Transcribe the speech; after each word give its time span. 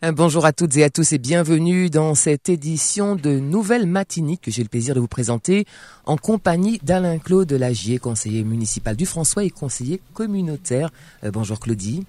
Bonjour 0.00 0.46
à 0.46 0.52
toutes 0.52 0.76
et 0.76 0.84
à 0.84 0.90
tous 0.90 1.12
et 1.12 1.18
bienvenue 1.18 1.90
dans 1.90 2.14
cette 2.14 2.48
édition 2.48 3.16
de 3.16 3.40
Nouvelle 3.40 3.84
Matinique 3.84 4.42
que 4.42 4.50
j'ai 4.52 4.62
le 4.62 4.68
plaisir 4.68 4.94
de 4.94 5.00
vous 5.00 5.08
présenter 5.08 5.66
en 6.06 6.16
compagnie 6.16 6.78
d'Alain-Claude 6.84 7.50
Lagier, 7.50 7.98
conseiller 7.98 8.44
municipal 8.44 8.94
du 8.94 9.06
François 9.06 9.42
et 9.42 9.50
conseiller 9.50 10.00
communautaire. 10.14 10.90
Euh, 11.24 11.32
bonjour 11.32 11.58
Claudie. 11.58 12.06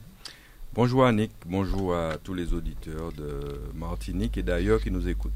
Bonjour 0.75 1.03
Annick, 1.03 1.31
bonjour 1.47 1.95
à 1.95 2.17
tous 2.23 2.35
les 2.35 2.53
auditeurs 2.53 3.11
de 3.11 3.59
Martinique 3.73 4.37
et 4.37 4.43
d'ailleurs 4.43 4.83
qui 4.83 4.91
nous 4.91 5.07
écoutent. 5.07 5.31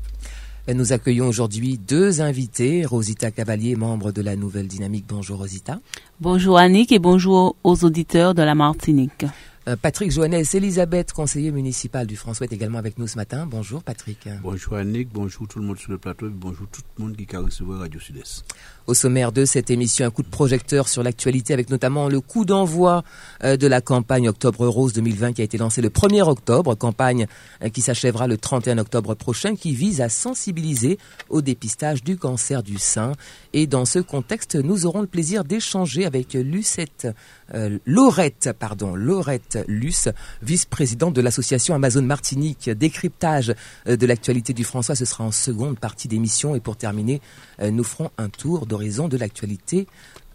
Euh, 0.69 0.75
Nous 0.75 0.93
accueillons 0.93 1.27
aujourd'hui 1.27 1.79
deux 1.79 2.21
invités, 2.21 2.85
Rosita 2.85 3.31
Cavalier, 3.31 3.75
membre 3.75 4.11
de 4.11 4.21
la 4.21 4.35
Nouvelle 4.35 4.67
Dynamique. 4.67 5.05
Bonjour 5.07 5.39
Rosita. 5.39 5.79
Bonjour 6.21 6.59
Annick 6.59 6.91
et 6.91 6.99
bonjour 6.99 7.55
aux 7.63 7.83
auditeurs 7.83 8.35
de 8.35 8.43
la 8.43 8.53
Martinique. 8.53 9.25
Euh, 9.67 9.77
Patrick 9.81 10.11
Joannès, 10.11 10.53
Elisabeth, 10.55 11.13
conseiller 11.13 11.51
municipal 11.51 12.05
du 12.05 12.17
François, 12.17 12.45
est 12.45 12.53
également 12.53 12.79
avec 12.79 12.97
nous 12.97 13.07
ce 13.07 13.15
matin. 13.15 13.45
Bonjour 13.45 13.81
Patrick. 13.81 14.27
Bonjour 14.41 14.75
Annick, 14.75 15.09
bonjour 15.13 15.47
tout 15.47 15.59
le 15.59 15.65
monde 15.65 15.77
sur 15.77 15.91
le 15.91 15.97
plateau 15.97 16.29
bonjour 16.29 16.67
tout 16.67 16.81
le 16.97 17.03
monde 17.03 17.15
qui 17.15 17.33
a 17.35 17.39
recevoir 17.39 17.79
Radio 17.79 17.99
Sud-Est. 17.99 18.43
Au 18.85 18.93
sommaire 18.93 19.31
de 19.31 19.45
cette 19.45 19.69
émission, 19.71 20.05
un 20.05 20.09
coup 20.09 20.23
de 20.23 20.27
projecteur 20.27 20.89
sur 20.89 21.03
l'actualité 21.03 21.53
avec 21.53 21.69
notamment 21.69 22.09
le 22.09 22.19
coup 22.19 22.43
d'envoi 22.43 23.05
euh, 23.45 23.55
de 23.55 23.65
la 23.65 23.79
campagne 23.79 24.27
Octobre 24.27 24.67
Rose 24.67 24.91
2020 24.91 25.31
qui 25.31 25.41
a 25.41 25.45
été 25.45 25.57
lancée 25.57 25.81
le 25.81 25.87
1er 25.87 26.21
octobre, 26.21 26.75
campagne 26.75 27.27
euh, 27.63 27.69
qui 27.69 27.79
s'achèvera 27.79 28.27
le 28.27 28.37
31 28.37 28.79
octobre 28.79 29.15
prochain 29.15 29.55
qui 29.55 29.73
vise 29.73 30.01
à 30.01 30.09
sensibiliser 30.09 30.97
au 31.29 31.41
dépistage 31.41 32.03
du 32.03 32.17
cancer 32.17 32.61
du 32.61 32.77
sein. 32.77 33.13
Et 33.53 33.67
dans 33.67 33.85
ce 33.85 33.99
contexte, 33.99 34.55
nous 34.55 34.85
aurons 34.85 34.99
le 34.99 35.07
plaisir 35.07 35.45
d'échanger 35.45 36.05
avec 36.05 36.33
Lucette, 36.33 37.07
euh, 37.53 37.77
Laurette, 37.85 38.49
pardon, 38.59 38.95
Laurette 38.95 39.59
Luce, 39.69 40.09
vice-présidente 40.41 41.13
de 41.13 41.21
l'association 41.21 41.73
Amazon 41.73 42.01
Martinique. 42.01 42.69
Décryptage 42.69 43.53
euh, 43.87 43.95
de 43.95 44.05
l'actualité 44.05 44.51
du 44.51 44.65
François, 44.65 44.95
ce 44.95 45.05
sera 45.05 45.23
en 45.23 45.31
seconde 45.31 45.79
partie 45.79 46.09
d'émission. 46.09 46.53
Et 46.53 46.59
pour 46.59 46.75
terminer, 46.75 47.21
nous 47.61 47.83
ferons 47.83 48.09
un 48.17 48.27
tour 48.27 48.65
de 48.77 49.17
l'actualité 49.17 49.87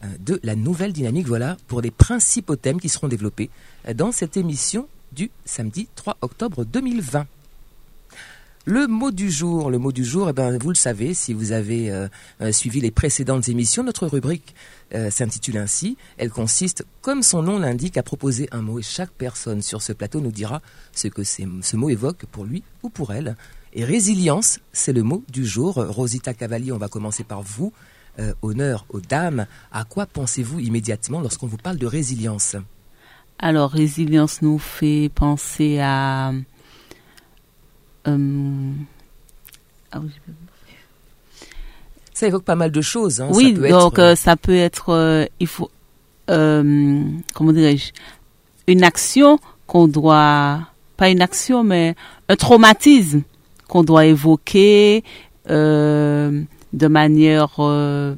euh, 0.05 0.07
de 0.21 0.41
la 0.43 0.55
nouvelle 0.55 0.93
dynamique. 0.93 1.27
Voilà 1.27 1.57
pour 1.67 1.81
les 1.81 1.91
principaux 1.91 2.57
thèmes 2.57 2.81
qui 2.81 2.89
seront 2.89 3.09
développés 3.09 3.51
euh, 3.89 3.95
dans 3.95 4.13
cette 4.13 4.37
émission 4.37 4.89
du 5.13 5.31
samedi 5.45 5.89
3 5.97 6.19
octobre 6.21 6.65
2020. 6.65 7.27
Le 8.65 8.87
mot 8.87 9.11
du 9.11 9.31
jour, 9.31 9.71
le 9.71 9.79
mot 9.79 9.93
du 9.93 10.05
jour, 10.05 10.29
eh 10.29 10.33
ben, 10.33 10.59
vous 10.59 10.69
le 10.69 10.75
savez, 10.75 11.15
si 11.15 11.33
vous 11.33 11.53
avez 11.53 11.91
euh, 11.91 12.09
suivi 12.53 12.83
les 12.83 12.91
précédentes 12.91 13.49
émissions, 13.49 13.83
notre 13.83 14.07
rubrique 14.07 14.55
s'intitule 15.11 15.57
ainsi. 15.57 15.97
Elle 16.19 16.31
consiste, 16.31 16.85
comme 17.01 17.23
son 17.23 17.43
nom 17.43 17.59
l'indique, 17.59 17.97
à 17.97 18.03
proposer 18.03 18.47
un 18.53 18.61
mot 18.61 18.79
et 18.79 18.83
chaque 18.83 19.11
personne 19.11 19.63
sur 19.63 19.81
ce 19.81 19.95
plateau 19.95 20.21
nous 20.21 20.31
dira 20.31 20.61
ce 20.93 21.09
que 21.09 21.25
ce 21.25 21.77
mot 21.77 21.89
évoque 21.89 22.27
pour 22.27 22.45
lui 22.45 22.63
ou 22.83 22.91
pour 22.91 23.13
elle. 23.13 23.37
Et 23.73 23.85
résilience, 23.85 24.61
c'est 24.73 24.93
le 24.93 25.03
mot 25.03 25.25
du 25.31 25.47
jour. 25.47 25.75
Rosita 25.75 26.35
Cavalli, 26.35 26.71
on 26.71 26.79
va 26.79 26.89
commencer 26.89 27.25
par 27.25 27.43
vous. 27.43 27.73
Euh, 28.21 28.35
honneur 28.43 28.85
aux 28.89 29.01
dames. 29.01 29.47
À 29.71 29.85
quoi 29.85 30.05
pensez-vous 30.05 30.59
immédiatement 30.59 31.21
lorsqu'on 31.21 31.47
vous 31.47 31.57
parle 31.57 31.77
de 31.79 31.87
résilience 31.87 32.57
Alors, 33.39 33.71
résilience 33.71 34.43
nous 34.43 34.59
fait 34.59 35.09
penser 35.15 35.79
à... 35.81 36.33
euh, 38.09 38.73
ah 39.93 40.01
oui, 40.01 40.11
Ça 42.13 42.27
évoque 42.27 42.43
pas 42.43 42.57
mal 42.57 42.73
de 42.73 42.81
choses. 42.81 43.21
hein. 43.21 43.29
oui, 43.33 43.55
Ça 43.55 43.61
peut 43.61 43.69
donc 43.69 43.93
être, 43.95 43.99
euh, 44.03 44.15
ça 44.17 44.37
peut 44.37 44.57
être, 44.57 44.89
euh, 44.89 45.25
il 45.39 45.47
faut, 45.47 45.71
euh, 46.29 47.05
comment 47.35 47.53
dirais-je, 47.53 47.93
une 48.67 48.83
action 48.83 49.39
qu'on 49.69 49.87
doit, 49.87 50.67
pas 50.97 51.09
une 51.09 51.23
action, 51.23 51.63
mais 51.63 51.95
un 52.29 52.35
traumatisme 52.35 53.23
qu'on 53.69 53.85
doit 53.85 54.07
évoquer 54.07 55.05
de 56.73 56.87
manière 56.87 57.55
euh, 57.61 58.15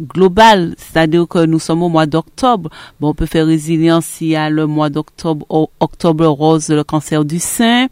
globale. 0.00 0.74
C'est-à-dire 0.78 1.26
que 1.28 1.44
nous 1.44 1.58
sommes 1.58 1.82
au 1.82 1.88
mois 1.88 2.06
d'octobre. 2.06 2.70
Bon, 3.00 3.08
on 3.10 3.14
peut 3.14 3.26
faire 3.26 3.46
résilience 3.46 4.20
il 4.20 4.28
y 4.28 4.36
a 4.36 4.50
le 4.50 4.66
mois 4.66 4.90
d'octobre, 4.90 5.46
octobre 5.80 6.26
rose, 6.26 6.68
le 6.68 6.84
cancer 6.84 7.24
du 7.24 7.38
sein, 7.38 7.88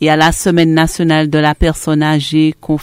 et 0.00 0.10
à 0.10 0.16
la 0.16 0.32
semaine 0.32 0.74
nationale 0.74 1.30
de 1.30 1.38
la 1.38 1.54
personne 1.54 2.02
âgée 2.02 2.54
qu'on 2.60 2.78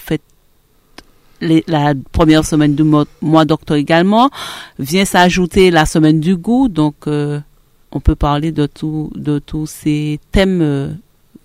les- 1.41 1.63
la 1.67 1.93
première 2.11 2.45
semaine 2.45 2.75
du 2.75 2.83
mois, 2.83 3.05
mois 3.21 3.45
d'octobre 3.45 3.79
également, 3.79 4.29
vient 4.77 5.05
s'ajouter 5.05 5.71
la 5.71 5.85
semaine 5.85 6.19
du 6.19 6.35
goût. 6.37 6.67
Donc, 6.67 6.93
euh, 7.07 7.39
on 7.91 7.99
peut 7.99 8.15
parler 8.15 8.51
de 8.51 8.67
tout, 8.67 9.11
de 9.15 9.39
tous 9.39 9.65
ces 9.65 10.19
thèmes 10.31 10.61
euh, 10.61 10.89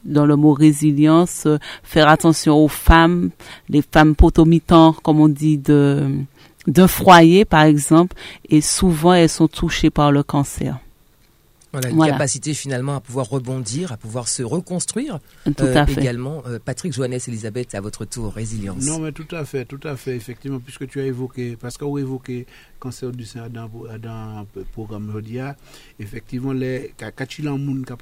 dans 0.06 0.26
le 0.26 0.36
mot 0.36 0.52
résilience. 0.52 1.44
euh, 1.46 1.58
faire 1.82 2.08
attention 2.08 2.56
aux 2.56 2.68
femmes, 2.68 3.30
les 3.68 3.82
femmes 3.82 4.14
potomitans, 4.14 4.94
comme 5.02 5.20
on 5.20 5.28
dit, 5.28 5.58
de 5.58 6.08
d'un 6.66 6.88
foyer, 6.88 7.44
par 7.44 7.62
exemple, 7.62 8.16
et 8.48 8.60
souvent 8.60 9.12
elles 9.14 9.28
sont 9.28 9.46
touchées 9.46 9.90
par 9.90 10.10
le 10.10 10.24
cancer. 10.24 10.78
Voilà, 11.76 11.90
une 11.90 11.96
Voilà. 11.96 12.12
capacité 12.14 12.54
finalement 12.54 12.96
à 12.96 13.00
pouvoir 13.02 13.28
rebondir, 13.28 13.92
à 13.92 13.98
pouvoir 13.98 14.28
se 14.28 14.42
reconstruire. 14.42 15.18
Tout 15.44 15.52
Euh, 15.60 15.74
à 15.76 15.84
fait. 15.86 16.00
Également, 16.00 16.42
euh, 16.46 16.58
Patrick 16.58 16.90
Joannès, 16.94 17.28
Elisabeth, 17.28 17.74
à 17.74 17.82
votre 17.82 18.06
tour, 18.06 18.32
résilience. 18.32 18.82
Non, 18.86 18.98
mais 18.98 19.12
tout 19.12 19.26
à 19.32 19.44
fait, 19.44 19.66
tout 19.66 19.80
à 19.84 19.94
fait, 19.96 20.16
effectivement, 20.16 20.58
puisque 20.58 20.88
tu 20.88 21.00
as 21.00 21.04
évoqué, 21.04 21.54
parce 21.56 21.76
qu'on 21.76 21.94
a 21.96 22.00
évoqué 22.00 22.46
cancer 22.80 23.12
du 23.12 23.26
sein 23.26 23.50
dans, 23.50 23.68
dans 24.00 24.46
le 24.56 24.64
programme 24.64 25.12
Jodia, 25.12 25.54
effectivement, 25.98 26.54
les, 26.54 26.94
quand 27.14 27.38
il 27.38 27.44
y 27.44 27.48
a 27.48 27.50
un 27.52 27.58
monde 27.58 27.84
qui 27.84 27.92
a 27.92 27.96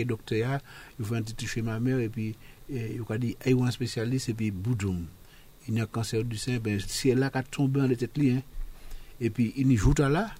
est 0.00 0.04
docteur, 0.04 0.58
il 0.98 1.04
faut 1.04 1.14
un 1.14 1.22
petit 1.22 1.46
chez 1.46 1.62
ma 1.62 1.78
mère, 1.78 2.00
et 2.00 2.08
puis, 2.08 2.34
il 2.68 3.00
a 3.08 3.16
dit, 3.18 3.36
il 3.46 3.56
y 3.56 3.60
a 3.60 3.64
un 3.64 3.70
spécialiste, 3.70 4.28
et 4.30 4.34
puis, 4.34 4.50
boudoum. 4.50 5.06
Il 5.68 5.74
y 5.76 5.80
a 5.80 5.84
un 5.84 5.86
cancer 5.86 6.24
du 6.24 6.36
sein, 6.36 6.58
ben, 6.58 6.80
si 6.84 7.10
elle 7.10 7.22
a 7.22 7.30
qu'à 7.30 7.44
tomber 7.44 7.80
en 7.80 7.88
tête, 7.88 8.10
hein, 8.18 8.40
et 9.20 9.30
puis, 9.30 9.52
il 9.56 9.70
y 9.70 9.76
joue 9.76 9.94
là, 9.98 10.30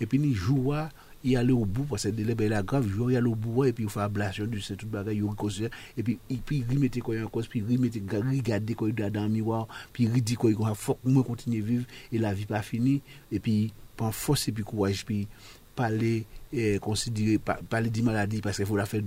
et 0.00 0.06
puis, 0.06 0.20
il 0.22 0.32
joue 0.36 0.72
à, 0.72 0.88
il 1.24 1.36
aller 1.36 1.52
au 1.52 1.64
bout, 1.64 1.84
parce 1.84 2.04
que 2.04 2.08
délai, 2.10 2.34
ben, 2.34 2.44
il 2.46 2.52
a 2.52 2.62
grave, 2.62 2.86
il 2.86 3.12
y 3.12 3.16
aller 3.16 3.26
au 3.26 3.34
bout, 3.34 3.64
et 3.64 3.72
puis, 3.72 3.84
il 3.84 3.90
fait 3.90 4.00
ablation 4.00 4.46
du 4.46 4.62
tout 4.62 4.86
bagage, 4.86 5.14
il 5.16 5.24
reconstruit, 5.24 5.68
et 5.96 6.02
puis, 6.02 6.18
il 6.28 6.40
il 6.50 6.64
remet 6.68 6.88
quoi 6.88 7.16
en 7.20 7.28
cause, 7.28 7.46
puis 7.48 7.64
il 7.66 7.76
remet, 7.76 7.90
regarder 8.36 8.74
quoi 8.74 8.90
dans 8.92 9.22
le 9.24 9.28
miroir, 9.28 9.66
puis 9.92 10.04
il 10.04 10.22
dit 10.22 10.34
quoi, 10.34 10.50
il 10.50 10.56
faut 10.74 10.94
que 10.94 11.08
moi 11.08 11.24
continuer 11.24 11.62
à 11.62 11.64
vivre, 11.64 11.84
et 12.12 12.18
la 12.18 12.34
vie 12.34 12.46
pas 12.46 12.62
finie, 12.62 13.00
et 13.32 13.40
puis, 13.40 13.72
prend 13.96 14.12
force 14.12 14.48
et 14.48 14.52
puis 14.52 14.64
courage, 14.64 15.04
puis, 15.04 15.26
parler, 15.74 16.26
eh, 16.52 16.78
considérer, 16.78 17.38
pa- 17.38 17.58
parler 17.68 17.90
de 17.90 18.02
maladie, 18.02 18.40
parce 18.40 18.56
qu'il 18.58 18.66
faut 18.66 18.76
la 18.76 18.86
faire 18.86 19.02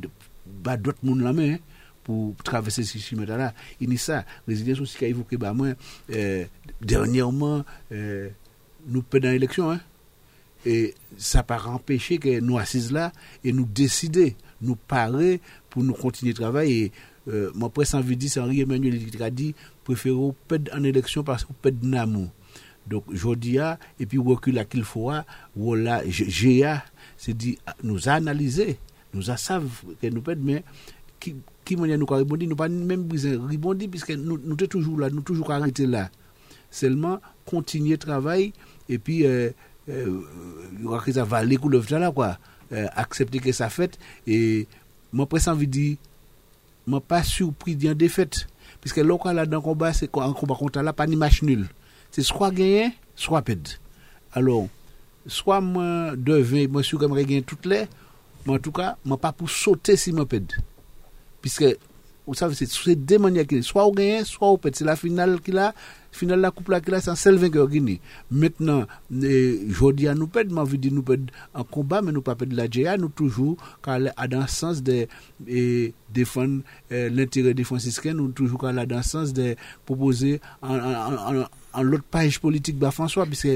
bah, 0.45 0.75
d'autres 0.75 0.99
monde 1.03 1.21
la 1.21 1.33
main, 1.33 1.53
hein, 1.53 1.57
pour 2.03 2.35
traverser 2.37 2.83
ce 2.83 2.97
chemin 2.97 3.25
là. 3.25 3.53
Il 3.81 3.91
y 3.91 3.97
ça, 3.97 4.25
résilience 4.47 4.79
aussi 4.79 4.97
qu'a 4.97 5.07
évoqué, 5.07 5.37
bah, 5.37 5.53
moi, 5.53 5.73
euh, 6.09 6.45
dernièrement, 6.81 7.63
euh, 7.91 8.29
nous 8.87 9.01
perdons 9.03 9.29
l'élection, 9.29 9.71
hein. 9.71 9.81
Et 10.67 10.95
ça 11.17 11.43
pas 11.43 11.63
empêcher 11.63 12.17
que 12.17 12.41
nous 12.41 12.57
assises 12.57 12.91
là 12.91 13.13
et 13.41 13.53
nous 13.53 13.65
décider, 13.65 14.35
nous 14.61 14.75
parer 14.75 15.39
pour 15.69 15.81
nous 15.81 15.93
continuer 15.93 16.33
de 16.33 16.39
travailler. 16.39 16.91
Euh, 17.29 17.51
mon 17.55 17.69
presque 17.69 17.95
envie 17.95 18.15
de 18.17 18.19
dire, 18.19 18.29
c'est 18.29 18.41
Henri 18.41 18.59
Emmanuel 18.59 18.99
qui 19.09 19.23
a 19.23 19.29
dit, 19.29 19.55
préférons 19.85 20.35
perdre 20.45 20.69
en 20.75 20.83
élection 20.83 21.23
parce 21.23 21.45
qu'on 21.45 21.53
perd 21.53 21.77
en 21.85 21.93
amour. 21.93 22.27
Donc, 22.85 23.05
Jodia, 23.13 23.79
et 23.97 24.05
puis 24.05 24.17
recul 24.17 24.59
à 24.59 24.65
qu'il 24.65 24.83
faut, 24.83 25.09
voilà, 25.55 26.03
GA, 26.05 26.83
c'est 27.15 27.35
dit, 27.35 27.57
nous 27.81 28.09
analyser, 28.09 28.77
nous 29.13 29.31
a 29.31 29.37
savent 29.37 29.69
que 30.01 30.07
nous 30.07 30.21
perdons, 30.21 30.43
mais 30.43 30.65
qui, 31.17 31.37
qui 31.63 31.77
manière 31.77 31.97
nous 31.97 32.05
avons 32.09 32.17
rebondi, 32.17 32.45
nous 32.45 32.57
pas 32.57 32.67
même 32.67 33.03
besoin 33.03 33.31
de 33.31 33.37
rebondir, 33.37 33.89
puisque 33.89 34.11
nous, 34.11 34.37
nous 34.37 34.57
sommes 34.59 34.67
toujours 34.67 34.99
là, 34.99 35.09
nous 35.09 35.21
toujours 35.21 35.49
arrêtés 35.49 35.87
là. 35.87 36.11
Seulement, 36.69 37.21
continuer 37.45 37.91
le 37.91 37.97
travail, 37.99 38.51
et 38.89 38.97
puis, 38.97 39.25
euh, 39.25 39.51
euh, 39.89 40.21
ça 41.13 41.23
va 41.23 41.37
aller 41.37 41.57
couler 41.57 41.79
là, 41.89 42.11
quoi. 42.11 42.37
Euh, 42.73 42.87
accepter 42.95 43.39
que 43.39 43.51
ça 43.53 43.69
fait, 43.69 43.97
et 44.25 44.67
moi, 45.13 45.25
presque 45.25 45.47
envie 45.47 45.67
de 45.67 45.71
dire, 45.71 45.97
moi, 46.85 46.99
pas 46.99 47.23
surpris 47.23 47.75
d'une 47.75 47.93
défaite. 47.93 48.47
Puisque 48.81 48.97
là, 48.97 49.33
là, 49.33 49.45
dans 49.45 49.61
combat, 49.61 49.93
c'est 49.93 50.09
un 50.17 50.33
combat 50.33 50.55
contre 50.55 50.81
là, 50.81 50.91
pas 50.91 51.07
ni 51.07 51.15
match 51.15 51.43
nul. 51.43 51.67
C'est 52.11 52.23
soit 52.23 52.51
gagner, 52.51 52.91
soit 53.15 53.41
perdre. 53.41 53.71
Alors, 54.33 54.67
soit 55.25 55.61
moi, 55.61 56.11
devais, 56.15 56.67
moi, 56.67 56.83
sûr 56.83 56.99
que 56.99 57.07
je 57.07 57.13
gagner 57.13 57.41
toutes 57.41 57.65
les, 57.65 57.85
mais 58.45 58.53
en 58.53 58.59
tout 58.59 58.73
cas, 58.73 58.97
moi, 59.05 59.17
pas 59.17 59.31
pour 59.31 59.49
sauter 59.49 59.95
si 59.95 60.11
je 62.33 62.39
perdre. 62.39 62.53
Puisque 62.53 62.53
Vous 62.53 62.55
savez, 62.55 62.55
c'est 62.55 62.95
deux 62.95 63.19
manières 63.19 63.47
qu'il 63.47 63.63
Soit 63.63 63.85
on 63.85 63.91
gagne, 63.91 64.23
soit 64.23 64.49
on 64.49 64.57
pète. 64.57 64.75
C'est 64.75 64.85
la 64.85 64.95
finale 64.95 65.39
qu'il 65.41 65.57
a. 65.57 65.73
Finale 66.11 66.39
la 66.39 66.51
coupe 66.51 66.69
là 66.69 66.81
qu'il 66.81 66.93
a, 66.95 67.01
c'est 67.01 67.11
un 67.11 67.15
seul 67.15 67.35
vainqueur 67.35 67.67
Guinée. 67.67 68.01
Maintenant, 68.31 68.85
je 69.11 70.07
à 70.07 70.15
nous 70.15 70.27
pète, 70.27 70.51
m'a 70.51 70.63
vu 70.63 70.77
dire 70.77 70.91
nous 70.91 71.03
pète 71.03 71.21
en 71.53 71.63
combat, 71.63 72.01
mais 72.01 72.11
nous 72.11 72.21
pas 72.21 72.33
pète 72.35 72.53
la 72.53 72.97
nous 72.97 73.09
toujours, 73.09 73.57
quand 73.81 73.93
elle 73.93 74.13
dans 74.29 74.41
le 74.41 74.47
sens 74.47 74.81
de 74.81 75.07
défendre 76.11 76.61
l'intérêt 76.89 77.53
des 77.53 77.63
franciscains, 77.63 78.13
nous 78.13 78.29
toujours 78.29 78.59
quand 78.59 78.75
elle 78.75 78.87
dans 78.87 78.97
le 78.97 79.03
sens 79.03 79.31
de 79.33 79.55
proposer 79.85 80.41
en, 80.63 81.83
l'autre 81.83 82.05
page 82.09 82.39
politique, 82.39 82.79
bah, 82.79 82.89
François, 82.89 83.25
puisque 83.27 83.49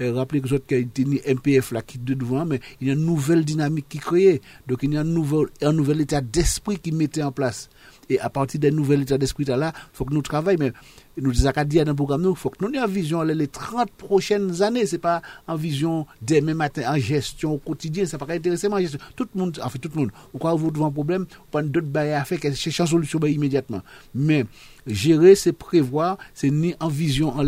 rappelez 0.00 0.40
que 0.40 0.48
vous 0.48 0.54
avez 0.54 0.88
MPF 1.34 1.72
là 1.72 1.82
qui 1.82 1.98
est 1.98 2.14
devant, 2.14 2.44
mais 2.44 2.60
il 2.80 2.88
y 2.88 2.90
a 2.90 2.94
une 2.94 3.04
nouvelle 3.04 3.44
dynamique 3.44 3.86
qui 3.88 3.98
crée. 3.98 4.40
Donc 4.66 4.80
il 4.82 4.92
y 4.92 4.96
a 4.96 5.00
un 5.00 5.04
nouvel, 5.04 5.46
un 5.62 5.72
nouvel 5.72 6.00
état 6.00 6.20
d'esprit 6.20 6.78
qui 6.78 6.90
mettait 6.90 7.22
en 7.22 7.30
place. 7.32 7.68
Et 8.10 8.18
à 8.20 8.30
partir 8.30 8.60
d'un 8.60 8.70
nouvel 8.70 9.02
état 9.02 9.18
d'esprit 9.18 9.44
là, 9.44 9.72
faut 9.92 10.04
que 10.04 10.14
nous 10.14 10.22
travaillions. 10.22 10.58
Mais 10.60 10.72
nous 11.20 11.32
disons 11.32 11.50
qu'à 11.50 11.64
dire 11.64 11.84
dans 11.84 11.92
le 11.92 11.96
programme, 11.96 12.26
il 12.28 12.36
faut 12.36 12.50
que 12.50 12.64
nous 12.64 12.72
ayons 12.72 12.86
une 12.86 12.92
vision 12.92 13.22
les 13.22 13.48
30 13.48 13.90
prochaines 13.90 14.62
années. 14.62 14.86
Ce 14.86 14.96
n'est 14.96 15.00
pas 15.00 15.22
en 15.46 15.56
vision 15.56 16.06
demain 16.22 16.54
matin, 16.54 16.82
en 16.86 16.98
gestion 16.98 17.54
au 17.54 17.58
quotidien. 17.58 18.06
Ça 18.06 18.18
pas 18.18 18.32
intéresser 18.32 18.68
en 18.68 18.78
gestion. 18.78 19.00
Tout 19.16 19.28
le 19.34 19.40
monde, 19.40 19.60
en 19.62 19.68
fait, 19.68 19.78
tout 19.78 19.90
le 19.94 20.00
monde. 20.00 20.10
Ou 20.32 20.38
quand 20.38 20.54
vous 20.56 20.70
devant 20.70 20.86
un 20.86 20.92
problème, 20.92 21.22
vous 21.22 21.46
prenez 21.50 21.68
d'autres 21.68 21.86
barrières 21.86 22.22
à 22.22 22.24
faire, 22.24 22.38
chercher 22.54 22.82
une 22.82 22.86
solution 22.86 23.18
immédiatement. 23.20 23.82
Mais 24.14 24.46
gérer, 24.88 25.34
c'est 25.34 25.52
prévoir, 25.52 26.18
c'est 26.34 26.50
ni 26.50 26.74
en 26.80 26.88
vision, 26.88 27.30
en 27.30 27.44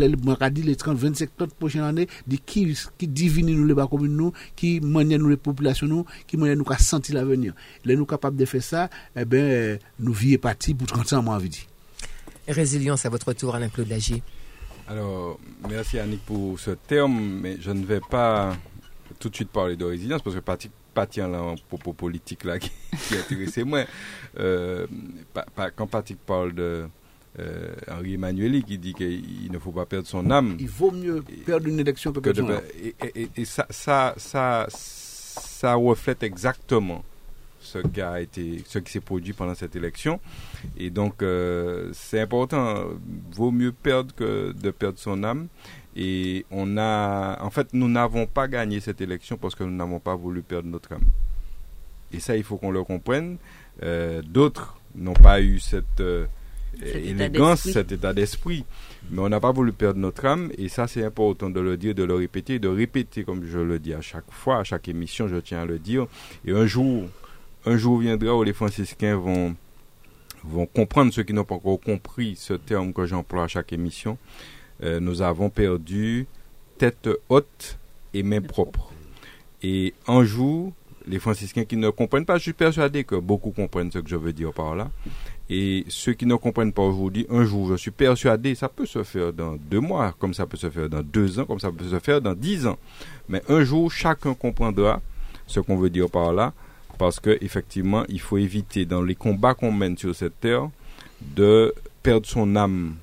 dit 0.49 0.61
les 0.61 0.75
30, 0.75 0.97
25, 0.97 1.29
30 1.35 1.53
prochaines 1.55 1.81
années, 1.81 2.07
de 2.27 2.37
qui, 2.37 2.77
qui 2.97 3.07
divine 3.07 3.55
nous 3.55 3.65
les 3.65 3.73
bas 3.73 3.87
communes 3.87 4.15
nous, 4.15 4.31
qui 4.55 4.79
manie 4.79 5.17
nous 5.17 5.29
les 5.29 5.37
populations 5.37 5.87
nous, 5.87 6.05
qui 6.27 6.37
manie 6.37 6.55
nous 6.55 6.65
à 6.69 6.77
sentir 6.77 7.15
l'avenir. 7.15 7.53
Là, 7.85 7.95
nous 7.95 8.05
capables 8.05 8.37
de 8.37 8.45
faire 8.45 8.63
ça, 8.63 8.89
eh 9.15 9.25
bien, 9.25 9.77
nous 9.99 10.13
vivons 10.13 10.39
parti 10.39 10.73
pour 10.73 10.87
30 10.87 11.13
ans, 11.13 11.23
moi, 11.23 11.35
envie 11.35 11.49
dit. 11.49 11.67
Résilience 12.47 13.05
à 13.05 13.09
votre 13.09 13.33
tour, 13.33 13.55
Alain-Claude 13.55 13.89
Lagier. 13.89 14.23
Alors, 14.87 15.39
merci 15.69 15.99
Annick 15.99 16.21
pour 16.25 16.59
ce 16.59 16.71
terme, 16.71 17.39
mais 17.41 17.57
je 17.61 17.71
ne 17.71 17.85
vais 17.85 18.01
pas 18.01 18.55
tout 19.19 19.29
de 19.29 19.35
suite 19.35 19.49
parler 19.49 19.75
de 19.75 19.85
résilience 19.85 20.21
parce 20.21 20.35
que 20.35 20.41
Patrick 20.41 20.71
pas 20.93 21.07
là 21.15 21.41
en 21.41 21.55
propos 21.55 21.93
politique 21.93 22.43
là 22.43 22.59
qui, 22.59 22.71
qui 23.07 23.15
intéressé 23.15 23.63
moi. 23.63 23.85
Euh, 24.37 24.87
quand 25.75 25.87
Patrick 25.87 26.19
parle 26.25 26.53
de 26.53 26.87
euh, 27.39 27.73
Henri 27.89 28.15
Emmanueli 28.15 28.63
qui 28.63 28.77
dit 28.77 28.93
qu'il 28.93 29.51
ne 29.51 29.57
faut 29.57 29.71
pas 29.71 29.85
perdre 29.85 30.07
son 30.07 30.29
âme. 30.29 30.57
Il 30.59 30.69
vaut 30.69 30.91
mieux 30.91 31.23
perdre 31.45 31.67
une 31.67 31.79
élection 31.79 32.11
que 32.11 32.19
perdre 32.19 32.41
son 32.41 32.49
âme. 32.49 32.61
Et, 33.15 33.45
ça, 33.45 33.65
ça, 33.69 34.13
ça, 34.17 34.67
ça 34.69 35.73
reflète 35.75 36.23
exactement 36.23 37.03
ce 37.61 37.77
qui 37.77 38.01
a 38.01 38.19
été, 38.19 38.63
ce 38.65 38.79
qui 38.79 38.91
s'est 38.91 38.99
produit 38.99 39.33
pendant 39.33 39.55
cette 39.55 39.75
élection. 39.75 40.19
Et 40.77 40.89
donc, 40.89 41.21
euh, 41.21 41.89
c'est 41.93 42.19
important. 42.19 42.85
Vaut 43.31 43.51
mieux 43.51 43.71
perdre 43.71 44.13
que 44.13 44.51
de 44.51 44.71
perdre 44.71 44.99
son 44.99 45.23
âme. 45.23 45.47
Et 45.95 46.45
on 46.51 46.77
a, 46.77 47.41
en 47.41 47.49
fait, 47.49 47.73
nous 47.73 47.87
n'avons 47.87 48.25
pas 48.25 48.47
gagné 48.47 48.79
cette 48.79 49.01
élection 49.01 49.37
parce 49.37 49.55
que 49.55 49.63
nous 49.63 49.75
n'avons 49.75 49.99
pas 49.99 50.15
voulu 50.15 50.41
perdre 50.41 50.69
notre 50.69 50.93
âme. 50.93 51.03
Et 52.11 52.19
ça, 52.19 52.35
il 52.35 52.43
faut 52.43 52.57
qu'on 52.57 52.71
le 52.71 52.83
comprenne. 52.83 53.37
Euh, 53.83 54.21
d'autres 54.21 54.77
n'ont 54.95 55.13
pas 55.13 55.41
eu 55.41 55.59
cette 55.59 56.01
euh, 56.01 56.25
élégance, 56.81 57.61
cet 57.61 57.91
état 57.91 58.13
d'esprit. 58.13 58.65
Mais 59.09 59.21
on 59.21 59.29
n'a 59.29 59.39
pas 59.39 59.51
voulu 59.51 59.71
perdre 59.73 59.99
notre 59.99 60.25
âme. 60.25 60.51
Et 60.57 60.69
ça, 60.69 60.87
c'est 60.87 61.03
important 61.03 61.49
de 61.49 61.59
le 61.59 61.77
dire, 61.77 61.95
de 61.95 62.03
le 62.03 62.15
répéter, 62.15 62.59
de 62.59 62.67
répéter, 62.67 63.23
comme 63.23 63.45
je 63.45 63.59
le 63.59 63.79
dis 63.79 63.93
à 63.93 64.01
chaque 64.01 64.31
fois, 64.31 64.59
à 64.59 64.63
chaque 64.63 64.87
émission, 64.87 65.27
je 65.27 65.37
tiens 65.37 65.61
à 65.61 65.65
le 65.65 65.79
dire. 65.79 66.07
Et 66.45 66.51
un 66.51 66.65
jour, 66.65 67.05
un 67.65 67.77
jour 67.77 67.99
viendra 67.99 68.35
où 68.35 68.43
les 68.43 68.53
franciscains 68.53 69.15
vont, 69.15 69.55
vont 70.43 70.65
comprendre, 70.65 71.13
ceux 71.13 71.23
qui 71.23 71.33
n'ont 71.33 71.43
pas 71.43 71.55
encore 71.55 71.79
compris 71.79 72.35
ce 72.35 72.53
terme 72.53 72.93
que 72.93 73.05
j'emploie 73.05 73.43
à 73.43 73.47
chaque 73.47 73.73
émission. 73.73 74.17
Euh, 74.83 74.99
nous 74.99 75.21
avons 75.21 75.49
perdu 75.49 76.25
tête 76.77 77.09
haute 77.29 77.77
et 78.13 78.23
main 78.23 78.41
propre. 78.41 78.91
Et 79.61 79.93
un 80.07 80.23
jour, 80.23 80.73
les 81.07 81.19
franciscains 81.19 81.65
qui 81.65 81.77
ne 81.77 81.89
comprennent 81.89 82.25
pas, 82.25 82.37
je 82.37 82.43
suis 82.43 82.53
persuadé 82.53 83.03
que 83.03 83.15
beaucoup 83.15 83.51
comprennent 83.51 83.91
ce 83.91 83.99
que 83.99 84.09
je 84.09 84.15
veux 84.15 84.33
dire 84.33 84.53
par 84.53 84.75
là. 84.75 84.89
Et 85.53 85.83
ceux 85.89 86.13
qui 86.13 86.25
ne 86.25 86.35
comprennent 86.35 86.71
pas 86.71 86.81
aujourd'hui, 86.81 87.27
un 87.29 87.43
jour, 87.43 87.67
je 87.67 87.75
suis 87.75 87.91
persuadé, 87.91 88.55
ça 88.55 88.69
peut 88.69 88.85
se 88.85 89.03
faire 89.03 89.33
dans 89.33 89.57
deux 89.57 89.81
mois, 89.81 90.15
comme 90.17 90.33
ça 90.33 90.45
peut 90.45 90.55
se 90.55 90.69
faire 90.69 90.87
dans 90.87 91.03
deux 91.03 91.39
ans, 91.39 91.45
comme 91.45 91.59
ça 91.59 91.69
peut 91.69 91.83
se 91.83 91.99
faire 91.99 92.21
dans 92.21 92.33
dix 92.33 92.65
ans. 92.65 92.77
Mais 93.27 93.41
un 93.49 93.61
jour, 93.65 93.91
chacun 93.91 94.33
comprendra 94.33 95.01
ce 95.47 95.59
qu'on 95.59 95.75
veut 95.75 95.89
dire 95.89 96.09
par 96.09 96.31
là 96.31 96.53
parce 96.97 97.19
qu'effectivement, 97.19 98.05
il 98.07 98.21
faut 98.21 98.37
éviter 98.37 98.85
dans 98.85 99.01
les 99.01 99.15
combats 99.15 99.53
qu'on 99.53 99.73
mène 99.73 99.97
sur 99.97 100.15
cette 100.15 100.39
terre 100.39 100.69
de 101.35 101.73
perdre 102.01 102.25
son 102.25 102.55
âme 102.55 102.95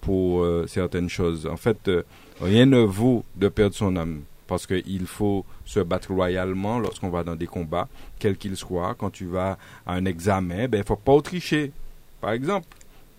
pour 0.00 0.42
euh, 0.42 0.66
certaines 0.66 1.10
choses. 1.10 1.46
En 1.46 1.58
fait, 1.58 1.88
euh, 1.88 2.02
rien 2.40 2.64
ne 2.64 2.78
vaut 2.78 3.26
de 3.36 3.48
perdre 3.48 3.74
son 3.74 3.94
âme 3.96 4.22
parce 4.54 4.68
qu'il 4.68 5.06
faut 5.06 5.44
se 5.64 5.80
battre 5.80 6.12
loyalement 6.12 6.78
lorsqu'on 6.78 7.10
va 7.10 7.24
dans 7.24 7.34
des 7.34 7.48
combats, 7.48 7.88
quels 8.20 8.36
qu'ils 8.36 8.56
soient. 8.56 8.94
Quand 8.96 9.10
tu 9.10 9.24
vas 9.24 9.58
à 9.84 9.94
un 9.94 10.04
examen, 10.04 10.68
ben 10.68 10.78
il 10.78 10.84
faut 10.84 10.94
pas 10.94 11.20
tricher, 11.22 11.72
par 12.20 12.30
exemple. 12.30 12.68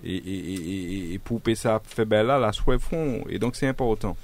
Et, 0.02 0.16
et, 0.16 1.14
et, 1.14 1.20
pour 1.20 1.42
ça 1.56 1.82
fait 1.84 2.06
ben 2.06 2.26
là, 2.26 2.40
la 2.40 2.54
soif 2.54 2.82
fond. 2.82 3.26
Et 3.28 3.38
donc 3.38 3.58
c'est 3.58 3.68
important. 3.68 4.16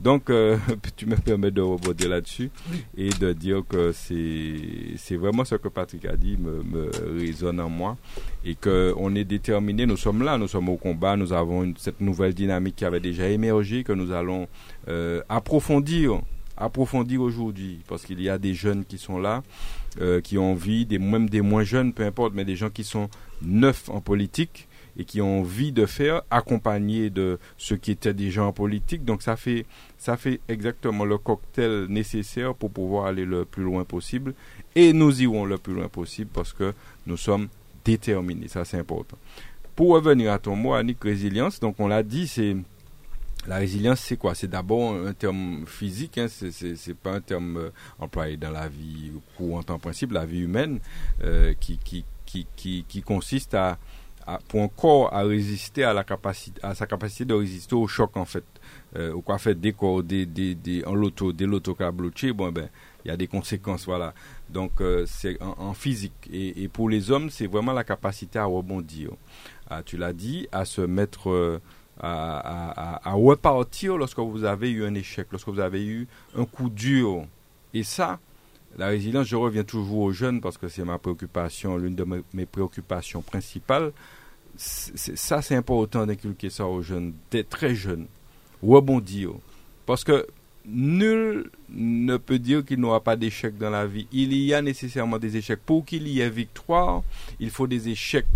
Donc, 0.00 0.30
euh, 0.30 0.56
tu 0.96 1.06
me 1.06 1.16
permets 1.16 1.50
de 1.50 1.60
rebondir 1.60 2.08
là-dessus 2.08 2.50
et 2.96 3.10
de 3.10 3.32
dire 3.32 3.62
que 3.68 3.92
c'est 3.92 5.16
vraiment 5.16 5.44
ce 5.44 5.56
que 5.56 5.68
Patrick 5.68 6.04
a 6.06 6.16
dit 6.16 6.36
me, 6.36 6.62
me 6.62 6.90
résonne 7.20 7.60
en 7.60 7.68
moi 7.68 7.96
et 8.44 8.54
qu'on 8.54 9.14
est 9.14 9.24
déterminé, 9.24 9.86
nous 9.86 9.96
sommes 9.96 10.22
là, 10.22 10.38
nous 10.38 10.48
sommes 10.48 10.68
au 10.68 10.76
combat, 10.76 11.16
nous 11.16 11.32
avons 11.32 11.72
cette 11.76 12.00
nouvelle 12.00 12.34
dynamique 12.34 12.76
qui 12.76 12.84
avait 12.84 13.00
déjà 13.00 13.28
émergé, 13.28 13.84
que 13.84 13.92
nous 13.92 14.12
allons 14.12 14.48
euh, 14.88 15.20
approfondir 15.28 16.20
approfondir 16.58 17.22
aujourd'hui 17.22 17.80
parce 17.88 18.04
qu'il 18.04 18.20
y 18.20 18.28
a 18.28 18.38
des 18.38 18.54
jeunes 18.54 18.84
qui 18.84 18.98
sont 18.98 19.18
là, 19.18 19.42
euh, 20.00 20.20
qui 20.20 20.38
ont 20.38 20.52
envie, 20.52 20.86
des, 20.86 20.98
même 20.98 21.28
des 21.28 21.40
moins 21.40 21.64
jeunes, 21.64 21.92
peu 21.92 22.04
importe, 22.04 22.34
mais 22.34 22.44
des 22.44 22.56
gens 22.56 22.70
qui 22.70 22.84
sont 22.84 23.08
neufs 23.42 23.88
en 23.88 24.00
politique 24.00 24.68
et 24.98 25.04
qui 25.04 25.20
ont 25.20 25.40
envie 25.40 25.70
de 25.70 25.86
faire, 25.86 26.22
accompagné 26.30 27.08
de 27.08 27.38
ceux 27.56 27.76
qui 27.76 27.92
étaient 27.92 28.14
déjà 28.14 28.44
en 28.44 28.52
politique. 28.52 29.04
Donc 29.04 29.22
ça 29.22 29.36
fait, 29.36 29.64
ça 29.96 30.16
fait 30.16 30.40
exactement 30.48 31.04
le 31.04 31.18
cocktail 31.18 31.86
nécessaire 31.88 32.54
pour 32.54 32.70
pouvoir 32.70 33.06
aller 33.06 33.24
le 33.24 33.44
plus 33.44 33.62
loin 33.62 33.84
possible. 33.84 34.34
Et 34.74 34.92
nous 34.92 35.22
irons 35.22 35.44
le 35.44 35.56
plus 35.56 35.74
loin 35.74 35.88
possible 35.88 36.30
parce 36.34 36.52
que 36.52 36.74
nous 37.06 37.16
sommes 37.16 37.48
déterminés. 37.84 38.48
Ça, 38.48 38.64
c'est 38.64 38.78
important. 38.78 39.16
Pour 39.76 39.90
revenir 39.90 40.32
à 40.32 40.40
ton 40.40 40.56
mot, 40.56 40.74
Annick, 40.74 41.02
résilience, 41.04 41.60
donc 41.60 41.76
on 41.78 41.86
l'a 41.86 42.02
dit, 42.02 42.26
c'est 42.26 42.56
la 43.46 43.56
résilience, 43.56 44.00
c'est 44.00 44.16
quoi? 44.16 44.34
C'est 44.34 44.48
d'abord 44.48 44.94
un 44.94 45.12
terme 45.12 45.64
physique, 45.66 46.18
hein, 46.18 46.26
c'est 46.28 46.94
pas 46.94 47.12
un 47.12 47.20
terme 47.20 47.56
euh, 47.56 47.70
employé 47.98 48.36
dans 48.36 48.50
la 48.50 48.68
vie 48.68 49.12
courante 49.36 49.70
en 49.70 49.78
principe, 49.78 50.12
la 50.12 50.26
vie 50.26 50.40
humaine, 50.40 50.80
euh, 51.22 51.54
qui, 51.58 52.04
consiste 53.04 53.56
pour 54.48 54.62
un 54.62 54.68
corps 54.68 55.14
à 55.14 55.22
résister 55.22 55.84
à, 55.84 55.94
sa 56.74 56.86
capacité 56.86 57.24
de 57.24 57.34
résister 57.34 57.74
au 57.74 57.86
choc 57.86 58.16
en 58.16 58.24
fait. 58.24 58.44
Euh, 58.96 59.12
ou 59.12 59.20
quoi 59.20 59.38
fait 59.38 59.54
des 59.54 59.72
corps, 59.72 60.02
des, 60.02 60.24
des, 60.24 60.54
des, 60.54 60.80
loto, 60.80 61.32
des 61.32 61.46
bon 61.46 62.52
ben 62.52 62.68
il 63.04 63.08
y 63.08 63.10
a 63.10 63.16
des 63.16 63.26
conséquences, 63.26 63.84
voilà. 63.84 64.14
Donc 64.48 64.80
euh, 64.80 65.04
c'est 65.06 65.40
en, 65.42 65.74
physique. 65.74 66.28
Et, 66.32 66.68
pour 66.68 66.88
les 66.88 67.10
hommes, 67.10 67.30
c'est 67.30 67.46
vraiment 67.46 67.72
la 67.72 67.84
capacité 67.84 68.38
à 68.38 68.44
rebondir. 68.44 69.10
Ah, 69.70 69.82
tu 69.82 69.96
l'as 69.96 70.12
dit, 70.12 70.48
à 70.52 70.64
se 70.64 70.80
mettre, 70.80 71.60
à, 72.00 73.12
repartir 73.12 73.96
lorsque 73.96 74.18
vous 74.18 74.44
avez 74.44 74.70
eu 74.70 74.84
un 74.84 74.94
échec, 74.94 75.28
lorsque 75.30 75.48
vous 75.48 75.60
avez 75.60 75.84
eu 75.84 76.06
un 76.36 76.44
coup 76.44 76.70
dur. 76.70 77.26
Et 77.74 77.82
ça, 77.82 78.18
la 78.76 78.88
résilience, 78.88 79.26
je 79.26 79.36
reviens 79.36 79.64
toujours 79.64 80.00
aux 80.00 80.12
jeunes 80.12 80.40
parce 80.40 80.58
que 80.58 80.68
c'est 80.68 80.84
ma 80.84 80.98
préoccupation, 80.98 81.76
l'une 81.76 81.94
de 81.94 82.06
mes 82.32 82.46
préoccupations 82.46 83.22
principales 83.22 83.92
ça, 84.58 85.40
c'est 85.40 85.54
important 85.54 86.04
d'inculquer 86.04 86.50
ça 86.50 86.66
aux 86.66 86.82
jeunes, 86.82 87.14
des 87.30 87.44
très 87.44 87.74
jeunes. 87.74 88.06
Rebondir. 88.62 89.30
Parce 89.86 90.02
que 90.02 90.26
nul 90.66 91.50
ne 91.70 92.16
peut 92.16 92.40
dire 92.40 92.64
qu'il 92.64 92.80
n'aura 92.80 93.00
pas 93.00 93.16
d'échecs 93.16 93.56
dans 93.56 93.70
la 93.70 93.86
vie. 93.86 94.08
Il 94.10 94.34
y 94.34 94.52
a 94.52 94.60
nécessairement 94.60 95.18
des 95.18 95.36
échecs. 95.36 95.60
Pour 95.64 95.84
qu'il 95.84 96.08
y 96.08 96.20
ait 96.20 96.28
victoire, 96.30 97.02
il 97.38 97.50
faut 97.50 97.68
des 97.68 97.88
échecs. 97.88 98.26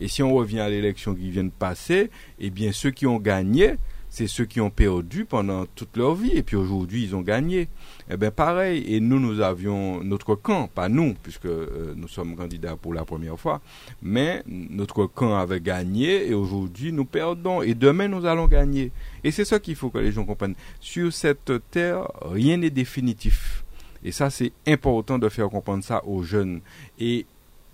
Et 0.00 0.08
si 0.08 0.22
on 0.22 0.34
revient 0.34 0.60
à 0.60 0.68
l'élection 0.68 1.14
qui 1.14 1.30
vient 1.30 1.44
de 1.44 1.50
passer, 1.50 2.10
eh 2.38 2.50
bien, 2.50 2.72
ceux 2.72 2.90
qui 2.90 3.06
ont 3.06 3.18
gagné, 3.18 3.74
c'est 4.10 4.26
ceux 4.26 4.46
qui 4.46 4.60
ont 4.60 4.70
perdu 4.70 5.24
pendant 5.24 5.66
toute 5.66 5.96
leur 5.96 6.14
vie 6.14 6.32
et 6.32 6.42
puis 6.42 6.56
aujourd'hui 6.56 7.04
ils 7.04 7.14
ont 7.14 7.20
gagné. 7.20 7.68
Eh 8.10 8.16
bien 8.16 8.30
pareil, 8.30 8.84
et 8.88 9.00
nous 9.00 9.20
nous 9.20 9.40
avions 9.40 10.02
notre 10.02 10.34
camp, 10.34 10.68
pas 10.68 10.88
nous 10.88 11.14
puisque 11.22 11.46
euh, 11.46 11.92
nous 11.96 12.08
sommes 12.08 12.34
candidats 12.34 12.76
pour 12.76 12.94
la 12.94 13.04
première 13.04 13.38
fois, 13.38 13.60
mais 14.02 14.42
notre 14.46 15.06
camp 15.06 15.36
avait 15.36 15.60
gagné 15.60 16.28
et 16.28 16.34
aujourd'hui 16.34 16.92
nous 16.92 17.04
perdons 17.04 17.62
et 17.62 17.74
demain 17.74 18.08
nous 18.08 18.24
allons 18.24 18.46
gagner. 18.46 18.90
Et 19.24 19.30
c'est 19.30 19.44
ça 19.44 19.58
qu'il 19.58 19.76
faut 19.76 19.90
que 19.90 19.98
les 19.98 20.12
gens 20.12 20.24
comprennent. 20.24 20.56
Sur 20.80 21.12
cette 21.12 21.52
terre, 21.70 22.08
rien 22.22 22.56
n'est 22.56 22.70
définitif. 22.70 23.64
Et 24.04 24.12
ça 24.12 24.30
c'est 24.30 24.52
important 24.66 25.18
de 25.18 25.28
faire 25.28 25.50
comprendre 25.50 25.84
ça 25.84 26.02
aux 26.06 26.22
jeunes. 26.22 26.60
Et 26.98 27.26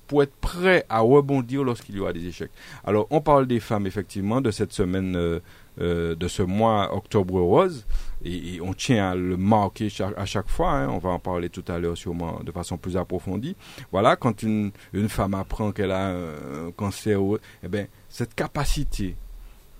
pour 0.06 0.22
être 0.22 0.34
prêt 0.36 0.84
à 0.88 1.00
rebondir 1.00 1.64
lorsqu'il 1.64 1.96
y 1.96 2.00
aura 2.00 2.12
des 2.12 2.26
échecs. 2.26 2.50
Alors, 2.84 3.06
on 3.10 3.20
parle 3.20 3.46
des 3.46 3.60
femmes, 3.60 3.86
effectivement, 3.86 4.40
de 4.40 4.50
cette 4.50 4.72
semaine, 4.72 5.16
euh, 5.16 5.40
euh, 5.80 6.14
de 6.14 6.28
ce 6.28 6.42
mois 6.42 6.94
Octobre 6.94 7.40
Rose, 7.40 7.86
et, 8.24 8.60
on 8.60 8.72
tient 8.74 9.10
à 9.10 9.14
le 9.14 9.36
marquer 9.36 9.88
à 10.16 10.24
chaque 10.26 10.48
fois. 10.48 10.70
Hein. 10.70 10.88
on 10.88 10.98
va 10.98 11.10
en 11.10 11.18
parler 11.18 11.48
tout 11.48 11.64
à 11.68 11.78
l'heure 11.78 11.96
sûrement 11.96 12.40
de 12.44 12.52
façon 12.52 12.76
plus 12.76 12.96
approfondie. 12.96 13.56
Voilà, 13.92 14.16
quand 14.16 14.42
une, 14.42 14.72
femme 15.08 15.34
apprend 15.34 15.72
qu'elle 15.72 15.92
a 15.92 16.08
un 16.08 16.70
cancer, 16.76 17.18
eh 17.62 17.68
ben, 17.68 17.86
cette 18.08 18.34
capacité 18.34 19.16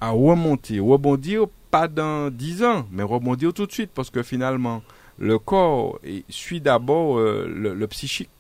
à 0.00 0.11
remonter, 0.11 0.81
rebondir, 0.81 1.47
pas 1.71 1.88
dans 1.88 2.31
10 2.31 2.62
ans, 2.64 2.87
mais 2.90 3.02
rebondir 3.02 3.52
tout 3.52 3.66
de 3.66 3.73
suite, 3.73 3.90
parce 3.95 4.11
que 4.11 4.23
finalement, 4.23 4.83
le 5.19 5.38
corps 5.38 5.99
suit 6.28 6.61
d'abord 6.61 7.19
euh, 7.19 7.47
le, 7.49 7.87
psychique. 7.87 8.31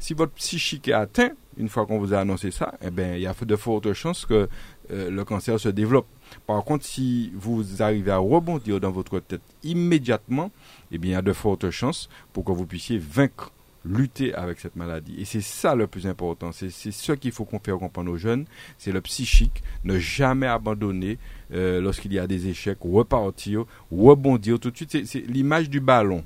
Si 0.00 0.14
votre 0.14 0.32
psychique 0.32 0.88
est 0.88 0.94
atteint, 0.94 1.30
une 1.58 1.68
fois 1.68 1.84
qu'on 1.84 1.98
vous 1.98 2.14
a 2.14 2.18
annoncé 2.18 2.50
ça, 2.50 2.74
eh 2.82 2.90
ben, 2.90 3.14
il 3.14 3.20
y 3.20 3.26
a 3.26 3.34
de 3.38 3.56
fortes 3.56 3.92
chances 3.92 4.24
que 4.24 4.48
euh, 4.90 5.10
le 5.10 5.24
cancer 5.24 5.60
se 5.60 5.68
développe. 5.68 6.06
Par 6.46 6.64
contre, 6.64 6.86
si 6.86 7.30
vous 7.34 7.82
arrivez 7.82 8.10
à 8.10 8.16
rebondir 8.16 8.80
dans 8.80 8.90
votre 8.90 9.20
tête 9.20 9.42
immédiatement, 9.62 10.50
eh 10.90 10.96
bien, 10.96 11.10
il 11.10 11.14
y 11.14 11.16
a 11.16 11.22
de 11.22 11.34
fortes 11.34 11.70
chances 11.70 12.08
pour 12.32 12.44
que 12.44 12.52
vous 12.52 12.64
puissiez 12.64 12.96
vaincre 12.96 13.52
lutter 13.84 14.34
avec 14.34 14.58
cette 14.58 14.74
maladie. 14.74 15.14
Et 15.18 15.26
c'est 15.26 15.42
ça 15.42 15.74
le 15.74 15.86
plus 15.86 16.06
important. 16.06 16.50
C'est 16.52 16.70
ce 16.70 17.12
qu'il 17.12 17.32
faut 17.32 17.44
qu'on 17.44 17.58
faire 17.58 17.78
comprendre 17.78 18.10
aux 18.10 18.16
jeunes. 18.16 18.46
C'est 18.78 18.92
le 18.92 19.00
psychique. 19.02 19.62
Ne 19.84 19.98
jamais 19.98 20.46
abandonner 20.46 21.18
euh, 21.52 21.80
lorsqu'il 21.80 22.12
y 22.12 22.18
a 22.18 22.26
des 22.26 22.48
échecs. 22.48 22.78
Repartir, 22.82 23.64
rebondir 23.90 24.58
tout 24.58 24.70
de 24.70 24.76
suite. 24.76 25.06
C'est 25.06 25.26
l'image 25.26 25.68
du 25.68 25.80
ballon. 25.80 26.24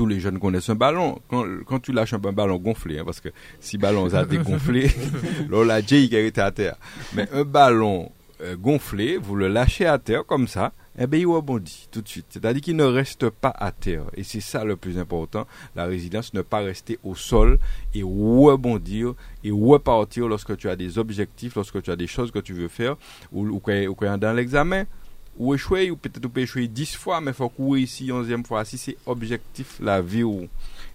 Tous 0.00 0.06
les 0.06 0.18
jeunes 0.18 0.38
connaissent 0.38 0.70
un 0.70 0.76
ballon. 0.76 1.20
Quand, 1.28 1.78
tu 1.78 1.92
lâches 1.92 2.14
un, 2.14 2.18
ballon 2.18 2.56
gonflé, 2.56 3.00
hein, 3.00 3.02
parce 3.04 3.20
que 3.20 3.28
si 3.60 3.76
ballon 3.76 4.08
a 4.14 4.22
été 4.22 4.38
gonflé, 4.38 4.90
là, 5.50 5.62
la 5.62 5.82
J 5.82 6.08
qui 6.08 6.16
été 6.16 6.40
à 6.40 6.50
terre. 6.50 6.76
Mais 7.12 7.28
un 7.34 7.44
ballon 7.44 8.10
euh, 8.40 8.56
gonflé, 8.56 9.18
vous 9.18 9.36
le 9.36 9.48
lâchez 9.48 9.84
à 9.84 9.98
terre 9.98 10.24
comme 10.24 10.48
ça, 10.48 10.72
eh 10.98 11.06
bien, 11.06 11.20
il 11.20 11.26
rebondit 11.26 11.86
tout 11.90 12.00
de 12.00 12.08
suite. 12.08 12.24
C'est-à-dire 12.30 12.62
qu'il 12.62 12.76
ne 12.76 12.84
reste 12.84 13.28
pas 13.28 13.52
à 13.54 13.72
terre. 13.72 14.04
Et 14.16 14.24
c'est 14.24 14.40
ça 14.40 14.64
le 14.64 14.76
plus 14.76 14.96
important. 14.96 15.46
La 15.76 15.84
résilience, 15.84 16.32
ne 16.32 16.40
pas 16.40 16.60
rester 16.60 16.98
au 17.04 17.14
sol 17.14 17.58
et 17.94 18.02
rebondir 18.02 19.12
et 19.44 19.50
repartir 19.50 20.28
lorsque 20.28 20.56
tu 20.56 20.70
as 20.70 20.76
des 20.76 20.96
objectifs, 20.96 21.56
lorsque 21.56 21.82
tu 21.82 21.90
as 21.90 21.96
des 21.96 22.06
choses 22.06 22.30
que 22.30 22.38
tu 22.38 22.54
veux 22.54 22.68
faire 22.68 22.96
ou, 23.32 23.46
ou, 23.46 23.60
ou 23.60 24.16
dans 24.16 24.32
l'examen. 24.34 24.86
Ou 25.40 25.54
échouer, 25.54 25.90
ou 25.90 25.96
peut-être 25.96 26.28
peux 26.28 26.42
échouer 26.42 26.68
dix 26.68 26.94
fois, 26.94 27.20
mais 27.22 27.30
il 27.30 27.34
faut 27.34 27.48
courir 27.48 27.82
ici 27.82 28.12
onzième 28.12 28.44
fois. 28.44 28.64
Si 28.66 28.76
c'est 28.76 28.98
objectif, 29.06 29.78
la 29.80 30.02
vie. 30.02 30.22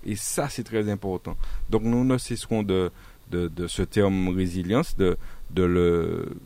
Et 0.05 0.15
ça, 0.15 0.49
c'est 0.49 0.63
très 0.63 0.87
important. 0.87 1.35
Donc, 1.71 1.81
nous 1.81 2.05
ne 2.05 2.17
cesserons 2.19 2.61
de, 2.61 2.91
de, 3.31 3.47
de 3.47 3.65
ce 3.65 3.81
terme 3.81 4.29
résilience, 4.29 4.95
de, 4.97 5.17
de 5.49 5.63
le 5.63 6.37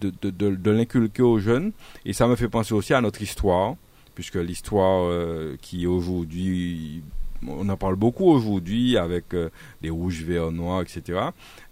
de, 0.00 0.30
de, 0.30 0.70
l'inculquer 0.70 1.22
aux 1.22 1.38
jeunes. 1.38 1.72
Et 2.04 2.12
ça 2.12 2.26
me 2.26 2.36
fait 2.36 2.48
penser 2.48 2.72
aussi 2.72 2.94
à 2.94 3.00
notre 3.00 3.20
histoire, 3.20 3.74
puisque 4.14 4.36
l'histoire 4.36 5.04
euh, 5.04 5.56
qui 5.60 5.86
aujourd'hui, 5.86 7.02
on 7.46 7.68
en 7.68 7.76
parle 7.76 7.96
beaucoup 7.96 8.26
aujourd'hui 8.30 8.96
avec 8.96 9.34
euh, 9.34 9.50
les 9.82 9.90
rouges, 9.90 10.22
verts, 10.22 10.52
noirs, 10.52 10.82
etc. 10.82 11.20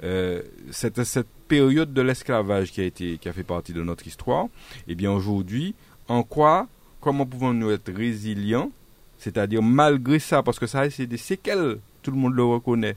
Euh, 0.03 0.43
cette, 0.71 1.05
cette 1.05 1.29
période 1.49 1.93
de 1.93 2.03
l'esclavage 2.03 2.71
qui 2.71 2.81
a 2.81 2.85
été, 2.85 3.19
qui 3.19 3.29
a 3.29 3.33
fait 3.33 3.43
partie 3.43 3.73
de 3.73 3.83
notre 3.83 4.07
histoire, 4.07 4.45
et 4.45 4.93
eh 4.93 4.95
bien 4.95 5.11
aujourd'hui, 5.11 5.75
en 6.09 6.23
quoi, 6.23 6.69
comment 7.01 7.27
pouvons-nous 7.27 7.71
être 7.71 7.93
résilients, 7.93 8.71
c'est-à-dire 9.19 9.63
malgré 9.63 10.19
ça, 10.19 10.43
parce 10.43 10.59
que 10.59 10.67
ça 10.67 10.89
c'est 10.91 11.07
des 11.07 11.17
séquelles, 11.17 11.79
tout 12.03 12.11
le 12.11 12.17
monde 12.17 12.35
le 12.35 12.45
reconnaît, 12.45 12.97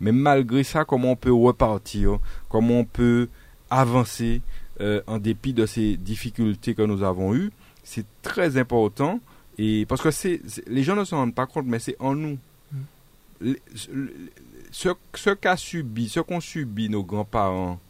mais 0.00 0.12
malgré 0.12 0.62
ça, 0.64 0.84
comment 0.84 1.12
on 1.12 1.16
peut 1.16 1.32
repartir, 1.32 2.18
comment 2.48 2.80
on 2.80 2.84
peut 2.84 3.28
avancer, 3.70 4.40
euh, 4.80 5.02
en 5.08 5.18
dépit 5.18 5.52
de 5.52 5.66
ces 5.66 5.96
difficultés 5.96 6.74
que 6.74 6.82
nous 6.82 7.02
avons 7.02 7.34
eues, 7.34 7.50
c'est 7.82 8.06
très 8.22 8.56
important. 8.58 9.18
Et 9.58 9.86
parce 9.86 10.00
que 10.00 10.12
c'est, 10.12 10.40
les 10.68 10.84
gens 10.84 10.94
ne 10.94 11.04
se 11.04 11.16
rendent 11.16 11.34
pas 11.34 11.46
compte, 11.46 11.66
mais 11.66 11.80
c'est 11.80 11.96
en 11.98 12.14
nous. 12.14 12.38
Mm. 12.70 13.52
ce, 13.74 14.90
ce 15.14 15.30
qu'a 15.30 15.56
subi, 15.56 16.08
ce 16.08 16.20
qu'ont 16.20 16.40
subi 16.40 16.88
nos 16.88 17.02
grands-parents 17.02 17.80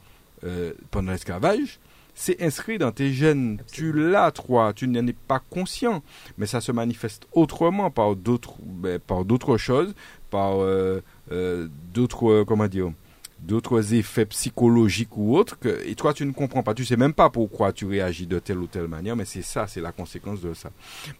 euh, 0.44 0.72
pendant 0.90 1.12
l'esclavage, 1.12 1.80
c'est 2.14 2.42
inscrit 2.42 2.78
dans 2.78 2.90
tes 2.90 3.12
gènes. 3.12 3.62
Tu 3.72 3.92
l'as, 3.92 4.32
toi, 4.32 4.72
tu 4.74 4.88
n'en 4.88 5.06
es 5.06 5.12
pas 5.12 5.38
conscient, 5.38 6.02
mais 6.36 6.46
ça 6.46 6.60
se 6.60 6.72
manifeste 6.72 7.26
autrement 7.32 7.90
par 7.90 8.16
d'autres, 8.16 8.54
ben, 8.60 8.98
par 8.98 9.24
d'autres 9.24 9.56
choses, 9.56 9.94
par 10.30 10.56
euh, 10.58 11.00
d'autres, 11.92 12.44
comment 12.44 12.66
dire, 12.66 12.90
d'autres 13.40 13.94
effets 13.94 14.26
psychologiques 14.26 15.16
ou 15.16 15.36
autres 15.36 15.58
que, 15.58 15.86
et 15.86 15.94
toi 15.94 16.12
tu 16.12 16.26
ne 16.26 16.32
comprends 16.32 16.62
pas, 16.62 16.74
tu 16.74 16.84
sais 16.84 16.96
même 16.96 17.12
pas 17.12 17.30
pourquoi 17.30 17.72
tu 17.72 17.86
réagis 17.86 18.26
de 18.26 18.38
telle 18.38 18.58
ou 18.58 18.66
telle 18.66 18.88
manière, 18.88 19.16
mais 19.16 19.24
c'est 19.24 19.42
ça, 19.42 19.66
c'est 19.66 19.80
la 19.80 19.92
conséquence 19.92 20.40
de 20.40 20.54
ça. 20.54 20.70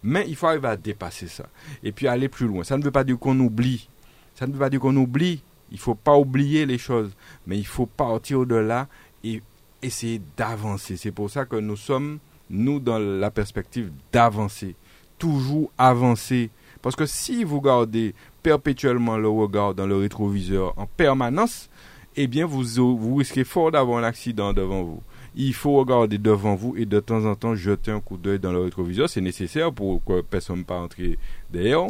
Mais 0.03 0.25
il 0.27 0.35
faut 0.35 0.47
arriver 0.47 0.67
à 0.67 0.77
dépasser 0.77 1.27
ça 1.27 1.45
et 1.83 1.91
puis 1.91 2.07
aller 2.07 2.27
plus 2.27 2.47
loin. 2.47 2.63
Ça 2.63 2.77
ne 2.77 2.83
veut 2.83 2.91
pas 2.91 3.03
dire 3.03 3.17
qu'on 3.17 3.39
oublie, 3.39 3.89
ça 4.35 4.47
ne 4.47 4.53
veut 4.53 4.59
pas 4.59 4.69
dire 4.69 4.79
qu'on 4.79 4.95
oublie. 4.95 5.43
Il 5.71 5.77
faut 5.77 5.93
pas 5.93 6.17
oublier 6.17 6.65
les 6.65 6.79
choses, 6.79 7.11
mais 7.45 7.55
il 7.55 7.65
faut 7.65 7.85
partir 7.85 8.39
au-delà 8.39 8.87
et 9.23 9.41
essayer 9.81 10.21
d'avancer. 10.37 10.97
C'est 10.97 11.11
pour 11.11 11.29
ça 11.29 11.45
que 11.45 11.55
nous 11.55 11.77
sommes 11.77 12.19
nous 12.49 12.79
dans 12.79 12.99
la 12.99 13.31
perspective 13.31 13.91
d'avancer, 14.11 14.75
toujours 15.17 15.71
avancer. 15.77 16.49
Parce 16.81 16.95
que 16.95 17.05
si 17.05 17.43
vous 17.43 17.61
gardez 17.61 18.15
perpétuellement 18.41 19.17
le 19.17 19.29
regard 19.29 19.75
dans 19.75 19.85
le 19.85 19.97
rétroviseur 19.97 20.73
en 20.77 20.85
permanence, 20.85 21.69
eh 22.15 22.27
bien, 22.27 22.45
vous, 22.45 22.97
vous 22.97 23.15
risquez 23.15 23.43
fort 23.43 23.71
d'avoir 23.71 23.99
un 23.99 24.03
accident 24.03 24.53
devant 24.53 24.83
vous. 24.83 25.01
Il 25.35 25.53
faut 25.53 25.77
regarder 25.77 26.17
devant 26.17 26.55
vous 26.55 26.75
et 26.75 26.85
de 26.85 26.99
temps 26.99 27.25
en 27.25 27.35
temps 27.35 27.55
jeter 27.55 27.91
un 27.91 27.99
coup 27.99 28.17
d'œil 28.17 28.39
dans 28.39 28.51
le 28.51 28.61
rétroviseur. 28.61 29.09
C'est 29.09 29.21
nécessaire 29.21 29.71
pour 29.71 30.03
que 30.03 30.21
personne 30.21 30.59
ne 30.59 30.63
pas 30.63 30.79
entrer 30.79 31.17
derrière. 31.49 31.87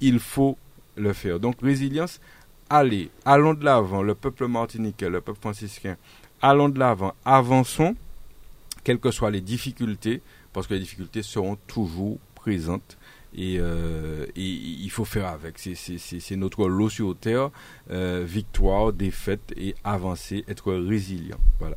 Il 0.00 0.18
faut 0.18 0.56
le 0.96 1.12
faire. 1.12 1.40
Donc, 1.40 1.56
résilience, 1.60 2.20
allez, 2.70 3.10
allons 3.24 3.54
de 3.54 3.64
l'avant. 3.64 4.02
Le 4.02 4.14
peuple 4.14 4.46
martiniquais, 4.46 5.10
le 5.10 5.20
peuple 5.20 5.40
franciscain, 5.40 5.96
allons 6.42 6.68
de 6.68 6.78
l'avant. 6.78 7.14
Avançons, 7.24 7.96
quelles 8.84 8.98
que 8.98 9.10
soient 9.10 9.30
les 9.30 9.40
difficultés, 9.40 10.22
parce 10.52 10.66
que 10.66 10.74
les 10.74 10.80
difficultés 10.80 11.22
seront 11.22 11.56
toujours 11.66 12.18
présentes 12.34 12.96
euh, 13.38 14.26
et, 14.34 14.42
il 14.42 14.90
faut 14.90 15.04
faire 15.04 15.26
avec. 15.26 15.58
C'est 15.58 16.36
notre 16.36 16.68
lot 16.68 16.88
sur 16.88 17.16
terre, 17.16 17.50
euh, 17.90 18.24
victoire, 18.26 18.92
défaite 18.92 19.52
et 19.56 19.74
avancer, 19.84 20.44
être 20.48 20.72
résilient. 20.72 21.38
Voilà. 21.58 21.76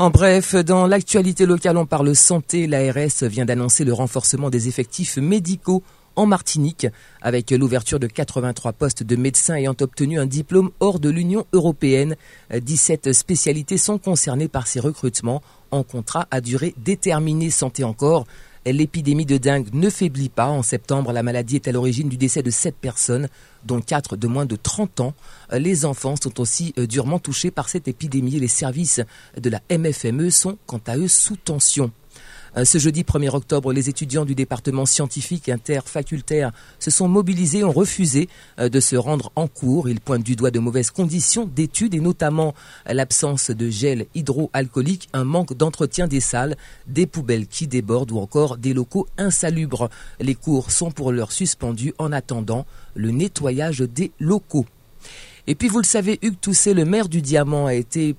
En 0.00 0.08
bref, 0.08 0.54
dans 0.54 0.86
l'actualité 0.86 1.44
locale, 1.44 1.76
on 1.76 1.84
parle 1.84 2.16
santé. 2.16 2.66
L'ARS 2.66 3.22
vient 3.24 3.44
d'annoncer 3.44 3.84
le 3.84 3.92
renforcement 3.92 4.48
des 4.48 4.66
effectifs 4.66 5.18
médicaux 5.18 5.82
en 6.16 6.24
Martinique 6.24 6.86
avec 7.20 7.50
l'ouverture 7.50 8.00
de 8.00 8.06
83 8.06 8.72
postes 8.72 9.02
de 9.02 9.16
médecins 9.16 9.56
ayant 9.56 9.76
obtenu 9.78 10.18
un 10.18 10.24
diplôme 10.24 10.70
hors 10.80 11.00
de 11.00 11.10
l'Union 11.10 11.44
européenne. 11.52 12.16
17 12.50 13.12
spécialités 13.12 13.76
sont 13.76 13.98
concernées 13.98 14.48
par 14.48 14.68
ces 14.68 14.80
recrutements 14.80 15.42
en 15.70 15.82
contrat 15.82 16.26
à 16.30 16.40
durée 16.40 16.74
déterminée. 16.78 17.50
Santé 17.50 17.84
encore. 17.84 18.24
L'épidémie 18.66 19.24
de 19.24 19.38
dengue 19.38 19.72
ne 19.72 19.88
faiblit 19.88 20.28
pas. 20.28 20.48
En 20.48 20.62
septembre, 20.62 21.12
la 21.12 21.22
maladie 21.22 21.56
est 21.56 21.68
à 21.68 21.72
l'origine 21.72 22.10
du 22.10 22.18
décès 22.18 22.42
de 22.42 22.50
7 22.50 22.74
personnes, 22.76 23.28
dont 23.64 23.80
4 23.80 24.16
de 24.16 24.26
moins 24.26 24.44
de 24.44 24.56
30 24.56 25.00
ans. 25.00 25.14
Les 25.52 25.86
enfants 25.86 26.14
sont 26.22 26.40
aussi 26.40 26.74
euh, 26.78 26.86
durement 26.86 27.18
touchés 27.18 27.50
par 27.50 27.70
cette 27.70 27.88
épidémie 27.88 28.36
et 28.36 28.40
les 28.40 28.48
services 28.48 29.00
de 29.36 29.48
la 29.48 29.60
MFME 29.70 30.28
sont 30.30 30.58
quant 30.66 30.80
à 30.86 30.98
eux 30.98 31.08
sous 31.08 31.36
tension. 31.36 31.90
Euh, 32.56 32.64
ce 32.64 32.78
jeudi 32.78 33.02
1er 33.02 33.34
octobre, 33.34 33.72
les 33.72 33.88
étudiants 33.88 34.24
du 34.24 34.34
département 34.34 34.86
scientifique 34.86 35.48
interfacultaire 35.48 36.52
se 36.78 36.90
sont 36.90 37.08
mobilisés 37.08 37.64
ont 37.64 37.72
refusé 37.72 38.28
euh, 38.58 38.68
de 38.68 38.80
se 38.80 38.96
rendre 38.96 39.32
en 39.36 39.46
cours. 39.46 39.88
Ils 39.88 40.00
pointent 40.00 40.24
du 40.24 40.36
doigt 40.36 40.50
de 40.50 40.58
mauvaises 40.58 40.90
conditions 40.90 41.46
d'études 41.46 41.94
et 41.94 42.00
notamment 42.00 42.54
l'absence 42.86 43.50
de 43.50 43.70
gel 43.70 44.06
hydroalcoolique, 44.14 45.08
un 45.12 45.24
manque 45.24 45.54
d'entretien 45.54 46.06
des 46.06 46.20
salles, 46.20 46.56
des 46.86 47.06
poubelles 47.06 47.46
qui 47.46 47.66
débordent 47.66 48.12
ou 48.12 48.18
encore 48.18 48.56
des 48.56 48.74
locaux 48.74 49.06
insalubres. 49.18 49.88
Les 50.18 50.34
cours 50.34 50.70
sont 50.70 50.90
pour 50.90 51.12
l'heure 51.12 51.32
suspendus 51.32 51.94
en 51.98 52.12
attendant 52.12 52.66
le 52.94 53.10
nettoyage 53.10 53.80
des 53.80 54.12
locaux. 54.18 54.66
Et 55.46 55.54
puis 55.54 55.68
vous 55.68 55.78
le 55.78 55.84
savez, 55.84 56.18
Hugues 56.22 56.40
Tousset, 56.40 56.74
le 56.74 56.84
maire 56.84 57.08
du 57.08 57.22
Diamant, 57.22 57.66
a 57.66 57.74
été 57.74 58.14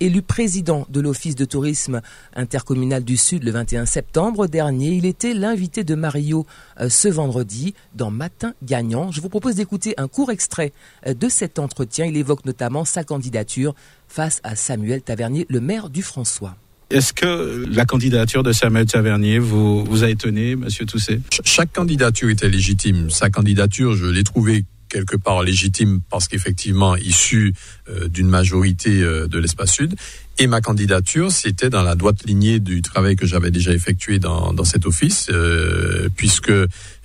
élu 0.00 0.22
président 0.22 0.86
de 0.88 1.00
l'Office 1.00 1.34
de 1.34 1.44
tourisme 1.44 2.00
intercommunal 2.34 3.04
du 3.04 3.16
Sud 3.16 3.44
le 3.44 3.50
21 3.50 3.86
septembre 3.86 4.46
dernier. 4.46 4.90
Il 4.90 5.06
était 5.06 5.34
l'invité 5.34 5.84
de 5.84 5.94
Mario 5.94 6.46
euh, 6.80 6.88
ce 6.88 7.08
vendredi 7.08 7.74
dans 7.94 8.10
Matin 8.10 8.54
Gagnant. 8.62 9.10
Je 9.10 9.20
vous 9.20 9.28
propose 9.28 9.56
d'écouter 9.56 9.94
un 9.96 10.08
court 10.08 10.30
extrait 10.30 10.72
euh, 11.06 11.14
de 11.14 11.28
cet 11.28 11.58
entretien. 11.58 12.06
Il 12.06 12.16
évoque 12.16 12.44
notamment 12.44 12.84
sa 12.84 13.04
candidature 13.04 13.74
face 14.08 14.40
à 14.42 14.56
Samuel 14.56 15.02
Tavernier, 15.02 15.46
le 15.48 15.60
maire 15.60 15.90
du 15.90 16.02
François. 16.02 16.56
Est-ce 16.90 17.12
que 17.12 17.64
la 17.70 17.84
candidature 17.84 18.42
de 18.42 18.52
Samuel 18.52 18.86
Tavernier 18.86 19.38
vous, 19.38 19.84
vous 19.84 20.02
a 20.02 20.10
étonné, 20.10 20.56
Monsieur 20.56 20.86
Toussaint? 20.86 21.18
Chaque 21.44 21.72
candidature 21.72 22.28
était 22.30 22.48
légitime. 22.48 23.10
Sa 23.10 23.30
candidature, 23.30 23.94
je 23.94 24.06
l'ai 24.06 24.24
trouvée 24.24 24.64
quelque 24.90 25.16
part 25.16 25.42
légitime 25.42 26.00
parce 26.10 26.28
qu'effectivement 26.28 26.96
issu 26.96 27.54
euh, 27.88 28.08
d'une 28.08 28.28
majorité 28.28 29.00
euh, 29.00 29.26
de 29.26 29.38
l'espace 29.38 29.72
sud. 29.72 29.94
Et 30.38 30.46
ma 30.46 30.60
candidature, 30.62 31.30
c'était 31.30 31.68
dans 31.68 31.82
la 31.82 31.94
droite 31.94 32.24
lignée 32.24 32.60
du 32.60 32.80
travail 32.80 33.14
que 33.14 33.26
j'avais 33.26 33.50
déjà 33.50 33.72
effectué 33.72 34.18
dans, 34.18 34.54
dans 34.54 34.64
cet 34.64 34.86
office, 34.86 35.28
euh, 35.30 36.08
puisque 36.16 36.52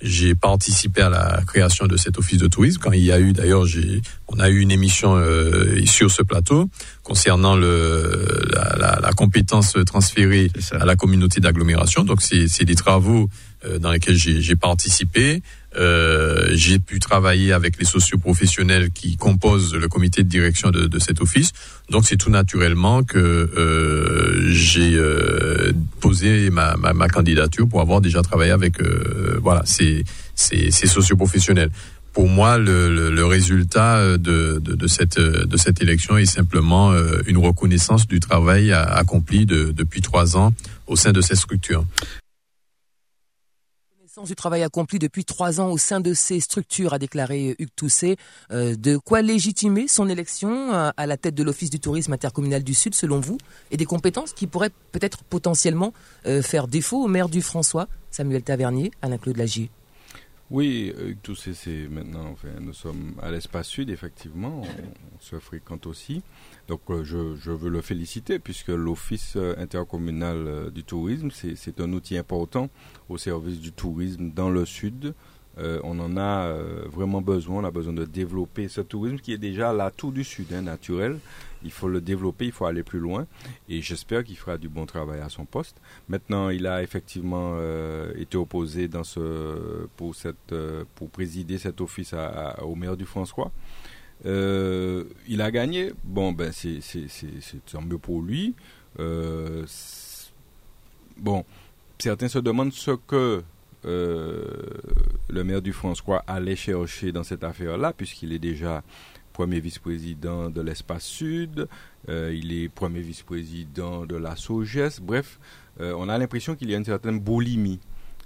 j'ai 0.00 0.34
participé 0.34 1.02
à 1.02 1.10
la 1.10 1.42
création 1.46 1.86
de 1.86 1.98
cet 1.98 2.18
office 2.18 2.38
de 2.38 2.46
tourisme. 2.48 2.80
Quand 2.82 2.92
il 2.92 3.04
y 3.04 3.12
a 3.12 3.20
eu, 3.20 3.34
d'ailleurs, 3.34 3.66
j'ai, 3.66 4.00
on 4.28 4.38
a 4.40 4.48
eu 4.48 4.60
une 4.60 4.70
émission 4.70 5.22
sur 5.84 6.10
ce 6.10 6.22
plateau 6.22 6.70
concernant 7.02 7.56
le, 7.56 8.26
la, 8.54 8.74
la, 8.78 9.00
la 9.02 9.12
compétence 9.12 9.76
transférée 9.84 10.50
à 10.72 10.86
la 10.86 10.96
communauté 10.96 11.38
d'agglomération. 11.40 12.04
Donc, 12.04 12.22
c'est, 12.22 12.48
c'est 12.48 12.64
des 12.64 12.74
travaux 12.74 13.28
dans 13.80 13.92
lesquels 13.92 14.16
j'ai, 14.16 14.40
j'ai 14.40 14.56
participé. 14.56 15.42
Euh, 15.78 16.48
j'ai 16.52 16.78
pu 16.78 17.00
travailler 17.00 17.52
avec 17.52 17.78
les 17.78 17.84
socioprofessionnels 17.84 18.90
qui 18.90 19.16
composent 19.16 19.74
le 19.74 19.88
comité 19.88 20.22
de 20.22 20.28
direction 20.28 20.70
de, 20.70 20.86
de 20.86 20.98
cet 20.98 21.20
office. 21.20 21.52
Donc 21.90 22.06
c'est 22.06 22.16
tout 22.16 22.30
naturellement 22.30 23.02
que 23.02 23.18
euh, 23.18 24.50
j'ai 24.50 24.94
euh, 24.94 25.72
posé 26.00 26.50
ma, 26.50 26.76
ma, 26.76 26.92
ma, 26.94 27.08
candidature 27.08 27.68
pour 27.68 27.80
avoir 27.80 28.00
déjà 28.00 28.22
travaillé 28.22 28.52
avec 28.52 28.80
euh, 28.80 29.38
voilà 29.42 29.62
ces, 29.66 30.04
ces, 30.34 30.70
ces 30.70 30.86
socioprofessionnels. 30.86 31.70
Pour 32.12 32.28
moi, 32.28 32.56
le, 32.56 32.88
le, 32.94 33.10
le 33.10 33.26
résultat 33.26 34.16
de, 34.16 34.58
de, 34.58 34.74
de, 34.74 34.86
cette, 34.86 35.20
de 35.20 35.56
cette 35.58 35.82
élection 35.82 36.16
est 36.16 36.24
simplement 36.24 36.92
euh, 36.92 37.20
une 37.26 37.36
reconnaissance 37.36 38.06
du 38.06 38.20
travail 38.20 38.72
accompli 38.72 39.44
de, 39.44 39.72
depuis 39.72 40.00
trois 40.00 40.38
ans 40.38 40.54
au 40.86 40.96
sein 40.96 41.12
de 41.12 41.20
cette 41.20 41.36
structure 41.36 41.84
du 44.24 44.34
travail 44.34 44.62
accompli 44.62 44.98
depuis 44.98 45.24
trois 45.24 45.60
ans 45.60 45.70
au 45.70 45.78
sein 45.78 46.00
de 46.00 46.14
ces 46.14 46.40
structures, 46.40 46.94
a 46.94 46.98
déclaré 46.98 47.54
Hugues 47.58 47.68
Toussaint. 47.76 48.14
Euh, 48.50 48.74
de 48.74 48.96
quoi 48.96 49.20
légitimer 49.20 49.88
son 49.88 50.08
élection 50.08 50.72
euh, 50.72 50.90
à 50.96 51.06
la 51.06 51.16
tête 51.16 51.34
de 51.34 51.42
l'Office 51.42 51.70
du 51.70 51.80
tourisme 51.80 52.12
intercommunal 52.12 52.64
du 52.64 52.72
Sud, 52.74 52.94
selon 52.94 53.20
vous, 53.20 53.36
et 53.70 53.76
des 53.76 53.84
compétences 53.84 54.32
qui 54.32 54.46
pourraient 54.46 54.70
peut-être 54.92 55.22
potentiellement 55.24 55.92
euh, 56.26 56.40
faire 56.40 56.66
défaut 56.66 57.04
au 57.04 57.08
maire 57.08 57.28
du 57.28 57.42
François, 57.42 57.88
Samuel 58.10 58.42
Tavernier, 58.42 58.90
Alain-Claude 59.02 59.36
Lagier? 59.36 59.70
Oui, 60.50 60.94
Hugues 60.96 61.20
Toussaint, 61.22 61.54
c'est 61.54 61.88
maintenant, 61.88 62.30
enfin, 62.32 62.48
nous 62.60 62.72
sommes 62.72 63.14
à 63.20 63.30
l'espace 63.30 63.66
sud, 63.66 63.90
effectivement, 63.90 64.62
on 64.62 65.20
se 65.20 65.38
fréquente 65.40 65.86
aussi. 65.86 66.22
Donc 66.68 66.80
euh, 66.90 67.04
je, 67.04 67.36
je, 67.36 67.52
veux 67.52 67.70
le 67.70 67.80
féliciter 67.80 68.38
puisque 68.38 68.68
l'Office 68.68 69.34
euh, 69.36 69.54
intercommunal 69.58 70.36
euh, 70.36 70.70
du 70.70 70.82
tourisme, 70.82 71.30
c'est 71.30 71.80
un 71.80 71.92
outil 71.92 72.16
important 72.16 72.68
au 73.08 73.18
service 73.18 73.60
du 73.60 73.72
tourisme 73.72 74.30
dans 74.30 74.50
le 74.50 74.64
sud. 74.64 75.14
Euh, 75.58 75.80
on 75.84 75.98
en 76.00 76.18
a 76.18 76.52
vraiment 76.86 77.22
besoin, 77.22 77.62
on 77.62 77.64
a 77.64 77.70
besoin 77.70 77.94
de 77.94 78.04
développer 78.04 78.68
ce 78.68 78.82
tourisme 78.82 79.16
qui 79.16 79.32
est 79.32 79.38
déjà 79.38 79.72
l'atout 79.72 80.10
du 80.10 80.22
sud, 80.22 80.52
hein, 80.52 80.60
naturel. 80.60 81.18
Il 81.62 81.70
faut 81.70 81.88
le 81.88 82.02
développer, 82.02 82.44
il 82.44 82.52
faut 82.52 82.66
aller 82.66 82.82
plus 82.82 82.98
loin 82.98 83.26
et 83.66 83.80
j'espère 83.80 84.22
qu'il 84.22 84.36
fera 84.36 84.58
du 84.58 84.68
bon 84.68 84.84
travail 84.84 85.20
à 85.20 85.30
son 85.30 85.46
poste. 85.46 85.80
Maintenant, 86.10 86.50
il 86.50 86.66
a 86.66 86.82
effectivement 86.82 87.54
euh, 87.54 88.12
été 88.18 88.36
opposé 88.36 88.86
dans 88.86 89.04
ce, 89.04 89.86
pour, 89.96 90.14
cette, 90.14 90.54
pour 90.94 91.08
présider 91.08 91.56
cet 91.56 91.80
office 91.80 92.12
à, 92.12 92.26
à, 92.26 92.62
au 92.64 92.74
maire 92.74 92.96
du 92.96 93.06
François. 93.06 93.50
Euh, 94.24 95.04
il 95.28 95.42
a 95.42 95.50
gagné. 95.50 95.92
Bon, 96.04 96.32
ben 96.32 96.52
c'est 96.52 96.80
tant 97.70 97.82
mieux 97.82 97.98
pour 97.98 98.22
lui. 98.22 98.54
Euh, 98.98 99.66
bon, 101.18 101.44
certains 101.98 102.28
se 102.28 102.38
demandent 102.38 102.72
ce 102.72 102.92
que 102.92 103.42
euh, 103.84 104.46
le 105.28 105.44
maire 105.44 105.60
du 105.60 105.72
François 105.72 106.24
allait 106.26 106.56
chercher 106.56 107.12
dans 107.12 107.24
cette 107.24 107.44
affaire-là, 107.44 107.92
puisqu'il 107.92 108.32
est 108.32 108.38
déjà 108.38 108.82
premier 109.32 109.60
vice-président 109.60 110.48
de 110.48 110.62
l'espace 110.62 111.04
sud, 111.04 111.68
il 112.08 112.54
est 112.54 112.70
premier 112.70 113.00
vice-président 113.00 114.06
de 114.06 114.16
la 114.16 114.34
SOGES. 114.34 115.00
Bref, 115.02 115.38
on 115.78 116.08
a 116.08 116.16
l'impression 116.16 116.54
qu'il 116.54 116.70
y 116.70 116.74
a 116.74 116.78
une 116.78 116.86
certaine 116.86 117.20
boulimie. 117.20 117.78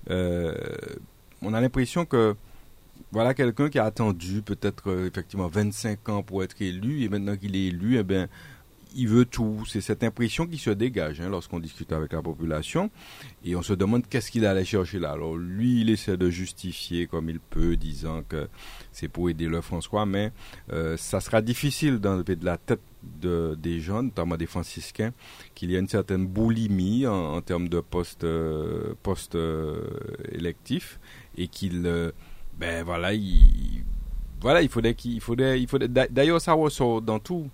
on 0.09 1.53
a 1.53 1.61
l'impression 1.61 2.07
que 2.07 2.37
voilà 3.12 3.34
quelqu'un 3.34 3.68
qui 3.68 3.78
a 3.78 3.84
attendu 3.84 4.42
peut-être 4.42 4.90
euh, 4.90 5.06
effectivement 5.06 5.48
25 5.48 6.08
ans 6.08 6.22
pour 6.22 6.44
être 6.44 6.60
élu 6.60 7.02
et 7.02 7.08
maintenant 7.08 7.36
qu'il 7.36 7.56
est 7.56 7.66
élu, 7.66 7.98
eh 7.98 8.04
bien, 8.04 8.28
il 8.94 9.08
veut 9.08 9.24
tout. 9.24 9.64
C'est 9.68 9.80
cette 9.80 10.02
impression 10.04 10.46
qui 10.46 10.58
se 10.58 10.70
dégage 10.70 11.20
hein, 11.20 11.28
lorsqu'on 11.28 11.58
discute 11.58 11.92
avec 11.92 12.12
la 12.12 12.22
population 12.22 12.90
et 13.44 13.56
on 13.56 13.62
se 13.62 13.72
demande 13.72 14.06
qu'est-ce 14.08 14.30
qu'il 14.30 14.46
allait 14.46 14.64
chercher 14.64 14.98
là. 14.98 15.12
Alors 15.12 15.36
lui, 15.36 15.80
il 15.80 15.90
essaie 15.90 16.16
de 16.16 16.30
justifier 16.30 17.06
comme 17.06 17.30
il 17.30 17.40
peut, 17.40 17.76
disant 17.76 18.22
que 18.28 18.48
c'est 18.92 19.08
pour 19.08 19.30
aider 19.30 19.46
le 19.46 19.60
François, 19.60 20.06
mais 20.06 20.32
euh, 20.72 20.96
ça 20.96 21.20
sera 21.20 21.42
difficile 21.42 21.98
d'enlever 21.98 22.36
de 22.36 22.44
la 22.44 22.58
tête 22.58 22.80
de, 23.02 23.56
des 23.58 23.80
jeunes, 23.80 24.06
notamment 24.06 24.36
des 24.36 24.46
franciscains, 24.46 25.12
qu'il 25.54 25.70
y 25.70 25.76
a 25.76 25.78
une 25.78 25.88
certaine 25.88 26.26
boulimie 26.26 27.06
en, 27.06 27.34
en 27.34 27.40
termes 27.40 27.68
de 27.68 27.80
poste, 27.80 28.24
euh, 28.24 28.94
euh, 29.34 29.86
électif 30.32 31.00
et 31.36 31.48
qu'il 31.48 31.86
euh, 31.86 32.12
ben 32.60 32.84
voilà, 32.84 33.14
il, 33.14 33.82
voilà, 34.42 34.60
il 34.60 34.68
faudrait 34.68 34.94
qu'il 34.94 35.18
faudrait, 35.22 35.58
il 35.58 35.66
faudrait, 35.66 35.88
d'ailleurs, 35.88 36.42
ça 36.42 36.52
ressort 36.52 37.00
dans 37.00 37.18
tout 37.18 37.48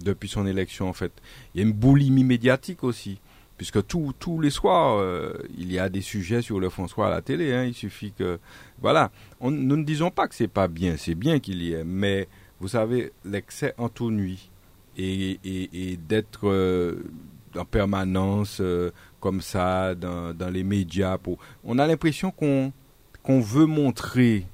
depuis 0.00 0.28
son 0.28 0.46
élection 0.46 0.88
en 0.88 0.92
fait. 0.92 1.12
Il 1.52 1.60
y 1.60 1.64
a 1.64 1.66
une 1.66 1.74
boulimie 1.74 2.22
médiatique 2.22 2.84
aussi, 2.84 3.18
puisque 3.56 3.84
tous 3.88 4.14
tous 4.20 4.40
les 4.40 4.50
soirs, 4.50 4.98
euh, 4.98 5.32
il 5.58 5.72
y 5.72 5.80
a 5.80 5.88
des 5.88 6.00
sujets 6.00 6.42
sur 6.42 6.60
le 6.60 6.68
François 6.68 7.08
à 7.08 7.10
la 7.10 7.22
télé. 7.22 7.52
Hein, 7.52 7.64
il 7.64 7.74
suffit 7.74 8.12
que, 8.12 8.38
voilà, 8.80 9.10
nous 9.40 9.50
ne 9.50 9.82
disons 9.82 10.12
pas 10.12 10.28
que 10.28 10.34
c'est 10.36 10.46
pas 10.46 10.68
bien, 10.68 10.96
c'est 10.96 11.16
bien 11.16 11.40
qu'il 11.40 11.60
y 11.60 11.72
ait, 11.72 11.82
mais 11.84 12.28
vous 12.60 12.68
savez, 12.68 13.10
l'excès 13.24 13.74
entonnuie 13.78 14.48
et, 14.96 15.40
et, 15.44 15.70
et 15.72 15.96
d'être 15.96 16.46
euh, 16.48 17.02
en 17.56 17.64
permanence 17.64 18.58
euh, 18.60 18.92
comme 19.18 19.40
ça 19.40 19.96
dans, 19.96 20.32
dans 20.32 20.50
les 20.50 20.62
médias, 20.62 21.18
pour, 21.18 21.38
on 21.64 21.80
a 21.80 21.86
l'impression 21.88 22.30
qu'on 22.30 22.72
qu'on 23.22 23.40
veut 23.40 23.66
montrer 23.66 24.46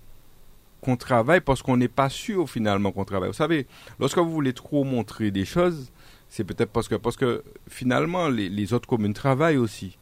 qu'on 0.80 0.96
travaille 0.96 1.40
parce 1.40 1.62
qu'on 1.62 1.76
n'est 1.76 1.88
pas 1.88 2.08
sûr 2.08 2.48
finalement 2.48 2.92
qu'on 2.92 3.04
travaille. 3.04 3.28
Vous 3.28 3.34
savez, 3.34 3.66
lorsque 3.98 4.18
vous 4.18 4.30
voulez 4.30 4.52
trop 4.52 4.84
montrer 4.84 5.30
des 5.30 5.44
choses, 5.44 5.90
c'est 6.28 6.44
peut-être 6.44 6.70
parce 6.70 6.88
que, 6.88 6.94
parce 6.94 7.16
que 7.16 7.42
finalement 7.68 8.28
les, 8.28 8.72
autres 8.72 8.88
communes 8.88 9.14
travaillent 9.14 9.56
aussi, 9.56 9.98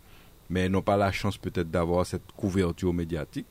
mais 0.50 0.68
n'ont 0.68 0.82
pas 0.82 0.96
la 0.96 1.12
chance 1.12 1.38
peut-être 1.38 1.70
d'avoir 1.70 2.04
cette 2.06 2.32
couverture 2.36 2.92
médiatique. 2.92 3.46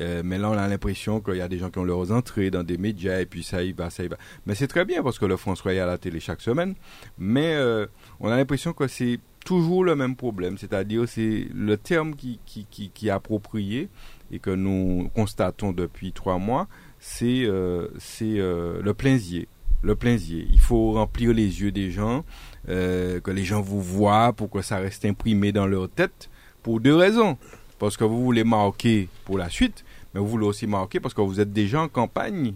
Euh, 0.00 0.22
mais 0.24 0.38
là, 0.38 0.50
on 0.50 0.56
a 0.56 0.68
l'impression 0.68 1.20
qu'il 1.20 1.36
y 1.36 1.40
a 1.40 1.48
des 1.48 1.58
gens 1.58 1.70
qui 1.70 1.78
ont 1.78 1.84
leurs 1.84 2.12
entrées 2.12 2.50
dans 2.50 2.62
des 2.62 2.78
médias 2.78 3.20
et 3.20 3.26
puis 3.26 3.42
ça 3.42 3.62
y 3.62 3.72
va, 3.72 3.90
ça 3.90 4.04
y 4.04 4.08
va. 4.08 4.16
Mais 4.46 4.54
c'est 4.54 4.68
très 4.68 4.84
bien 4.84 5.02
parce 5.02 5.18
que 5.18 5.26
le 5.26 5.36
François 5.36 5.74
est 5.74 5.80
à 5.80 5.86
la 5.86 5.98
télé 5.98 6.20
chaque 6.20 6.40
semaine, 6.40 6.74
mais 7.18 7.54
euh, 7.54 7.86
on 8.20 8.30
a 8.30 8.36
l'impression 8.36 8.72
que 8.72 8.88
c'est 8.88 9.20
toujours 9.44 9.84
le 9.84 9.96
même 9.96 10.16
problème, 10.16 10.58
c'est-à-dire 10.58 11.08
c'est 11.08 11.48
le 11.54 11.76
terme 11.76 12.14
qui, 12.14 12.38
qui, 12.44 12.66
qui, 12.70 12.90
qui 12.90 13.08
est 13.08 13.10
approprié 13.10 13.88
et 14.30 14.38
que 14.38 14.50
nous 14.50 15.10
constatons 15.14 15.72
depuis 15.72 16.12
trois 16.12 16.38
mois, 16.38 16.68
c'est 16.98 17.44
euh, 17.44 17.88
euh, 18.22 18.82
le 18.82 18.94
plaisier. 18.94 19.48
Le 19.82 19.94
plaisier. 19.94 20.48
Il 20.50 20.60
faut 20.60 20.92
remplir 20.92 21.32
les 21.32 21.60
yeux 21.60 21.70
des 21.70 21.90
gens, 21.90 22.24
euh, 22.68 23.20
que 23.20 23.30
les 23.30 23.44
gens 23.44 23.60
vous 23.60 23.80
voient 23.80 24.32
pour 24.32 24.50
que 24.50 24.60
ça 24.60 24.78
reste 24.78 25.04
imprimé 25.04 25.52
dans 25.52 25.66
leur 25.66 25.88
tête, 25.88 26.28
pour 26.62 26.80
deux 26.80 26.96
raisons. 26.96 27.38
Parce 27.78 27.96
que 27.96 28.02
vous 28.02 28.24
voulez 28.24 28.42
marquer 28.42 29.08
pour 29.24 29.38
la 29.38 29.48
suite, 29.48 29.84
mais 30.12 30.20
vous 30.20 30.26
voulez 30.26 30.46
aussi 30.46 30.66
marquer 30.66 30.98
parce 30.98 31.14
que 31.14 31.20
vous 31.20 31.38
êtes 31.38 31.52
déjà 31.52 31.80
en 31.80 31.88
campagne 31.88 32.54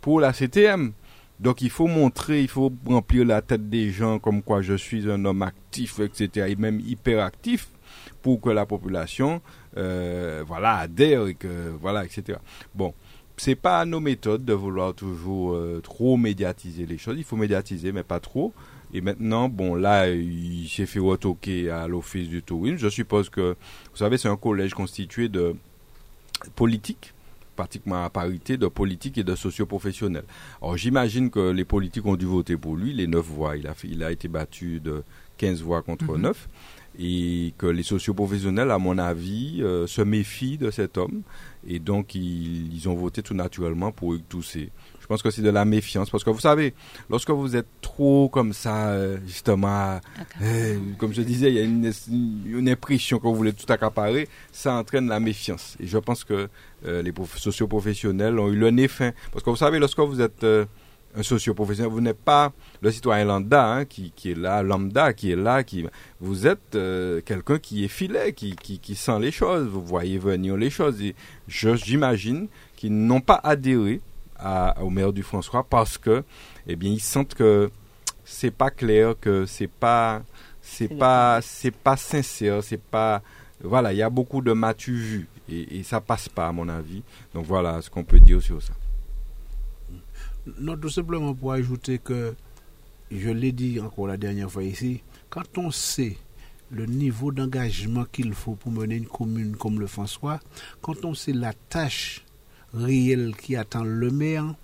pour 0.00 0.20
la 0.20 0.32
CTM. 0.32 0.92
Donc 1.38 1.60
il 1.60 1.70
faut 1.70 1.86
montrer, 1.86 2.40
il 2.40 2.48
faut 2.48 2.72
remplir 2.86 3.24
la 3.24 3.42
tête 3.42 3.68
des 3.68 3.90
gens 3.90 4.18
comme 4.18 4.42
quoi 4.42 4.62
je 4.62 4.74
suis 4.74 5.10
un 5.10 5.24
homme 5.24 5.42
actif, 5.42 6.00
etc., 6.00 6.46
et 6.48 6.56
même 6.56 6.80
hyperactif, 6.80 7.68
pour 8.22 8.40
que 8.40 8.50
la 8.50 8.66
population 8.66 9.42
euh, 9.76 10.42
voilà, 10.46 10.76
adhère 10.76 11.26
et 11.26 11.34
que, 11.34 11.72
voilà, 11.80 12.04
etc. 12.04 12.38
Bon, 12.74 12.94
c'est 13.36 13.54
pas 13.54 13.84
nos 13.84 14.00
méthodes 14.00 14.44
de 14.44 14.52
vouloir 14.52 14.94
toujours 14.94 15.54
euh, 15.54 15.80
trop 15.82 16.16
médiatiser 16.16 16.86
les 16.86 16.98
choses. 16.98 17.16
Il 17.18 17.24
faut 17.24 17.36
médiatiser, 17.36 17.92
mais 17.92 18.02
pas 18.02 18.20
trop. 18.20 18.52
Et 18.94 19.00
maintenant, 19.00 19.48
bon, 19.48 19.74
là, 19.74 20.08
il 20.08 20.68
s'est 20.68 20.86
fait 20.86 21.00
retoquer 21.00 21.70
à 21.70 21.88
l'office 21.88 22.28
du 22.28 22.42
tourisme. 22.42 22.78
Je 22.78 22.88
suppose 22.88 23.28
que, 23.28 23.56
vous 23.90 23.96
savez, 23.96 24.16
c'est 24.16 24.28
un 24.28 24.36
collège 24.36 24.74
constitué 24.74 25.28
de 25.28 25.54
politiques 26.54 27.12
pratiquement 27.56 28.04
à 28.04 28.10
parité 28.10 28.56
de 28.58 28.68
politiques 28.68 29.18
et 29.18 29.24
de 29.24 29.34
socioprofessionnels. 29.34 30.24
Alors 30.60 30.76
j'imagine 30.76 31.30
que 31.30 31.50
les 31.50 31.64
politiques 31.64 32.04
ont 32.04 32.14
dû 32.14 32.26
voter 32.26 32.56
pour 32.56 32.76
lui, 32.76 32.92
les 32.92 33.06
neuf 33.06 33.24
voix. 33.24 33.56
Il 33.56 33.66
a, 33.66 33.74
il 33.82 34.04
a 34.04 34.12
été 34.12 34.28
battu 34.28 34.78
de 34.78 35.02
15 35.38 35.62
voix 35.62 35.82
contre 35.82 36.16
9 36.16 36.48
et 36.98 37.52
que 37.58 37.66
les 37.66 37.82
socioprofessionnels, 37.82 38.70
à 38.70 38.78
mon 38.78 38.98
avis, 38.98 39.60
euh, 39.62 39.86
se 39.86 40.02
méfient 40.02 40.58
de 40.58 40.70
cet 40.70 40.96
homme 40.98 41.22
et 41.68 41.78
donc 41.78 42.14
ils, 42.14 42.72
ils 42.72 42.88
ont 42.88 42.94
voté 42.94 43.22
tout 43.22 43.34
naturellement 43.34 43.92
pour 43.92 44.14
Hugues 44.14 44.28
Toussé. 44.28 44.70
Je 45.00 45.06
pense 45.06 45.22
que 45.22 45.30
c'est 45.30 45.42
de 45.42 45.50
la 45.50 45.64
méfiance 45.64 46.10
parce 46.10 46.24
que 46.24 46.30
vous 46.30 46.40
savez, 46.40 46.74
lorsque 47.10 47.30
vous 47.30 47.54
êtes 47.54 47.68
trop 47.80 48.28
comme 48.28 48.52
ça, 48.52 48.88
euh, 48.88 49.18
justement, 49.26 50.00
euh, 50.42 50.78
comme 50.98 51.12
je 51.12 51.22
disais, 51.22 51.48
il 51.48 51.54
y 51.54 51.58
a 51.58 51.62
une, 51.62 51.92
une 52.46 52.68
impression 52.68 53.18
que 53.18 53.24
vous 53.28 53.34
voulez 53.36 53.52
tout 53.52 53.72
accaparer, 53.72 54.28
ça 54.50 54.74
entraîne 54.74 55.06
la 55.08 55.20
méfiance. 55.20 55.76
Et 55.78 55.86
je 55.86 55.98
pense 55.98 56.24
que 56.24 56.48
euh, 56.86 57.02
les 57.02 57.12
prof- 57.12 57.38
socioprofessionnels 57.38 58.38
ont 58.40 58.48
eu 58.48 58.56
le 58.56 58.70
nez 58.70 58.88
fin. 58.88 59.12
Parce 59.32 59.44
que 59.44 59.50
vous 59.50 59.56
savez, 59.56 59.78
lorsque 59.78 60.00
vous 60.00 60.20
êtes 60.20 60.42
euh, 60.42 60.64
un 61.16 61.22
socioprofessionnel, 61.22 61.90
vous 61.90 62.00
n'êtes 62.02 62.18
pas 62.22 62.52
le 62.82 62.90
citoyen 62.90 63.24
lambda 63.24 63.64
hein, 63.66 63.84
qui, 63.86 64.12
qui 64.14 64.32
est 64.32 64.38
là, 64.38 64.62
lambda 64.62 65.12
qui 65.14 65.30
est 65.32 65.36
là, 65.36 65.64
qui 65.64 65.86
vous 66.20 66.46
êtes 66.46 66.74
euh, 66.74 67.20
quelqu'un 67.24 67.58
qui 67.58 67.84
est 67.84 67.88
filet, 67.88 68.32
qui, 68.34 68.54
qui, 68.54 68.78
qui 68.78 68.94
sent 68.94 69.18
les 69.20 69.30
choses, 69.30 69.66
vous 69.66 69.84
voyez 69.84 70.18
venir 70.18 70.56
les 70.56 70.68
choses. 70.70 71.00
Et 71.00 71.14
je- 71.48 71.74
j'imagine 71.76 72.48
qu'ils 72.76 72.94
n'ont 72.94 73.20
pas 73.22 73.40
adhéré 73.42 74.00
à, 74.38 74.82
au 74.82 74.90
maire 74.90 75.12
du 75.12 75.22
François 75.22 75.64
parce 75.64 75.96
que, 75.96 76.22
eh 76.66 76.76
bien, 76.76 76.90
ils 76.90 77.00
sentent 77.00 77.34
que 77.34 77.70
c'est 78.24 78.50
pas 78.50 78.70
clair, 78.70 79.14
que 79.18 79.46
c'est 79.46 79.70
pas, 79.70 80.22
c'est 80.60 80.88
pas, 80.98 81.40
c'est 81.42 81.70
pas 81.74 81.96
sincère, 81.96 82.62
c'est 82.62 82.82
pas, 82.82 83.22
voilà, 83.62 83.92
il 83.92 83.96
y 83.96 84.02
a 84.02 84.10
beaucoup 84.10 84.42
de 84.42 84.52
matu 84.52 84.92
vu 84.94 85.28
et, 85.48 85.78
et 85.78 85.82
ça 85.82 86.00
passe 86.00 86.28
pas 86.28 86.48
à 86.48 86.52
mon 86.52 86.68
avis. 86.68 87.02
Donc 87.32 87.46
voilà 87.46 87.80
ce 87.80 87.88
qu'on 87.88 88.04
peut 88.04 88.20
dire 88.20 88.42
sur 88.42 88.60
ça. 88.62 88.74
Non, 90.58 90.76
tout 90.76 90.88
simplement 90.90 91.34
pour 91.34 91.52
ajouter 91.52 91.98
que, 91.98 92.34
je 93.10 93.30
l'ai 93.30 93.52
dit 93.52 93.80
encore 93.80 94.06
la 94.06 94.16
dernière 94.16 94.50
fois 94.50 94.62
ici, 94.64 95.02
quand 95.30 95.58
on 95.58 95.70
sait 95.70 96.16
le 96.70 96.86
niveau 96.86 97.30
d'engagement 97.32 98.04
qu'il 98.04 98.32
faut 98.34 98.54
pour 98.54 98.72
mener 98.72 98.96
une 98.96 99.06
commune 99.06 99.56
comme 99.56 99.78
le 99.80 99.86
François, 99.86 100.40
quand 100.82 101.04
on 101.04 101.14
sait 101.14 101.32
la 101.32 101.52
tâche 101.52 102.24
réelle 102.74 103.34
qui 103.40 103.54
attend 103.56 103.84
le 103.84 104.10
maire, 104.10 104.54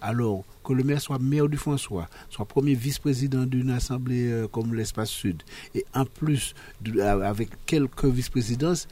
alors 0.00 0.44
que 0.64 0.72
le 0.72 0.82
maire 0.82 1.00
soit 1.00 1.18
maire 1.18 1.48
du 1.48 1.56
François, 1.56 2.08
soit 2.28 2.44
premier 2.46 2.74
vice-président 2.74 3.44
d'une 3.46 3.70
assemblée 3.70 4.30
euh, 4.30 4.48
comme 4.48 4.74
l'Espace 4.74 5.10
Sud, 5.10 5.42
et 5.74 5.84
en 5.94 6.04
plus 6.04 6.54
de- 6.80 7.00
avec 7.00 7.50
quelques 7.66 8.04
vice-présidences, 8.06 8.86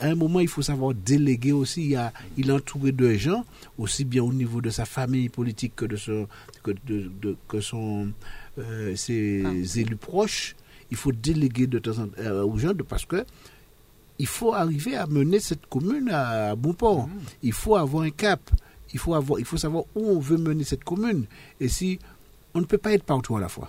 à 0.00 0.06
un 0.08 0.14
moment, 0.14 0.40
il 0.40 0.48
faut 0.48 0.62
savoir 0.62 0.92
déléguer 0.94 1.52
aussi. 1.52 1.90
Il, 1.90 1.96
a, 1.96 2.12
il 2.36 2.48
est 2.50 2.52
entouré 2.52 2.92
de 2.92 3.12
gens, 3.14 3.44
aussi 3.78 4.04
bien 4.04 4.22
au 4.24 4.32
niveau 4.32 4.60
de 4.60 4.70
sa 4.70 4.84
famille 4.84 5.28
politique 5.28 5.76
que 5.76 5.84
de 5.84 5.96
son, 5.96 6.26
que 6.62 6.72
de, 6.86 7.10
de- 7.22 7.36
que 7.46 7.60
son, 7.60 8.08
euh, 8.58 8.96
ses 8.96 9.78
élus 9.78 9.96
proches. 9.96 10.56
Il 10.90 10.96
faut 10.96 11.12
déléguer 11.12 11.66
de 11.66 11.78
temps 11.78 11.98
en 11.98 12.06
temps 12.08 12.12
euh, 12.18 12.42
aux 12.44 12.58
gens 12.58 12.72
de, 12.72 12.82
parce 12.82 13.04
que 13.04 13.24
il 14.18 14.26
faut 14.26 14.52
arriver 14.52 14.96
à 14.96 15.06
mener 15.06 15.38
cette 15.38 15.66
commune 15.66 16.08
à 16.10 16.56
bon 16.56 16.72
port. 16.72 17.08
Il 17.42 17.52
faut 17.52 17.76
avoir 17.76 18.02
un 18.04 18.10
cap. 18.10 18.40
Il 18.92 18.98
faut, 18.98 19.14
avoir, 19.14 19.38
il 19.38 19.44
faut 19.44 19.58
savoir 19.58 19.84
où 19.94 20.08
on 20.08 20.18
veut 20.18 20.38
mener 20.38 20.64
cette 20.64 20.82
commune. 20.82 21.26
Et 21.60 21.68
si 21.68 21.98
on 22.54 22.60
ne 22.60 22.64
peut 22.64 22.78
pas 22.78 22.92
être 22.94 23.04
partout 23.04 23.36
à 23.36 23.40
la 23.40 23.48
fois. 23.48 23.68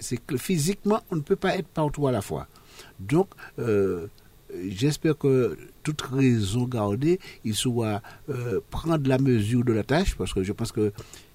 C'est 0.00 0.16
que 0.16 0.36
physiquement, 0.36 1.00
on 1.10 1.16
ne 1.16 1.20
peut 1.20 1.36
pas 1.36 1.56
être 1.56 1.68
partout 1.68 2.06
à 2.08 2.10
la 2.12 2.20
fois. 2.22 2.48
Donc, 2.98 3.28
euh, 3.60 4.08
j'espère 4.68 5.16
que 5.16 5.56
toute 5.82 6.02
raison 6.02 6.64
gardée, 6.64 7.18
il 7.44 7.54
soit 7.54 8.02
euh, 8.28 8.60
prendre 8.70 9.08
la 9.08 9.18
mesure 9.18 9.64
de 9.64 9.72
la 9.72 9.82
tâche, 9.82 10.16
parce 10.16 10.32
que 10.32 10.42
je 10.42 10.52
pense 10.52 10.72
que 10.72 10.92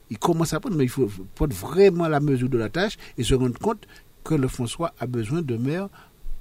il 0.10 0.20
commence 0.20 0.54
à 0.54 0.60
prendre, 0.60 0.76
mais 0.76 0.84
il 0.84 0.90
faut 0.90 1.10
prendre 1.36 1.56
vraiment 1.56 2.08
la 2.08 2.20
mesure 2.20 2.50
de 2.50 2.58
la 2.58 2.70
tâche 2.70 2.98
et 3.18 3.24
se 3.24 3.34
rendre 3.34 3.58
compte 3.58 3.88
que 4.24 4.36
le 4.36 4.48
François 4.48 4.94
a 5.00 5.08
besoin 5.08 5.42
de 5.42 5.56
maire 5.56 5.88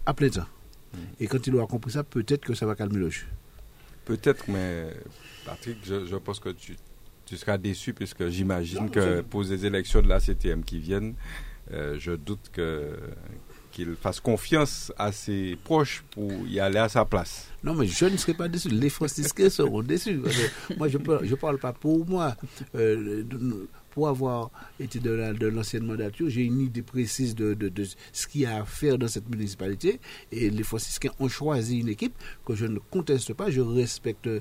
à 0.06 0.12
plein 0.14 0.28
temps. 0.28 0.46
Et 1.20 1.28
quand 1.28 1.46
il 1.46 1.54
aura 1.54 1.66
compris 1.66 1.92
ça, 1.92 2.02
peut-être 2.02 2.44
que 2.44 2.54
ça 2.54 2.66
va 2.66 2.74
calmer 2.74 2.98
le 2.98 3.10
jeu. 3.10 3.26
Peut-être, 4.04 4.48
mais 4.48 4.88
Patrick, 5.46 5.76
je, 5.84 6.04
je 6.04 6.16
pense 6.16 6.40
que 6.40 6.48
tu, 6.48 6.76
tu 7.26 7.36
seras 7.36 7.58
déçu 7.58 7.92
puisque 7.92 8.28
j'imagine 8.28 8.90
que 8.90 9.20
pour 9.20 9.42
les 9.44 9.64
élections 9.64 10.02
de 10.02 10.08
la 10.08 10.18
CTM 10.18 10.64
qui 10.64 10.80
viennent, 10.80 11.14
euh, 11.72 11.96
je 11.96 12.12
doute 12.12 12.50
que 12.52 12.96
qu'il 13.70 13.94
fasse 13.94 14.20
confiance 14.20 14.92
à 14.98 15.12
ses 15.12 15.56
proches 15.64 16.02
pour 16.10 16.30
y 16.46 16.58
aller 16.60 16.78
à 16.78 16.88
sa 16.88 17.04
place. 17.04 17.46
Non, 17.62 17.74
mais 17.74 17.86
je 17.86 18.04
ne 18.06 18.16
serai 18.16 18.34
pas 18.34 18.48
déçu. 18.48 18.68
Les 18.68 18.90
franciscains 18.90 19.50
seront 19.50 19.82
déçus. 19.82 20.20
Moi, 20.76 20.88
je 20.88 20.98
ne 20.98 21.34
parle, 21.36 21.58
pas 21.58 21.72
pour 21.72 22.06
moi. 22.06 22.36
Euh, 22.74 23.22
pour 23.90 24.08
avoir 24.08 24.50
été 24.78 24.98
de 25.00 25.10
la- 25.10 25.32
de 25.32 25.46
l'ancienne 25.48 25.84
mandature, 25.84 26.28
j'ai 26.30 26.42
une 26.42 26.60
idée 26.60 26.82
précise 26.82 27.34
de, 27.34 27.56
ce 28.12 28.26
qu'il 28.26 28.42
y 28.42 28.46
a 28.46 28.62
à 28.62 28.64
faire 28.64 28.98
dans 28.98 29.08
cette 29.08 29.28
municipalité. 29.28 30.00
Et 30.32 30.48
les 30.50 30.62
franciscains 30.62 31.10
ont 31.18 31.28
choisi 31.28 31.80
une 31.80 31.88
équipe 31.88 32.14
que 32.46 32.54
je 32.54 32.66
ne 32.66 32.78
conteste 32.78 33.34
pas. 33.34 33.50
Je 33.50 33.60
respecte 33.60 34.26
euh, 34.28 34.40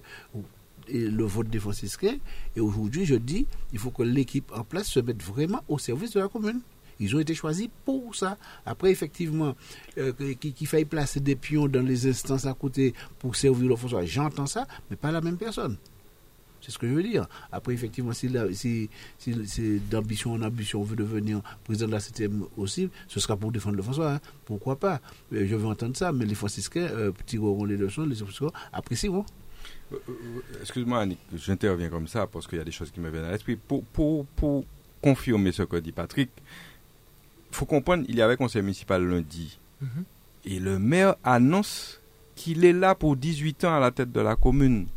le 0.92 1.24
vote 1.24 1.50
des 1.50 1.60
franciscains. 1.60 2.18
Et 2.56 2.60
aujourd'hui, 2.60 3.06
je 3.06 3.16
dis, 3.16 3.46
il 3.74 3.80
faut 3.80 3.92
que 3.92 4.04
l'équipe 4.04 4.52
en 4.56 4.64
place 4.64 4.88
se 4.88 5.00
mette 5.00 5.22
vraiment 5.22 5.64
au 5.68 5.78
service 5.78 6.12
de 6.12 6.20
la 6.20 6.28
commune. 6.28 6.62
Ils 7.00 7.16
ont 7.16 7.20
été 7.20 7.34
choisis 7.34 7.70
pour 7.86 8.16
ça. 8.16 8.38
Après, 8.66 8.92
effectivement, 8.92 9.56
euh, 9.98 10.12
qu'il 10.34 10.68
faille 10.68 10.86
placer 10.86 11.20
des 11.20 11.36
pions 11.36 11.68
dans 11.68 11.86
les 11.86 12.08
instances 12.08 12.46
à 12.46 12.54
côté 12.54 12.94
pour 13.20 13.36
servir 13.36 13.70
le 13.70 13.76
François, 13.76 14.06
j'entends 14.06 14.46
ça, 14.48 14.68
mais 14.90 14.96
pas 14.96 15.12
la 15.12 15.22
même 15.22 15.38
personne. 15.38 15.78
C'est 16.62 16.72
ce 16.72 16.78
que 16.78 16.88
je 16.88 16.94
veux 16.94 17.04
dire. 17.04 17.28
Après, 17.52 17.74
effectivement, 17.74 18.12
si, 18.12 18.30
si, 19.18 19.82
d'ambition 19.90 20.34
en 20.34 20.42
ambition, 20.42 20.82
on 20.82 20.84
veut 20.84 20.98
devenir 20.98 21.42
président 21.64 21.88
de 21.88 21.94
la 21.94 22.02
CTM 22.02 22.46
aussi, 22.58 22.90
ce 23.08 23.20
sera 23.20 23.38
pour 23.38 23.52
défendre 23.52 23.78
le 23.78 23.84
François. 23.84 24.16
hein. 24.16 24.20
Pourquoi 24.46 24.76
pas? 24.76 25.00
Euh, 25.34 25.48
Je 25.48 25.56
veux 25.56 25.68
entendre 25.68 25.96
ça, 25.96 26.12
mais 26.12 26.26
les 26.26 26.36
franciscains 26.36 26.90
euh, 26.92 27.12
tireront 27.26 27.64
les 27.64 27.78
leçons, 27.78 28.06
les 28.06 28.16
franciscains 28.16 28.52
apprécieront. 28.74 29.26
Excuse-moi, 30.62 31.00
Annick, 31.00 31.20
j'interviens 31.36 31.90
comme 31.90 32.08
ça 32.08 32.28
parce 32.28 32.46
qu'il 32.46 32.58
y 32.58 32.62
a 32.62 32.66
des 32.66 32.72
choses 32.72 32.92
qui 32.92 33.00
me 33.00 33.10
viennent 33.10 33.26
à 33.26 33.32
l'esprit. 33.32 33.56
Pour, 33.56 33.84
pour, 33.86 34.66
confirmer 35.02 35.54
ce 35.54 35.64
que 35.64 35.78
dit 35.78 35.94
Patrick, 35.94 36.30
faut 37.52 37.66
comprendre, 37.66 38.04
il 38.08 38.16
y 38.16 38.22
avait 38.22 38.38
conseil 38.38 38.62
municipal 38.62 39.04
lundi. 39.04 39.60
Et 40.46 40.60
le 40.60 40.80
maire 40.80 41.16
annonce 41.24 42.00
qu'il 42.36 42.64
est 42.66 42.74
là 42.74 42.96
pour 42.96 43.16
18 43.16 43.66
ans 43.66 43.76
à 43.76 43.80
la 43.80 43.92
tête 43.92 44.12
de 44.12 44.22
la 44.22 44.36
commune. 44.36 44.88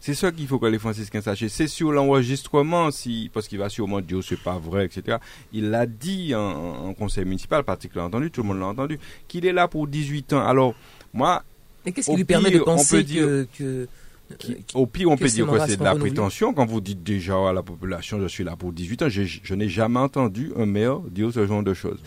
C'est 0.00 0.14
ça 0.14 0.30
qu'il 0.30 0.46
faut 0.46 0.58
que 0.58 0.66
les 0.66 0.78
franciscains 0.78 1.20
sachent. 1.20 1.46
C'est 1.48 1.66
sur 1.66 1.92
l'enregistrement, 1.92 2.90
si, 2.90 3.30
parce 3.34 3.48
qu'il 3.48 3.58
va 3.58 3.68
sûrement 3.68 4.00
dire 4.00 4.22
c'est 4.22 4.40
pas 4.40 4.58
vrai, 4.58 4.86
etc. 4.86 5.18
Il 5.52 5.70
l'a 5.70 5.86
dit 5.86 6.34
en, 6.34 6.86
en 6.86 6.94
conseil 6.94 7.24
municipal, 7.24 7.64
l'a 7.94 8.04
entendu, 8.04 8.30
tout 8.30 8.42
le 8.42 8.48
monde 8.48 8.60
l'a 8.60 8.66
entendu, 8.66 8.98
qu'il 9.26 9.44
est 9.44 9.52
là 9.52 9.68
pour 9.68 9.86
18 9.88 10.32
ans. 10.34 10.46
Alors, 10.46 10.74
moi, 11.12 11.42
Et 11.84 11.92
qu'est-ce 11.92 12.06
qui 12.10 12.16
lui 12.16 12.24
permet 12.24 12.50
de 12.50 12.58
penser 12.64 12.96
peut 12.98 13.02
dire 13.02 13.24
que, 13.24 13.46
que- 13.58 13.88
qui- 14.36 14.52
euh, 14.52 14.56
au 14.74 14.86
pire, 14.86 15.10
on 15.10 15.16
peut 15.16 15.24
dire 15.36 15.46
que 15.46 15.58
c'est 15.66 15.76
de 15.78 15.84
la 15.84 15.90
prétention. 16.00 16.52
Quand 16.54 16.66
vous 16.66 16.80
dites 16.80 17.02
déjà 17.02 17.34
à 17.48 17.52
la 17.52 17.62
population, 17.62 18.20
je 18.20 18.26
suis 18.28 18.44
là 18.44 18.56
pour 18.56 18.72
18 18.72 19.02
ans, 19.02 19.08
je 19.08 19.54
n'ai 19.54 19.68
jamais 19.68 20.00
entendu 20.00 20.52
un 20.56 20.66
maire 20.66 20.98
dire 21.00 21.32
ce 21.32 21.46
genre 21.46 21.62
de 21.62 21.74
choses. 21.74 22.00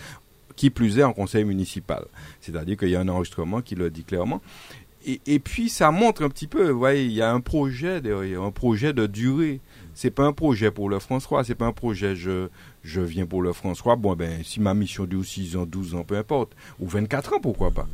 Qui 0.56 0.70
plus 0.70 1.00
est 1.00 1.04
en 1.04 1.14
conseil 1.14 1.44
municipal. 1.46 2.06
C'est-à-dire 2.42 2.78
qu'il 2.78 2.90
y 2.90 2.96
a 2.96 3.00
un 3.00 3.08
enregistrement 3.10 3.62
qui 3.62 3.74
le 3.76 3.90
dit 3.90 4.04
clairement. 4.04 4.42
Et, 5.04 5.20
et 5.26 5.40
puis, 5.40 5.68
ça 5.70 5.90
montre 5.90 6.24
un 6.24 6.30
petit 6.30 6.46
peu, 6.46 6.70
vous 6.70 6.78
voyez, 6.78 7.06
il 7.06 7.12
y 7.14 7.24
a 7.24 7.32
un 7.34 7.40
projet 7.40 8.02
derrière, 8.02 8.44
un 8.44 8.52
projet 8.52 8.94
de 8.94 9.08
durée. 9.08 9.60
C'est 9.96 10.12
pas 10.12 10.26
un 10.26 10.34
projet 10.34 10.70
pour 10.70 10.90
le 10.90 11.00
François, 11.00 11.44
c'est 11.44 11.56
pas 11.56 11.66
un 11.66 11.72
projet 11.72 12.16
je, 12.16 12.50
je 12.84 13.02
viens 13.02 13.26
pour 13.26 13.42
le 13.42 13.52
François. 13.52 13.96
Bon, 13.96 14.16
ben, 14.16 14.42
si 14.44 14.60
ma 14.60 14.76
mission 14.76 15.06
dure 15.06 15.26
6 15.26 15.56
ans, 15.58 15.66
12 15.66 15.96
ans, 15.96 16.04
peu 16.04 16.18
importe. 16.18 16.52
Ou 16.80 16.88
24 16.88 17.34
ans, 17.34 17.40
pourquoi 17.42 17.72
pas. 17.72 17.88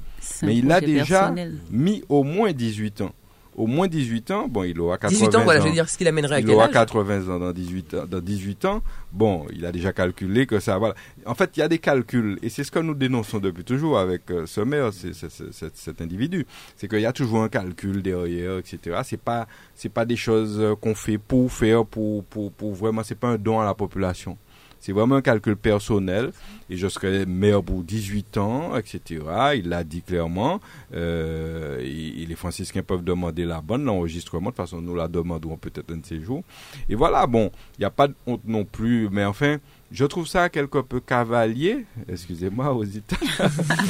Mais 0.43 0.57
il 0.57 0.69
a 0.71 0.81
déjà 0.81 1.19
personnel. 1.19 1.57
mis 1.71 2.03
au 2.09 2.23
moins 2.23 2.51
18 2.51 2.99
ans. 3.01 3.13
Au 3.57 3.65
moins 3.65 3.87
18 3.87 4.31
ans, 4.31 4.47
bon, 4.47 4.63
il 4.63 4.79
aura 4.79 4.99
80 4.99 5.17
18 5.17 5.35
ans, 5.35 5.43
voilà, 5.43 5.59
ans. 5.59 5.63
je 5.63 5.67
veux 5.67 5.73
dire, 5.73 5.89
ce 5.89 5.97
qu'il 5.97 6.07
amènerait 6.07 6.35
à 6.35 6.39
il 6.39 6.45
quel 6.45 6.53
aura 6.53 6.65
âge 6.65 6.73
80 6.73 7.27
ans 7.33 7.39
dans 7.39 7.51
18 7.51 7.93
ans, 7.95 8.05
dans 8.07 8.19
18 8.19 8.65
ans. 8.65 8.83
Bon, 9.11 9.47
il 9.51 9.65
a 9.65 9.71
déjà 9.71 9.91
calculé 9.93 10.45
que 10.45 10.59
ça 10.59 10.77
va. 10.77 10.93
En 11.25 11.33
fait, 11.33 11.57
il 11.57 11.61
y 11.61 11.63
a 11.63 11.67
des 11.67 11.79
calculs 11.79 12.37
et 12.43 12.49
c'est 12.49 12.63
ce 12.63 12.69
que 12.69 12.77
nous 12.77 12.93
dénonçons 12.93 13.39
depuis 13.39 13.63
toujours 13.63 13.97
avec 13.97 14.29
euh, 14.29 14.45
ce 14.45 14.61
maire, 14.61 14.91
cet 14.93 16.01
individu. 16.01 16.45
C'est 16.75 16.87
qu'il 16.87 17.01
y 17.01 17.05
a 17.07 17.13
toujours 17.13 17.41
un 17.41 17.49
calcul 17.49 18.03
derrière, 18.03 18.59
etc. 18.59 18.99
C'est 19.03 19.19
pas, 19.19 19.47
c'est 19.73 19.89
pas 19.89 20.05
des 20.05 20.17
choses 20.17 20.63
qu'on 20.79 20.93
fait 20.93 21.17
pour 21.17 21.51
faire, 21.51 21.83
pour, 21.83 22.23
pour, 22.25 22.51
pour 22.51 22.73
vraiment, 22.75 23.01
c'est 23.03 23.15
pas 23.15 23.29
un 23.29 23.37
don 23.37 23.59
à 23.59 23.65
la 23.65 23.73
population. 23.73 24.37
C'est 24.79 24.91
vraiment 24.91 25.15
un 25.15 25.21
calcul 25.21 25.55
personnel. 25.55 26.31
Et 26.69 26.77
je 26.77 26.87
serai 26.87 27.25
maire 27.25 27.63
pour 27.63 27.83
18 27.83 28.37
ans, 28.37 28.75
etc. 28.75 29.21
Il 29.55 29.69
l'a 29.69 29.83
dit 29.83 30.01
clairement. 30.01 30.59
Euh, 30.93 31.79
et, 31.79 32.25
les 32.25 32.35
franciscains 32.35 32.83
peuvent 32.83 33.03
demander 33.03 33.45
la 33.45 33.61
bonne, 33.61 33.85
l'enregistrement. 33.85 34.49
De 34.49 34.55
toute 34.55 34.57
façon, 34.57 34.81
nous 34.81 34.95
la 34.95 35.07
demanderons 35.07 35.57
peut-être 35.57 35.91
un 35.93 35.97
de 35.97 36.05
ces 36.05 36.19
jours. 36.21 36.43
Et 36.89 36.95
voilà, 36.95 37.25
bon, 37.25 37.51
il 37.77 37.81
n'y 37.81 37.85
a 37.85 37.89
pas 37.89 38.07
de 38.07 38.15
honte 38.25 38.41
non 38.45 38.65
plus. 38.65 39.09
Mais 39.09 39.23
enfin, 39.23 39.57
je 39.91 40.05
trouve 40.05 40.27
ça 40.27 40.49
quelque 40.49 40.79
peu 40.79 40.99
cavalier, 40.99 41.85
excusez-moi 42.07 42.67
Rosita, 42.67 43.15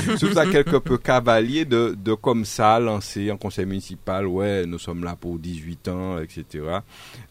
je 0.07 0.15
trouve 0.15 0.33
ça 0.33 0.45
quelque 0.45 0.77
peu 0.77 0.97
cavalier 0.97 1.65
de, 1.65 1.95
de 1.97 2.13
comme 2.13 2.45
ça 2.45 2.79
lancer 2.79 3.31
en 3.31 3.38
conseil 3.38 3.65
municipal, 3.65 4.27
ouais, 4.27 4.65
nous 4.65 4.79
sommes 4.79 5.03
là 5.03 5.15
pour 5.15 5.39
18 5.39 5.88
ans, 5.88 6.19
etc. 6.19 6.45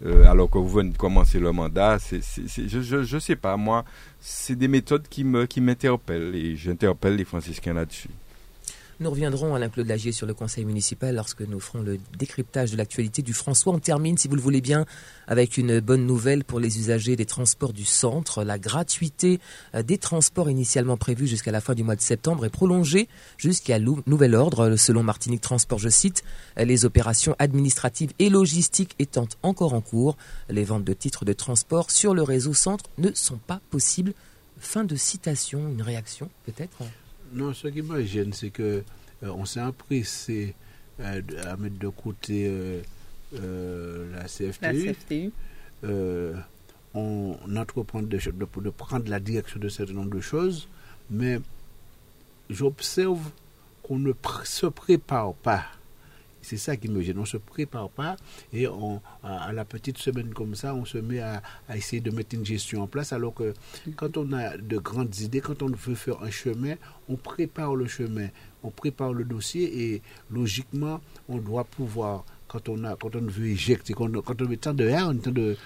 Euh, 0.05 0.25
alors 0.27 0.51
que 0.51 0.59
vous 0.59 0.69
venez 0.69 0.91
de 0.91 0.97
commencer 0.99 1.39
le 1.39 1.53
mandat, 1.53 1.99
c'est, 1.99 2.21
je, 2.47 2.81
je, 2.81 3.03
je 3.03 3.19
sais 3.19 3.37
pas, 3.37 3.57
moi, 3.57 3.85
c'est 4.21 4.57
des 4.57 4.69
méthodes 4.69 5.07
qui 5.09 5.23
me 5.25 5.47
qui 5.47 5.61
m'interpellent 5.61 6.35
et 6.35 6.57
j'interpelle 6.57 7.17
les 7.17 7.25
franciscains 7.25 7.75
là-dessus. 7.75 8.11
Nous 8.99 9.11
reviendrons, 9.11 9.55
Alain-Claude 9.55 9.89
Lagier, 9.89 10.11
sur 10.11 10.27
le 10.27 10.33
conseil 10.33 10.65
municipal 10.65 11.15
lorsque 11.15 11.43
nous 11.43 11.61
ferons 11.61 11.83
le 11.83 11.99
décryptage 12.19 12.71
de 12.71 12.79
l'actualité 12.79 13.21
du 13.21 13.35
François. 13.35 13.75
On 13.75 13.79
termine, 13.79 14.17
si 14.17 14.27
vous 14.27 14.37
le 14.37 14.41
voulez 14.41 14.63
bien, 14.63 14.87
avec 15.27 15.59
une 15.59 15.81
bonne 15.81 16.07
nouvelle 16.07 16.45
pour 16.45 16.61
les 16.61 16.79
usagers 16.79 17.15
des 17.15 17.27
transports 17.27 17.75
du 17.75 17.85
centre. 17.85 18.43
La 18.43 18.59
gratuité 18.59 19.39
euh, 19.75 19.83
des 19.83 19.99
transports 19.99 20.49
initialement 20.49 20.97
prévus 20.97 21.27
jusqu'à 21.27 21.53
la 21.53 21.61
fin 21.61 21.75
du 21.75 21.83
mois 21.83 21.95
de 21.95 22.01
septembre 22.01 22.47
est 22.47 22.51
prolongée 22.51 23.07
jusqu'à 23.37 23.79
nouvel 23.79 24.35
ordre. 24.35 24.77
Selon 24.77 25.03
Martinique 25.03 25.43
Transport, 25.43 25.79
je 25.79 25.91
cite, 25.91 26.25
les 26.57 26.87
opérations 26.87 27.37
administratives 27.39 28.15
et 28.19 28.31
logistiques 28.31 28.95
étant 28.99 29.29
encore 29.43 29.75
en 29.75 29.83
cours, 29.83 30.17
les 30.49 30.65
ventes 30.65 30.85
de 30.85 30.95
titres 30.95 31.27
de 31.27 31.35
transport 31.35 31.91
sur 31.91 32.15
le 32.15 32.23
réseau 32.23 32.55
centre 32.55 32.89
ne 32.97 33.11
sont 33.13 33.41
pas 33.47 33.61
possibles. 33.69 34.15
Fin 34.59 34.85
de 34.85 34.97
citation, 34.97 35.69
une 35.69 35.83
réaction 35.83 36.31
peut-être? 36.47 36.79
Non, 37.37 37.53
ce 37.53 37.69
qui 37.69 37.83
me 37.83 38.03
gêne, 38.03 38.33
c'est 38.33 38.51
que 38.51 38.83
euh, 39.23 39.29
on 39.29 39.45
s'est 39.45 39.61
empressé 39.61 40.55
euh, 41.01 41.21
à 41.45 41.57
mettre 41.57 41.79
de 41.79 41.89
côté 41.89 42.47
euh, 43.35 44.13
la 44.13 44.25
CFTU. 44.25 45.33
on 46.95 47.37
entreprend 47.57 48.01
de, 48.01 48.17
de, 48.17 48.61
de, 48.63 48.71
prendre 48.71 49.09
la 49.11 49.21
direction 49.21 49.61
de 49.61 49.69
certain 49.69 49.93
nombre 49.93 50.15
de 50.15 50.21
choses, 50.21 50.67
mais 51.11 51.39
j'observe 52.49 53.31
qu'on 53.83 53.99
ne 53.99 54.13
se 54.45 54.67
prépare 54.67 55.35
pas 55.35 55.67
c'est 56.47 56.57
ça 56.57 56.77
qui 56.77 56.89
me 56.89 57.03
gêne. 57.03 57.19
On 57.19 57.25
se 57.25 57.39
prépare 57.39 57.91
pas 57.91 58.17
et 58.53 58.69
on, 58.69 59.03
à, 59.25 59.53
la 59.53 59.65
petite 59.65 59.99
semaine 59.99 60.33
comme 60.33 60.55
ça, 60.55 60.75
on 60.75 60.85
se 60.85 60.99
met 60.99 61.19
à, 61.19 61.43
essayer 61.75 62.01
de 62.01 62.11
mettre 62.13 62.37
une 62.37 62.47
gestion 62.47 62.83
en 62.83 62.87
place. 62.87 63.13
Alors 63.13 63.35
que 63.35 63.53
quand 63.97 64.17
on 64.17 64.33
a 64.33 64.57
de 64.57 64.79
grandes 64.79 65.19
idées, 65.19 65.41
quand 65.41 65.61
on 65.63 65.71
veut 65.71 65.97
faire 65.97 66.23
un 66.23 66.31
chemin, 66.31 66.75
on 67.09 67.17
prépare 67.17 67.75
le 67.75 67.89
chemin, 67.89 68.29
on 68.63 68.71
prépare 68.71 69.13
le 69.13 69.25
dossier 69.25 69.95
et 69.95 70.03
logiquement, 70.31 71.01
on 71.29 71.39
doit 71.39 71.65
pouvoir, 71.65 72.25
quand 72.47 72.69
on, 72.69 72.85
a, 72.85 72.95
quand 72.95 73.17
on 73.17 73.23
veut 73.23 73.49
éjecter, 73.49 73.93
quand 73.93 74.15
on, 74.15 74.23
quand 74.23 74.41
on 74.41 74.49
met 74.49 74.57
tant 74.57 74.73
de 74.75 74.89
R, 74.89 75.13
tant 75.21 75.33
de 75.33 75.57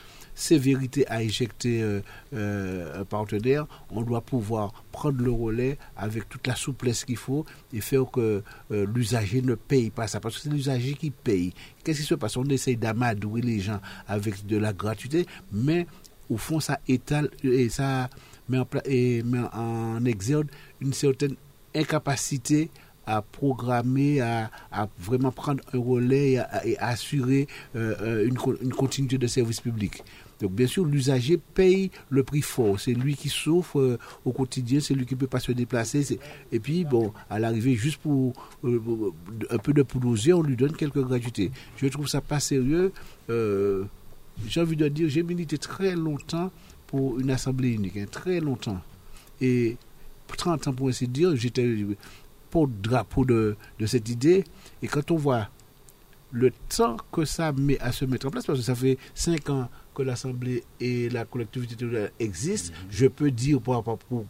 sévérité 0.41 1.07
à 1.09 1.23
éjecter 1.23 1.83
euh, 1.83 2.01
euh, 2.35 3.01
un 3.01 3.05
partenaire, 3.05 3.67
on 3.91 4.03
doit 4.03 4.23
pouvoir 4.23 4.73
prendre 4.91 5.23
le 5.23 5.31
relais 5.31 5.79
avec 5.97 6.29
toute 6.29 6.47
la 6.47 6.57
souplesse 6.57 7.05
qu'il 7.05 7.17
faut 7.17 7.45
et 7.73 7.81
faire 7.81 8.11
que 8.11 8.43
euh, 8.71 8.87
l'usager 8.95 9.43
ne 9.43 9.55
paye 9.55 9.91
pas 9.91 10.07
ça. 10.07 10.21
Parce 10.21 10.37
que 10.37 10.43
c'est 10.43 10.51
l'usager 10.51 10.95
qui 10.95 11.11
paye. 11.11 11.53
Qu'est-ce 11.85 12.01
qui 12.01 12.07
se 12.07 12.15
passe? 12.15 12.37
On 12.37 12.45
essaye 12.45 12.77
d'amadouer 12.77 13.43
les 13.43 13.61
gens 13.61 13.81
avec 14.09 14.47
de 14.47 14.57
la 14.57 14.73
gratuité, 14.73 15.27
mais 15.53 15.87
au 16.29 16.37
fond, 16.37 16.61
ça 16.61 16.81
étale 16.89 17.31
et 17.43 17.69
ça 17.69 18.09
met 18.49 18.59
en, 18.59 18.67
et 18.87 19.23
en 19.53 20.05
exergue 20.05 20.49
une 20.81 20.93
certaine 20.93 21.37
incapacité 21.75 22.71
à 23.07 23.23
programmer, 23.23 24.21
à, 24.21 24.51
vraiment 24.99 25.33
prendre 25.33 25.63
un 25.73 25.79
relais 25.79 26.33
et 26.65 26.79
à, 26.79 26.87
assurer 26.89 27.49
une, 27.75 28.37
une, 28.63 28.73
continuité 28.73 29.19
de 29.19 29.27
service 29.27 29.61
public. 29.61 30.05
Donc 30.41 30.53
bien 30.53 30.67
sûr, 30.67 30.85
l'usager 30.85 31.39
paye 31.39 31.91
le 32.09 32.23
prix 32.23 32.43
fort. 32.43 32.81
C'est 32.81 32.95
lui 32.95 33.15
qui 33.15 33.29
souffre 33.29 33.79
euh, 33.79 33.99
au 34.25 34.33
quotidien, 34.33 34.81
c'est 34.81 34.95
lui 34.95 35.07
qui 35.07 35.15
ne 35.15 35.21
peut 35.21 35.27
pas 35.27 35.41
se 35.41 35.53
déplacer. 35.53 36.19
Et 36.51 36.61
puis, 36.61 36.85
bon, 36.85 37.13
à 37.29 37.39
l'arrivée, 37.39 37.75
juste 37.75 37.99
pour 37.99 38.33
euh, 38.65 39.13
un 39.51 39.59
peu 39.59 39.73
de 39.73 39.83
poulousier, 39.83 40.33
on 40.33 40.43
lui 40.43 40.57
donne 40.57 40.73
quelques 40.73 41.03
gratuités. 41.03 41.51
Je 41.77 41.87
trouve 41.89 42.09
ça 42.09 42.21
pas 42.21 42.41
sérieux. 42.41 42.93
Euh, 43.29 43.85
j'ai 44.47 44.61
envie 44.61 44.77
de 44.77 44.89
dire, 44.89 45.09
j'ai 45.09 45.23
milité 45.23 45.59
très 45.59 45.95
longtemps 45.95 46.51
pour 46.87 47.21
une 47.21 47.31
assemblée 47.31 47.73
unique, 47.73 47.97
hein, 47.97 48.07
très 48.11 48.41
longtemps. 48.41 48.81
Et 49.41 49.77
30 50.37 50.69
ans 50.69 50.73
pour 50.73 50.89
ainsi 50.89 51.07
dire, 51.07 51.37
j'étais 51.37 51.69
porte-drapeau 52.51 53.25
de, 53.25 53.57
de 53.79 53.87
cette 53.87 54.09
idée. 54.09 54.45
Et 54.83 54.89
quand 54.89 55.11
on 55.11 55.17
voit 55.17 55.49
le 56.33 56.53
temps 56.75 56.97
que 57.13 57.25
ça 57.25 57.53
met 57.53 57.79
à 57.81 57.93
se 57.93 58.05
mettre 58.05 58.27
en 58.27 58.31
place, 58.31 58.47
parce 58.47 58.59
que 58.59 58.65
ça 58.65 58.75
fait 58.75 58.99
5 59.15 59.51
ans 59.51 59.69
l'Assemblée 60.03 60.65
et 60.81 61.09
la 61.09 61.25
collectivité 61.25 61.77
territoriale 61.77 62.13
existent, 62.19 62.75
je 62.91 63.07
peux 63.07 63.31
dire, 63.31 63.61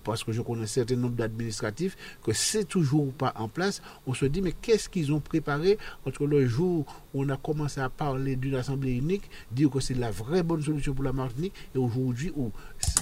parce 0.05 0.25
que 0.25 0.33
je 0.33 0.43
connais 0.43 0.63
un 0.63 0.67
certain 0.67 0.97
nombre 0.97 1.17
d'administratifs, 1.17 1.97
que 2.23 2.33
c'est 2.33 2.65
toujours 2.65 3.13
pas 3.13 3.33
en 3.37 3.49
place. 3.49 3.83
On 4.07 4.15
se 4.15 4.27
dit, 4.27 4.43
mais 4.43 4.53
qu'est-ce 4.53 4.89
qu'ils 4.89 5.13
ont 5.13 5.21
préparé? 5.21 5.79
Entre 6.07 6.27
le 6.27 6.47
jour 6.47 6.87
où 7.15 7.23
on 7.23 7.29
a 7.29 7.37
commencé 7.37 7.81
à 7.81 7.89
parler 7.89 8.37
d'une 8.37 8.55
Assemblée 8.55 8.93
unique, 8.93 9.31
dire 9.51 9.71
que 9.71 9.81
c'est 9.81 9.95
la 9.95 10.11
vraie 10.11 10.43
bonne 10.43 10.63
solution 10.63 10.95
pour 10.95 11.05
la 11.05 11.13
Martinique, 11.13 11.55
et 11.75 11.79
aujourd'hui 11.79 12.33
où 12.37 12.51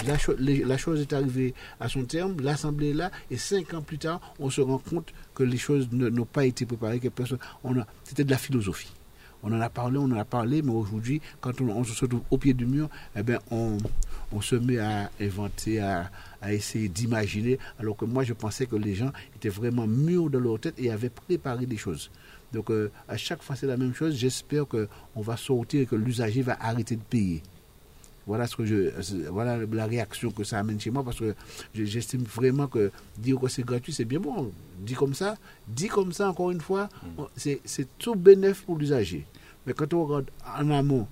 la, 0.06 0.16
la 0.38 0.78
chose 0.78 1.00
est 1.00 1.12
arrivée 1.12 1.54
à 1.80 1.88
son 1.88 2.04
terme, 2.04 2.40
l'Assemblée 2.40 2.90
est 2.90 2.94
là, 2.94 3.10
et 3.30 3.36
cinq 3.36 3.74
ans 3.74 3.82
plus 3.82 3.98
tard, 3.98 4.20
on 4.38 4.50
se 4.50 4.60
rend 4.60 4.78
compte 4.78 5.12
que 5.34 5.42
les 5.42 5.58
choses 5.58 5.88
n'ont 5.90 6.24
pas 6.24 6.46
été 6.46 6.66
préparées, 6.66 7.00
que 7.00 7.08
personne, 7.08 7.38
c'était 8.04 8.24
de 8.24 8.30
la 8.30 8.38
philosophie. 8.38 8.92
On 9.42 9.52
en 9.52 9.60
a 9.60 9.70
parlé, 9.70 9.98
on 9.98 10.04
en 10.04 10.18
a 10.18 10.24
parlé, 10.24 10.62
mais 10.62 10.72
aujourd'hui, 10.72 11.20
quand 11.40 11.60
on, 11.60 11.84
se 11.84 12.04
trouve 12.04 12.22
au 12.30 12.38
pied 12.38 12.54
du 12.54 12.66
mur, 12.66 12.88
eh 13.16 13.22
bien, 13.22 13.38
on, 13.50 13.78
se 14.40 14.56
met 14.56 14.78
à 14.78 15.10
inventer, 15.20 15.80
à, 15.80 16.10
essayer 16.50 16.88
d'imaginer, 16.88 17.58
alors 17.78 17.96
que 17.96 18.04
moi, 18.04 18.24
je 18.24 18.32
pensais 18.32 18.66
que 18.66 18.76
les 18.76 18.94
gens 18.94 19.12
étaient 19.36 19.48
vraiment 19.48 19.86
mûrs 19.86 20.30
de 20.30 20.38
leur 20.38 20.58
tête 20.58 20.74
et 20.78 20.90
avaient 20.90 21.10
préparé 21.10 21.66
des 21.66 21.76
choses. 21.76 22.10
Donc, 22.52 22.70
euh, 22.70 22.90
à 23.08 23.16
chaque 23.16 23.42
fois, 23.42 23.56
c'est 23.56 23.66
la 23.66 23.76
même 23.76 23.94
chose. 23.94 24.14
J'espère 24.16 24.66
qu'on 24.66 25.20
va 25.20 25.36
sortir 25.36 25.82
et 25.82 25.86
que 25.86 25.96
l'usager 25.96 26.42
va 26.42 26.56
arrêter 26.60 26.96
de 26.96 27.02
payer. 27.02 27.42
Voilà 28.28 28.46
ce 28.46 28.56
que 28.56 28.66
je, 28.66 28.90
voilà 29.30 29.56
la 29.56 29.86
réaction 29.86 30.30
que 30.30 30.44
ça 30.44 30.58
amène 30.58 30.78
chez 30.78 30.90
moi 30.90 31.02
parce 31.02 31.18
que 31.18 31.34
j'estime 31.74 32.24
vraiment 32.24 32.66
que 32.66 32.92
dire 33.16 33.40
que 33.40 33.48
c'est 33.48 33.64
gratuit, 33.64 33.90
c'est 33.90 34.04
bien 34.04 34.20
bon. 34.20 34.52
Dit 34.80 34.92
comme 34.92 35.14
ça, 35.14 35.36
dit 35.66 35.88
comme 35.88 36.12
ça 36.12 36.28
encore 36.28 36.50
une 36.50 36.60
fois, 36.60 36.90
mm. 37.02 37.22
c'est 37.64 37.88
tout 37.96 38.16
bénéfice 38.16 38.64
pour 38.66 38.76
l'usager. 38.76 39.24
Mais 39.66 39.72
quand 39.72 39.94
on 39.94 40.04
regarde 40.04 40.26
en 40.58 40.70
amont 40.70 41.08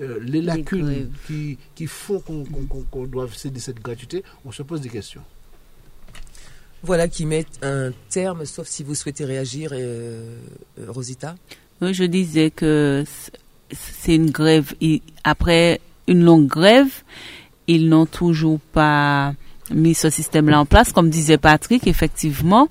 euh, 0.00 0.20
les 0.22 0.40
lacunes 0.40 1.10
qui, 1.26 1.58
qui, 1.74 1.88
font 1.88 2.20
qu'on 2.20 3.06
doit 3.06 3.26
céder 3.34 3.58
cette 3.58 3.80
gratuité, 3.80 4.22
on 4.44 4.52
se 4.52 4.62
pose 4.62 4.80
des 4.80 4.88
questions. 4.88 5.22
Voilà 6.84 7.08
qui 7.08 7.26
met 7.26 7.44
un 7.62 7.90
terme, 8.08 8.44
sauf 8.44 8.68
si 8.68 8.84
vous 8.84 8.94
souhaitez 8.94 9.24
réagir, 9.24 9.70
euh, 9.72 10.38
Rosita. 10.86 11.34
Oui, 11.80 11.92
je 11.92 12.04
disais 12.04 12.52
que 12.52 13.04
c'est 13.72 14.14
une 14.14 14.30
grève. 14.30 14.74
Après 15.24 15.80
une 16.08 16.24
longue 16.24 16.46
grève. 16.46 16.90
Ils 17.66 17.88
n'ont 17.88 18.06
toujours 18.06 18.60
pas 18.72 19.34
mis 19.70 19.94
ce 19.94 20.10
système-là 20.10 20.60
en 20.60 20.66
place. 20.66 20.92
Comme 20.92 21.10
disait 21.10 21.38
Patrick, 21.38 21.86
effectivement, 21.86 22.68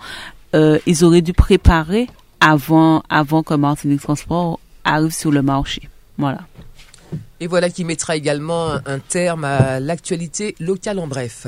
euh, 0.56 0.80
ils 0.86 1.04
auraient 1.04 1.22
dû 1.22 1.34
préparer 1.34 2.08
avant, 2.39 3.04
avant 3.10 3.44
que 3.44 3.54
Martinique 3.54 4.02
Transport 4.02 4.60
arrive 4.84 5.13
sur 5.13 5.32
le 5.32 5.41
marché. 5.41 5.88
Voilà. 6.17 6.41
Et 7.39 7.48
voilà 7.48 7.70
qui 7.70 7.84
mettra 7.84 8.15
également 8.15 8.76
un 8.86 9.00
terme 9.00 9.46
à 9.46 9.80
l'actualité 9.80 10.56
locale 10.60 11.00
en 11.00 11.08
bref. 11.08 11.48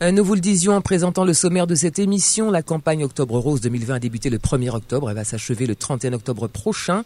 Euh, 0.00 0.12
nous 0.12 0.22
vous 0.22 0.34
le 0.34 0.40
disions 0.40 0.74
en 0.74 0.80
présentant 0.80 1.24
le 1.24 1.34
sommaire 1.34 1.66
de 1.66 1.74
cette 1.74 1.98
émission, 1.98 2.52
la 2.52 2.62
campagne 2.62 3.02
Octobre 3.02 3.36
Rose 3.36 3.60
2020 3.62 3.96
a 3.96 3.98
débuté 3.98 4.30
le 4.30 4.38
1er 4.38 4.70
octobre 4.70 5.10
et 5.10 5.14
va 5.14 5.24
s'achever 5.24 5.66
le 5.66 5.74
31 5.74 6.12
octobre 6.12 6.46
prochain. 6.46 7.02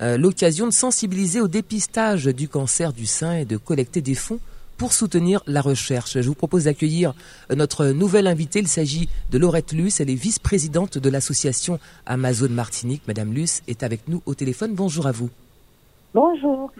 Euh, 0.00 0.18
l'occasion 0.18 0.66
de 0.66 0.72
sensibiliser 0.72 1.40
au 1.40 1.46
dépistage 1.46 2.24
du 2.24 2.48
cancer 2.48 2.92
du 2.92 3.06
sein 3.06 3.34
et 3.34 3.44
de 3.44 3.56
collecter 3.56 4.00
des 4.00 4.16
fonds 4.16 4.40
pour 4.76 4.92
soutenir 4.92 5.44
la 5.46 5.60
recherche. 5.60 6.20
Je 6.20 6.26
vous 6.26 6.34
propose 6.34 6.64
d'accueillir 6.64 7.14
notre 7.54 7.86
nouvelle 7.86 8.26
invitée. 8.26 8.58
Il 8.58 8.66
s'agit 8.66 9.08
de 9.30 9.38
Laurette 9.38 9.72
Luce. 9.72 10.00
Elle 10.00 10.10
est 10.10 10.16
vice-présidente 10.16 10.98
de 10.98 11.10
l'association 11.10 11.78
Amazon 12.06 12.48
Martinique. 12.48 13.02
Madame 13.06 13.32
Luce 13.32 13.62
est 13.68 13.84
avec 13.84 14.08
nous 14.08 14.20
au 14.26 14.34
téléphone. 14.34 14.74
Bonjour 14.74 15.06
à 15.06 15.12
vous. 15.12 15.30
Bonjour. 16.12 16.72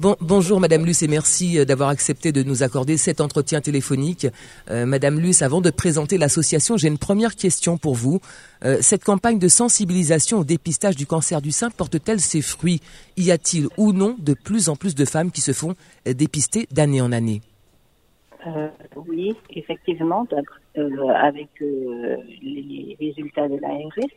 Bon, 0.00 0.16
bonjour 0.22 0.60
Madame 0.60 0.86
Luce 0.86 1.02
et 1.02 1.08
merci 1.08 1.58
euh, 1.58 1.66
d'avoir 1.66 1.90
accepté 1.90 2.32
de 2.32 2.42
nous 2.42 2.62
accorder 2.62 2.96
cet 2.96 3.20
entretien 3.20 3.60
téléphonique. 3.60 4.26
Euh, 4.70 4.86
Madame 4.86 5.20
Luce, 5.20 5.42
avant 5.42 5.60
de 5.60 5.68
présenter 5.68 6.16
l'association, 6.16 6.78
j'ai 6.78 6.88
une 6.88 6.96
première 6.96 7.36
question 7.36 7.76
pour 7.76 7.96
vous. 7.96 8.18
Euh, 8.64 8.78
cette 8.80 9.04
campagne 9.04 9.38
de 9.38 9.46
sensibilisation 9.46 10.38
au 10.38 10.44
dépistage 10.44 10.96
du 10.96 11.04
cancer 11.04 11.42
du 11.42 11.50
sein 11.50 11.68
porte-t-elle 11.68 12.18
ses 12.18 12.40
fruits? 12.40 12.80
Y 13.18 13.30
a-t-il 13.30 13.66
ou 13.76 13.92
non 13.92 14.16
de 14.18 14.32
plus 14.32 14.70
en 14.70 14.74
plus 14.74 14.94
de 14.94 15.04
femmes 15.04 15.30
qui 15.30 15.42
se 15.42 15.52
font 15.52 15.74
dépister 16.06 16.66
d'année 16.70 17.02
en 17.02 17.12
année? 17.12 17.42
Oui, 18.96 19.36
effectivement, 19.50 20.26
avec 20.76 21.48
les 21.60 22.96
résultats 22.98 23.48
de 23.48 23.58
l'ARS, 23.58 24.08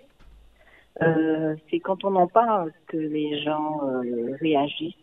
c'est 1.69 1.80
quand 1.82 2.06
on 2.06 2.15
en 2.15 2.28
parle 2.28 2.72
que 2.88 2.96
les 2.96 3.43
gens 3.43 3.82
réagissent. 4.39 5.03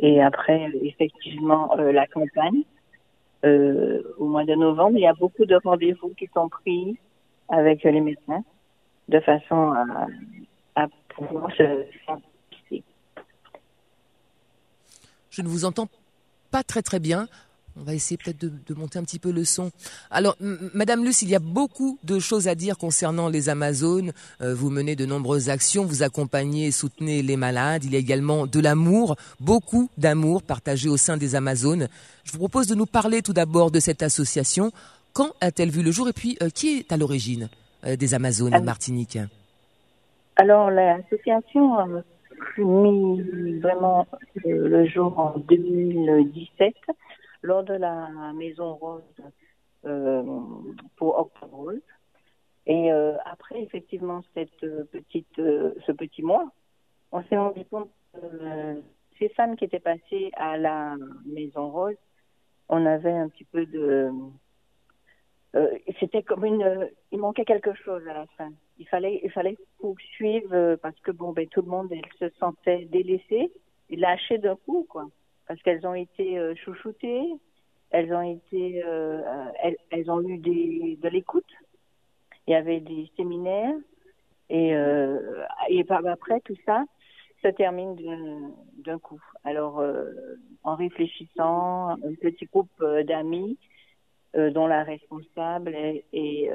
Et 0.00 0.22
après, 0.22 0.70
effectivement, 0.82 1.78
euh, 1.78 1.92
la 1.92 2.06
campagne, 2.06 2.62
euh, 3.44 4.02
au 4.18 4.26
mois 4.26 4.44
de 4.44 4.54
novembre, 4.54 4.96
il 4.96 5.02
y 5.02 5.06
a 5.06 5.12
beaucoup 5.12 5.44
de 5.44 5.58
rendez-vous 5.62 6.10
qui 6.18 6.28
sont 6.34 6.48
pris 6.48 6.96
avec 7.48 7.84
les 7.84 8.00
médecins 8.00 8.42
de 9.08 9.20
façon 9.20 9.72
à, 9.72 10.06
à 10.76 10.88
pouvoir 11.08 11.50
se. 11.52 11.84
Je 15.30 15.42
ne 15.42 15.48
vous 15.48 15.64
entends 15.64 15.88
pas 16.50 16.62
très 16.62 16.82
très 16.82 16.98
bien. 16.98 17.28
On 17.78 17.82
va 17.84 17.94
essayer 17.94 18.16
peut-être 18.16 18.40
de, 18.40 18.50
de 18.66 18.74
monter 18.74 18.98
un 18.98 19.04
petit 19.04 19.18
peu 19.18 19.30
le 19.30 19.44
son. 19.44 19.70
Alors, 20.10 20.36
Madame 20.74 21.04
Luce, 21.04 21.22
il 21.22 21.30
y 21.30 21.34
a 21.34 21.38
beaucoup 21.38 21.98
de 22.04 22.18
choses 22.18 22.48
à 22.48 22.54
dire 22.54 22.76
concernant 22.76 23.28
les 23.28 23.48
Amazones. 23.48 24.12
Euh, 24.42 24.54
vous 24.54 24.70
menez 24.70 24.96
de 24.96 25.06
nombreuses 25.06 25.48
actions, 25.50 25.84
vous 25.84 26.02
accompagnez 26.02 26.66
et 26.66 26.70
soutenez 26.72 27.22
les 27.22 27.36
malades. 27.36 27.84
Il 27.84 27.92
y 27.92 27.96
a 27.96 27.98
également 27.98 28.46
de 28.46 28.60
l'amour, 28.60 29.16
beaucoup 29.38 29.88
d'amour 29.98 30.42
partagé 30.42 30.88
au 30.88 30.96
sein 30.96 31.16
des 31.16 31.34
Amazones. 31.36 31.88
Je 32.24 32.32
vous 32.32 32.38
propose 32.38 32.66
de 32.66 32.74
nous 32.74 32.86
parler 32.86 33.22
tout 33.22 33.32
d'abord 33.32 33.70
de 33.70 33.80
cette 33.80 34.02
association. 34.02 34.72
Quand 35.12 35.30
a-t-elle 35.40 35.70
vu 35.70 35.82
le 35.82 35.90
jour 35.90 36.08
et 36.08 36.12
puis 36.12 36.36
euh, 36.42 36.50
qui 36.50 36.78
est 36.78 36.92
à 36.92 36.96
l'origine 36.96 37.48
euh, 37.86 37.96
des 37.96 38.14
Amazones 38.14 38.54
en 38.54 38.58
Ah. 38.58 38.62
Martinique? 38.62 39.18
Alors, 40.36 40.70
l'association 40.70 41.78
a 41.78 41.86
mis 42.58 43.58
vraiment 43.60 44.06
le 44.44 44.86
jour 44.86 45.18
en 45.18 45.38
2017 45.48 46.74
lors 47.42 47.64
de 47.64 47.74
la 47.74 48.08
Maison 48.34 48.74
Rose 48.74 49.02
euh, 49.84 50.22
pour 50.96 51.18
Octobre. 51.18 51.72
Et 52.66 52.92
euh, 52.92 53.16
après, 53.24 53.62
effectivement, 53.62 54.22
cette 54.34 54.62
euh, 54.62 54.84
petite, 54.84 55.38
euh, 55.38 55.74
ce 55.86 55.92
petit 55.92 56.22
mois, 56.22 56.50
on 57.12 57.22
s'est 57.24 57.38
rendu 57.38 57.64
compte 57.64 57.90
que 58.12 58.18
euh, 58.22 58.80
ces 59.18 59.28
femmes 59.30 59.56
qui 59.56 59.64
étaient 59.64 59.80
passées 59.80 60.30
à 60.36 60.56
la 60.56 60.96
Maison 61.24 61.70
Rose, 61.70 61.96
on 62.68 62.86
avait 62.86 63.12
un 63.12 63.28
petit 63.28 63.44
peu 63.44 63.66
de... 63.66 64.10
euh, 65.56 65.78
C'était 65.98 66.22
comme 66.22 66.44
une... 66.44 66.88
il 67.10 67.18
manquait 67.18 67.44
quelque 67.44 67.74
chose 67.74 68.06
à 68.06 68.14
la 68.14 68.26
fin 68.38 68.50
il 68.80 68.88
fallait 68.88 69.20
il 69.22 69.30
fallait 69.30 69.58
poursuivre 69.78 70.76
parce 70.76 70.98
que 71.00 71.10
bon 71.12 71.32
ben 71.32 71.46
tout 71.48 71.62
le 71.62 71.68
monde 71.68 71.92
elle 71.92 72.10
se 72.18 72.34
sentait 72.38 72.86
délaissée 72.86 73.52
et 73.90 73.96
lâchée 73.96 74.38
d'un 74.38 74.56
coup 74.56 74.86
quoi 74.88 75.06
parce 75.50 75.60
qu'elles 75.62 75.84
ont 75.84 75.94
été 75.94 76.38
euh, 76.38 76.54
chouchoutées. 76.54 77.24
Elles 77.90 78.14
ont 78.14 78.22
été 78.22 78.84
euh, 78.86 79.20
elles, 79.60 79.76
elles 79.90 80.08
ont 80.08 80.20
eu 80.22 80.38
des 80.38 80.96
de 81.02 81.08
l'écoute. 81.08 81.52
Il 82.46 82.52
y 82.52 82.54
avait 82.54 82.78
des 82.78 83.10
séminaires. 83.16 83.74
Et 84.48 84.76
euh, 84.76 85.44
et 85.68 85.82
par 85.82 86.06
après 86.06 86.38
tout 86.42 86.54
ça 86.64 86.84
se 87.42 87.48
termine 87.48 87.96
d'un- 88.84 88.98
coup. 89.00 89.20
Alors 89.42 89.82
en 90.62 90.76
réfléchissant 90.76 91.88
un 91.90 92.14
petit 92.20 92.46
groupe 92.46 92.84
d'amis 93.08 93.58
dont 94.34 94.68
la 94.68 94.84
responsable 94.84 95.74
est, 95.74 96.50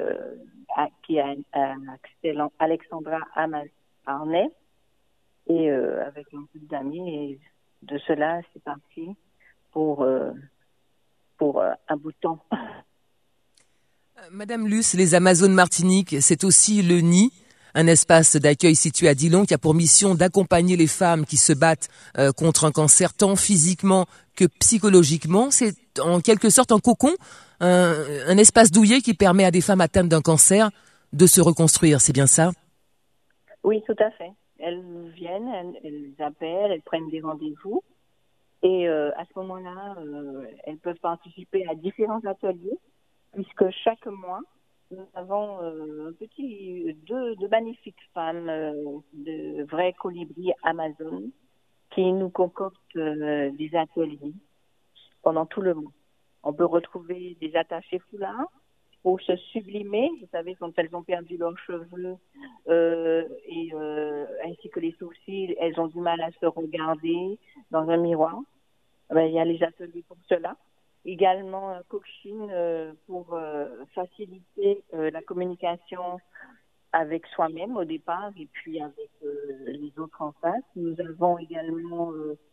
qui 1.02 1.20
à- 1.20 1.34
Alexandra 2.58 3.18
Amas 3.34 3.66
Arnay 4.06 4.48
et 5.48 5.68
avec 5.70 6.32
un 6.32 6.38
groupe 6.38 6.66
d'amis 6.70 7.38
de 7.86 7.98
cela 8.06 8.40
c'est 8.52 8.62
parti 8.62 9.08
pour 9.72 10.02
euh, 10.02 10.30
pour 11.38 11.60
euh, 11.60 11.72
un 11.88 11.96
bout 11.96 12.12
de 12.12 12.16
temps. 12.20 12.42
Madame 14.30 14.66
Luce, 14.66 14.94
les 14.94 15.14
Amazones 15.14 15.52
Martinique, 15.52 16.16
c'est 16.20 16.42
aussi 16.42 16.82
le 16.82 17.00
nid, 17.00 17.30
un 17.74 17.86
espace 17.86 18.36
d'accueil 18.36 18.74
situé 18.74 19.08
à 19.08 19.14
Dillon 19.14 19.44
qui 19.44 19.54
a 19.54 19.58
pour 19.58 19.74
mission 19.74 20.14
d'accompagner 20.14 20.76
les 20.76 20.86
femmes 20.86 21.26
qui 21.26 21.36
se 21.36 21.52
battent 21.52 21.88
euh, 22.18 22.32
contre 22.32 22.64
un 22.64 22.72
cancer 22.72 23.12
tant 23.12 23.36
physiquement 23.36 24.06
que 24.34 24.46
psychologiquement. 24.46 25.50
C'est 25.50 25.76
en 26.00 26.20
quelque 26.20 26.48
sorte 26.48 26.72
un 26.72 26.80
cocon, 26.80 27.14
un, 27.60 27.94
un 28.26 28.38
espace 28.38 28.70
douillet 28.72 29.00
qui 29.00 29.14
permet 29.14 29.44
à 29.44 29.50
des 29.50 29.60
femmes 29.60 29.82
atteintes 29.82 30.08
d'un 30.08 30.22
cancer 30.22 30.70
de 31.12 31.26
se 31.26 31.40
reconstruire. 31.40 32.00
C'est 32.00 32.14
bien 32.14 32.26
ça? 32.26 32.52
Oui, 33.62 33.82
tout 33.86 33.96
à 33.98 34.10
fait. 34.12 34.32
Elles 34.66 35.10
viennent, 35.14 35.48
elles, 35.84 36.12
appellent, 36.18 36.72
elles 36.72 36.82
prennent 36.82 37.08
des 37.08 37.20
rendez-vous 37.20 37.84
et 38.62 38.88
euh, 38.88 39.12
à 39.16 39.24
ce 39.24 39.38
moment-là, 39.38 39.94
euh, 39.98 40.44
elles 40.64 40.78
peuvent 40.78 40.98
participer 40.98 41.64
à 41.68 41.76
différents 41.76 42.24
ateliers 42.24 42.76
puisque 43.32 43.70
chaque 43.84 44.04
mois 44.06 44.40
nous 44.90 45.06
avons 45.14 45.62
euh, 45.62 46.08
un 46.08 46.12
petit 46.14 46.96
deux, 47.06 47.36
deux 47.36 47.46
magnifiques 47.48 47.94
femmes 48.12 48.50
de 49.12 49.62
vrais 49.70 49.92
colibris 49.92 50.50
Amazon 50.64 51.30
qui 51.90 52.12
nous 52.12 52.30
concoctent 52.30 52.96
des 52.96 53.70
ateliers 53.72 54.34
pendant 55.22 55.46
tout 55.46 55.60
le 55.60 55.74
mois. 55.74 55.92
On 56.42 56.52
peut 56.52 56.64
retrouver 56.64 57.36
des 57.40 57.54
attachés 57.54 58.00
foulards 58.10 58.50
pour 59.06 59.20
se 59.20 59.36
sublimer. 59.52 60.10
Vous 60.20 60.26
savez, 60.32 60.56
quand 60.56 60.76
elles 60.78 60.92
ont 60.92 61.04
perdu 61.04 61.36
leurs 61.36 61.56
cheveux 61.60 62.16
euh, 62.66 63.22
et 63.46 63.70
euh, 63.72 64.26
ainsi 64.44 64.68
que 64.68 64.80
les 64.80 64.96
sourcils, 64.98 65.54
elles 65.60 65.78
ont 65.78 65.86
du 65.86 66.00
mal 66.00 66.20
à 66.22 66.32
se 66.40 66.46
regarder 66.46 67.38
dans 67.70 67.88
un 67.88 67.98
miroir. 67.98 68.36
Ben, 69.10 69.26
il 69.26 69.34
y 69.34 69.38
a 69.38 69.44
les 69.44 69.62
ateliers 69.62 70.02
pour 70.08 70.16
cela. 70.28 70.56
Également 71.04 71.70
un 71.70 71.84
coaching 71.84 72.48
euh, 72.50 72.94
pour 73.06 73.32
euh, 73.34 73.84
faciliter 73.94 74.82
la 74.92 75.22
communication 75.22 76.18
avec 76.90 77.26
soi-même 77.28 77.76
au 77.76 77.84
départ 77.84 78.32
et 78.36 78.48
puis 78.54 78.80
avec 78.80 79.12
les 79.68 79.92
autres 80.00 80.20
en 80.20 80.32
face. 80.32 80.64
Nous 80.74 81.00
avons 81.00 81.38
également 81.38 82.10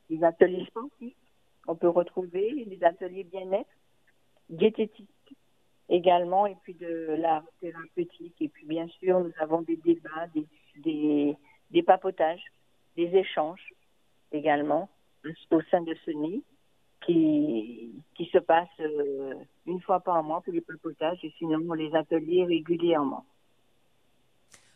des 0.08 0.24
ateliers 0.24 0.68
sportifs. 0.68 1.18
On 1.66 1.74
peut 1.74 1.90
retrouver 1.90 2.64
des 2.66 2.84
ateliers 2.84 3.24
bien-être, 3.24 3.74
diététique 4.50 5.10
également 5.90 6.46
et 6.46 6.56
puis 6.64 6.74
de 6.74 7.16
l'art 7.18 7.44
thérapeutique. 7.60 8.36
Et 8.42 8.50
puis 8.50 8.66
bien 8.66 8.88
sûr, 9.00 9.20
nous 9.20 9.34
avons 9.40 9.62
des 9.62 9.78
débats, 9.78 10.28
des, 10.34 10.46
des, 10.78 11.36
des 11.72 11.84
papotages, 11.84 12.44
des 12.96 13.16
échanges 13.16 13.74
également 14.32 14.90
au 15.52 15.62
sein 15.72 15.82
de 15.82 15.96
ce 16.06 16.12
nid 16.12 16.44
qui, 17.06 17.92
qui 18.16 18.26
se 18.26 18.38
passe 18.38 18.68
euh, 18.80 19.36
une 19.66 19.82
fois 19.82 20.00
par 20.00 20.24
mois 20.24 20.42
pour 20.42 20.54
les 20.54 20.62
papotages 20.62 21.20
et 21.24 21.34
sinon 21.38 21.74
les 21.74 21.94
ateliers 21.96 22.46
régulièrement. 22.46 23.26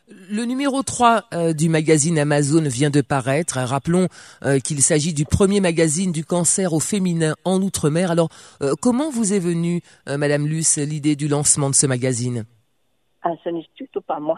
Le 0.09 0.45
numéro 0.45 0.83
3 0.83 1.25
euh, 1.33 1.53
du 1.53 1.67
magazine 1.67 2.17
Amazon 2.17 2.61
vient 2.61 2.89
de 2.89 3.01
paraître. 3.01 3.57
Rappelons 3.59 4.07
euh, 4.43 4.59
qu'il 4.59 4.81
s'agit 4.81 5.13
du 5.13 5.25
premier 5.25 5.59
magazine 5.59 6.13
du 6.13 6.23
cancer 6.23 6.71
au 6.73 6.79
féminin 6.79 7.35
en 7.43 7.61
Outre-mer. 7.61 8.11
Alors, 8.11 8.29
euh, 8.61 8.73
comment 8.81 9.09
vous 9.09 9.33
est 9.33 9.39
venue, 9.39 9.81
euh, 10.07 10.17
Madame 10.17 10.47
Luce, 10.47 10.77
l'idée 10.77 11.17
du 11.17 11.27
lancement 11.27 11.69
de 11.69 11.75
ce 11.75 11.87
magazine? 11.87 12.45
Ah, 13.21 13.31
ce 13.43 13.49
n'est 13.49 13.65
surtout 13.75 14.01
pas 14.01 14.19
moi. 14.19 14.37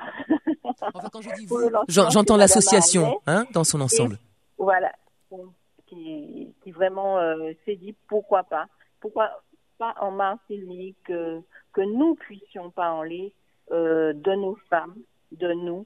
Enfin, 0.63 0.87
quand 1.11 1.21
je 1.21 1.29
dis 1.35 1.45
vous, 1.45 1.59
j'entends 1.87 2.37
l'association 2.37 3.19
hein, 3.27 3.45
dans 3.53 3.63
son 3.63 3.81
ensemble. 3.81 4.17
Voilà, 4.57 4.91
Bon, 5.29 5.45
qui, 5.85 6.53
qui 6.63 6.71
vraiment 6.71 7.19
euh, 7.19 7.51
s'est 7.65 7.75
dit 7.75 7.95
pourquoi 8.07 8.43
pas, 8.43 8.67
pourquoi 8.99 9.29
pas 9.77 9.93
en 10.01 10.11
Martinique 10.11 11.09
euh, 11.09 11.41
que 11.73 11.81
nous 11.81 12.15
puissions 12.15 12.71
parler 12.71 13.33
euh, 13.71 14.13
de 14.13 14.33
nos 14.33 14.57
femmes, 14.69 14.95
de 15.31 15.53
nous, 15.53 15.85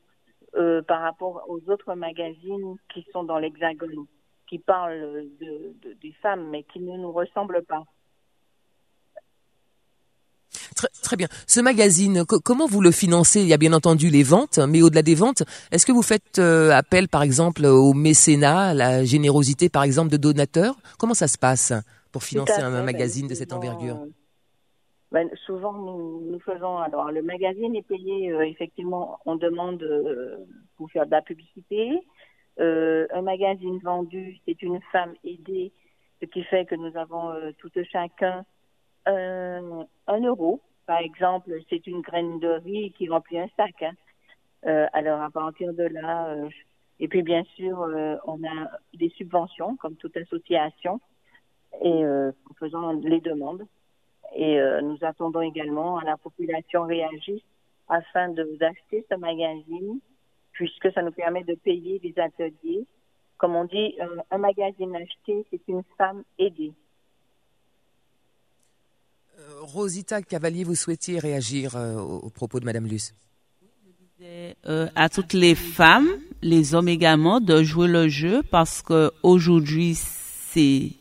euh, 0.56 0.82
par 0.82 1.02
rapport 1.02 1.44
aux 1.48 1.60
autres 1.72 1.96
magazines 1.96 2.76
qui 2.94 3.06
sont 3.12 3.24
dans 3.24 3.40
l'Hexagone, 3.40 4.06
qui 4.48 4.60
parlent 4.60 5.26
de, 5.40 5.74
de- 5.82 5.94
des 6.02 6.14
femmes 6.22 6.50
mais 6.50 6.64
qui 6.64 6.80
ne 6.80 6.98
nous 6.98 7.12
ressemblent 7.12 7.64
pas. 7.64 7.84
Très, 10.76 10.88
très 11.02 11.16
bien. 11.16 11.28
Ce 11.48 11.60
magazine, 11.60 12.26
co- 12.26 12.40
comment 12.40 12.68
vous 12.68 12.82
le 12.82 12.92
financez? 12.92 13.42
Il 13.42 13.48
y 13.48 13.54
a 13.54 13.58
bien 13.58 13.74
entendu 13.74 14.10
les 14.10 14.24
ventes, 14.24 14.60
mais 14.60 14.82
au-delà 14.82 15.02
des 15.02 15.16
ventes, 15.16 15.44
est-ce 15.72 15.86
que 15.86 15.92
vous 15.92 16.02
faites 16.04 16.40
euh, 16.40 16.72
appel, 16.72 17.08
par 17.08 17.24
exemple, 17.24 17.66
au 17.66 17.94
mécénat, 17.94 18.70
à 18.70 18.74
la 18.74 19.04
générosité, 19.04 19.70
par 19.70 19.84
exemple, 19.84 20.12
de 20.12 20.18
donateurs? 20.18 20.76
Comment 21.00 21.14
ça 21.16 21.28
se 21.28 21.38
passe 21.38 21.74
pour 22.12 22.24
financer 22.24 22.54
un, 22.62 22.72
fait, 22.78 22.84
magazine 22.84 23.28
de 23.28 23.34
cette 23.34 23.54
envergure? 23.54 23.98
euh, 23.98 24.10
ben, 25.14 25.30
Souvent, 25.46 25.74
nous, 25.74 26.40
faisons. 26.40 26.80
Alors, 26.80 27.12
le 27.12 27.22
magazine 27.22 27.76
est 27.76 27.88
payé, 27.88 28.32
euh, 28.32 28.42
effectivement, 28.48 29.20
on 29.26 29.36
demande 29.36 29.82
euh, 29.84 30.38
pour 30.76 30.90
faire 30.92 31.06
de 31.06 31.12
la 31.12 31.22
publicité. 31.22 32.02
Euh, 32.60 33.06
un 33.14 33.22
magazine 33.22 33.78
vendu, 33.80 34.38
c'est 34.46 34.62
une 34.64 34.82
femme 34.92 35.14
aidée 35.24 35.72
ce 36.20 36.26
qui 36.26 36.44
fait 36.44 36.66
que 36.66 36.76
nous 36.76 36.96
avons 36.98 37.34
tout 37.60 37.70
chacun 37.92 38.46
un, 39.06 39.86
euro. 40.08 40.62
Par 40.86 41.00
exemple, 41.00 41.52
c'est 41.70 41.86
une 41.86 42.02
graine 42.02 42.40
de 42.40 42.48
riz 42.48 42.92
qui 42.94 43.10
remplit 43.10 43.40
un 43.40 43.50
sac. 43.58 43.84
Hein. 43.84 44.88
Alors 44.94 45.22
à 45.22 45.30
partir 45.30 45.74
de 45.74 45.84
là, 45.84 46.34
et 47.02 47.10
puis 47.10 47.24
bien 47.24 47.44
sûr, 47.56 47.78
on 48.26 48.42
a 48.46 48.70
des 48.94 49.10
subventions 49.10 49.76
comme 49.76 49.98
toute 49.98 50.16
association 50.16 51.02
et 51.82 52.06
en 52.06 52.54
faisant 52.58 52.94
les 52.94 53.20
demandes. 53.20 53.68
Et 54.36 54.60
nous 54.82 54.98
attendons 55.02 55.42
également 55.42 55.98
à 55.98 56.04
la 56.04 56.18
population 56.18 56.86
réagisse 56.86 57.42
afin 57.88 58.30
d'acheter 58.30 59.06
ce 59.10 59.16
magazine, 59.16 60.00
puisque 60.52 60.92
ça 60.94 61.02
nous 61.02 61.12
permet 61.12 61.44
de 61.44 61.56
payer 61.56 62.00
des 62.00 62.14
ateliers. 62.20 62.86
Comme 63.38 63.56
on 63.56 63.66
dit, 63.66 63.96
un 64.32 64.38
magazine 64.38 64.96
acheté, 64.96 65.46
c'est 65.52 65.62
une 65.68 65.84
femme 65.98 66.24
aidée. 66.40 66.74
Rosita 69.62 70.22
Cavalier, 70.22 70.64
vous 70.64 70.76
souhaitiez 70.76 71.20
réagir 71.20 71.76
au, 71.76 72.30
propos 72.30 72.60
de 72.60 72.66
Madame 72.66 72.88
Luce? 72.88 73.14
Euh, 74.66 74.88
à 74.96 75.10
toutes 75.10 75.34
les 75.34 75.56
femmes, 75.56 76.08
les 76.42 76.76
hommes 76.76 76.88
également, 76.88 77.42
de 77.42 77.62
jouer 77.62 77.88
le 77.88 78.08
jeu 78.08 78.42
parce 78.52 78.82
que 78.82 79.12
aujourd'hui 79.22 79.96
c'est 79.96 80.92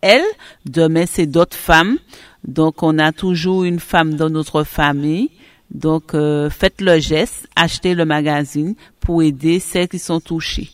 elle, 0.00 0.24
demain 0.64 1.06
c'est 1.06 1.26
d'autres 1.26 1.56
femmes. 1.56 1.98
Donc 2.46 2.82
on 2.82 2.98
a 2.98 3.12
toujours 3.12 3.64
une 3.64 3.80
femme 3.80 4.14
dans 4.14 4.30
notre 4.30 4.64
famille. 4.64 5.30
Donc 5.70 6.14
euh, 6.14 6.48
faites 6.48 6.80
le 6.80 6.98
geste, 6.98 7.48
achetez 7.56 7.94
le 7.94 8.04
magazine 8.04 8.74
pour 9.00 9.22
aider 9.22 9.60
celles 9.60 9.88
qui 9.88 9.98
sont 9.98 10.20
touchées. 10.20 10.70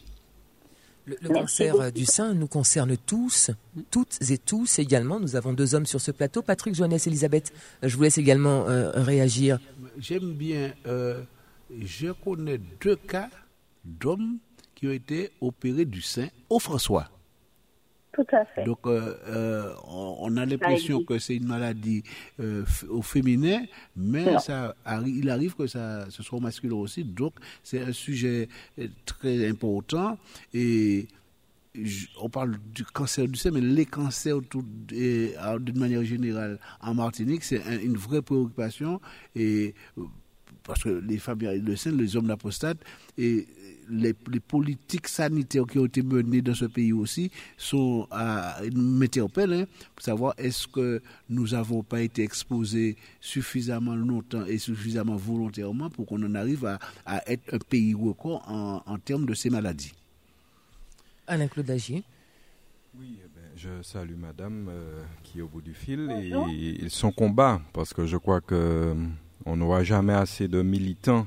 Le, 1.07 1.17
cancer 1.29 1.93
du 1.93 2.07
sein 2.07 2.33
nous 2.33 2.47
concerne 2.47 2.97
tous, 2.97 3.51
toutes 3.91 4.17
et 4.31 4.39
tous 4.39 4.79
également. 4.79 5.21
Nous 5.21 5.37
avons 5.37 5.53
deux 5.53 5.75
hommes 5.75 5.85
sur 5.85 6.01
ce 6.01 6.11
plateau. 6.11 6.41
Patrick, 6.41 6.75
Joannès, 6.75 7.07
Elisabeth, 7.07 7.53
je 7.83 7.95
vous 7.95 8.05
laisse 8.05 8.17
également 8.17 8.67
euh, 8.69 8.91
réagir. 8.95 9.59
J'aime 9.99 10.33
bien 10.33 10.73
je 11.81 12.13
connais 12.13 12.59
deux 12.81 12.97
cas 12.97 13.29
d'hommes 13.85 14.39
qui 14.75 14.87
ont 14.87 14.93
été 14.93 15.31
opérés 15.41 15.85
du 15.85 16.03
sein 16.03 16.29
au 16.49 16.59
François. 16.59 17.09
Tout 18.15 18.27
à 18.31 18.45
fait. 18.45 18.65
Donc, 18.65 18.87
euh, 18.87 19.17
euh, 19.27 19.75
on, 19.89 20.37
a 20.37 20.47
l'impression 20.47 21.03
que 21.03 21.19
c'est 21.19 21.35
une 21.35 21.49
maladie 21.49 22.05
euh, 22.39 22.65
au 22.89 23.03
féminin, 23.03 23.65
mais 23.97 24.39
ça, 24.39 24.77
il 25.05 25.29
arrive 25.31 25.57
que 25.57 25.67
ça, 25.67 26.07
ce 26.11 26.23
soit 26.23 26.39
au 26.39 26.41
masculin 26.41 26.77
aussi. 26.77 27.03
Donc, 27.03 27.35
c'est 27.65 27.81
un 27.81 27.93
sujet 27.93 28.49
très 29.05 29.49
important. 29.49 30.17
Et 30.53 31.09
on 32.21 32.29
parle 32.29 32.57
du 32.73 32.85
cancer 32.85 33.27
du 33.27 33.37
sein, 33.37 33.51
mais 33.51 33.61
les 33.61 33.87
cancers 33.87 34.41
d'une 34.41 35.79
manière 35.79 36.05
générale 36.05 36.61
en 36.81 36.95
Martinique, 36.95 37.43
c'est 37.43 37.63
une 37.83 37.97
vraie 37.97 38.23
préoccupation. 38.23 39.01
Et 39.35 39.75
parce 40.63 40.83
que 40.85 40.89
les 40.89 41.19
femmes 41.19 41.41
le 41.41 41.77
sein, 41.77 41.91
les 41.91 42.17
hommes 42.17 42.29
l'apostate, 42.29 42.79
et 43.19 43.47
les, 43.89 44.15
politiques 44.15 45.09
sanitaires 45.09 45.67
qui 45.67 45.79
ont 45.79 45.87
été 45.87 46.03
menées 46.03 46.43
dans 46.43 46.55
ce 46.55 46.65
pays 46.65 46.93
aussi 46.93 47.31
sont 47.57 48.07
à 48.11 48.57
m'interpellent 48.75 49.53
hein, 49.53 49.67
pour 49.95 50.05
savoir 50.05 50.35
est-ce 50.39 50.67
que 50.69 51.01
nous 51.29 51.49
n'avons 51.49 51.83
pas 51.83 52.01
été 52.01 52.23
exposés 52.23 52.97
suffisamment 53.21 53.95
longtemps 53.95 54.45
et 54.47 54.59
suffisamment 54.59 55.17
volontairement 55.17 55.91
pour 55.91 56.07
qu'on 56.07 56.23
en 56.23 56.35
arrive 56.35 56.65
à, 57.07 57.31
être 57.31 57.55
un 57.55 57.59
pays 57.59 57.95
record 57.95 58.43
en, 58.49 58.83
en, 58.87 58.99
termes 58.99 59.27
de 59.27 59.35
ces 59.35 59.51
maladies. 59.51 59.93
Alain 61.27 61.49
Claude 61.49 61.71
Agier. 61.71 62.05
Oui, 62.99 63.19
eh 63.25 63.29
ben, 63.35 63.43
je 63.57 63.83
salue 63.83 64.17
madame 64.17 64.69
euh, 64.69 65.03
qui 65.23 65.39
est 65.39 65.43
au 65.43 65.49
bout 65.49 65.63
du 65.63 65.75
fil 65.75 66.11
et, 66.11 66.85
et 66.85 66.89
son 66.89 67.11
combat 67.11 67.61
parce 67.73 67.93
que 67.93 68.07
je 68.07 68.17
crois 68.17 68.41
que 68.41 68.95
on 69.47 69.57
n'aura 69.57 69.83
jamais 69.83 70.13
assez 70.13 70.49
de 70.49 70.63
militants 70.63 71.27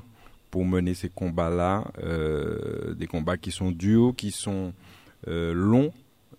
pour 0.50 0.64
mener 0.64 0.94
ces 0.94 1.08
combats-là, 1.08 1.84
euh, 2.02 2.94
des 2.94 3.06
combats 3.06 3.36
qui 3.36 3.50
sont 3.50 3.70
durs, 3.70 4.14
qui 4.16 4.30
sont 4.30 4.72
euh, 5.26 5.52
longs 5.52 5.92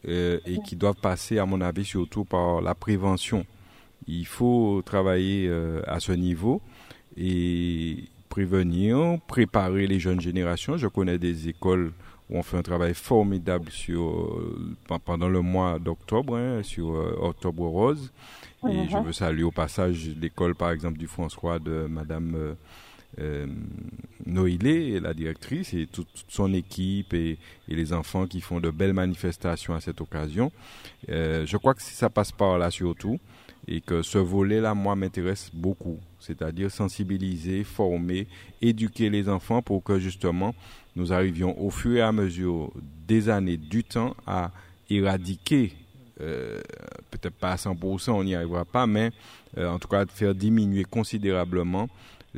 euh, 0.08 0.40
et 0.46 0.60
qui 0.66 0.76
doivent 0.76 1.00
passer, 1.02 1.38
à 1.38 1.46
mon 1.46 1.62
avis, 1.62 1.86
surtout 1.86 2.26
par 2.26 2.62
la 2.62 2.76
prévention. 2.76 3.46
Il 4.08 4.26
faut 4.26 4.82
travailler 4.84 5.52
à 5.86 6.00
ce 6.00 6.12
niveau 6.14 6.62
et 7.16 8.06
prévenir, 8.30 9.20
préparer 9.28 9.86
les 9.86 10.00
jeunes 10.00 10.22
générations. 10.22 10.78
Je 10.78 10.88
connais 10.88 11.20
des 11.20 11.50
écoles 11.50 11.92
où 12.30 12.38
on 12.38 12.42
fait 12.42 12.58
un 12.58 12.64
travail 12.64 12.96
formidable 12.96 13.70
sur, 13.70 14.42
pendant 15.06 15.28
le 15.28 15.42
mois 15.42 15.78
d'octobre, 15.78 16.38
hein, 16.38 16.64
sur 16.64 16.88
Octobre 17.22 17.68
Rose. 17.68 18.12
Et 18.68 18.88
je 18.90 18.96
uh-huh. 18.96 19.04
veux 19.04 19.14
saluer 19.14 19.44
au 19.44 19.52
passage 19.52 20.10
l'école, 20.20 20.56
par 20.56 20.72
exemple, 20.72 20.98
du 20.98 21.08
François 21.08 21.60
de 21.60 21.86
Madame 21.88 22.56
euh, 23.20 23.48
la 25.02 25.14
directrice, 25.14 25.74
et 25.74 25.88
toute, 25.88 26.08
son 26.28 26.54
équipe 26.54 27.14
et, 27.14 27.38
les 27.68 27.94
enfants 27.94 28.28
qui 28.28 28.42
font 28.42 28.60
de 28.60 28.70
belles 28.70 28.94
manifestations 28.94 29.74
à 29.74 29.82
cette 29.82 30.02
occasion. 30.02 30.52
Euh, 31.10 31.46
je 31.46 31.58
crois 31.58 31.74
que 31.74 31.82
ça 31.82 32.10
passe 32.10 32.32
par 32.32 32.58
là 32.58 32.72
surtout, 32.72 33.20
et 33.68 33.82
que 33.82 34.02
ce 34.02 34.18
volet-là, 34.18 34.74
moi, 34.74 34.96
m'intéresse 34.96 35.50
beaucoup, 35.54 36.00
c'est-à-dire 36.20 36.72
sensibiliser, 36.72 37.64
former, 37.64 38.28
éduquer 38.62 39.10
les 39.10 39.30
enfants 39.30 39.62
pour 39.62 39.84
que 39.84 40.00
justement 40.00 40.56
nous 40.96 41.14
arrivions 41.14 41.60
au 41.62 41.70
fur 41.70 41.98
et 41.98 42.02
à 42.02 42.12
mesure 42.12 42.72
des 43.08 43.30
années, 43.30 43.58
du 43.58 43.84
temps, 43.84 44.16
à 44.26 44.52
éradiquer 44.90 45.74
euh, 46.22 46.60
peut-être 47.12 47.36
pas 47.36 47.52
à 47.52 47.56
100%, 47.56 48.12
on 48.12 48.24
n'y 48.24 48.36
arrivera 48.36 48.66
pas, 48.66 48.86
mais 48.86 49.12
euh, 49.58 49.70
en 49.70 49.80
tout 49.80 49.88
cas 49.88 50.04
de 50.04 50.12
faire 50.12 50.36
diminuer 50.36 50.84
considérablement 50.84 51.88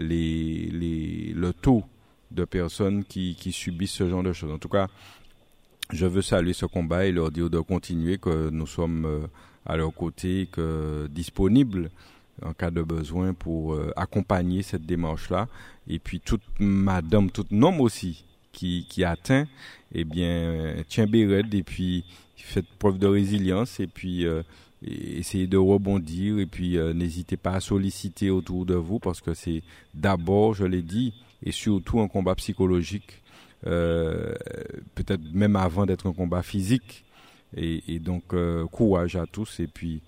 le 0.01 1.51
taux 1.51 1.83
de 2.31 2.45
personnes 2.45 3.03
qui, 3.03 3.35
subissent 3.51 3.91
ce 3.93 4.09
genre 4.09 4.23
de 4.23 4.33
choses. 4.33 4.51
En 4.51 4.57
tout 4.57 4.69
cas, 4.69 4.87
je 5.91 6.05
veux 6.05 6.21
saluer 6.21 6.53
ce 6.53 6.65
combat 6.65 7.05
et 7.05 7.11
leur 7.11 7.31
dire 7.31 7.49
de 7.49 7.59
continuer, 7.59 8.17
que 8.17 8.49
nous 8.49 8.67
sommes 8.67 9.05
euh, 9.05 9.27
à 9.65 9.75
leur 9.75 9.93
côté, 9.93 10.47
que 10.51 11.07
disponibles 11.11 11.89
en 12.43 12.53
cas 12.53 12.71
de 12.71 12.81
besoin 12.81 13.33
pour 13.33 13.77
accompagner 13.95 14.63
cette 14.63 14.85
démarche-là. 14.85 15.47
Et 15.87 15.99
puis 15.99 16.19
toute 16.19 16.41
madame, 16.59 17.29
toute 17.29 17.51
homme 17.51 17.81
aussi 17.81 18.23
qui, 18.51 19.03
atteint, 19.03 19.45
eh 19.93 20.03
bien, 20.03 20.75
tient 20.87 21.05
Béred 21.05 21.53
et 21.53 21.63
puis 21.63 22.03
faites 22.51 22.67
preuve 22.79 22.97
de 22.97 23.07
résilience 23.07 23.79
et 23.79 23.87
puis 23.87 24.25
euh, 24.25 24.43
essayez 24.83 25.47
de 25.47 25.57
rebondir 25.57 26.39
et 26.39 26.45
puis 26.45 26.77
euh, 26.77 26.93
n'hésitez 26.93 27.37
pas 27.37 27.53
à 27.53 27.59
solliciter 27.59 28.29
autour 28.29 28.65
de 28.65 28.75
vous 28.75 28.99
parce 28.99 29.21
que 29.21 29.33
c'est 29.33 29.63
d'abord, 29.93 30.53
je 30.53 30.65
l'ai 30.65 30.81
dit, 30.81 31.13
et 31.43 31.51
surtout 31.51 31.99
un 31.99 32.07
combat 32.07 32.35
psychologique, 32.35 33.21
euh, 33.67 34.33
peut-être 34.95 35.21
même 35.33 35.55
avant 35.55 35.85
d'être 35.85 36.07
un 36.07 36.13
combat 36.13 36.43
physique. 36.43 37.05
Et, 37.57 37.99
donc 37.99 38.33
courage 38.71 39.17
à 39.17 39.25
tous 39.25 39.59
et 39.59 39.67
puis 39.67 40.01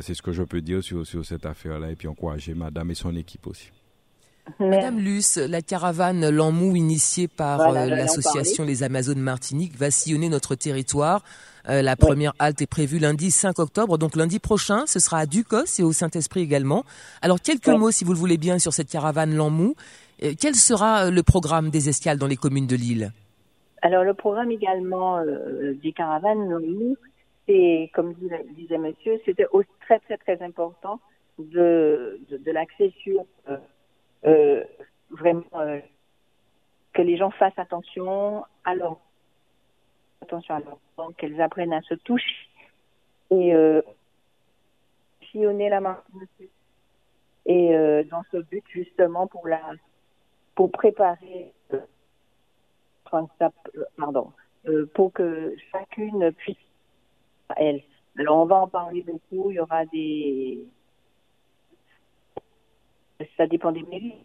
c'est 0.00 0.12
ce 0.12 0.20
que 0.20 0.32
je 0.32 0.42
peux 0.42 0.60
dire 0.60 0.84
sur, 0.84 1.06
sur 1.06 1.24
cette 1.24 1.46
affaire-là 1.46 1.90
et 1.90 1.96
puis 1.96 2.08
encourager 2.08 2.52
Madame 2.52 2.90
et 2.90 2.94
son 2.94 3.16
équipe 3.16 3.46
aussi. 3.46 3.70
Madame 4.60 4.98
Luce, 4.98 5.36
la 5.36 5.62
caravane 5.62 6.28
Lamou 6.28 6.76
initiée 6.76 7.28
par 7.28 7.60
euh, 7.60 7.86
l'association 7.86 8.64
Les 8.64 8.82
Amazones 8.82 9.20
Martinique 9.20 9.76
va 9.76 9.90
sillonner 9.90 10.28
notre 10.28 10.54
territoire. 10.54 11.22
Euh, 11.68 11.82
la 11.82 11.96
première 11.96 12.34
halte 12.38 12.62
est 12.62 12.66
prévue 12.66 12.98
lundi 12.98 13.30
5 13.30 13.58
octobre, 13.58 13.98
donc 13.98 14.16
lundi 14.16 14.38
prochain, 14.38 14.86
ce 14.86 14.98
sera 14.98 15.18
à 15.18 15.26
Ducos 15.26 15.78
et 15.78 15.82
au 15.82 15.92
Saint-Esprit 15.92 16.40
également. 16.40 16.84
Alors 17.22 17.40
quelques 17.40 17.68
mots, 17.68 17.90
si 17.90 18.04
vous 18.04 18.12
le 18.12 18.18
voulez 18.18 18.36
bien, 18.36 18.58
sur 18.58 18.72
cette 18.72 18.90
caravane 18.90 19.34
Lamou. 19.34 19.74
Euh, 20.22 20.32
quel 20.40 20.54
sera 20.54 21.10
le 21.10 21.22
programme 21.22 21.70
des 21.70 21.88
escales 21.88 22.18
dans 22.18 22.26
les 22.26 22.36
communes 22.36 22.66
de 22.66 22.76
l'île 22.76 23.12
Alors 23.82 24.04
le 24.04 24.14
programme 24.14 24.50
également 24.50 25.22
des 25.82 25.92
caravanes 25.92 26.48
Lamou, 26.48 26.96
c'est, 27.46 27.90
comme 27.94 28.14
disait 28.56 28.78
monsieur, 28.78 29.20
c'était 29.24 29.46
très 29.80 29.98
très 30.00 30.16
très 30.18 30.42
important 30.42 31.00
de, 31.38 32.20
de 32.30 32.50
l'accès 32.52 32.92
sur 33.02 33.24
euh, 34.26 34.64
vraiment 35.10 35.44
euh, 35.56 35.80
que 36.94 37.02
les 37.02 37.18
gens 37.18 37.30
fassent 37.30 37.58
attention 37.58 38.44
à 38.64 38.74
leur 38.74 38.98
attention 40.22 40.54
à 40.54 40.60
leur 40.60 41.14
qu'elles 41.16 41.40
apprennent 41.40 41.72
à 41.72 41.82
se 41.82 41.94
toucher. 41.94 42.48
Et 43.30 43.54
euh, 43.54 43.82
sillonner 45.30 45.68
la 45.68 45.80
main. 45.80 46.02
Et 47.46 47.74
euh, 47.74 48.04
dans 48.04 48.22
ce 48.32 48.38
but 48.38 48.64
justement 48.68 49.26
pour 49.26 49.46
la 49.48 49.60
pour 50.54 50.70
préparer 50.70 51.52
euh, 51.72 51.80
pardon 53.96 54.32
pour 54.94 55.12
que 55.12 55.54
chacune 55.70 56.32
puisse 56.32 56.56
elle 57.56 57.82
alors 58.18 58.38
on 58.38 58.46
va 58.46 58.56
en 58.56 58.68
parler 58.68 59.02
beaucoup. 59.02 59.50
Il 59.50 59.54
y 59.54 59.60
aura 59.60 59.84
des 59.86 60.64
ça 63.36 63.46
dépend 63.46 63.72
des 63.72 63.82
mairies. 63.82 64.24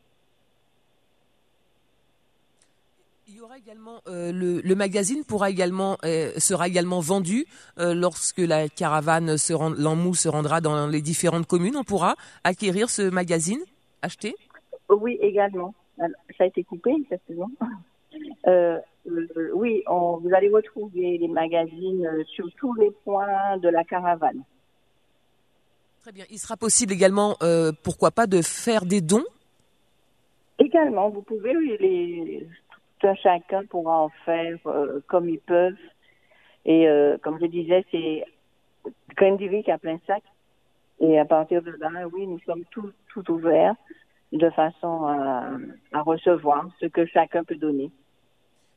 y 3.36 3.42
aura 3.42 3.49
également 3.60 4.02
euh, 4.08 4.32
le, 4.32 4.62
le, 4.62 4.76
magazine 4.76 5.24
pourra 5.26 5.50
également 5.50 5.98
euh, 6.06 6.32
sera 6.38 6.68
également 6.68 7.02
vendu 7.02 7.46
euh, 7.78 7.94
lorsque 7.94 8.40
la 8.40 8.70
caravane 8.70 9.38
se 9.38 9.52
rend, 9.52 9.74
se 10.14 10.30
rendra 10.30 10.62
dans 10.62 10.88
les 10.88 11.02
différentes 11.02 11.46
communes. 11.46 11.76
On 11.76 11.84
pourra 11.84 12.16
acquérir 12.46 12.90
ce 12.90 13.02
magazine, 13.10 13.60
acheter? 14.02 14.34
Oui, 14.88 15.18
également. 15.22 15.74
Alors, 16.00 16.16
ça 16.38 16.46
a 16.46 16.48
été 16.48 16.64
coupé, 16.64 16.92
exactement. 16.92 17.52
Oui, 19.54 19.84
on, 19.88 20.18
vous 20.18 20.30
allez 20.34 20.50
retrouver 20.50 21.18
les 21.18 21.28
magazines 21.28 22.08
sur 22.28 22.48
tous 22.58 22.74
les 22.76 22.92
points 23.04 23.58
de 23.58 23.68
la 23.68 23.84
caravane. 23.84 24.44
Très 26.02 26.12
bien. 26.14 26.26
Il 26.30 26.40
sera 26.40 26.56
possible 26.56 26.94
également, 26.94 27.36
pourquoi 27.84 28.12
pas, 28.12 28.26
de 28.26 28.42
faire 28.42 28.86
des 28.86 29.02
dons? 29.02 29.26
Également, 30.60 31.10
vous 31.10 31.22
pouvez, 31.22 31.54
les, 31.80 32.48
tout 33.00 33.08
un 33.08 33.16
chacun 33.16 33.66
pourra 33.66 34.00
en 34.00 34.10
faire 34.26 34.58
euh, 34.66 35.00
comme 35.08 35.30
ils 35.30 35.40
peuvent. 35.40 35.74
Et 36.66 36.88
euh, 36.88 37.18
comme 37.22 37.40
je 37.40 37.46
disais, 37.46 37.86
c'est 37.92 38.26
Grandivik 39.16 39.70
à 39.70 39.78
plein 39.78 40.00
sac. 40.06 40.24
Et 41.00 41.18
à 41.18 41.26
partir 41.26 41.62
de 41.62 41.72
là, 41.80 41.90
oui, 42.12 42.28
nous 42.28 42.40
sommes 42.46 42.64
tout, 42.72 42.92
tout 43.08 43.30
ouverts 43.32 43.76
de 44.32 44.50
façon 44.52 45.06
à, 45.06 45.50
à 45.94 46.02
recevoir 46.02 46.68
ce 46.80 46.86
que 46.86 47.06
chacun 47.06 47.44
peut 47.44 47.56
donner. 47.56 47.90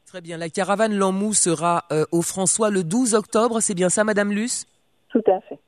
Très 0.06 0.20
bien. 0.20 0.36
La 0.36 0.48
caravane 0.48 0.94
L'Enmou 0.94 1.34
sera 1.34 1.84
euh, 1.90 2.04
au 2.12 2.22
François 2.22 2.70
le 2.70 2.84
12 2.84 3.14
octobre. 3.14 3.60
C'est 3.60 3.74
bien 3.74 3.88
ça, 3.88 4.04
Madame 4.04 4.32
Luce? 4.32 4.66
Tout 5.08 5.22
à 5.26 5.40
fait. 5.40 5.58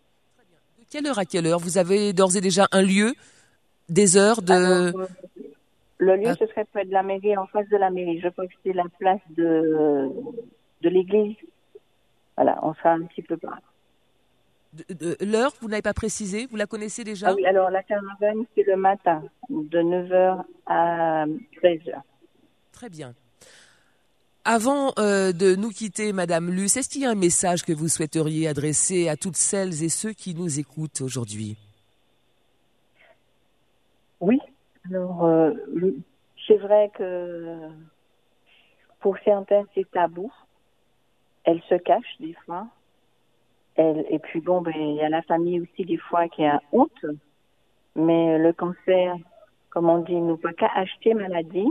De 0.78 0.84
quelle 0.90 1.07
heure 1.07 1.18
à 1.18 1.24
quelle 1.24 1.46
heure? 1.46 1.59
Vous 1.59 1.78
avez 1.78 2.12
d'ores 2.12 2.36
et 2.36 2.40
déjà 2.40 2.68
un 2.72 2.82
lieu, 2.82 3.14
des 3.88 4.16
heures 4.16 4.42
de... 4.42 4.52
Alors, 4.52 5.09
le 6.05 6.16
lieu, 6.16 6.28
Ah. 6.28 6.36
ce 6.38 6.46
serait 6.46 6.64
près 6.64 6.84
de 6.84 6.92
la 6.92 7.02
mairie, 7.02 7.36
en 7.36 7.46
face 7.46 7.68
de 7.68 7.76
la 7.76 7.90
mairie. 7.90 8.20
Je 8.20 8.28
crois 8.28 8.46
que 8.46 8.55
c'est 8.64 8.72
la 8.72 8.84
place 8.98 9.20
de, 9.30 10.09
de 10.82 10.88
l'église. 10.88 11.36
Voilà, 12.36 12.59
on 12.62 12.74
sera 12.74 12.90
un 12.92 13.02
petit 13.02 13.22
peu 13.22 13.36
par 13.36 13.52
là. 13.52 13.61
de- 14.88 14.94
de- 15.14 15.16
l'heure, 15.24 15.52
vous 15.61 15.68
n'avez 15.68 15.82
pas 15.82 15.94
précisé 15.94 16.46
Vous 16.50 16.57
la 16.57 16.66
connaissez 16.66 17.05
déjà 17.05 17.28
Ah 17.28 17.34
oui, 17.36 17.46
alors 17.46 17.70
la 17.70 17.82
caravane, 17.84 18.44
c'est 18.57 18.64
le 18.66 18.76
matin, 18.76 19.22
de 19.48 19.78
9h 19.80 20.42
à 20.66 21.26
13h. 21.62 22.02
Très 22.72 22.88
bien. 22.88 23.14
Avant 24.44 24.92
euh, 24.98 25.30
de 25.32 25.55
nous 25.55 25.70
quitter, 25.70 26.12
Madame 26.12 26.50
Luce, 26.50 26.76
est-ce 26.76 26.88
qu'il 26.88 27.02
y 27.02 27.07
a 27.07 27.11
un 27.11 27.14
message 27.14 27.62
que 27.64 27.72
vous 27.72 27.86
souhaiteriez 27.88 28.48
adresser 28.48 29.09
à 29.09 29.16
toutes 29.16 29.36
celles 29.36 29.82
et 29.84 29.88
ceux 29.88 30.12
qui 30.12 30.34
nous 30.34 30.59
écoutent 30.59 31.00
aujourd'hui? 31.02 31.57
Oui, 34.20 34.40
alors 34.87 35.24
euh, 35.24 35.53
c'est 36.47 36.57
vrai 36.57 36.91
que 36.95 37.70
pour 39.01 39.18
certains, 39.18 39.64
c'est 39.74 39.91
tabou. 39.91 40.32
Elle 41.45 41.61
se 41.68 41.74
cache 41.74 42.16
des 42.20 42.32
fois. 42.47 42.66
Elle, 43.76 44.07
et 44.09 44.18
puis 44.18 44.41
bon, 44.41 44.62
ben, 44.62 44.72
il 44.74 44.95
y 44.95 45.03
a 45.03 45.11
la 45.11 45.22
famille 45.22 45.61
aussi 45.61 45.85
des 45.85 45.99
fois 45.99 46.28
qui 46.28 46.45
a 46.45 46.62
honte. 46.72 47.05
Mais 47.97 48.39
le 48.39 48.53
cancer, 48.53 49.16
comme 49.68 49.91
on 49.91 49.99
dit, 49.99 50.14
nous 50.14 50.37
peut 50.37 50.53
qu'à 50.53 50.70
acheter 50.74 51.12
maladie. 51.12 51.68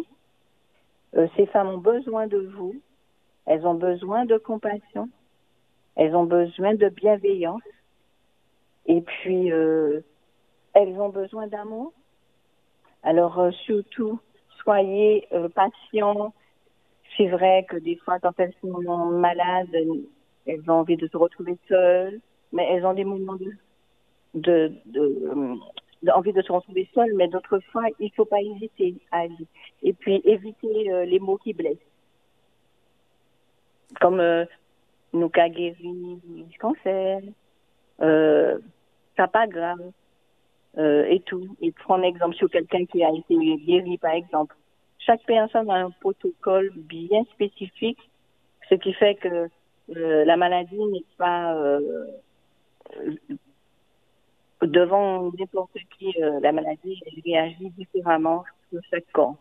Euh, 1.15 1.27
ces 1.35 1.47
femmes 1.47 1.69
ont 1.69 1.77
besoin 1.79 2.27
de 2.27 2.37
vous. 2.37 2.75
Elles 3.47 3.65
ont 3.65 3.75
besoin 3.75 4.25
de 4.25 4.37
compassion. 4.37 5.09
Elles 5.95 6.15
ont 6.15 6.25
besoin 6.25 6.75
de 6.75 6.89
bienveillance. 6.89 7.61
Et 8.85 9.01
puis, 9.01 9.51
euh, 9.51 10.01
elles 10.73 10.99
ont 10.99 11.09
besoin 11.09 11.47
d'amour. 11.47 11.93
Alors 13.03 13.39
euh, 13.39 13.51
surtout, 13.51 14.19
soyez 14.63 15.27
euh, 15.33 15.49
patients. 15.49 16.33
C'est 17.17 17.27
vrai 17.27 17.65
que 17.69 17.77
des 17.77 17.97
fois, 17.97 18.19
quand 18.19 18.33
elles 18.39 18.53
sont 18.61 18.81
malades, 19.11 19.75
elles 20.47 20.63
ont 20.69 20.73
envie 20.73 20.97
de 20.97 21.07
se 21.07 21.17
retrouver 21.17 21.57
seules, 21.67 22.19
mais 22.51 22.67
elles 22.71 22.85
ont 22.85 22.93
des 22.93 23.03
moments 23.03 23.35
de, 23.35 23.51
de, 24.33 24.73
de, 24.85 25.01
euh, 25.01 25.55
envie 26.11 26.33
de 26.33 26.41
se 26.41 26.51
retrouver 26.51 26.89
seules, 26.93 27.13
mais 27.15 27.27
d'autres 27.27 27.59
fois, 27.71 27.83
il 27.99 28.11
faut 28.13 28.25
pas 28.25 28.41
hésiter 28.41 28.95
à 29.11 29.19
aller. 29.19 29.47
Et 29.83 29.93
puis 29.93 30.21
éviter 30.25 30.91
euh, 30.91 31.05
les 31.05 31.19
mots 31.19 31.37
qui 31.37 31.53
blessent, 31.53 31.77
comme 33.99 34.19
euh, 34.19 34.45
nous 35.13 35.29
qu'a 35.29 35.49
guéri 35.49 36.19
du 36.23 36.57
cancer, 36.57 37.21
euh, 38.01 38.57
ça 39.15 39.27
pas 39.27 39.47
grave 39.47 39.91
euh, 40.77 41.05
et 41.09 41.19
tout. 41.21 41.55
Et 41.61 41.71
prendre 41.71 42.05
exemple 42.05 42.35
sur 42.35 42.49
quelqu'un 42.49 42.85
qui 42.85 43.03
a 43.03 43.11
été 43.11 43.35
guéri, 43.57 43.97
par 43.97 44.13
exemple. 44.13 44.55
Chaque 44.99 45.23
personne 45.25 45.69
a 45.69 45.75
un 45.75 45.91
protocole 45.91 46.71
bien 46.75 47.23
spécifique, 47.33 47.99
ce 48.69 48.75
qui 48.75 48.93
fait 48.93 49.15
que 49.15 49.49
euh, 49.95 50.25
la 50.25 50.37
maladie 50.37 50.77
n'est 50.77 51.03
pas 51.17 51.55
euh, 51.55 52.05
devant 54.61 55.31
n'importe 55.37 55.77
qui. 55.97 56.13
euh, 56.21 56.39
la 56.41 56.51
maladie 56.51 56.99
réagit 57.25 57.69
différemment 57.71 58.43
sur 58.69 58.81
chaque 58.89 59.11
corps. 59.11 59.35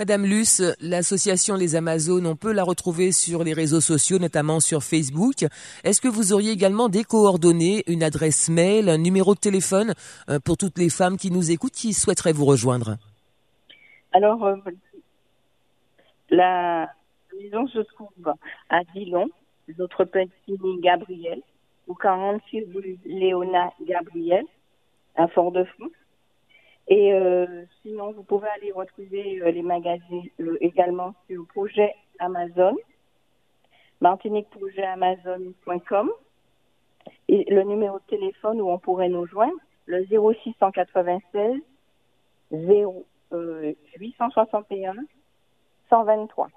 Madame 0.00 0.24
Luce, 0.24 0.62
l'association 0.80 1.56
Les 1.56 1.76
Amazones, 1.76 2.26
on 2.26 2.34
peut 2.34 2.54
la 2.54 2.64
retrouver 2.64 3.12
sur 3.12 3.44
les 3.44 3.52
réseaux 3.52 3.82
sociaux, 3.82 4.18
notamment 4.18 4.58
sur 4.58 4.82
Facebook. 4.82 5.44
Est-ce 5.84 6.00
que 6.00 6.08
vous 6.08 6.32
auriez 6.32 6.52
également 6.52 6.88
des 6.88 7.04
coordonnées, 7.04 7.82
une 7.86 8.02
adresse 8.02 8.48
mail, 8.48 8.88
un 8.88 8.96
numéro 8.96 9.34
de 9.34 9.40
téléphone 9.40 9.92
euh, 10.30 10.38
pour 10.42 10.56
toutes 10.56 10.78
les 10.78 10.88
femmes 10.88 11.18
qui 11.18 11.30
nous 11.30 11.50
écoutent, 11.50 11.74
qui 11.74 11.92
souhaiteraient 11.92 12.32
vous 12.32 12.46
rejoindre? 12.46 12.96
Alors, 14.12 14.42
euh, 14.42 14.56
la 16.30 16.88
maison 17.38 17.68
se 17.68 17.80
trouve 17.80 18.32
à 18.70 18.82
Dillon, 18.94 19.28
notre 19.76 20.06
petit 20.06 20.80
Gabriel, 20.80 21.42
au 21.88 21.94
46 21.94 22.64
rue 22.74 22.98
Léona 23.04 23.70
Gabriel, 23.86 24.46
à 25.16 25.28
Fort-de-France. 25.28 25.90
Et 26.90 27.14
euh, 27.14 27.64
sinon, 27.82 28.12
vous 28.12 28.24
pouvez 28.24 28.48
aller 28.48 28.72
retrouver 28.72 29.40
euh, 29.40 29.52
les 29.52 29.62
magazines 29.62 30.28
euh, 30.40 30.58
également 30.60 31.14
sur 31.28 31.46
projet 31.46 31.94
Amazon, 32.18 32.76
martiniqueprojetamazon.com 34.00 36.10
et 37.28 37.44
le 37.48 37.62
numéro 37.62 38.00
de 38.00 38.04
téléphone 38.08 38.60
où 38.60 38.68
on 38.68 38.78
pourrait 38.78 39.08
nous 39.08 39.24
joindre, 39.26 39.56
le 39.86 40.04
0696 40.04 41.62
0 42.50 43.06
euh, 43.32 43.72
861 43.96 44.94
123. 45.88 46.48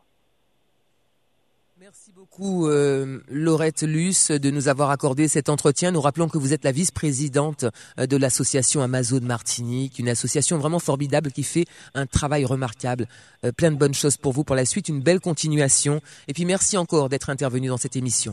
Merci 1.83 2.13
beaucoup, 2.13 2.69
euh, 2.69 3.19
Laurette 3.29 3.81
Luce, 3.81 4.31
de 4.31 4.49
nous 4.51 4.69
avoir 4.69 4.89
accordé 4.89 5.27
cet 5.27 5.49
entretien. 5.49 5.91
Nous 5.91 5.99
rappelons 5.99 6.29
que 6.29 6.37
vous 6.37 6.53
êtes 6.53 6.63
la 6.63 6.71
vice-présidente 6.71 7.65
euh, 7.99 8.05
de 8.05 8.15
l'association 8.15 8.81
Amazon 8.81 9.19
Martinique, 9.21 9.99
une 9.99 10.07
association 10.07 10.57
vraiment 10.57 10.79
formidable 10.79 11.31
qui 11.31 11.43
fait 11.43 11.65
un 11.93 12.05
travail 12.05 12.45
remarquable. 12.45 13.07
Euh, 13.43 13.51
plein 13.51 13.69
de 13.69 13.75
bonnes 13.75 13.93
choses 13.93 14.15
pour 14.15 14.31
vous 14.31 14.45
pour 14.45 14.55
la 14.55 14.63
suite, 14.63 14.87
une 14.87 15.01
belle 15.01 15.19
continuation. 15.19 15.99
Et 16.29 16.33
puis 16.33 16.45
merci 16.45 16.77
encore 16.77 17.09
d'être 17.09 17.29
intervenu 17.29 17.67
dans 17.67 17.75
cette 17.75 17.97
émission. 17.97 18.31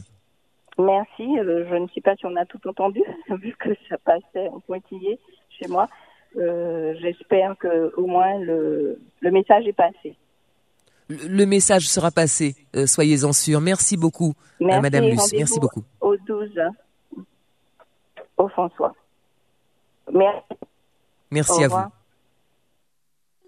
Merci. 0.79 1.37
euh, 1.41 1.67
je 1.69 1.75
ne 1.75 1.89
sais 1.89 2.03
pas 2.03 2.15
si 2.15 2.27
on 2.27 2.37
a 2.37 2.47
tout 2.47 2.61
entendu, 2.69 3.03
vu 3.43 3.57
que 3.59 3.71
ça 3.89 3.99
passait 3.99 4.47
en 4.47 4.61
pointillé 4.61 5.19
chez 5.59 5.67
moi. 5.67 5.89
J'espère 6.37 7.57
que 7.59 7.93
au 7.97 8.07
moins 8.07 8.39
le 8.39 8.97
message 9.25 9.67
est 9.67 9.73
passé. 9.73 10.15
Le, 11.11 11.45
message 11.45 11.89
sera 11.89 12.11
passé, 12.11 12.55
euh, 12.77 12.87
soyez-en 12.87 13.33
sûrs. 13.33 13.61
Merci 13.61 13.97
beaucoup, 13.97 14.35
euh, 14.63 14.81
Madame 14.81 15.07
Luce. 15.07 15.33
Merci 15.33 15.59
beaucoup. 15.59 15.83
Au 16.01 16.17
12 16.17 16.51
au 18.37 18.49
François. 18.49 18.95
Merci. 20.13 20.47
Merci 21.31 21.53
Au 21.53 21.61
à 21.61 21.65
revoir. 21.65 21.85
vous. 21.89 22.00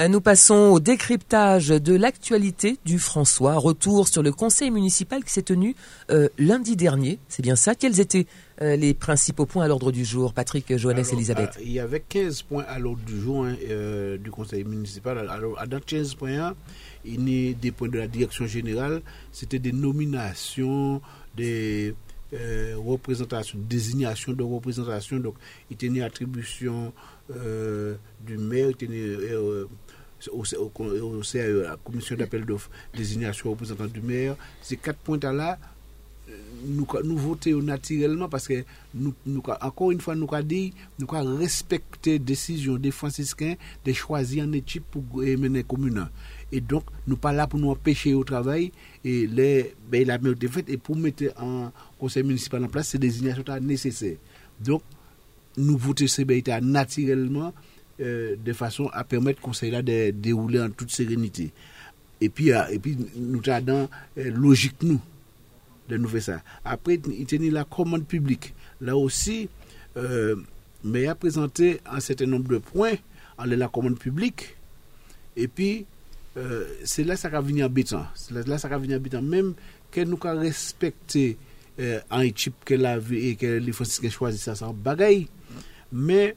Euh, 0.00 0.06
Nous 0.06 0.20
passons 0.20 0.54
au 0.54 0.78
décryptage 0.80 1.68
de 1.68 1.94
l'actualité 1.94 2.78
du 2.84 3.00
François. 3.00 3.54
Retour 3.56 4.06
sur 4.06 4.22
le 4.22 4.30
conseil 4.30 4.70
municipal 4.70 5.24
qui 5.24 5.32
s'est 5.32 5.42
tenu 5.42 5.74
euh, 6.10 6.28
lundi 6.38 6.76
dernier. 6.76 7.18
C'est 7.28 7.42
bien 7.42 7.56
ça. 7.56 7.74
Quels 7.74 7.98
étaient 7.98 8.26
euh, 8.62 8.76
les 8.76 8.94
principaux 8.94 9.44
points 9.44 9.64
à 9.64 9.68
l'ordre 9.68 9.90
du 9.90 10.04
jour, 10.04 10.32
Patrick, 10.34 10.76
Johannes, 10.76 10.98
Alors, 11.00 11.12
Elisabeth? 11.14 11.50
ah, 11.56 11.60
Il 11.64 11.72
y 11.72 11.80
avait 11.80 11.98
15 12.08 12.42
points 12.42 12.64
à 12.68 12.78
l'ordre 12.78 13.02
du 13.04 13.20
jour 13.20 13.44
hein, 13.44 13.56
euh, 13.68 14.16
du 14.18 14.30
conseil 14.30 14.62
municipal. 14.62 15.18
Alors, 15.28 15.56
dans 15.66 15.80
15 15.80 16.14
points, 16.14 16.54
il 17.04 17.28
y 17.28 17.50
a 17.50 17.54
des 17.54 17.72
points 17.72 17.88
de 17.88 17.98
la 17.98 18.06
direction 18.06 18.46
générale. 18.46 19.02
C'était 19.32 19.58
des 19.58 19.72
nominations 19.72 21.02
des 21.36 21.94
euh, 22.34 22.74
représentations, 22.76 23.58
désignation 23.58 24.32
de 24.32 24.42
représentation. 24.44 25.16
Donc, 25.18 25.34
il 25.70 25.76
tenait 25.76 26.02
attribution 26.02 26.92
euh, 27.34 27.94
du 28.24 28.36
maire, 28.38 28.68
il 28.70 28.76
tenait 28.76 28.96
euh, 28.98 29.66
au, 30.32 30.42
au, 30.56 30.82
au 30.84 31.20
CAE, 31.22 31.62
la 31.62 31.76
commission 31.76 32.16
d'appel 32.16 32.44
d'offres, 32.44 32.70
désignation 32.94 33.50
représentant 33.50 33.86
du 33.86 34.00
maire. 34.00 34.36
Ces 34.62 34.76
quatre 34.76 34.98
points-là, 34.98 35.58
euh, 36.28 36.32
nous, 36.66 36.86
nous 37.04 37.16
votons 37.16 37.62
naturellement 37.62 38.28
parce 38.28 38.48
que, 38.48 38.64
nous, 38.94 39.14
nous, 39.24 39.42
encore 39.60 39.92
une 39.92 40.00
fois, 40.00 40.14
nous 40.14 40.28
avons 40.32 40.46
dit, 40.46 40.72
nous 40.98 41.06
avons 41.14 41.36
respecté 41.36 42.18
décision 42.18 42.76
des 42.76 42.90
franciscains 42.90 43.54
de 43.84 43.92
choisir 43.92 44.44
un 44.44 44.52
équipe 44.52 44.84
pour 44.90 45.02
mener 45.16 45.58
la 45.60 45.62
commune. 45.62 46.08
Et 46.50 46.60
donc, 46.60 46.84
nous 47.06 47.16
pas 47.16 47.32
là 47.32 47.46
pour 47.46 47.60
nous 47.60 47.70
empêcher 47.70 48.14
au 48.14 48.24
travail. 48.24 48.72
Et 49.04 49.26
les, 49.26 49.74
ben, 49.90 50.06
la 50.06 50.18
meilleure 50.18 50.36
des 50.36 50.48
faites, 50.48 50.68
et 50.68 50.76
pour 50.78 50.96
mettre 50.96 51.24
un 51.38 51.70
conseil 51.98 52.22
municipal 52.22 52.64
en 52.64 52.68
place, 52.68 52.88
c'est 52.88 52.98
désignation 52.98 53.44
nécessaire. 53.60 54.16
Donc, 54.60 54.82
nous 55.56 55.76
votons 55.76 56.06
ces 56.06 56.24
naturellement 56.24 57.52
euh, 58.00 58.36
de 58.36 58.52
façon 58.52 58.88
à 58.92 59.04
permettre 59.04 59.40
conseil-là 59.40 59.82
de 59.82 60.10
dérouler 60.10 60.60
en 60.60 60.70
toute 60.70 60.90
sérénité. 60.90 61.52
Et 62.20 62.28
puis, 62.28 62.52
euh, 62.52 62.66
et 62.70 62.78
puis 62.78 62.96
nous 63.16 63.40
avons 63.46 63.88
euh, 64.18 64.30
logique, 64.30 64.82
nous, 64.82 65.00
de 65.88 65.96
nous 65.96 66.08
faire 66.08 66.22
ça. 66.22 66.42
Après, 66.64 67.00
il 67.10 67.26
tenait 67.26 67.50
la 67.50 67.64
commande 67.64 68.06
publique. 68.06 68.54
Là 68.80 68.96
aussi, 68.96 69.48
euh, 69.96 70.36
mais 70.84 71.02
il 71.02 71.08
a 71.08 71.14
présenté 71.14 71.80
un 71.86 72.00
certain 72.00 72.26
nombre 72.26 72.48
de 72.48 72.58
points 72.58 72.94
en 73.36 73.44
la 73.44 73.68
commande 73.68 73.98
publique. 73.98 74.56
Et 75.36 75.48
puis, 75.48 75.86
c'est 76.84 77.02
là 77.02 77.14
que 77.14 77.20
ça 77.20 77.28
va 77.28 77.40
venir 77.40 77.64
habitant. 77.64 78.06
C'est 78.14 78.32
là 78.32 78.42
que 78.44 78.58
ça 78.58 78.68
va 78.68 78.78
venir 78.78 78.96
habitant. 78.96 79.22
Même 79.22 79.54
que 79.90 80.00
nous 80.02 80.18
avons 80.22 80.40
respecté 80.40 81.36
euh, 81.80 82.00
en 82.10 82.20
équipe 82.20 82.56
que 82.64 82.74
la 82.74 82.98
vie 82.98 83.28
et 83.28 83.36
que 83.36 83.46
les 83.46 83.70
franciscains 83.70 84.10
choisissent 84.10 84.42
ça, 84.42 84.56
ça 84.56 84.72
bagaille. 84.72 85.28
Mais, 85.92 86.34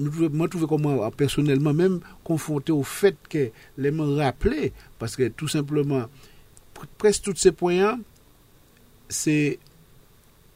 moi, 0.00 0.48
je 0.52 0.58
trouve 0.58 1.10
personnellement, 1.16 1.74
même 1.74 2.00
confronté 2.24 2.72
au 2.72 2.82
fait 2.82 3.16
que 3.28 3.50
les 3.76 3.90
me 3.90 4.16
rappeler, 4.16 4.72
parce 4.98 5.14
que 5.16 5.28
tout 5.28 5.48
simplement, 5.48 6.06
presque 6.98 7.22
tous 7.24 7.36
ces 7.36 7.52
points, 7.52 7.98
c'est 9.08 9.58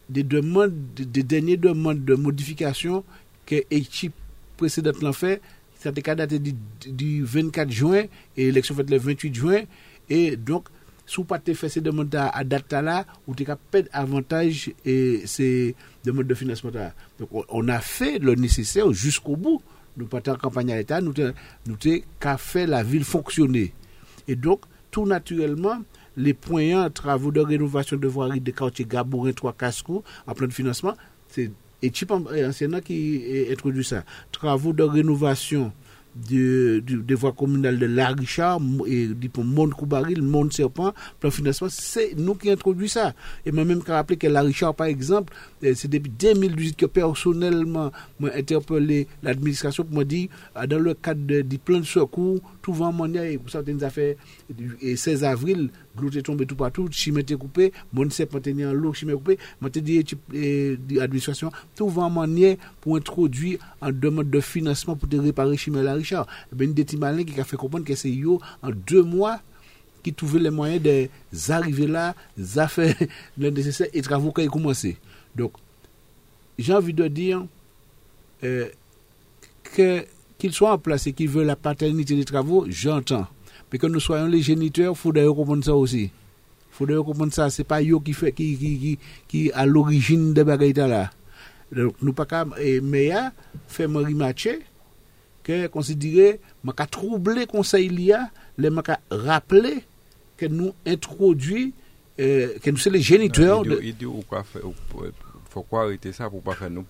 des 0.09 0.23
demandes, 0.23 0.75
des, 0.95 1.23
dernières 1.23 1.59
demandes 1.59 2.05
de 2.05 2.15
modification 2.15 3.05
que 3.47 3.57
l'équipe 3.71 4.15
précédente 4.57 5.03
l'a 5.03 5.13
fait. 5.13 5.41
Ça 5.79 5.91
a 5.91 6.15
daté 6.15 6.39
du, 6.39 6.55
du 6.87 7.25
24 7.25 7.71
juin 7.71 8.05
et 8.37 8.47
l'élection 8.47 8.75
faite 8.75 8.91
le 8.91 8.99
28 8.99 9.35
juin. 9.35 9.63
Et 10.09 10.37
donc, 10.37 10.69
vous 11.17 11.25
pas 11.25 11.39
fait 11.39 11.69
ces 11.69 11.81
demandes 11.81 12.15
à, 12.15 12.29
à 12.29 12.45
date 12.45 12.73
là, 12.73 13.05
vous 13.27 13.35
avez 13.39 13.55
perdre 13.71 13.89
avantage 13.93 14.73
et 14.85 15.23
ces 15.27 15.75
demandes 16.05 16.27
de 16.27 16.35
financement. 16.35 16.71
Donc, 17.19 17.29
on, 17.49 17.69
a 17.69 17.81
fait 17.81 18.19
le 18.19 18.35
nécessaire 18.35 18.91
jusqu'au 18.93 19.37
bout. 19.37 19.63
Nous 19.97 20.07
pas 20.07 20.21
en 20.29 20.37
campagne 20.37 20.73
à 20.73 20.77
l'État, 20.77 21.01
nous 21.01 21.15
nous 21.67 21.77
qu'à 22.19 22.37
fait 22.37 22.67
la 22.67 22.83
ville 22.83 23.05
fonctionner. 23.05 23.73
Et 24.27 24.35
donc, 24.35 24.63
tout 24.91 25.07
naturellement, 25.07 25.83
les 26.17 26.35
points 26.35 26.91
travaux 26.91 27.31
de 27.31 27.41
rénovation 27.41 27.97
de 27.97 28.09
voirie 28.09 28.41
de 28.41 28.51
quartier 28.51 28.85
Gabourin, 28.85 29.33
3 29.33 29.53
Casco, 29.53 30.03
en 30.27 30.35
plan 30.35 30.47
de 30.47 30.53
financement, 30.53 30.95
c'est 31.29 31.51
Équipe 31.83 32.11
ancienne 32.13 32.81
qui 32.81 33.47
introduit 33.51 33.85
ça. 33.85 34.05
Travaux 34.33 34.73
de 34.73 34.83
rénovation 34.83 35.73
de, 36.31 36.83
de, 36.87 36.97
des 36.97 37.15
voies 37.15 37.33
communales 37.33 37.79
de 37.79 37.87
La 37.87 38.09
Richard 38.09 38.61
et 38.87 39.09
du 39.09 39.29
pont 39.29 39.45
Monde 39.45 39.75
Koubaril, 39.75 40.23
Monde 40.23 40.53
Serpent, 40.53 40.93
plan 41.21 41.31
financement, 41.31 41.69
c'est 41.71 42.15
nous 42.17 42.35
qui 42.35 42.51
introduit 42.51 42.89
ça. 42.89 43.15
Et 43.45 43.53
moi-même, 43.53 43.83
qui 43.83 43.91
rappelé 43.91 44.17
que 44.17 44.27
La 44.27 44.43
Richard, 44.43 44.75
par 44.75 44.87
exemple, 44.87 45.35
c'est 45.61 45.89
depuis 45.89 46.11
2018 46.11 46.77
que 46.77 46.87
personnellement, 46.87 47.91
moi, 48.21 48.31
interpellé 48.35 49.09
l'administration 49.23 49.85
pour 49.85 49.99
me 49.99 50.05
dire, 50.05 50.29
dans 50.69 50.79
le 50.79 50.95
cadre 50.95 51.25
de, 51.27 51.43
du 51.43 51.59
plan 51.59 51.79
de 51.79 51.85
secours, 51.85 52.41
tout 52.62 52.73
vent 52.73 52.93
monnaie, 52.93 53.39
pour 53.39 53.51
certaines 53.51 53.83
affaires, 53.83 54.15
et 54.81 54.97
16 54.97 55.25
avril, 55.25 55.71
l'eau 56.01 56.11
est 56.11 56.23
tombée 56.23 56.47
tout 56.47 56.57
partout, 56.57 56.89
chimé 56.91 57.21
était 57.21 57.37
coupé, 57.37 57.73
mon 57.93 58.07
était 58.07 58.65
en 58.65 58.73
l'eau, 58.73 58.93
chimé 58.93 59.13
coupé, 59.13 59.39
te 59.73 59.79
dit, 59.79 60.05
l'administration, 60.91 61.51
tout 61.75 61.89
vent 61.89 62.11
monnaie 62.11 62.59
pour 62.81 62.97
introduire 62.97 63.59
en 63.81 63.91
demande 63.91 64.31
de 64.31 64.41
financement 64.41 64.97
pour 64.97 65.09
te 65.09 65.17
réparer 65.17 65.57
chimé 65.57 65.83
La 65.83 65.95
Richard. 65.95 66.27
Ben, 66.53 66.73
des 66.73 66.85
qui 66.85 67.41
a 67.41 67.45
fait 67.45 67.57
comprendre 67.57 67.85
que 67.85 67.95
c'est 67.95 68.11
yo, 68.11 68.41
en 68.63 68.71
deux 68.71 69.03
mois, 69.03 69.41
qui 70.03 70.13
trouvaient 70.13 70.39
les 70.39 70.51
moyens 70.51 70.83
d'arriver 71.33 71.87
là, 71.87 72.15
d'affaires 72.37 72.95
le 73.39 73.51
nécessaire 73.51 73.89
et 73.93 74.03
travaux 74.03 74.33
qui 74.33 74.43
ont 74.43 74.51
commencé. 74.51 74.99
Donc, 75.35 75.53
j'ai 76.59 76.75
envie 76.75 76.93
de 76.93 77.09
dire 77.09 77.45
euh, 78.45 78.69
que 79.63 80.05
qu'ils 80.39 80.53
soient 80.53 80.73
en 80.73 80.79
place 80.79 81.07
et 81.07 81.13
qu'ils 81.13 81.29
veulent 81.29 81.47
la 81.47 81.57
paternité 81.57 82.15
des 82.17 82.25
travaux, 82.25 82.67
j'entends. 82.69 83.27
Mais 83.75 83.79
que 83.79 83.89
nous 83.89 83.99
soyons 83.99 84.29
les 84.29 84.41
géniteurs, 84.41 84.93
il 84.93 84.97
faudrait 84.97 85.27
comprendre 85.27 85.64
ça 85.64 85.75
aussi. 85.75 86.03
Il 86.05 86.11
faudrait 86.70 86.95
comprendre 87.03 87.33
ça. 87.33 87.51
C'est 87.51 87.64
pas 87.64 87.83
eux 87.83 87.99
qui 87.99 88.12
fait, 88.12 88.31
qui, 88.31 88.57
qui, 88.57 88.79
qui, 88.79 88.99
qui 89.27 89.51
à 89.51 89.66
l'origine 89.66 90.33
de 90.33 90.45
bagaille 90.45 90.75
là. 90.75 91.11
Donc, 91.72 91.97
nous 92.01 92.12
pas 92.12 92.25
qu'à, 92.25 92.45
mais 92.85 93.11
fait 93.66 93.89
me 93.89 93.99
rematcher, 93.99 94.61
que 95.43 95.66
considérer, 95.66 96.39
m'a 96.62 96.72
qu'à 96.72 96.87
troubler 96.87 97.47
conseil 97.47 97.89
l'IA, 97.89 98.31
les 98.59 98.70
m'a 98.70 98.83
qu'à 98.83 99.01
rappeler 99.11 99.83
que 100.37 100.47
nous 100.47 100.72
introduit, 100.87 101.75
euh, 102.20 102.57
que 102.62 102.70
nous 102.70 102.77
sommes 102.77 102.93
les 102.93 103.03
géniteurs. 103.03 103.62
Il 103.64 103.70
dit, 103.70 103.89
il 103.89 103.97
dit, 103.97 104.07
arrêter 105.72 106.12
ça 106.12 106.31
pour 106.31 106.43
pas 106.43 106.55
faire 106.55 106.70
nous. 106.70 106.87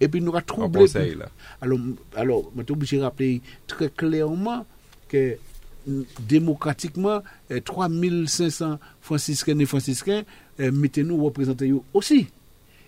Et 0.00 0.08
puis 0.08 0.20
nous 0.20 0.34
avons 0.34 0.40
troublé. 0.44 0.86
Alors, 1.60 1.78
alors, 2.16 2.50
je 2.56 2.62
suis 2.64 2.72
obligé 2.72 2.96
de 2.96 3.02
rappeler 3.02 3.40
très 3.68 3.88
clairement 3.88 4.66
que 5.08 5.38
démocratiquement, 6.28 7.22
eh, 7.50 7.60
3500 7.60 8.78
franciscains 9.00 9.58
et 9.58 9.66
franciscains, 9.66 10.22
eh, 10.58 10.70
mettez-nous 10.70 11.22
représenter 11.24 11.72
aussi. 11.94 12.28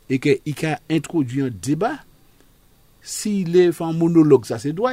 Et 0.08 0.18
qu'il 0.18 0.66
a 0.66 0.80
introduit 0.90 1.42
un 1.42 1.50
débat. 1.50 1.98
S'il 3.02 3.56
est 3.56 3.80
un 3.80 3.92
monologue, 3.92 4.44
ça 4.44 4.58
c'est 4.58 4.72
droit. 4.72 4.92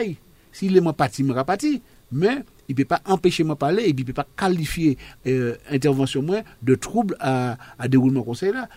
S'il 0.51 0.77
est 0.77 0.81
mon 0.81 0.93
parti, 0.93 1.23
il 1.23 1.33
parti. 1.45 1.81
Mais 2.11 2.43
il 2.69 2.73
ne 2.73 2.77
peut 2.77 2.85
pas 2.85 3.01
empêcher 3.05 3.43
de 3.43 3.53
parler 3.53 3.83
et 3.83 3.89
il 3.89 3.95
ne 3.95 4.03
peut 4.03 4.13
pas 4.13 4.27
qualifier 4.37 4.97
euh, 5.25 5.55
intervention 5.69 6.21
moi 6.21 6.41
de 6.61 6.75
trouble 6.75 7.17
à, 7.19 7.57
à 7.77 7.87
déroulement 7.87 8.23
conseil 8.23 8.53
là 8.53 8.69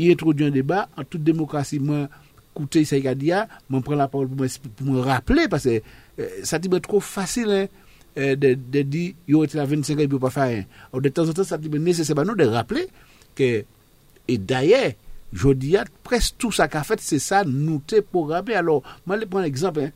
il 0.00 0.10
introduit 0.10 0.46
un 0.46 0.50
débat 0.50 0.88
en 0.96 1.04
toute 1.04 1.22
démocratie. 1.22 1.78
Moi, 1.78 2.08
écoutez, 2.54 2.84
ça 2.84 2.96
y 2.96 3.06
a 3.06 3.14
dit, 3.14 3.30
je 3.70 3.78
prends 3.78 3.94
la 3.94 4.08
parole 4.08 4.28
pour 4.28 4.86
me, 4.86 4.98
rappeler, 4.98 5.46
parce 5.48 5.64
que 5.64 5.82
ça 6.42 6.58
dit 6.58 6.68
trop 6.80 7.00
facile 7.00 7.50
hein, 7.50 7.66
euh, 8.18 8.36
de, 8.36 8.54
de 8.54 8.82
dire, 8.82 9.12
il 9.28 9.36
y 9.36 9.58
a 9.58 9.64
25 9.64 9.94
ans, 9.94 9.96
il 9.98 10.02
ne 10.02 10.06
peut 10.06 10.18
pas 10.18 10.30
faire 10.30 10.48
rien. 10.48 10.64
Alors, 10.92 11.02
de 11.02 11.08
temps 11.08 11.28
en 11.28 11.32
temps, 11.32 11.44
ça 11.44 11.58
dit 11.58 11.68
nécessaire 11.70 12.24
nous 12.24 12.34
de 12.34 12.44
rappeler 12.44 12.88
que, 13.34 13.64
et 14.28 14.38
d'ailleurs, 14.38 14.92
je 15.32 15.48
dis, 15.50 15.76
presque 16.02 16.34
tout 16.38 16.50
ça 16.52 16.68
qu'a 16.68 16.82
fait, 16.82 17.00
c'est 17.00 17.18
ça, 17.18 17.44
nous 17.44 17.80
t'es 17.86 18.02
programmé. 18.02 18.54
Alors, 18.54 18.82
je 19.06 19.24
prends 19.26 19.38
un 19.38 19.44
exemple. 19.44 19.80
Hein. 19.80 19.90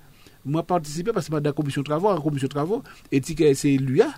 Moi, 0.44 0.62
participé 0.62 1.12
parce 1.12 1.26
que 1.26 1.32
je 1.32 1.36
suis 1.36 1.42
dans 1.42 1.50
la 1.50 1.54
commission 1.54 1.80
de 1.82 1.86
travaux, 1.86 2.12
la 2.12 2.20
commission 2.20 2.46
de 2.46 2.52
travaux, 2.52 2.82
et 3.10 3.20
c'est 3.54 3.76
lui-là 3.76 4.14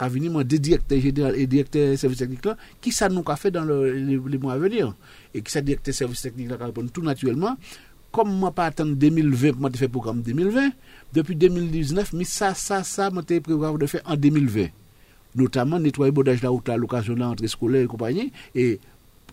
qu'a 0.00 0.08
venu 0.08 0.30
des 0.44 0.58
directeurs 0.58 0.98
général 1.00 1.36
et 1.36 1.46
directeur 1.46 1.98
service 1.98 2.18
technique 2.18 2.44
là, 2.46 2.56
qui 2.80 2.90
ça 2.90 3.08
nous 3.10 3.22
a 3.26 3.36
fait 3.36 3.50
dans 3.50 3.64
le, 3.64 3.92
les, 3.92 4.18
les, 4.18 4.38
mois 4.38 4.54
à 4.54 4.58
venir. 4.58 4.94
Et 5.34 5.42
qui 5.42 5.52
ça 5.52 5.60
directeur 5.60 5.94
service 5.94 6.22
technique 6.22 6.48
là, 6.48 6.56
répond 6.58 6.86
tout 6.86 7.02
naturellement. 7.02 7.56
Comme 8.12 8.32
moi 8.36 8.50
pas 8.50 8.66
attendre 8.66 8.94
2020 8.96 9.52
pour 9.52 9.70
faire 9.76 9.88
programme 9.88 10.22
2020, 10.22 10.70
depuis 11.12 11.36
2019, 11.36 12.12
mais 12.14 12.24
ça, 12.24 12.54
ça, 12.54 12.82
ça, 12.82 13.10
moi 13.10 13.22
prévu 13.22 13.78
de 13.78 13.86
faire 13.86 14.02
en 14.04 14.16
2020. 14.16 14.66
Notamment 15.36 15.78
nettoyer 15.78 16.10
bodage 16.10 16.42
la 16.42 16.48
route 16.48 16.68
à 16.68 16.76
l'occasion 16.76 17.14
de 17.14 17.20
l'entrée 17.20 17.46
scolaire 17.46 17.84
et 17.84 17.86
compagnie. 17.86 18.32
Et 18.54 18.80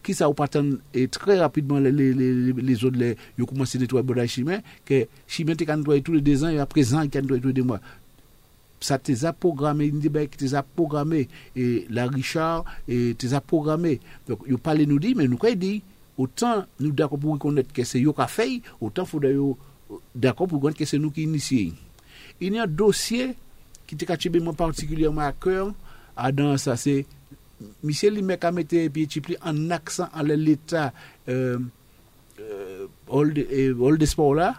qui 0.04 0.14
ça 0.14 0.30
ou 0.30 0.34
pas 0.34 0.48
et 0.94 1.08
très 1.08 1.40
rapidement 1.40 1.80
les, 1.80 1.92
les, 1.92 2.14
les, 2.14 2.54
les 2.54 2.86
autres, 2.86 2.98
les, 2.98 3.18
ils 3.38 3.44
ont 3.44 3.48
commencé 3.48 3.78
à 3.78 3.82
nettoyer 3.82 4.04
bodage 4.04 4.30
chimé, 4.30 4.60
que 4.86 5.08
chimé, 5.28 5.56
tu 5.56 5.66
nettoyer 5.66 6.02
tous 6.04 6.14
les 6.14 6.22
deux 6.22 6.44
ans 6.44 6.50
et 6.50 6.60
à 6.60 6.66
présent, 6.68 7.02
il 7.02 7.06
nettoyer 7.06 7.42
tous 7.42 7.48
les 7.48 7.54
deux 7.54 7.64
mois 7.64 7.82
ça 8.80 8.98
te 8.98 9.26
a 9.26 9.34
programmé, 9.34 9.86
une 9.86 10.00
débat 10.00 10.26
qui 10.26 10.38
te 10.38 10.56
a 10.56 10.64
programmé, 10.64 11.28
et 11.56 11.86
la 11.90 12.08
Richard, 12.08 12.66
et 12.88 13.16
te 13.16 13.34
a 13.34 13.42
programmé. 13.42 14.00
Donc, 14.28 14.40
il 14.48 14.58
parle 14.58 14.82
nous 14.84 15.00
dit, 15.00 15.16
mais 15.16 15.28
nous, 15.28 15.38
quoi 15.38 15.54
dit, 15.56 15.82
autant 16.18 16.66
nous 16.80 16.92
d'accord 16.92 17.20
pour 17.20 17.34
reconnaître 17.34 17.72
que 17.72 17.84
c'est 17.84 18.02
eux 18.02 18.12
qui 18.12 18.28
fait, 18.28 18.62
autant 18.82 19.04
il 19.04 19.08
faudrait 19.08 19.36
d'accord 20.16 20.48
pour 20.48 20.58
reconnaître 20.58 20.80
que 20.80 20.86
c'est 20.86 20.98
nous 20.98 21.12
qui 21.12 21.24
initié. 21.24 21.74
Il 22.40 22.54
y 22.54 22.60
a 22.60 22.64
un 22.64 22.68
dossier 22.68 23.36
qui 23.86 23.96
caché 23.96 24.30
particulièrement 24.30 25.22
à 25.22 25.32
cœur, 25.32 25.74
à 26.16 26.32
dans 26.32 26.58
ça, 26.58 26.76
c'est 26.76 27.06
Michel 27.84 28.16
Limek 28.16 28.44
a 28.44 28.52
mis 28.52 28.68
en 29.44 29.70
accent 29.72 30.10
à 30.14 30.24
l'état 30.24 30.94
euh, 31.28 31.58
euh, 32.40 32.88
Old 33.08 34.06
Sport 34.06 34.36
là, 34.36 34.56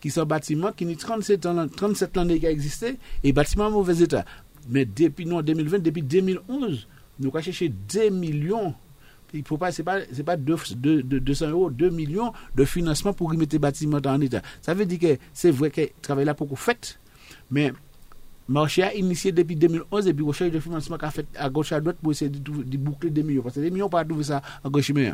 qui 0.00 0.10
sont 0.10 0.24
bâtiments 0.24 0.72
qui 0.72 0.86
ont 0.86 0.94
37 0.94 1.46
ans, 1.46 1.66
37 1.68 2.18
ans 2.18 2.26
qui 2.26 2.46
existé 2.46 2.98
et 3.24 3.32
bâtiments 3.32 3.66
en 3.66 3.70
mauvais 3.70 3.98
état. 3.98 4.24
Mais 4.68 4.84
depuis 4.84 5.26
non, 5.26 5.42
2020, 5.42 5.80
depuis 5.80 6.02
2011, 6.02 6.86
nous 7.18 7.28
avons 7.28 7.42
cherché 7.42 7.68
2 7.68 8.10
millions 8.10 8.74
il 9.32 9.44
faut 9.44 9.58
pas, 9.58 9.72
c'est 9.72 9.82
pas, 9.82 10.00
c'est 10.12 10.22
pas 10.22 10.36
200 10.36 11.48
euros, 11.48 11.70
2 11.70 11.90
millions 11.90 12.32
de 12.54 12.64
financement 12.64 13.12
pour 13.12 13.30
remettre 13.30 13.54
les 13.54 13.58
bâtiments 13.58 14.00
en 14.04 14.20
état. 14.20 14.42
Ça 14.62 14.74
veut 14.74 14.86
dire 14.86 14.98
que 14.98 15.18
c'est 15.32 15.50
vrai 15.50 15.70
que 15.70 15.82
le 15.82 15.88
travail 16.02 16.24
là 16.24 16.34
beaucoup 16.34 16.56
fait, 16.56 16.98
mais 17.50 17.72
marché 18.48 18.82
a 18.82 18.94
initié 18.94 19.32
depuis 19.32 19.56
2011 19.56 20.08
et 20.08 20.14
puis 20.14 20.24
recherche 20.24 20.50
de 20.50 20.60
financement 20.60 20.98
qu'a 20.98 21.10
fait 21.10 21.26
à 21.36 21.48
gauche 21.48 21.72
à 21.72 21.80
droite 21.80 21.96
pour 22.02 22.12
essayer 22.12 22.30
de, 22.30 22.76
boucler 22.78 23.10
des 23.10 23.22
millions. 23.22 23.42
Parce 23.42 23.54
que 23.54 23.60
des 23.60 23.70
millions, 23.70 23.88
pas 23.88 24.04
trouver 24.04 24.24
ça 24.24 24.42
à 24.64 24.68
gauche 24.68 24.90
mais 24.90 25.12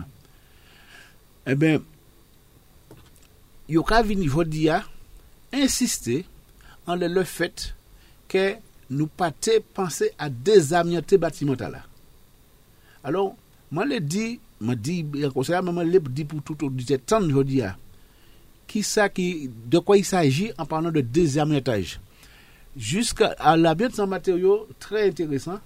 Eh 1.47 1.55
bien, 1.55 1.81
il 3.69 3.75
y 3.75 3.79
a 3.79 3.81
aujourd'hui 3.81 4.69
insister 5.53 6.25
en 6.87 6.97
le 6.97 7.25
fait 7.25 7.75
que 8.29 8.55
nous 8.91 9.07
pas 9.07 9.33
penser 9.75 10.13
à 10.19 10.29
désamianter 10.31 11.19
bâtiment 11.19 11.55
là. 11.59 11.83
Alors, 13.03 13.37
moi, 13.77 13.85
je 13.91 13.99
dis, 13.99 14.41
je 14.59 14.73
dis, 14.73 15.05
je 15.13 15.99
dis 16.11 16.25
pour 16.25 16.43
tout 16.43 16.57
le 16.59 16.99
temps 16.99 17.21
aujourd'hui, 17.21 17.61
qui 18.67 18.83
ça 18.83 19.11
qui, 19.11 19.51
de 19.67 19.79
quoi 19.81 19.99
il 19.99 20.05
s'agit 20.05 20.51
en 20.57 20.65
parlant 20.65 20.91
de 20.91 21.03
désamiantage. 21.03 22.01
Jusqu'à 22.75 23.37
l'amiante, 23.55 23.93
c'est 23.95 24.01
un 24.01 24.07
matériau 24.07 24.67
très 24.81 25.09
intéressant. 25.09 25.59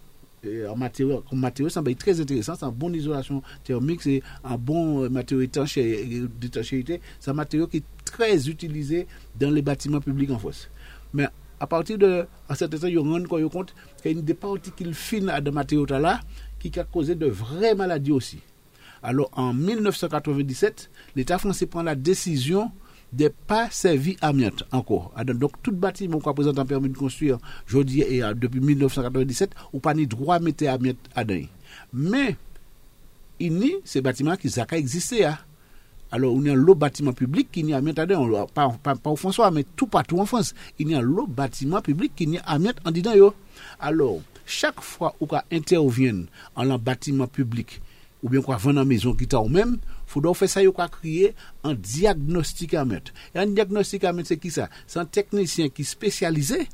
Et 0.43 0.67
en 0.67 0.75
comme 0.75 1.39
matériau, 1.39 1.69
ça 1.69 1.83
être 1.87 1.99
très 1.99 2.21
intéressant. 2.21 2.57
C'est 2.57 2.65
une 2.67 2.73
bonne 2.73 2.97
isolation 2.97 3.45
thermique, 3.63 4.03
c'est 4.03 4.23
un 4.43 4.57
bon 4.57 5.09
matériau 5.09 5.47
d'étanchéité. 5.47 7.01
C'est 7.21 7.31
un 7.31 7.35
matériau 7.35 7.69
qui 7.69 7.77
est 7.77 7.85
très 8.05 8.49
utilisé 8.49 9.07
dans 9.39 9.53
les 9.53 9.63
bâtiments 9.63 10.01
publics 10.01 10.33
en 10.33 10.39
France. 10.41 10.69
Mais 11.15 11.29
à 11.61 11.67
partir 11.69 11.97
de 11.97 12.27
un 12.49 12.55
certain 12.57 12.77
temps, 12.79 12.89
on 12.97 13.39
rend 13.39 13.49
compte 13.51 13.73
qu'il 14.03 14.17
y 14.17 14.19
a 14.19 14.21
des 14.21 14.35
particules 14.35 14.95
fines 14.95 15.29
à 15.29 15.41
ce 15.45 15.51
matériau-là 15.51 16.21
qui 16.69 16.79
a 16.79 16.85
causé 16.85 17.15
de 17.15 17.27
vraies 17.27 17.75
maladies 17.75 18.13
aussi. 18.13 18.39
Alors 19.03 19.31
en 19.33 19.55
1997, 19.55 20.91
l'État 21.17 21.39
français 21.39 21.67
prend 21.67 21.83
la 21.83 21.95
décision 21.95 22.71
de 23.13 23.25
ne 23.25 23.29
pas 23.29 23.69
servir 23.71 24.17
amiante 24.21 24.65
encore. 24.71 25.13
Donc 25.25 25.53
tout 25.63 25.73
bâtiment 25.73 26.21
qu'on 26.21 26.35
présente 26.35 26.59
un 26.59 26.67
permis 26.67 26.91
de 26.91 26.97
construire 26.97 27.39
aujourd'hui 27.69 28.03
et 28.03 28.23
euh, 28.23 28.35
depuis 28.35 28.61
1997, 28.61 29.51
ou 29.73 29.81
pas 29.81 29.95
ni 29.95 30.07
droit 30.07 30.37
à 30.37 30.39
mettre 30.39 30.69
amiante 30.69 30.99
à 31.15 31.25
Mais 31.93 32.37
il 33.41 33.55
n'y 33.55 33.75
ces 33.85 34.01
bâtiments 34.01 34.37
qui 34.37 34.49
ont 34.49 34.77
existé. 34.77 35.25
Hein. 35.25 35.39
Alors, 36.13 36.35
il 36.37 36.47
y 36.47 36.51
a 36.51 36.55
un 36.55 36.75
bâtiment 36.75 37.13
public 37.13 37.49
qui 37.53 37.63
n'y 37.63 37.73
a 37.73 37.79
à 37.79 38.47
pas, 38.53 38.77
pas, 38.83 38.97
pas, 38.97 39.11
au 39.11 39.17
François, 39.17 39.51
mais 39.51 39.65
tout 39.77 39.87
partout 39.87 40.19
en 40.19 40.27
France. 40.27 40.55
Il 40.79 40.91
y 40.91 40.95
a 40.95 41.01
lot 41.01 41.27
bâtiment 41.27 41.81
public 41.81 42.13
qui 42.17 42.27
n'y 42.27 42.39
a 42.39 42.43
amiante 42.43 42.79
en 42.85 42.91
disant 42.91 43.13
Alors, 43.79 44.21
chaque 44.51 44.81
fois 44.81 45.15
où 45.21 45.29
interviennent 45.51 46.27
en 46.57 46.69
un 46.69 46.79
bâtiment 46.79 47.27
public 47.27 47.81
ou 48.23 48.29
qu'on 48.43 48.57
vend 48.57 48.73
une 48.73 48.85
maison 48.85 49.15
qui 49.15 49.27
t'a 49.27 49.41
ou 49.41 49.49
même, 49.49 49.79
faut 50.07 50.35
faire 50.35 50.51
ça, 50.51 50.63
il 50.63 50.67
faut 50.67 50.89
créer 50.91 51.35
un 51.65 51.75
diagnostic 51.75 52.75
à 52.75 52.85
mettre. 52.85 53.13
Et 53.35 53.39
un 53.39 53.47
diagnostic 53.47 54.05
à 54.05 54.13
mettre, 54.13 54.29
c'est 54.29 54.37
qui 54.37 54.51
ça? 54.51 54.69
C'est 54.87 54.99
un 54.99 55.07
technicien 55.07 55.69
qui 55.69 55.83
est 55.83 55.85
spécialisé, 55.85 56.69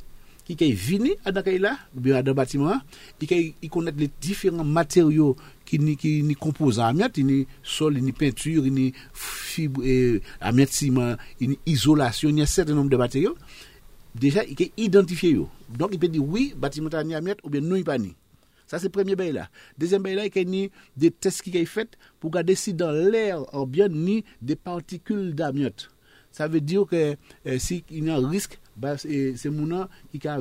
qui 0.44 0.56
est 0.58 0.72
venu 0.72 1.12
à 1.24 1.30
là, 1.30 1.78
ou 1.94 2.00
dans 2.00 2.24
le 2.24 2.32
bâtiment, 2.32 2.80
qui 3.20 3.54
connaît 3.70 3.92
les 3.96 4.10
différents 4.20 4.64
matériaux 4.64 5.36
qui 5.64 5.78
ni 5.78 5.96
qui 5.96 6.22
ni 6.22 6.34
composent 6.34 6.80
amiante, 6.80 7.18
ni 7.18 7.46
sol, 7.62 7.94
ni 7.94 8.12
peinture, 8.12 8.62
ni 8.62 8.92
fibre, 9.12 9.82
eh, 9.84 10.22
amiante 10.40 10.70
ciment, 10.70 11.16
ni 11.40 11.58
isolation, 11.66 12.28
il 12.28 12.38
y 12.38 12.40
a 12.40 12.44
un 12.44 12.46
certain 12.46 12.74
nombre 12.74 12.90
de 12.90 12.96
matériaux 12.96 13.36
déjà, 14.18 14.44
il 14.44 14.54
peut 14.54 14.68
identifier. 14.76 15.38
Donc, 15.76 15.90
il 15.92 15.98
peut 15.98 16.08
dire 16.08 16.24
oui, 16.24 16.54
bâtiment 16.56 16.90
est 16.90 16.94
amiante 17.14 17.38
ou 17.44 17.50
bien 17.50 17.60
non, 17.60 17.76
il 17.76 17.84
pas 17.84 17.98
ni. 17.98 18.14
Ça, 18.66 18.78
c'est 18.78 18.86
le 18.86 18.90
premier 18.90 19.14
bail 19.14 19.32
là. 19.32 19.48
Deuxième 19.78 20.02
bail 20.02 20.16
là, 20.16 20.26
il 20.26 20.34
y 20.34 20.64
a 20.64 20.68
des 20.96 21.10
tests 21.10 21.42
qui 21.42 21.52
sont 21.52 21.66
faits 21.66 21.96
pour 22.18 22.30
regarder 22.30 22.56
si 22.56 22.74
dans 22.74 22.90
l'air 22.90 23.40
bien 23.66 23.88
ni 23.88 24.24
des 24.42 24.56
particules 24.56 25.34
d'amiante. 25.34 25.88
Ça 26.32 26.48
veut 26.48 26.60
dire 26.60 26.84
que 26.86 27.16
euh, 27.46 27.58
si 27.58 27.84
il 27.90 28.04
y 28.04 28.10
a 28.10 28.16
un 28.16 28.28
risque, 28.28 28.58
bah, 28.76 28.98
c'est 28.98 29.36
mon 29.46 29.88
qui 30.10 30.26
a 30.26 30.40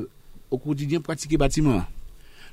au 0.49 0.57
quotidien 0.57 1.01
pratiqué 1.01 1.37
bâtiment. 1.37 1.83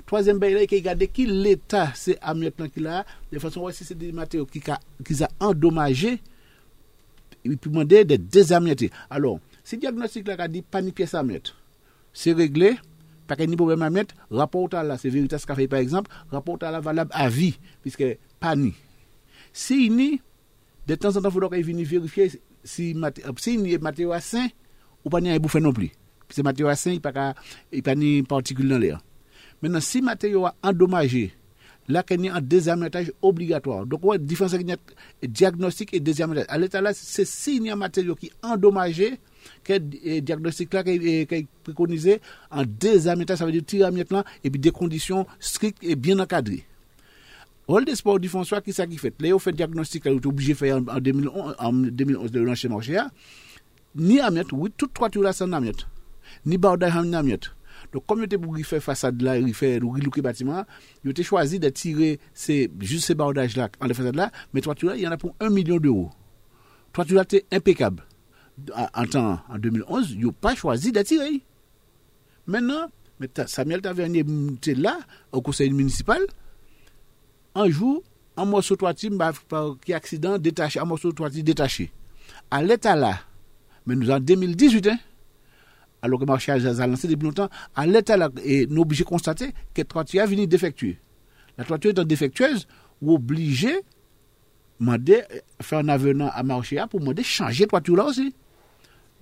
Troisième 0.05 0.37
bail 0.37 0.53
là, 0.53 0.63
il 0.63 0.83
y 0.83 0.87
a 0.87 0.95
qui 0.95 1.25
l'état 1.25 1.91
c'est 1.95 2.19
amiante 2.21 2.71
qu'il 2.71 2.85
a, 2.85 3.05
de 3.31 3.39
façon 3.39 3.67
si 3.71 3.83
c'est 3.83 3.97
des 3.97 4.11
matériaux 4.11 4.45
qui 4.45 4.61
qui 4.61 5.23
a 5.23 5.29
endommagé, 5.39 6.21
il 7.43 7.57
peut 7.57 7.69
demander 7.69 8.05
de 8.05 8.15
désamianter. 8.15 8.91
Alors, 9.09 9.39
si 9.63 9.77
diagnostic 9.77 10.27
là 10.27 10.35
a 10.37 10.47
dit 10.47 10.61
pas 10.61 10.81
ni 10.81 10.91
pièce 10.91 11.13
à 11.13 11.23
mettre, 11.23 11.55
c'est 12.11 12.33
réglé, 12.33 12.75
pas 13.27 13.35
qu'il 13.35 13.45
y 13.45 13.47
a 13.47 13.49
ni 13.49 13.55
problème 13.55 13.81
à 13.81 13.89
mettre, 13.89 14.15
rapport 14.29 14.67
à 14.73 14.83
là, 14.83 14.97
c'est 14.97 15.09
Veritas 15.09 15.43
Café 15.47 15.67
par 15.67 15.79
exemple, 15.79 16.11
rapport 16.31 16.57
à 16.61 16.71
la 16.71 16.79
valable 16.79 17.11
à 17.13 17.29
vie, 17.29 17.57
puisque 17.81 18.05
pas 18.39 18.55
ni. 18.55 18.73
Si 19.51 19.89
ni, 19.89 20.21
de 20.87 20.95
temps 20.95 21.15
en 21.15 21.21
temps, 21.21 21.29
il 21.29 21.33
faudra 21.33 21.57
vienne 21.57 21.83
vérifier 21.83 22.29
si 22.63 22.95
si 23.37 23.57
ni 23.57 23.77
matériau 23.77 24.11
à 24.11 24.19
sain 24.19 24.47
ou 25.05 25.09
pas 25.09 25.21
ni 25.21 25.29
à 25.29 25.39
bouffer 25.39 25.59
non 25.59 25.73
plus. 25.73 25.91
Puisque 26.27 26.43
matériau 26.43 26.69
à 26.69 26.75
sain, 26.75 26.91
il 26.91 27.01
n'y 27.01 27.79
a 27.79 27.83
pas 27.83 27.95
ni 27.95 28.23
particules 28.23 28.67
dans 28.67 28.77
l'air. 28.77 29.01
Maintenant, 29.61 29.79
si 29.79 30.01
matériau 30.01 30.45
a 30.45 30.55
là, 31.87 32.03
y 32.09 32.29
a 32.29 32.35
un 32.35 32.41
désamiantage 32.41 33.11
obligatoire. 33.21 33.85
Donc, 33.85 34.03
ouais, 34.05 34.17
différence 34.17 34.53
entre 34.53 34.63
diagnostic 35.21 35.93
et 35.93 35.99
désamiantage. 35.99 36.45
À 36.49 36.57
l'état 36.57 36.81
là, 36.81 36.91
c'est 36.93 37.25
si 37.25 37.57
il 37.57 37.63
y 37.63 37.69
a 37.69 37.73
un 37.73 37.75
matériau 37.75 38.15
qui 38.15 38.31
endommagé, 38.41 39.19
que 39.63 39.77
diagnostic 39.77 40.73
là 40.73 40.83
qui 40.83 40.91
est 40.91 41.47
préconisé 41.63 42.21
en 42.51 42.63
désamiantage, 42.65 43.39
ça 43.39 43.45
veut 43.45 43.51
dire 43.51 43.65
tirer 43.65 43.89
là, 44.09 44.23
et 44.43 44.49
puis 44.49 44.59
des 44.59 44.71
conditions 44.71 45.25
strictes 45.39 45.83
et 45.83 45.95
bien 45.95 46.19
encadrées. 46.19 46.65
Rôle 47.67 47.85
des 47.85 47.95
sports 47.95 48.19
du 48.19 48.27
François, 48.27 48.61
qui 48.61 48.73
ça 48.73 48.85
qui 48.85 48.97
fait? 48.97 49.13
Léo 49.21 49.39
fait 49.39 49.53
diagnostic, 49.53 50.03
il 50.05 50.13
est 50.13 50.25
obligé 50.25 50.51
de 50.51 50.57
faire 50.57 50.77
en 50.77 50.99
2011, 50.99 51.55
en 51.57 51.71
2011 51.71 52.31
de 52.31 52.41
lancer 52.41 52.67
marché, 52.67 52.99
ni 53.95 54.19
amiante, 54.19 54.51
oui, 54.51 54.69
toutes 54.75 54.93
trois 54.93 55.09
tours 55.09 55.23
là, 55.23 55.33
c'est 55.33 55.43
en 55.43 55.53
amiante. 55.53 55.87
Ni 56.45 56.57
bordage 56.57 56.95
en 56.95 57.13
amiante. 57.13 57.55
Donc, 57.93 58.05
comme 58.07 58.19
il 58.19 58.25
était 58.25 58.37
pour 58.37 58.57
faire 58.57 58.81
façade 58.81 59.21
là, 59.21 59.37
il 59.37 59.53
fait 59.53 59.79
le 59.79 60.21
bâtiment, 60.21 60.65
il 61.03 61.13
a 61.17 61.23
choisi 61.23 61.59
de 61.59 61.69
tirer 61.69 62.19
juste 62.79 63.05
ces 63.05 63.15
bordages 63.15 63.55
là, 63.55 63.69
en 63.79 63.85
les 63.85 63.93
façades 63.93 64.15
là, 64.15 64.31
mais 64.53 64.61
trois 64.61 64.73
tours 64.73 64.89
là, 64.89 64.95
il 64.95 65.03
y 65.03 65.07
en 65.07 65.11
a 65.11 65.17
pour 65.17 65.35
un 65.39 65.49
million 65.49 65.77
d'euros. 65.77 66.09
Trois 66.91 67.05
tours 67.05 67.17
là, 67.17 67.25
c'est 67.29 67.45
impeccable 67.51 68.03
en, 68.93 69.05
temps, 69.05 69.39
en 69.49 69.57
2011, 69.57 70.11
ils 70.11 70.25
n'ont 70.25 70.31
pas 70.31 70.55
choisi 70.55 70.91
d'attirer. 70.91 71.41
Maintenant, 72.47 72.87
Samuel 73.47 73.81
Tavernier 73.81 74.25
était 74.55 74.75
là, 74.75 74.99
au 75.31 75.41
conseil 75.41 75.71
municipal. 75.71 76.21
Un 77.55 77.69
jour, 77.69 78.03
un 78.37 78.45
morceau 78.45 78.75
de 78.75 78.79
toiture, 78.79 79.11
qui 79.85 79.93
accident 79.93 80.37
détaché, 80.37 80.79
un 80.79 80.85
morceau 80.85 81.11
de 81.11 81.41
détaché. 81.41 81.91
À 82.49 82.63
l'état 82.63 82.95
là, 82.95 83.19
mais 83.85 83.95
nous 83.95 84.09
en 84.11 84.19
2018, 84.19 84.87
hein, 84.87 84.97
alors 86.03 86.19
que 86.19 86.25
le 86.25 86.31
marché 86.31 86.51
a 86.51 86.87
lancé 86.87 87.07
depuis 87.07 87.23
longtemps, 87.23 87.49
à 87.75 87.87
l'état 87.87 88.17
là, 88.17 88.29
nous 88.69 88.81
obligés 88.81 89.05
de 89.05 89.09
constater 89.09 89.53
que 89.73 89.81
la 89.81 89.85
toiture 89.85 90.27
venu 90.27 90.45
défectueuse. 90.45 90.97
La 91.57 91.63
toiture 91.63 91.91
étant 91.91 92.03
défectueuse, 92.03 92.67
ou 93.01 93.15
obligé 93.15 93.73
de 94.79 95.15
faire 95.61 95.79
un 95.79 95.87
avenant 95.87 96.29
à 96.33 96.43
marché 96.43 96.83
pour 96.91 96.99
demander 96.99 97.23
changer 97.23 97.63
la 97.63 97.67
toiture 97.69 97.95
là 97.95 98.05
aussi. 98.05 98.35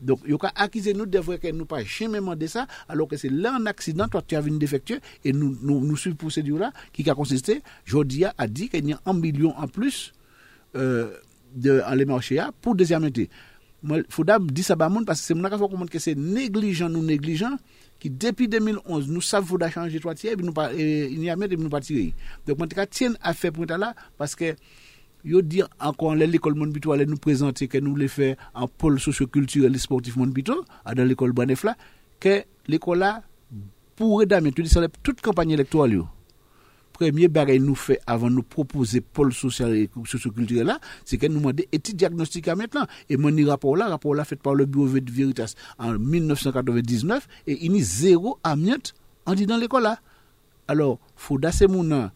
Donc, 0.02 0.22
il 0.26 0.32
y 0.32 0.34
a 0.42 0.52
accusé 0.56 0.96
nous 0.96 1.06
de 1.06 1.20
que 1.20 1.52
nous 1.52 1.66
pas 1.66 1.84
jamais 1.84 2.18
demandé 2.18 2.48
ça, 2.48 2.66
alors 2.90 3.08
que 3.08 3.16
c'est 3.16 3.30
là 3.30 3.54
un 3.54 3.68
accident, 3.68 4.08
toi 4.08 4.24
tu 4.26 4.36
as 4.36 4.42
une 4.42 4.58
défectueux, 4.58 5.00
et 5.24 5.32
nous, 5.32 5.56
nous, 5.62 5.80
nous 5.86 5.96
suivons 5.96 6.16
procédure-là, 6.16 6.72
qui 6.92 7.08
a 7.08 7.14
consisté, 7.14 7.62
Jodia 7.86 8.34
a 8.40 8.48
dit 8.48 8.70
qu'il 8.70 8.90
y 8.90 8.94
a 8.94 9.00
un 9.06 9.14
million 9.14 9.56
en 9.56 9.68
plus, 9.68 10.14
euh, 10.76 11.12
de, 11.54 11.84
en 11.86 11.94
les 11.94 12.06
marchés 12.06 12.42
pour 12.62 12.74
désamianter. 12.74 13.30
Il 13.84 14.06
faut 14.10 14.24
d'abord 14.24 14.48
dire 14.52 14.66
ça 14.66 14.76
monde 14.90 15.06
parce 15.06 15.22
que 15.22 15.26
c'est 15.28 15.34
mon 15.34 15.50
comprendre 15.50 15.90
que 15.90 16.00
c'est 16.00 16.16
négligent, 16.16 16.88
nous 16.88 17.04
négligent, 17.04 17.58
qui 18.00 18.10
depuis 18.10 18.48
2011, 18.48 19.10
nous 19.10 19.22
savons 19.22 19.58
qu'il 19.58 19.68
faut 19.68 19.74
changer 19.74 20.00
trois 20.00 20.14
tiers, 20.16 20.34
et 20.34 20.36
nous 20.36 20.54
pas, 20.54 20.72
il 20.74 21.20
n'y 21.20 21.30
a 21.30 21.36
de 21.36 21.56
nous 21.56 21.70
pas 21.70 21.82
tirer. 21.82 22.14
Donc, 22.46 22.60
moi, 22.60 22.68
je 22.76 22.84
tiens 22.90 23.14
à 23.22 23.34
faire 23.34 23.52
pour 23.52 23.66
là, 23.66 23.96
parce 24.18 24.36
que, 24.36 24.56
yo 25.24 25.42
dire 25.42 25.68
encore 25.80 26.16
l'école 26.16 26.56
Monbito 26.56 26.92
allait 26.92 27.06
nous 27.06 27.18
présenter 27.18 27.68
que 27.68 27.78
nous 27.78 27.96
les 27.96 28.08
fait 28.08 28.38
en 28.54 28.68
pôle 28.68 29.00
socioculturel 29.00 29.76
et 29.76 29.78
sportif 29.78 30.16
Monbito 30.16 30.66
dans 30.96 31.04
l'école 31.08 31.32
Banefla 31.32 31.76
que 32.20 32.44
l'école 32.68 33.00
là 33.00 33.22
pourrait 33.96 34.26
d'amener 34.26 34.66
ça 34.66 34.82
toute 35.04 35.22
campagne 35.22 35.52
électorale 35.52 36.02
premier 36.92 37.28
bagage 37.28 37.60
nous 37.60 37.76
fait 37.76 38.00
avant 38.08 38.30
nous 38.30 38.44
proposer 38.44 39.02
pôle 39.02 39.34
social 39.34 39.76
et 39.76 39.90
socioculturel 40.06 40.68
là 40.68 40.80
c'est 41.06 41.18
que 41.18 41.28
nous 41.28 41.40
demander 41.40 41.68
étude 41.72 41.96
diagnostic 41.96 42.48
à 42.48 42.56
maintenant 42.56 42.86
et 43.10 43.18
mon 43.18 43.32
rapport 43.48 43.76
là 43.76 43.88
rapport 43.88 44.16
là 44.16 44.26
fait 44.26 44.36
par 44.36 44.54
le 44.56 44.66
bureau 44.66 44.88
de 44.88 45.12
Veritas 45.12 45.54
en 45.80 45.98
1999 45.98 47.28
et 47.48 47.66
il 47.66 47.76
y 47.76 47.82
a 47.82 47.84
zéro 47.84 48.40
amiante 48.44 48.94
en 49.26 49.34
dit 49.34 49.46
dans 49.46 49.58
l'école 49.58 49.84
là. 49.84 50.00
Alors 50.68 51.00
faut 51.16 51.40
c'est 51.52 51.68
mon 51.68 52.10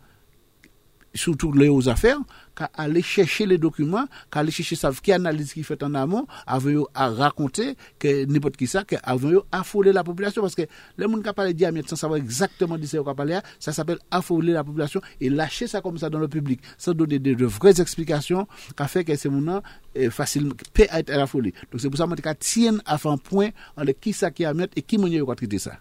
surtout 1.16 1.52
les 1.52 1.90
affaires, 1.90 2.20
qu'à 2.56 2.70
aller 2.76 3.02
chercher 3.02 3.46
les 3.46 3.58
documents, 3.58 4.06
qu'à 4.32 4.40
aller 4.42 4.52
chercher 4.52 4.76
ça, 4.76 4.92
qui 5.02 5.12
analyse 5.12 5.54
qui 5.54 5.64
fait 5.64 5.82
en 5.84 5.94
amont, 5.94 6.28
avant 6.46 6.86
à 6.94 7.10
raconter 7.10 7.76
que 8.00 8.26
n'importe 8.26 8.58
qui 8.58 8.68
ça, 8.68 8.84
que 8.84 8.96
avant 9.04 9.42
affoler 9.52 9.92
la 9.92 10.04
population, 10.04 10.42
parce 10.42 10.56
que 10.56 10.64
les 10.98 11.06
gens 11.06 11.22
qui 11.22 11.34
parlent 11.34 11.54
diamètre 11.54 11.90
sans 11.90 11.96
savoir 11.96 12.18
exactement 12.18 12.78
de 12.78 12.86
ce 12.86 12.98
qu'on 12.98 13.16
parle, 13.16 13.42
ça 13.60 13.72
s'appelle 13.72 14.00
affoler 14.12 14.54
la 14.54 14.64
population 14.64 15.02
et 15.20 15.30
lâcher 15.30 15.68
ça 15.68 15.82
comme 15.82 15.98
ça 15.98 16.10
dans 16.10 16.20
le 16.20 16.28
public, 16.28 16.62
sans 16.78 16.94
donner 16.94 17.20
de, 17.20 17.46
vraies 17.46 17.82
explications, 17.82 18.48
qu'a 18.76 18.88
fait 18.88 19.04
que 19.04 19.16
c'est 19.16 19.30
mon 19.30 19.62
est 19.94 20.10
facile, 20.10 20.52
peut 20.74 20.88
être 20.92 21.12
affolé. 21.12 21.54
Donc 21.72 21.82
c'est 21.82 21.90
pour 21.90 21.98
ça 21.98 22.06
que 22.08 22.16
je 22.24 22.34
tiens 22.40 22.78
à 22.86 22.98
faire 22.98 23.12
un 23.12 23.18
point 23.18 23.50
entre 23.78 23.92
qui 23.94 24.14
ça 24.14 24.32
qui 24.32 24.46
a 24.46 24.54
mettre 24.54 24.74
et 24.76 24.82
qui 24.82 24.98
m'a 24.98 25.36
traiter 25.36 25.60
ça. 25.60 25.80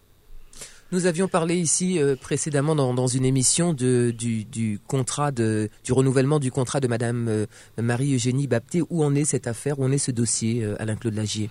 Nous 0.95 1.07
avions 1.07 1.27
parlé 1.27 1.57
ici 1.57 1.99
euh, 1.99 2.15
précédemment 2.15 2.77
dans, 2.77 3.07
une 3.09 3.25
émission 3.25 3.73
du, 3.73 4.79
contrat 4.87 5.33
de, 5.33 5.69
du 5.83 5.93
renouvellement 5.93 6.39
du 6.39 6.53
contrat 6.53 6.79
de 6.79 6.87
Madame 6.87 7.27
euh, 7.27 7.47
Marie-Eugénie 7.83 8.47
Bapté. 8.47 8.81
Où 8.91 9.03
en 9.03 9.13
est 9.17 9.25
cette 9.25 9.49
affaire? 9.49 9.81
Où 9.81 9.85
en 9.85 9.91
est 9.91 9.99
ce 9.99 10.13
dossier, 10.13 10.63
euh, 10.63 10.81
Alain-Claude 10.81 11.15
Lagier? 11.15 11.51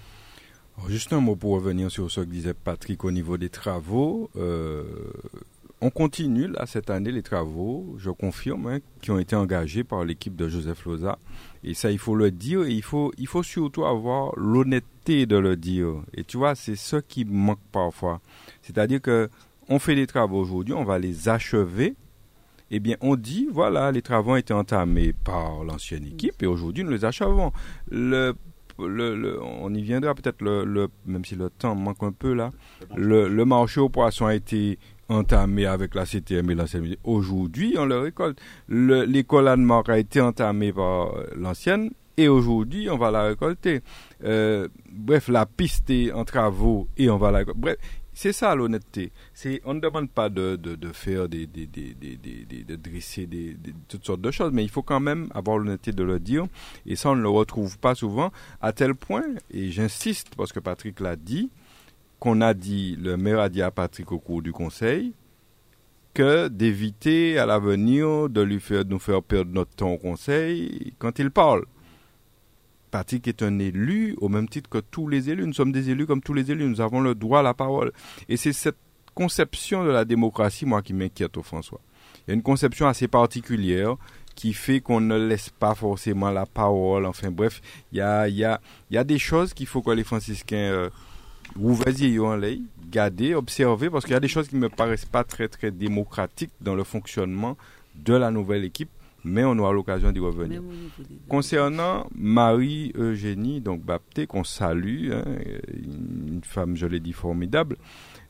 Juste 0.87 1.11
un 1.11 1.19
mot 1.19 1.35
pour 1.35 1.55
revenir 1.55 1.91
sur 1.91 2.09
ce 2.09 2.21
que 2.21 2.25
disait 2.25 2.53
Patrick 2.53 3.03
au 3.03 3.11
niveau 3.11 3.37
des 3.37 3.49
travaux. 3.49 4.29
on 5.81 5.89
continue 5.89 6.47
là 6.47 6.65
cette 6.65 6.89
année 6.89 7.11
les 7.11 7.21
travaux, 7.21 7.97
je 7.97 8.11
confirme, 8.11 8.67
hein, 8.67 8.79
qui 9.01 9.11
ont 9.11 9.19
été 9.19 9.35
engagés 9.35 9.83
par 9.83 10.05
l'équipe 10.05 10.37
de 10.37 10.47
Joseph 10.47 10.85
Loza. 10.85 11.19
Et 11.65 11.73
ça, 11.73 11.91
il 11.91 11.99
faut 11.99 12.15
le 12.15 12.31
dire 12.31 12.63
et 12.63 12.71
il 12.71 12.81
faut, 12.81 13.11
il 13.17 13.27
faut 13.27 13.43
surtout 13.43 13.83
avoir 13.83 14.31
l'honnêteté 14.37 15.25
de 15.25 15.35
le 15.35 15.57
dire. 15.57 15.95
Et 16.13 16.23
tu 16.23 16.37
vois, 16.37 16.55
c'est 16.55 16.77
ce 16.77 16.95
qui 16.95 17.25
manque 17.25 17.59
parfois. 17.73 18.21
C'est-à-dire 18.63 19.01
que 19.01 19.29
on 19.69 19.79
fait 19.79 19.95
des 19.95 20.07
travaux 20.07 20.39
aujourd'hui, 20.39 20.73
on 20.73 20.83
va 20.83 20.99
les 20.99 21.29
achever. 21.29 21.95
Eh 22.71 22.79
bien, 22.79 22.95
on 23.01 23.15
dit, 23.15 23.47
voilà, 23.51 23.91
les 23.91 24.01
travaux 24.01 24.31
ont 24.31 24.35
été 24.35 24.53
entamés 24.53 25.13
par 25.13 25.63
l'ancienne 25.63 26.05
équipe 26.05 26.41
et 26.41 26.47
aujourd'hui, 26.47 26.83
nous 26.83 26.91
les 26.91 27.05
achevons. 27.05 27.51
Le, 27.91 28.33
le, 28.79 29.39
on 29.41 29.73
y 29.73 29.81
viendra 29.81 30.15
peut-être, 30.15 30.41
le, 30.41 30.87
même 31.05 31.23
si 31.23 31.35
le 31.35 31.49
temps 31.49 31.75
manque 31.75 32.01
un 32.01 32.11
peu 32.11 32.33
là. 32.33 32.49
Le, 32.95 33.27
marché 33.45 33.79
aux 33.79 33.89
poissons 33.89 34.25
a 34.25 34.33
été 34.33 34.79
entamé 35.07 35.65
avec 35.65 35.93
la 35.93 36.05
CTM 36.05 36.49
et 36.49 36.55
l'ancienne. 36.55 36.95
Aujourd'hui, 37.03 37.75
on 37.77 37.85
le 37.85 37.99
récolte. 37.99 38.39
L'école 38.69 39.49
Anne-Marc 39.49 39.89
a 39.89 39.99
été 39.99 40.19
entamée 40.19 40.73
par 40.73 41.13
l'ancienne 41.35 41.91
et 42.17 42.27
aujourd'hui, 42.27 42.89
on 42.89 42.97
va 42.97 43.11
la 43.11 43.23
récolter. 43.23 43.81
Euh, 44.23 44.67
bref, 44.89 45.27
la 45.27 45.45
piste 45.45 45.89
est 45.89 46.11
en 46.11 46.25
travaux 46.25 46.87
et 46.97 47.09
on 47.09 47.17
va 47.17 47.31
la. 47.31 47.43
Bref, 47.43 47.77
c'est 48.13 48.33
ça 48.33 48.53
l'honnêteté. 48.55 49.11
C'est, 49.33 49.61
on 49.65 49.73
ne 49.73 49.79
demande 49.79 50.09
pas 50.09 50.29
de, 50.29 50.57
faire 50.93 51.27
des, 51.27 51.47
de 51.47 52.75
dresser 52.75 53.25
des, 53.25 53.57
toutes 53.87 54.05
sortes 54.05 54.21
de 54.21 54.31
choses, 54.31 54.51
mais 54.53 54.63
il 54.63 54.69
faut 54.69 54.83
quand 54.83 54.99
même 54.99 55.29
avoir 55.33 55.57
l'honnêteté 55.57 55.91
de 55.91 56.03
le 56.03 56.19
dire. 56.19 56.45
Et 56.85 56.95
ça, 56.95 57.09
on 57.09 57.15
ne 57.15 57.21
le 57.21 57.29
retrouve 57.29 57.79
pas 57.79 57.95
souvent, 57.95 58.31
à 58.61 58.71
tel 58.73 58.95
point, 58.95 59.23
et 59.51 59.71
j'insiste 59.71 60.35
parce 60.35 60.51
que 60.53 60.59
Patrick 60.59 60.99
l'a 60.99 61.15
dit, 61.15 61.49
qu'on 62.19 62.41
a 62.41 62.53
dit, 62.53 62.95
le 63.01 63.17
maire 63.17 63.39
a 63.39 63.49
dit 63.49 63.61
à 63.61 63.71
Patrick 63.71 64.11
au 64.11 64.19
cours 64.19 64.41
du 64.41 64.51
conseil, 64.51 65.13
que 66.13 66.47
d'éviter 66.47 67.39
à 67.39 67.45
l'avenir 67.45 68.29
de 68.29 68.41
lui 68.41 68.59
faire, 68.59 68.85
de 68.85 68.91
nous 68.91 68.99
faire 68.99 69.23
perdre 69.23 69.51
notre 69.51 69.75
temps 69.75 69.91
au 69.91 69.97
conseil 69.97 70.93
quand 70.99 71.19
il 71.19 71.31
parle. 71.31 71.65
Patrick 72.93 73.27
est 73.27 73.41
un 73.41 73.57
élu 73.57 74.15
au 74.21 74.29
même 74.29 74.47
titre 74.47 74.69
que 74.69 74.77
tous 74.77 75.07
les 75.07 75.31
élus. 75.31 75.47
Nous 75.47 75.53
sommes 75.53 75.71
des 75.71 75.89
élus 75.89 76.05
comme 76.05 76.21
tous 76.21 76.35
les 76.35 76.51
élus. 76.51 76.65
Nous 76.65 76.79
avons 76.79 77.01
le 77.01 77.15
droit 77.15 77.39
à 77.39 77.41
la 77.41 77.55
parole. 77.55 77.91
Et 78.29 78.37
c'est 78.37 78.53
cette 78.53 78.77
conception 79.15 79.83
de 79.83 79.89
la 79.89 80.05
démocratie, 80.05 80.67
moi, 80.67 80.83
qui 80.83 80.93
m'inquiète 80.93 81.35
au 81.37 81.41
François. 81.41 81.81
Il 82.19 82.29
y 82.29 82.31
a 82.31 82.35
une 82.35 82.43
conception 82.43 82.85
assez 82.85 83.07
particulière 83.07 83.95
qui 84.35 84.53
fait 84.53 84.79
qu'on 84.79 85.01
ne 85.01 85.17
laisse 85.17 85.49
pas 85.49 85.73
forcément 85.73 86.29
la 86.29 86.45
parole. 86.45 87.07
Enfin 87.07 87.31
bref, 87.31 87.61
il 87.91 87.97
y 87.97 88.01
a, 88.01 88.27
y, 88.27 88.43
a, 88.43 88.61
y 88.91 88.97
a 88.97 89.03
des 89.03 89.17
choses 89.17 89.55
qu'il 89.55 89.65
faut 89.65 89.81
que 89.81 89.89
les 89.89 90.03
franciscains 90.03 90.55
euh, 90.57 90.89
yeux 91.57 92.23
en 92.23 92.39
garder, 92.91 93.33
observer, 93.33 93.89
parce 93.89 94.05
qu'il 94.05 94.13
y 94.13 94.17
a 94.17 94.19
des 94.19 94.27
choses 94.27 94.47
qui 94.47 94.55
ne 94.55 94.61
me 94.61 94.69
paraissent 94.69 95.05
pas 95.05 95.23
très 95.23 95.47
très 95.47 95.71
démocratiques 95.71 96.51
dans 96.61 96.75
le 96.75 96.83
fonctionnement 96.83 97.57
de 97.95 98.13
la 98.13 98.29
nouvelle 98.29 98.63
équipe 98.63 98.91
mais 99.23 99.43
on 99.43 99.57
aura 99.57 99.73
l'occasion 99.73 100.11
d'y 100.11 100.19
revenir. 100.19 100.61
Concernant 101.29 102.07
Marie-Eugénie, 102.15 103.61
donc 103.61 103.83
Bapté, 103.83 104.27
qu'on 104.27 104.43
salue, 104.43 105.11
hein, 105.11 105.23
une 105.73 106.41
femme, 106.43 106.75
je 106.75 106.85
l'ai 106.85 106.99
dit, 106.99 107.13
formidable, 107.13 107.77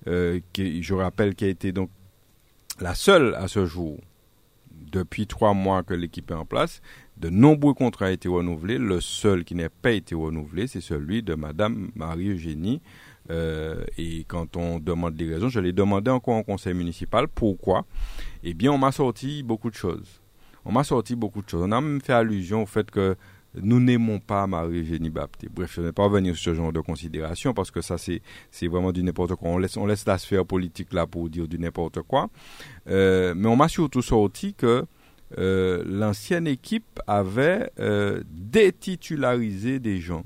euh, 0.07 0.39
qui, 0.53 0.83
je 0.83 0.93
rappelle 0.93 1.35
qu'elle 1.35 1.49
a 1.49 1.51
été 1.51 1.71
donc 1.71 1.89
la 2.79 2.95
seule 2.95 3.35
à 3.35 3.47
ce 3.47 3.65
jour, 3.65 3.99
depuis 4.71 5.25
trois 5.25 5.53
mois 5.53 5.83
que 5.83 5.93
l'équipe 5.93 6.29
est 6.29 6.35
en 6.35 6.45
place, 6.45 6.81
de 7.17 7.29
nombreux 7.29 7.73
contrats 7.73 8.07
ont 8.07 8.09
été 8.09 8.27
renouvelés. 8.27 8.77
Le 8.77 9.01
seul 9.01 9.43
qui 9.43 9.55
n'a 9.55 9.69
pas 9.69 9.91
été 9.91 10.13
renouvelé, 10.15 10.67
c'est 10.67 10.81
celui 10.81 11.23
de 11.23 11.35
Madame 11.35 11.89
Marie-Eugénie. 11.95 12.81
Euh, 13.29 13.85
et 13.97 14.25
quand 14.27 14.57
on 14.57 14.79
demande 14.79 15.15
des 15.15 15.33
raisons, 15.33 15.49
je 15.49 15.59
l'ai 15.59 15.71
demandé 15.71 16.11
encore 16.11 16.37
au 16.37 16.43
conseil 16.43 16.73
municipal. 16.73 17.27
Pourquoi? 17.27 17.85
Eh 18.43 18.53
bien, 18.53 18.71
on 18.71 18.77
m'a 18.77 18.91
sorti 18.91 19.43
beaucoup 19.43 19.69
de 19.69 19.75
choses 19.75 20.22
on 20.65 20.71
m'a 20.71 20.83
sorti 20.83 21.15
beaucoup 21.15 21.41
de 21.41 21.49
choses. 21.49 21.63
On 21.63 21.71
a 21.71 21.81
même 21.81 22.01
fait 22.01 22.13
allusion 22.13 22.63
au 22.63 22.65
fait 22.65 22.89
que 22.89 23.15
nous 23.55 23.79
n'aimons 23.79 24.19
pas 24.19 24.47
Marie-Eugénie 24.47 25.09
Bapté. 25.09 25.47
Bref, 25.53 25.73
je 25.75 25.81
ne 25.81 25.87
vais 25.87 25.91
pas 25.91 26.03
revenir 26.03 26.35
sur 26.35 26.51
ce 26.51 26.55
genre 26.55 26.73
de 26.73 26.79
considération 26.79 27.53
parce 27.53 27.69
que 27.71 27.81
ça, 27.81 27.97
c'est, 27.97 28.21
vraiment 28.67 28.91
du 28.91 29.03
n'importe 29.03 29.35
quoi. 29.35 29.49
On 29.49 29.57
laisse, 29.57 29.77
on 29.77 29.85
laisse 29.85 30.05
la 30.05 30.17
sphère 30.17 30.45
politique 30.45 30.93
là 30.93 31.05
pour 31.05 31.29
dire 31.29 31.47
du 31.47 31.59
n'importe 31.59 32.01
quoi. 32.01 32.29
Euh, 32.89 33.33
mais 33.35 33.47
on 33.47 33.55
m'a 33.55 33.67
surtout 33.67 34.01
sorti 34.01 34.53
que 34.53 34.85
euh, 35.37 35.83
l'ancienne 35.85 36.47
équipe 36.47 36.99
avait 37.07 37.71
euh, 37.79 38.23
détitularisé 38.31 39.79
des 39.79 39.99
gens. 39.99 40.23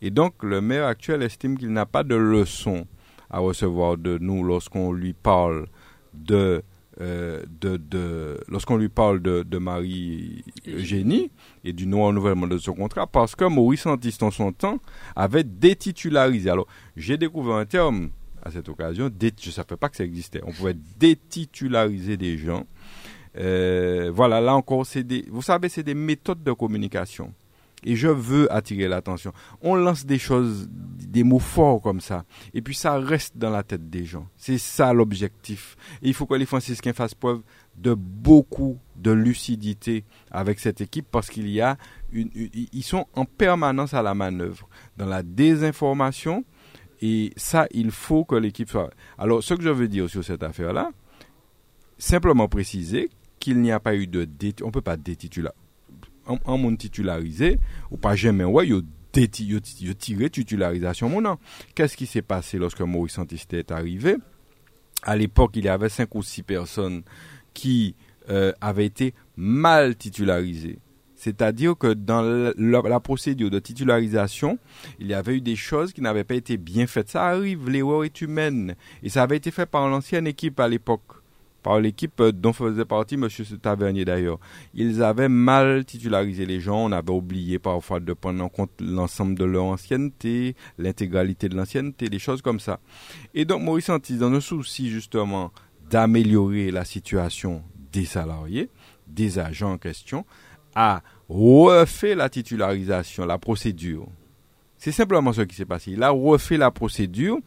Et 0.00 0.10
donc, 0.10 0.42
le 0.42 0.60
maire 0.60 0.86
actuel 0.86 1.22
estime 1.22 1.56
qu'il 1.58 1.72
n'a 1.72 1.86
pas 1.86 2.04
de 2.04 2.16
leçon 2.16 2.86
à 3.30 3.38
recevoir 3.38 3.96
de 3.96 4.18
nous 4.18 4.42
lorsqu'on 4.42 4.92
lui 4.92 5.12
parle 5.12 5.66
de 6.14 6.62
euh, 7.02 7.42
de, 7.60 7.76
de 7.76 8.38
lorsqu'on 8.48 8.76
lui 8.76 8.88
parle 8.88 9.20
de, 9.20 9.42
de 9.42 9.58
Marie-Eugénie 9.58 11.30
et 11.64 11.72
du 11.72 11.86
non-renouvellement 11.86 12.46
de 12.46 12.56
son 12.58 12.74
contrat, 12.74 13.06
parce 13.06 13.34
que 13.34 13.44
Maurice 13.44 13.84
Antiste, 13.86 14.22
en 14.22 14.30
son 14.30 14.52
temps, 14.52 14.78
avait 15.16 15.44
détitularisé. 15.44 16.48
Alors, 16.48 16.68
j'ai 16.96 17.18
découvert 17.18 17.56
un 17.56 17.66
terme 17.66 18.10
à 18.42 18.50
cette 18.50 18.68
occasion, 18.68 19.10
je 19.20 19.26
ne 19.26 19.52
savais 19.52 19.76
pas 19.76 19.88
que 19.88 19.96
ça 19.96 20.04
existait. 20.04 20.40
On 20.44 20.52
pouvait 20.52 20.76
détitulariser 20.98 22.16
des 22.16 22.38
gens. 22.38 22.66
Euh, 23.36 24.10
voilà, 24.14 24.40
là 24.40 24.54
encore, 24.54 24.84
c'est 24.84 25.04
des, 25.04 25.24
vous 25.30 25.42
savez, 25.42 25.68
c'est 25.68 25.82
des 25.82 25.94
méthodes 25.94 26.42
de 26.42 26.52
communication. 26.52 27.32
Et 27.84 27.96
je 27.96 28.08
veux 28.08 28.52
attirer 28.52 28.88
l'attention. 28.88 29.32
On 29.60 29.74
lance 29.74 30.06
des 30.06 30.18
choses, 30.18 30.68
des 30.70 31.24
mots 31.24 31.38
forts 31.38 31.82
comme 31.82 32.00
ça. 32.00 32.24
Et 32.54 32.62
puis 32.62 32.74
ça 32.74 32.98
reste 32.98 33.36
dans 33.36 33.50
la 33.50 33.62
tête 33.62 33.90
des 33.90 34.04
gens. 34.04 34.28
C'est 34.36 34.58
ça 34.58 34.92
l'objectif. 34.92 35.76
Et 36.02 36.08
il 36.08 36.14
faut 36.14 36.26
que 36.26 36.34
les 36.34 36.46
franciscains 36.46 36.92
fassent 36.92 37.14
preuve 37.14 37.42
de 37.76 37.94
beaucoup 37.94 38.78
de 38.96 39.10
lucidité 39.10 40.04
avec 40.30 40.60
cette 40.60 40.80
équipe 40.80 41.06
parce 41.10 41.28
qu'il 41.30 41.48
y 41.48 41.60
a 41.60 41.76
ils 42.12 42.82
sont 42.82 43.06
en 43.14 43.24
permanence 43.24 43.94
à 43.94 44.02
la 44.02 44.14
manœuvre 44.14 44.68
dans 44.96 45.06
la 45.06 45.22
désinformation 45.22 46.44
et 47.00 47.32
ça 47.36 47.66
il 47.70 47.90
faut 47.90 48.24
que 48.24 48.34
l'équipe 48.34 48.68
soit 48.68 48.90
alors 49.16 49.42
ce 49.42 49.54
que 49.54 49.62
je 49.62 49.70
veux 49.70 49.88
dire 49.88 50.08
sur 50.10 50.22
cette 50.22 50.42
affaire 50.42 50.72
là 50.72 50.90
simplement 51.98 52.46
préciser 52.46 53.08
qu'il 53.40 53.60
n'y 53.60 53.72
a 53.72 53.80
pas 53.80 53.96
eu 53.96 54.06
de 54.06 54.28
on 54.62 54.70
peut 54.70 54.82
pas 54.82 54.96
détituler 54.96 55.48
un 56.26 56.56
monde 56.56 56.78
titularisé, 56.78 57.58
ou 57.90 57.96
pas 57.96 58.14
jamais, 58.14 58.44
ouais, 58.44 58.68
yo, 58.68 58.82
tiré 59.12 60.30
titularisation 60.30 61.08
mon. 61.08 61.38
Qu'est-ce 61.74 61.96
qui 61.96 62.06
s'est 62.06 62.22
passé 62.22 62.58
lorsque 62.58 62.80
Maurice 62.80 63.18
Antiste 63.18 63.54
est 63.54 63.70
arrivé? 63.70 64.16
À 65.02 65.16
l'époque, 65.16 65.52
il 65.54 65.64
y 65.64 65.68
avait 65.68 65.88
cinq 65.88 66.14
ou 66.14 66.22
six 66.22 66.42
personnes 66.42 67.02
qui 67.54 67.96
euh, 68.30 68.52
avaient 68.60 68.86
été 68.86 69.14
mal 69.36 69.96
titularisées. 69.96 70.78
C'est-à-dire 71.16 71.76
que 71.78 71.92
dans 71.92 72.22
la, 72.56 73.00
procédure 73.00 73.48
de 73.48 73.60
titularisation, 73.60 74.58
il 74.98 75.06
y 75.06 75.14
avait 75.14 75.36
eu 75.36 75.40
des 75.40 75.54
choses 75.54 75.92
qui 75.92 76.00
n'avaient 76.00 76.24
pas 76.24 76.34
été 76.34 76.56
bien 76.56 76.88
faites. 76.88 77.10
Ça 77.10 77.26
arrive, 77.26 77.70
l'erreur 77.70 78.04
est 78.04 78.20
humaine. 78.22 78.74
Et 79.04 79.08
ça 79.08 79.22
avait 79.22 79.36
été 79.36 79.52
fait 79.52 79.66
par 79.66 79.88
l'ancienne 79.88 80.26
équipe 80.26 80.58
à 80.58 80.68
l'époque 80.68 81.21
par 81.62 81.80
l'équipe 81.80 82.22
dont 82.22 82.52
faisait 82.52 82.84
partie 82.84 83.14
M. 83.14 83.28
Tavernier 83.60 84.04
d'ailleurs. 84.04 84.38
Ils 84.74 85.02
avaient 85.02 85.28
mal 85.28 85.84
titularisé 85.84 86.46
les 86.46 86.60
gens, 86.60 86.84
on 86.86 86.92
avait 86.92 87.12
oublié 87.12 87.58
parfois 87.58 88.00
de 88.00 88.12
prendre 88.12 88.42
en 88.44 88.48
compte 88.48 88.72
l'ensemble 88.80 89.36
de 89.38 89.44
leur 89.44 89.64
ancienneté, 89.64 90.56
l'intégralité 90.78 91.48
de 91.48 91.56
l'ancienneté, 91.56 92.08
des 92.08 92.18
choses 92.18 92.42
comme 92.42 92.60
ça. 92.60 92.80
Et 93.34 93.44
donc 93.44 93.62
Maurice 93.62 93.88
Antis, 93.88 94.16
dans 94.16 94.30
le 94.30 94.40
souci 94.40 94.90
justement 94.90 95.52
d'améliorer 95.90 96.70
la 96.70 96.84
situation 96.84 97.62
des 97.92 98.04
salariés, 98.04 98.70
des 99.06 99.38
agents 99.38 99.72
en 99.72 99.78
question, 99.78 100.24
a 100.74 101.02
refait 101.28 102.14
la 102.14 102.28
titularisation, 102.28 103.26
la 103.26 103.38
procédure. 103.38 104.08
C'est 104.78 104.92
simplement 104.92 105.32
ce 105.32 105.42
qui 105.42 105.54
s'est 105.54 105.66
passé. 105.66 105.92
Il 105.92 106.02
a 106.02 106.10
refait 106.10 106.56
la 106.56 106.70
procédure 106.70 107.38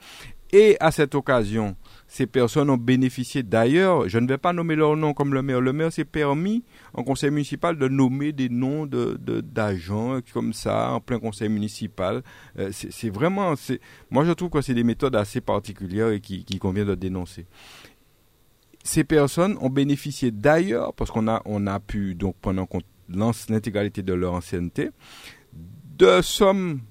Et 0.54 0.78
à 0.80 0.92
cette 0.92 1.16
occasion, 1.16 1.76
ces 2.08 2.28
personnes 2.28 2.70
ont 2.70 2.78
bénéficié 2.78 3.44
d'ailleurs, 3.44 4.08
je 4.08 4.20
ne 4.20 4.28
vais 4.28 4.38
pas 4.38 4.54
nommer 4.54 4.76
leur 4.76 4.96
nom 4.96 5.14
comme 5.14 5.34
le 5.34 5.42
maire, 5.42 5.60
le 5.60 5.74
maire 5.74 5.92
s'est 5.92 6.06
permis 6.06 6.64
en 6.94 7.04
conseil 7.04 7.32
municipal 7.32 7.78
de 7.78 7.88
nommer 7.88 8.32
des 8.32 8.50
noms 8.50 8.86
d'agents 8.86 10.20
comme 10.34 10.54
ça 10.54 10.92
en 10.92 11.00
plein 11.00 11.20
conseil 11.20 11.50
municipal. 11.50 12.24
Euh, 12.60 12.70
c'est 12.72 13.10
vraiment, 13.10 13.56
moi 14.12 14.24
je 14.24 14.32
trouve 14.32 14.50
que 14.50 14.62
c'est 14.62 14.74
des 14.76 14.84
méthodes 14.84 15.16
assez 15.16 15.42
particulières 15.42 16.10
et 16.10 16.20
qui, 16.20 16.46
convient 16.60 16.86
de 16.86 16.96
dénoncer. 16.96 17.46
Ces 18.84 19.04
personnes 19.04 19.58
ont 19.62 19.70
bénéficié 19.70 20.32
d'ailleurs, 20.32 20.94
parce 20.94 21.10
qu'on 21.10 21.28
a, 21.28 21.42
a 21.44 21.80
pu 21.80 22.14
donc 22.14 22.36
prendre 22.38 22.62
en 22.62 22.66
compte 22.66 22.86
l'intégralité 23.10 24.04
de 24.04 24.14
leur 24.14 24.34
ancienneté, 24.34 24.90
de 25.98 26.22
sommes 26.22 26.82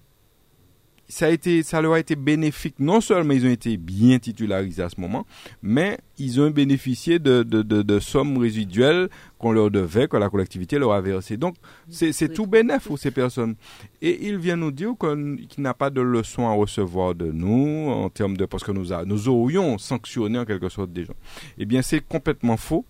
ça, 1.08 1.26
a 1.26 1.30
été, 1.30 1.62
ça 1.62 1.80
leur 1.80 1.92
a 1.94 2.00
été 2.00 2.16
bénéfique. 2.16 2.76
Non 2.78 3.00
seulement 3.00 3.32
ils 3.32 3.46
ont 3.46 3.50
été 3.50 3.76
bien 3.76 4.18
titularisés 4.18 4.82
à 4.82 4.88
ce 4.88 5.00
moment, 5.00 5.26
mais 5.62 5.98
ils 6.18 6.40
ont 6.40 6.50
bénéficié 6.50 7.18
de, 7.18 7.42
de, 7.42 7.62
de, 7.62 8.00
sommes 8.00 8.38
résiduelles 8.38 9.08
qu'on 9.38 9.52
leur 9.52 9.70
devait, 9.70 10.08
que 10.08 10.16
la 10.16 10.28
collectivité 10.28 10.78
leur 10.78 10.92
a 10.92 11.00
versées. 11.00 11.36
Donc, 11.36 11.56
c'est 11.88 12.32
tout 12.32 12.46
bénéfique 12.46 12.88
pour 12.88 12.98
ces 12.98 13.10
personnes. 13.10 13.56
Et 14.00 14.28
il 14.28 14.38
vient 14.38 14.56
nous 14.56 14.70
dire 14.70 14.92
qu'il 14.98 15.62
n'a 15.62 15.74
pas 15.74 15.90
de 15.90 16.00
leçon 16.00 16.46
à 16.48 16.52
recevoir 16.52 17.14
de 17.14 17.30
nous 17.30 17.90
en 17.90 18.08
termes 18.08 18.36
de... 18.36 18.46
Parce 18.46 18.64
que 18.64 18.72
nous, 18.72 18.86
nous 19.06 19.28
aurions 19.28 19.78
sanctionné 19.78 20.38
en 20.38 20.44
quelque 20.44 20.68
sorte 20.68 20.92
des 20.92 21.04
gens. 21.04 21.14
Eh 21.58 21.64
bien, 21.64 21.82
c'est 21.82 22.00
complètement 22.00 22.56
faux 22.56 22.84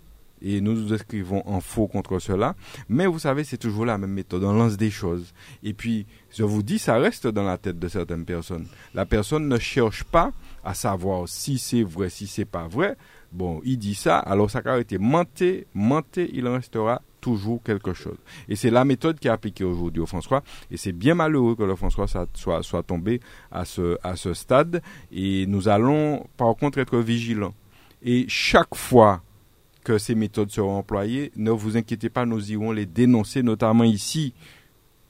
et 0.45 0.61
nous 0.61 0.74
nous 0.74 0.92
inscrivons 0.92 1.42
en 1.47 1.61
faux 1.61 1.88
contre 1.88 2.18
cela. 2.18 2.55
Mais 2.88 3.07
vous 3.07 3.18
savez, 3.18 3.45
c'est 3.45 3.57
toujours 3.57 3.86
la 3.86 3.97
même 3.97 4.12
méthode. 4.12 4.45
On 4.45 4.53
lance 4.53 4.76
des 4.76 4.90
choses. 4.90 5.32
Et 5.62 5.72
puis, 5.72 6.07
je 6.30 6.45
vous 6.45 6.62
dis, 6.62 6.78
ça 6.78 6.99
reste 6.99 7.26
dans 7.26 7.45
la 7.45 7.57
tête 7.57 7.78
de 7.78 7.88
certaines 7.88 8.26
personnes. 8.26 8.66
La 8.92 9.07
personne 9.07 9.49
ne 9.49 9.59
cherche 9.59 10.05
pas 10.05 10.32
à 10.62 10.74
savoir 10.74 11.28
si 11.28 11.59
c'est 11.59 11.82
vrai, 11.82 12.11
si 12.11 12.26
c'est 12.26 12.45
pas 12.45 12.68
vrai. 12.68 12.97
Bon, 13.32 13.61
il 13.64 13.78
dit 13.78 13.95
ça, 13.95 14.18
alors 14.18 14.51
ça 14.51 14.61
a 14.64 14.78
été 14.78 14.99
menté, 14.99 15.66
menté, 15.74 16.30
il 16.34 16.47
en 16.47 16.55
restera 16.55 17.03
toujours 17.22 17.62
quelque 17.62 17.95
chose. 17.95 18.18
Et 18.49 18.55
c'est 18.55 18.70
la 18.70 18.84
méthode 18.84 19.18
qui 19.18 19.28
est 19.28 19.30
appliquée 19.30 19.64
aujourd'hui 19.64 20.03
au 20.03 20.07
François. 20.07 20.42
Et 20.70 20.76
c'est 20.76 20.92
bien 20.92 21.14
malheureux 21.14 21.57
que 21.57 21.62
le 21.62 21.74
François 21.74 22.07
soit, 22.07 22.62
soit 22.62 22.82
tombé 22.82 23.20
à 23.51 23.64
ce, 23.64 23.97
à 24.03 24.14
ce 24.16 24.34
stade. 24.34 24.82
Et 25.11 25.47
nous 25.47 25.68
allons, 25.68 26.26
par 26.36 26.55
contre, 26.55 26.78
être 26.78 26.99
vigilants. 26.99 27.55
Et 28.03 28.26
chaque 28.28 28.74
fois 28.74 29.22
que 29.85 29.99
ces 29.99 30.14
méthodes 30.14 30.51
seront 30.51 30.78
employées, 30.78 31.30
ne 31.37 31.51
vous 31.51 31.76
inquiétez 31.76 32.09
pas, 32.09 32.26
nous 32.26 32.51
irons 32.51 32.72
les 32.72 32.87
dénoncer, 32.87 33.43
notamment 33.43 33.85
ici. 33.85 34.32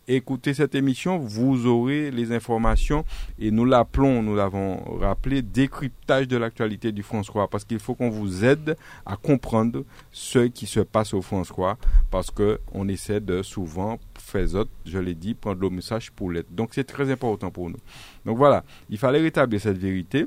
Écoutez 0.06 0.52
cette 0.52 0.74
émission, 0.74 1.16
vous 1.16 1.64
aurez 1.64 2.10
les 2.10 2.32
informations 2.32 3.06
et 3.38 3.50
nous 3.50 3.64
l'appelons, 3.64 4.22
nous 4.22 4.36
l'avons 4.36 4.98
rappelé, 4.98 5.40
décryptage 5.40 6.28
de 6.28 6.36
l'actualité 6.36 6.92
du 6.92 7.02
François 7.02 7.48
parce 7.48 7.64
qu'il 7.64 7.78
faut 7.78 7.94
qu'on 7.94 8.10
vous 8.10 8.44
aide 8.44 8.76
à 9.06 9.16
comprendre 9.16 9.82
ce 10.12 10.40
qui 10.40 10.66
se 10.66 10.80
passe 10.80 11.14
au 11.14 11.22
François 11.22 11.78
parce 12.10 12.30
que 12.30 12.60
on 12.74 12.86
essaie 12.86 13.20
de 13.20 13.42
souvent 13.42 13.98
faire 14.18 14.54
autres, 14.56 14.70
je 14.84 14.98
l'ai 14.98 15.14
dit, 15.14 15.32
prendre 15.32 15.62
le 15.62 15.70
message 15.70 16.12
pour 16.12 16.30
l'être. 16.30 16.54
Donc 16.54 16.70
c'est 16.72 16.84
très 16.84 17.10
important 17.10 17.50
pour 17.50 17.70
nous. 17.70 17.80
Donc 18.26 18.36
voilà, 18.36 18.62
il 18.90 18.98
fallait 18.98 19.22
rétablir 19.22 19.58
cette 19.58 19.78
vérité 19.78 20.26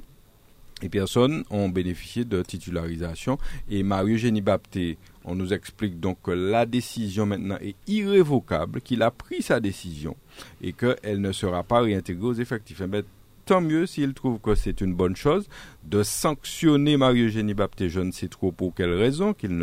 et 0.84 0.90
personnes 0.90 1.44
ont 1.50 1.70
bénéficié 1.70 2.26
de 2.26 2.42
titularisation. 2.42 3.38
Et 3.70 3.84
Mario-Génie 3.84 4.42
Bapté, 4.42 4.98
on 5.26 5.36
nous 5.36 5.54
explique 5.54 6.00
donc 6.00 6.18
que 6.24 6.32
la 6.32 6.66
décision 6.66 7.26
maintenant 7.26 7.58
est 7.62 7.76
irrévocable, 7.88 8.82
qu'il 8.82 9.02
a 9.02 9.12
pris 9.12 9.42
sa 9.42 9.60
décision 9.60 10.16
et 10.62 10.74
qu'elle 10.74 11.22
ne 11.22 11.32
sera 11.32 11.64
pas 11.64 11.82
réintégrée 11.82 12.28
aux 12.28 12.34
effectifs. 12.34 12.82
Eh 12.84 12.88
ben, 12.88 13.04
tant 13.46 13.62
mieux 13.62 13.86
s'il 13.86 14.14
trouve 14.14 14.40
que 14.40 14.56
c'est 14.56 14.82
une 14.82 14.94
bonne 14.94 15.16
chose 15.16 15.48
de 15.86 16.04
sanctionner 16.04 16.98
Mario-Génie 16.98 17.54
Bapté, 17.54 17.90
je 17.90 18.02
ne 18.02 18.12
sais 18.12 18.28
trop 18.28 18.52
pour 18.52 18.76
quelle 18.76 18.94
raison, 18.94 19.34
qu'il 19.34 19.58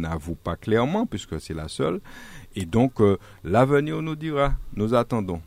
n'avoue 0.00 0.34
pas 0.34 0.56
clairement, 0.56 1.06
puisque 1.06 1.40
c'est 1.40 1.54
la 1.54 1.68
seule. 1.68 2.00
Et 2.54 2.64
donc, 2.64 3.00
euh, 3.00 3.18
l'avenir 3.44 4.00
nous 4.00 4.16
dira, 4.16 4.54
nous 4.74 4.94
attendons. 4.94 5.42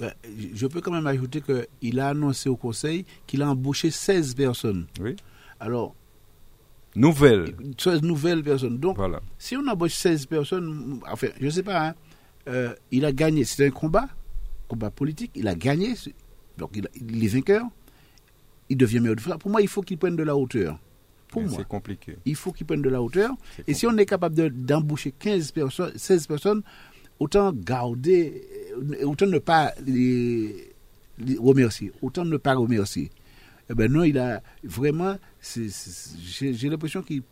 Ben, 0.00 0.12
je 0.54 0.66
peux 0.66 0.80
quand 0.80 0.92
même 0.92 1.06
ajouter 1.06 1.42
qu'il 1.42 2.00
a 2.00 2.08
annoncé 2.08 2.48
au 2.48 2.56
Conseil 2.56 3.04
qu'il 3.26 3.42
a 3.42 3.50
embauché 3.50 3.90
16 3.90 4.34
personnes. 4.34 4.86
Oui. 5.00 5.16
Alors. 5.60 5.94
Nouvelles. 6.94 7.54
16 7.78 8.02
nouvelles 8.02 8.42
personnes. 8.42 8.78
Donc, 8.78 8.98
si 9.38 9.56
on 9.56 9.66
embauche 9.66 9.94
16 9.94 10.26
personnes, 10.26 11.00
enfin, 11.10 11.28
je 11.40 11.46
ne 11.46 11.50
sais 11.50 11.62
pas, 11.62 11.88
hein, 11.88 11.94
euh, 12.48 12.74
il 12.90 13.04
a 13.04 13.12
gagné. 13.12 13.44
C'est 13.44 13.66
un 13.66 13.70
combat, 13.70 14.08
combat 14.68 14.90
politique. 14.90 15.30
Il 15.34 15.48
a 15.48 15.54
gagné. 15.54 15.94
Donc, 16.58 16.70
il, 16.74 17.24
est 17.24 17.28
vainqueur. 17.28 17.64
Il 18.68 18.76
devient 18.76 19.00
meilleur 19.00 19.16
de 19.16 19.20
France. 19.20 19.38
Pour 19.38 19.50
moi, 19.50 19.62
il 19.62 19.68
faut 19.68 19.82
qu'il 19.82 19.98
prenne 19.98 20.16
de 20.16 20.22
la 20.22 20.36
hauteur. 20.36 20.78
Pour 21.28 21.42
moi. 21.42 21.52
C'est 21.56 21.66
compliqué. 21.66 22.18
Il 22.26 22.36
faut 22.36 22.52
qu'il 22.52 22.66
prenne 22.66 22.82
de 22.82 22.90
la 22.90 23.00
hauteur. 23.00 23.30
Et 23.66 23.72
si 23.72 23.86
on 23.86 23.96
est 23.96 24.04
capable 24.04 24.50
d'embaucher 24.50 25.12
15 25.18 25.52
personnes, 25.52 25.92
16 25.96 26.26
personnes, 26.26 26.62
autant 27.18 27.52
garder, 27.52 28.42
euh, 28.76 29.04
autant 29.04 29.26
ne 29.26 29.38
pas 29.38 29.72
les, 29.86 30.72
remercier, 31.38 31.92
autant 32.02 32.24
ne 32.24 32.36
pas 32.36 32.54
remercier. 32.54 33.10
Eh 33.70 33.74
ben 33.74 33.90
non, 33.90 34.02
il 34.02 34.18
a 34.18 34.42
vraiment, 34.64 35.16
j'ai 35.40 36.68
l'impression 36.68 37.02
qu'il 37.02 37.22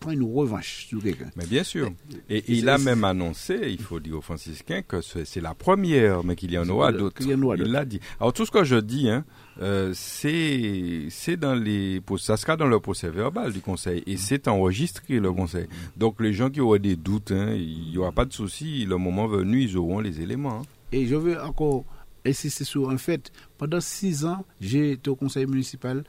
prend 0.00 0.10
une 0.10 0.24
revanche 0.24 0.86
sur 0.86 1.02
quelqu'un. 1.02 1.30
Mais 1.36 1.46
bien 1.46 1.62
sûr. 1.62 1.92
Et, 2.30 2.42
il 2.48 2.68
a 2.68 2.78
même 2.78 3.04
annoncé, 3.04 3.60
il 3.68 3.80
faut 3.80 4.00
dire 4.00 4.16
aux 4.16 4.22
franciscains, 4.22 4.82
que 4.82 5.00
c'est 5.02 5.40
la 5.40 5.54
première, 5.54 6.24
mais 6.24 6.34
qu'il 6.34 6.50
y 6.50 6.58
en 6.58 6.68
aura 6.68 6.92
d'autres. 6.92 7.22
Il 7.22 7.70
l'a 7.70 7.84
dit. 7.84 8.00
Alors 8.18 8.32
tout 8.32 8.46
ce 8.46 8.50
que 8.50 8.64
je 8.64 8.76
dis, 8.76 9.08
hein, 9.10 9.24
euh, 9.62 9.92
c'est 9.94 11.36
dans 11.36 11.54
les 11.54 12.02
ça 12.18 12.36
sera 12.36 12.56
dans 12.56 12.66
le 12.66 12.78
procès 12.78 13.08
verbal 13.08 13.52
du 13.52 13.60
conseil 13.60 14.02
et 14.06 14.16
c'est 14.16 14.48
enregistré 14.48 15.18
le 15.18 15.32
conseil. 15.32 15.66
Donc 15.96 16.20
les 16.20 16.32
gens 16.32 16.50
qui 16.50 16.60
auraient 16.60 16.78
des 16.78 16.96
doutes, 16.96 17.32
hein, 17.32 17.54
il 17.54 17.90
n'y 17.90 17.98
aura 17.98 18.12
pas 18.12 18.24
de 18.24 18.32
souci. 18.32 18.84
Le 18.84 18.96
moment 18.98 19.26
venu, 19.26 19.62
ils 19.62 19.76
auront 19.76 20.00
les 20.00 20.20
éléments. 20.20 20.60
Hein. 20.60 20.62
Et 20.92 21.06
je 21.06 21.16
veux 21.16 21.40
encore 21.40 21.84
insister 22.26 22.64
sur 22.64 22.90
un 22.90 22.98
fait. 22.98 23.32
Pendant 23.56 23.80
six 23.80 24.24
ans, 24.24 24.44
j'ai 24.60 24.92
été 24.92 25.08
au 25.08 25.16
conseil 25.16 25.46
municipal. 25.46 26.04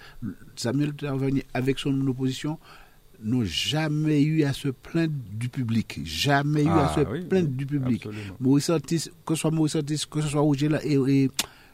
Samuel 0.55 0.93
Tavernier, 0.93 1.45
avec 1.53 1.79
son 1.79 2.07
opposition, 2.07 2.59
n'ont 3.23 3.45
jamais 3.45 4.21
eu 4.21 4.43
à 4.43 4.53
se 4.53 4.69
plaindre 4.69 5.13
du 5.31 5.49
public. 5.49 5.99
Jamais 6.03 6.63
eu 6.63 6.69
à 6.69 6.91
ah 6.91 6.95
se 6.95 7.01
plaindre 7.01 7.49
du 7.49 7.65
public. 7.65 8.07
Maurice 8.39 8.69
Artis, 8.69 9.09
que 9.25 9.35
ce 9.35 9.41
soit 9.41 9.51
Maurice 9.51 9.75
Artis, 9.75 10.03
que 10.09 10.21
ce 10.21 10.27
soit 10.27 10.41
Roger 10.41 10.69
et, 10.83 10.93
et 10.93 11.31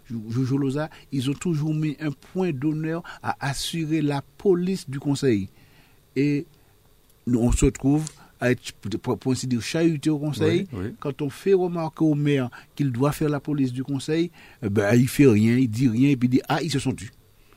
Jojo 0.09 0.57
Loza, 0.57 0.89
ils 1.11 1.29
ont 1.29 1.33
toujours 1.33 1.73
mis 1.73 1.95
un 1.99 2.11
point 2.11 2.51
d'honneur 2.51 3.03
à 3.21 3.35
assurer 3.39 4.01
la 4.01 4.21
police 4.37 4.89
du 4.89 4.99
conseil. 4.99 5.49
Et 6.15 6.45
nous, 7.25 7.39
on 7.39 7.51
se 7.51 7.65
trouve 7.67 8.05
à 8.39 8.51
être, 8.51 8.73
pour 8.97 9.31
ainsi 9.31 9.47
dire, 9.47 9.61
chahuté 9.61 10.09
au 10.09 10.19
conseil. 10.19 10.67
Quand 10.99 11.21
on 11.21 11.29
fait 11.29 11.53
remarquer 11.53 12.03
au 12.03 12.15
maire 12.15 12.49
qu'il 12.75 12.91
doit 12.91 13.11
faire 13.11 13.29
la 13.29 13.39
police 13.39 13.71
du 13.71 13.83
conseil, 13.83 14.31
eh 14.61 14.69
ben, 14.69 14.93
il 14.95 15.07
fait 15.07 15.27
rien, 15.27 15.57
il 15.57 15.69
dit 15.69 15.87
rien, 15.87 16.09
et 16.09 16.17
puis 16.17 16.27
il 16.27 16.31
dit 16.31 16.41
Ah, 16.49 16.61
ils 16.61 16.71
se 16.71 16.79
sont 16.79 16.93
tus. 16.93 17.11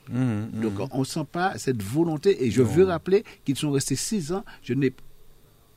Mmh, 0.08 0.20
mmh. 0.20 0.60
Donc 0.60 0.74
on 0.92 1.00
ne 1.00 1.04
sent 1.04 1.26
pas 1.30 1.58
cette 1.58 1.82
volonté. 1.82 2.44
Et 2.44 2.50
je 2.50 2.62
veux 2.62 2.84
rappeler 2.84 3.24
qu'ils 3.44 3.56
sont 3.56 3.72
restés 3.72 3.96
six 3.96 4.32
ans. 4.32 4.44
Je 4.62 4.74
n'ai 4.74 4.92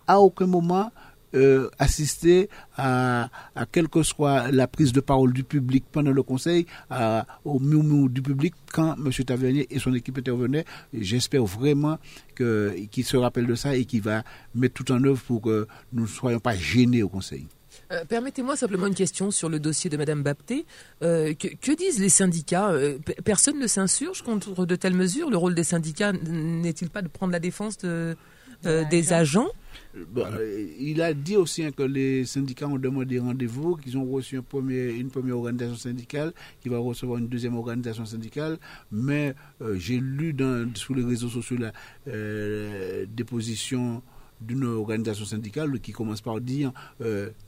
à 0.06 0.20
aucun 0.20 0.48
moment 0.48 0.92
euh, 1.36 1.70
assister 1.78 2.50
à, 2.76 3.30
à 3.56 3.66
quelle 3.66 3.88
que 3.88 4.02
soit 4.04 4.52
la 4.52 4.68
prise 4.68 4.94
de 4.94 5.00
parole 5.00 5.34
du 5.34 5.44
public 5.44 5.84
pendant 5.92 6.12
le 6.12 6.24
conseil, 6.24 6.66
au 7.46 7.60
miou 7.60 8.10
du 8.10 8.22
public 8.22 8.54
quand 8.74 8.96
M. 8.96 9.12
Tavernier 9.12 9.68
et 9.70 9.80
son 9.80 9.94
équipe 9.94 10.18
intervenaient. 10.18 10.66
J'espère 10.94 11.46
vraiment 11.46 12.00
qu'il 12.36 13.06
se 13.06 13.18
rappelle 13.18 13.48
de 13.48 13.56
ça 13.56 13.76
et 13.76 13.86
qu'il 13.86 14.02
va 14.02 14.24
mettre 14.56 14.74
tout 14.74 14.92
en 14.92 15.04
œuvre 15.04 15.22
pour 15.22 15.42
que 15.42 15.68
nous 15.94 16.04
ne 16.04 16.08
soyons 16.08 16.40
pas 16.40 16.56
gênés 16.56 17.04
au 17.04 17.10
conseil. 17.10 17.46
Euh, 17.92 18.06
permettez-moi 18.06 18.56
simplement 18.56 18.88
une 18.88 18.96
question 18.96 19.32
sur 19.32 19.50
le 19.50 19.60
dossier 19.60 19.90
de 19.90 19.98
Mme 19.98 20.24
Bapté. 20.24 20.66
Euh, 21.04 21.34
que, 21.34 21.76
disent 21.76 22.00
les 22.00 22.10
syndicats? 22.10 22.72
Personne 23.24 23.60
ne 23.60 23.68
s'insurge 23.68 24.22
contre 24.22 24.66
de 24.66 24.76
telles 24.76 24.96
mesures? 24.96 25.30
Le 25.30 25.38
rôle 25.38 25.56
des 25.56 25.64
syndicats 25.64 26.12
n'est-il 26.12 26.90
pas 26.90 27.02
de 27.02 27.08
prendre 27.08 27.32
la 27.32 27.40
défense 27.40 27.78
des 27.78 29.14
agents? 29.14 29.50
Euh, 29.96 30.68
il 30.80 31.02
a 31.02 31.14
dit 31.14 31.36
aussi 31.36 31.64
hein, 31.64 31.72
que 31.72 31.84
les 31.84 32.26
syndicats 32.26 32.68
ont 32.68 32.78
demandé 32.78 33.20
rendez-vous, 33.20 33.76
qu'ils 33.76 33.98
ont 33.98 34.06
reçu 34.06 34.38
un 34.38 34.42
premier, 34.42 34.90
une 34.92 35.10
première 35.10 35.38
organisation 35.38 35.76
syndicale, 35.76 36.34
qui 36.62 36.70
va 36.70 36.78
recevoir 36.78 37.20
une 37.20 37.28
deuxième 37.28 37.56
organisation 37.56 38.06
syndicale. 38.06 38.58
Mais 38.92 39.36
euh, 39.62 39.78
j'ai 39.78 40.00
lu 40.00 40.34
dans, 40.34 40.70
sur 40.76 40.96
les 40.96 41.04
réseaux 41.04 41.30
sociaux 41.30 41.58
la 41.58 41.72
euh, 42.08 43.06
déposition 43.10 44.02
d'une 44.42 44.64
organisation 44.64 45.26
syndicale 45.26 45.80
qui 45.82 45.92
commence 45.92 46.22
par 46.22 46.40
dire 46.40 46.72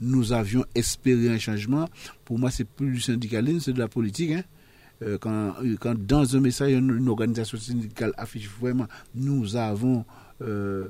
nous 0.01 0.33
avions 0.33 0.65
espéré 0.75 1.29
un 1.29 1.37
changement. 1.37 1.87
Pour 2.25 2.37
moi, 2.37 2.51
c'est 2.51 2.65
plus 2.67 2.91
du 2.91 2.99
syndicalisme, 2.99 3.61
c'est 3.61 3.73
de 3.73 3.79
la 3.79 3.87
politique. 3.87 4.31
Hein. 4.31 5.17
quand, 5.21 5.53
quand, 5.79 5.97
dans 5.97 6.35
un 6.35 6.41
message, 6.41 6.73
une, 6.73 7.07
organisation 7.07 7.57
syndicale 7.57 8.11
affiche 8.17 8.49
vraiment 8.59 8.87
nous 9.15 9.55
avons 9.55 10.03
euh, 10.41 10.89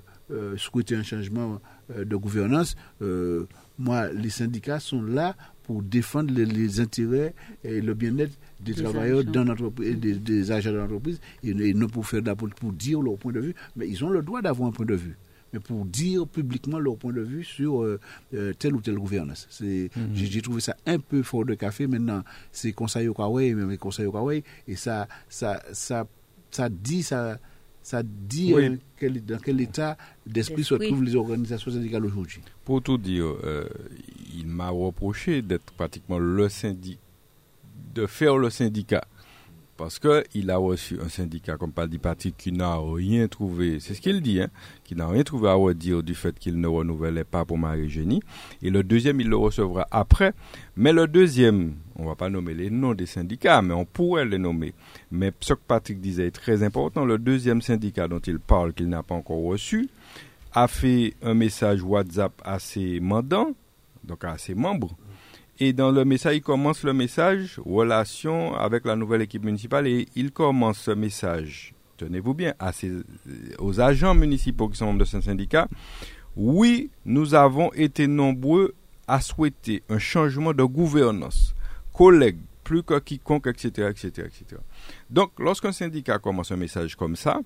souhaiter 0.57 0.95
un 0.95 1.03
changement 1.03 1.59
euh, 1.95 2.05
de 2.05 2.15
gouvernance, 2.15 2.75
euh, 3.01 3.45
moi, 3.77 4.11
les 4.11 4.29
syndicats 4.29 4.79
sont 4.79 5.01
là 5.01 5.35
pour 5.63 5.81
défendre 5.81 6.33
les, 6.33 6.45
les 6.45 6.79
intérêts 6.79 7.33
et 7.63 7.81
le 7.81 7.93
bien-être 7.93 8.33
des, 8.59 8.73
Des 8.73 8.83
travailleurs 8.83 9.19
agents. 9.19 9.31
dans 9.31 9.43
l'entreprise, 9.43 9.97
des, 9.97 10.15
des 10.15 10.51
agents 10.51 10.71
de 10.71 10.77
l'entreprise, 10.77 11.19
et, 11.43 11.49
et 11.49 11.73
non 11.73 11.87
pour 11.87 12.05
faire 12.05 12.21
politique, 12.35 12.59
pour 12.59 12.73
dire 12.73 13.01
leur 13.01 13.17
point 13.17 13.31
de 13.31 13.39
vue, 13.39 13.55
mais 13.75 13.87
ils 13.87 14.03
ont 14.03 14.09
le 14.09 14.21
droit 14.21 14.41
d'avoir 14.41 14.69
un 14.69 14.71
point 14.71 14.85
de 14.85 14.95
vue. 14.95 15.17
Mais 15.53 15.59
pour 15.59 15.83
dire 15.85 16.25
publiquement 16.27 16.79
leur 16.79 16.95
point 16.97 17.11
de 17.11 17.21
vue 17.21 17.43
sur 17.43 17.83
euh, 17.83 17.99
euh, 18.33 18.53
telle 18.53 18.73
ou 18.73 18.81
telle 18.81 18.95
gouvernance. 18.95 19.47
C'est, 19.49 19.89
j'ai, 20.13 20.25
j'ai 20.27 20.41
trouvé 20.41 20.61
ça 20.61 20.77
un 20.85 20.97
peu 20.99 21.23
fort 21.23 21.43
de 21.45 21.55
café. 21.55 21.87
Maintenant, 21.87 22.23
c'est 22.53 22.71
conseil 22.71 23.09
au 23.09 23.13
Kawaii, 23.13 23.53
même 23.53 23.69
les 23.69 23.77
conseils 23.77 24.05
au 24.05 24.13
Kawaii, 24.13 24.43
et 24.67 24.75
ça, 24.77 25.07
ça, 25.27 25.61
ça, 25.73 26.07
ça 26.51 26.69
dit, 26.69 27.03
ça, 27.03 27.37
ça 27.83 28.03
dit 28.03 28.53
Oui. 28.53 28.63
euh, 28.65 28.75
quel- 28.97 29.23
dans 29.25 29.37
quel 29.39 29.59
état 29.61 29.97
d'esprit 30.25 30.63
se 30.63 30.75
trouvent 30.75 31.03
les 31.03 31.15
organisations 31.15 31.71
syndicales 31.71 32.05
aujourd'hui. 32.05 32.41
Pour 32.65 32.81
tout 32.81 32.97
dire, 32.97 33.25
euh, 33.43 33.65
il 34.35 34.47
m'a 34.47 34.69
reproché 34.69 35.41
d'être 35.41 35.71
pratiquement 35.73 36.19
le 36.19 36.47
syndicat, 36.49 36.99
de 37.95 38.05
faire 38.07 38.37
le 38.37 38.49
syndicat. 38.49 39.03
Parce 39.77 39.97
qu'il 39.97 40.51
a 40.51 40.57
reçu 40.57 40.99
un 41.03 41.09
syndicat 41.09 41.57
comme 41.57 41.71
Parti 41.71 41.97
Parti 41.97 42.33
qui 42.37 42.51
n'a 42.51 42.77
rien 42.77 43.27
trouvé, 43.27 43.79
c'est 43.79 43.95
ce 43.95 44.01
qu'il 44.01 44.21
dit, 44.21 44.39
hein, 44.39 44.49
qui 44.83 44.95
n'a 44.95 45.07
rien 45.07 45.23
trouvé 45.23 45.49
à 45.49 45.53
redire 45.55 46.03
du 46.03 46.13
fait 46.13 46.37
qu'il 46.37 46.59
ne 46.59 46.67
renouvelait 46.67 47.23
pas 47.23 47.45
pour 47.45 47.57
Marie-Génie. 47.57 48.21
Et 48.61 48.69
le 48.69 48.83
deuxième, 48.83 49.19
il 49.21 49.27
le 49.27 49.37
recevra 49.37 49.87
après. 49.89 50.33
Mais 50.75 50.93
le 50.93 51.07
deuxième, 51.07 51.73
on 52.01 52.07
va 52.07 52.15
pas 52.15 52.29
nommer 52.29 52.55
les 52.55 52.71
noms 52.71 52.95
des 52.95 53.05
syndicats, 53.05 53.61
mais 53.61 53.75
on 53.75 53.85
pourrait 53.85 54.25
les 54.25 54.39
nommer. 54.39 54.73
Mais 55.11 55.31
ce 55.39 55.53
que 55.53 55.59
Patrick 55.67 56.01
disait 56.01 56.27
est 56.27 56.31
très 56.31 56.63
important. 56.63 57.05
Le 57.05 57.19
deuxième 57.19 57.61
syndicat 57.61 58.07
dont 58.07 58.19
il 58.19 58.39
parle, 58.39 58.73
qu'il 58.73 58.89
n'a 58.89 59.03
pas 59.03 59.13
encore 59.13 59.43
reçu, 59.43 59.87
a 60.53 60.67
fait 60.67 61.13
un 61.21 61.35
message 61.35 61.83
WhatsApp 61.83 62.33
à 62.43 62.57
ses 62.57 62.99
mandants, 62.99 63.51
donc 64.03 64.23
à 64.23 64.37
ses 64.39 64.55
membres. 64.55 64.95
Et 65.59 65.73
dans 65.73 65.91
le 65.91 66.03
message, 66.03 66.37
il 66.37 66.41
commence 66.41 66.83
le 66.83 66.93
message 66.93 67.61
relation 67.63 68.55
avec 68.55 68.83
la 68.85 68.95
nouvelle 68.95 69.21
équipe 69.21 69.43
municipale 69.43 69.85
et 69.85 70.07
il 70.15 70.31
commence 70.31 70.79
ce 70.79 70.91
message, 70.91 71.75
tenez-vous 71.97 72.33
bien, 72.33 72.55
à 72.57 72.71
aux 73.59 73.79
agents 73.79 74.15
municipaux 74.15 74.69
qui 74.69 74.77
sont 74.77 74.87
membres 74.87 74.99
de 74.99 75.05
ce 75.05 75.21
syndicat. 75.21 75.67
Oui, 76.35 76.89
nous 77.05 77.35
avons 77.35 77.71
été 77.73 78.07
nombreux 78.07 78.73
à 79.07 79.21
souhaiter 79.21 79.83
un 79.89 79.99
changement 79.99 80.53
de 80.53 80.63
gouvernance, 80.63 81.53
collègues, 81.93 82.39
plus 82.63 82.83
que 82.83 82.99
quiconque, 82.99 83.47
etc., 83.47 83.89
etc., 83.89 84.27
etc. 84.27 84.61
Donc, 85.09 85.31
lorsqu'un 85.39 85.71
syndicat 85.71 86.19
commence 86.19 86.51
un 86.51 86.57
message 86.57 86.95
comme 86.95 87.15
ça, 87.15 87.39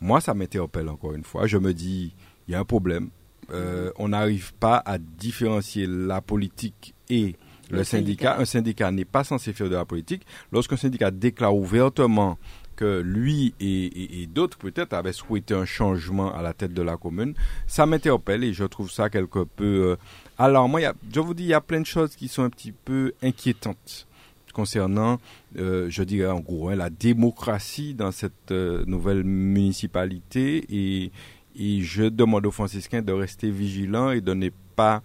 moi, 0.00 0.20
ça 0.20 0.34
m'interpelle 0.34 0.88
encore 0.88 1.14
une 1.14 1.24
fois. 1.24 1.46
Je 1.46 1.58
me 1.58 1.72
dis, 1.74 2.14
il 2.46 2.52
y 2.52 2.54
a 2.54 2.60
un 2.60 2.64
problème. 2.64 3.10
Euh, 3.50 3.90
on 3.96 4.08
n'arrive 4.08 4.52
pas 4.54 4.76
à 4.84 4.98
différencier 4.98 5.86
la 5.88 6.20
politique 6.20 6.94
et 7.08 7.34
le, 7.70 7.78
Le 7.78 7.84
syndicat. 7.84 8.32
syndicat. 8.34 8.40
Un 8.40 8.44
syndicat 8.44 8.90
n'est 8.92 9.04
pas 9.06 9.24
censé 9.24 9.52
faire 9.52 9.68
de 9.70 9.74
la 9.74 9.84
politique. 9.84 10.22
Lorsqu'un 10.52 10.76
syndicat 10.76 11.10
déclare 11.10 11.54
ouvertement 11.56 12.38
que 12.76 13.00
lui 13.00 13.54
et, 13.58 13.86
et- 13.86 14.22
et 14.22 14.26
d'autres 14.26 14.56
peut-être 14.56 14.92
avaient 14.92 15.12
souhaité 15.12 15.52
un 15.54 15.64
changement 15.64 16.32
à 16.32 16.42
la 16.42 16.52
tête 16.54 16.72
de 16.72 16.82
la 16.82 16.96
commune, 16.96 17.34
ça 17.66 17.86
m'interpelle 17.86 18.44
et 18.44 18.52
je 18.52 18.64
trouve 18.64 18.88
ça 18.90 19.10
quelque 19.10 19.42
peu 19.42 19.64
euh, 19.64 19.96
alarmant. 20.38 20.78
Il 20.78 20.82
y 20.82 20.84
a- 20.86 20.94
je 21.12 21.20
vous 21.20 21.34
dis, 21.34 21.42
il 21.44 21.48
y 21.48 21.54
a 21.54 21.60
plein 21.60 21.80
de 21.80 21.86
choses 21.86 22.14
qui 22.16 22.28
sont 22.28 22.42
un 22.42 22.50
petit 22.50 22.72
peu 22.72 23.12
inquiétantes 23.22 24.06
concernant, 24.54 25.18
euh, 25.56 25.86
je 25.88 26.02
dirais 26.02 26.30
en 26.30 26.40
gros, 26.40 26.68
hein, 26.70 26.74
la 26.74 26.90
démocratie 26.90 27.94
dans 27.94 28.10
cette 28.10 28.50
euh, 28.50 28.82
nouvelle 28.86 29.22
municipalité 29.22 30.64
et, 30.68 31.12
et 31.56 31.82
je 31.82 32.04
demande 32.04 32.44
aux 32.44 32.50
franciscains 32.50 33.02
de 33.02 33.12
rester 33.12 33.50
vigilants 33.52 34.10
et 34.10 34.20
de 34.20 34.34
ne 34.34 34.48
pas 34.74 35.02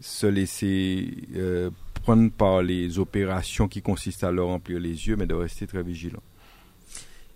se 0.00 0.26
laisser 0.26 1.08
euh, 1.36 1.70
prendre 2.02 2.30
par 2.32 2.62
les 2.62 2.98
opérations 2.98 3.68
qui 3.68 3.80
consistent 3.80 4.24
à 4.24 4.32
leur 4.32 4.46
remplir 4.48 4.80
les 4.80 5.06
yeux, 5.06 5.14
mais 5.16 5.26
de 5.26 5.34
rester 5.34 5.68
très 5.68 5.84
vigilants. 5.84 6.22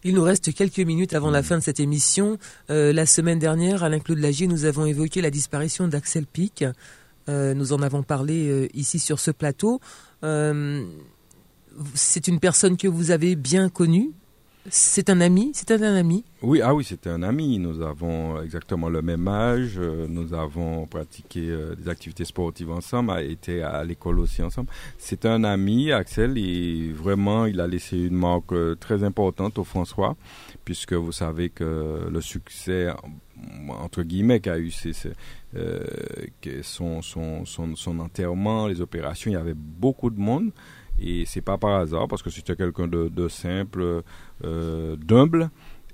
Il 0.02 0.14
nous 0.14 0.22
reste 0.22 0.52
quelques 0.54 0.78
minutes 0.80 1.14
avant 1.14 1.30
la 1.30 1.42
fin 1.42 1.58
de 1.58 1.62
cette 1.62 1.78
émission. 1.78 2.38
La 2.70 3.04
semaine 3.04 3.38
dernière, 3.38 3.84
Alain 3.84 3.98
Claude 3.98 4.18
Lagier, 4.18 4.46
nous 4.46 4.64
avons 4.64 4.86
évoqué 4.86 5.20
la 5.20 5.30
disparition 5.30 5.88
d'Axel 5.88 6.24
Pic. 6.24 6.64
Euh, 7.30 7.54
nous 7.54 7.72
en 7.72 7.82
avons 7.82 8.02
parlé 8.02 8.48
euh, 8.48 8.68
ici 8.74 8.98
sur 8.98 9.20
ce 9.20 9.30
plateau. 9.30 9.80
Euh, 10.24 10.84
c'est 11.94 12.26
une 12.26 12.40
personne 12.40 12.76
que 12.76 12.88
vous 12.88 13.12
avez 13.12 13.36
bien 13.36 13.68
connue. 13.68 14.10
C'est 14.68 15.08
un 15.08 15.20
ami. 15.22 15.52
C'est 15.54 15.70
un, 15.70 15.82
ami. 15.82 16.24
Oui, 16.42 16.60
ah 16.60 16.74
oui, 16.74 16.84
c'était 16.84 17.08
un 17.08 17.22
ami. 17.22 17.58
Nous 17.58 17.80
avons 17.80 18.42
exactement 18.42 18.90
le 18.90 19.00
même 19.00 19.26
âge. 19.26 19.78
Nous 19.78 20.34
avons 20.34 20.86
pratiqué 20.86 21.56
des 21.78 21.88
activités 21.88 22.26
sportives 22.26 22.70
ensemble, 22.70 23.12
a 23.12 23.22
été 23.22 23.62
à 23.62 23.82
l'école 23.84 24.20
aussi 24.20 24.42
ensemble. 24.42 24.68
C'est 24.98 25.24
un 25.24 25.44
ami, 25.44 25.92
Axel, 25.92 26.36
et 26.36 26.92
vraiment, 26.92 27.46
il 27.46 27.58
a 27.58 27.66
laissé 27.66 27.96
une 27.96 28.16
marque 28.16 28.54
très 28.80 29.02
importante 29.02 29.58
au 29.58 29.64
François, 29.64 30.14
puisque 30.66 30.92
vous 30.92 31.12
savez 31.12 31.48
que 31.48 32.06
le 32.12 32.20
succès, 32.20 32.88
entre 33.68 34.02
guillemets, 34.02 34.40
qu'a 34.40 34.58
eu 34.58 34.70
c'est, 34.70 34.92
euh, 35.56 35.84
son, 36.62 37.02
son, 37.02 37.44
son, 37.44 37.76
son 37.76 37.98
enterrement, 37.98 38.66
les 38.66 38.80
opérations, 38.80 39.30
il 39.30 39.34
y 39.34 39.36
avait 39.36 39.54
beaucoup 39.54 40.10
de 40.10 40.20
monde. 40.20 40.50
Et 41.02 41.24
c'est 41.24 41.40
pas 41.40 41.56
par 41.56 41.80
hasard, 41.80 42.08
parce 42.08 42.22
que 42.22 42.28
c'était 42.30 42.56
quelqu'un 42.56 42.86
de, 42.86 43.08
de 43.08 43.28
simple, 43.28 44.02
euh, 44.44 44.96
d'humble 44.96 45.50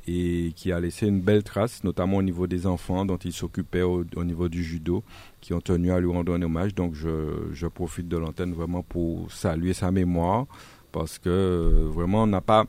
et 0.08 0.52
qui 0.54 0.70
a 0.70 0.78
laissé 0.78 1.06
une 1.08 1.20
belle 1.20 1.42
trace, 1.42 1.82
notamment 1.82 2.18
au 2.18 2.22
niveau 2.22 2.46
des 2.46 2.66
enfants 2.66 3.04
dont 3.04 3.16
il 3.16 3.32
s'occupait 3.32 3.82
au, 3.82 4.04
au 4.14 4.24
niveau 4.24 4.48
du 4.48 4.62
judo, 4.62 5.02
qui 5.40 5.52
ont 5.52 5.60
tenu 5.60 5.90
à 5.90 5.98
lui 5.98 6.08
rendre 6.08 6.32
un 6.32 6.42
hommage. 6.42 6.74
Donc 6.74 6.94
je, 6.94 7.48
je 7.52 7.66
profite 7.66 8.08
de 8.08 8.16
l'antenne 8.16 8.52
vraiment 8.52 8.82
pour 8.82 9.30
saluer 9.32 9.74
sa 9.74 9.90
mémoire, 9.90 10.46
parce 10.92 11.18
que 11.18 11.28
euh, 11.28 11.88
vraiment 11.88 12.22
on 12.22 12.28
n'a 12.28 12.40
pas 12.40 12.66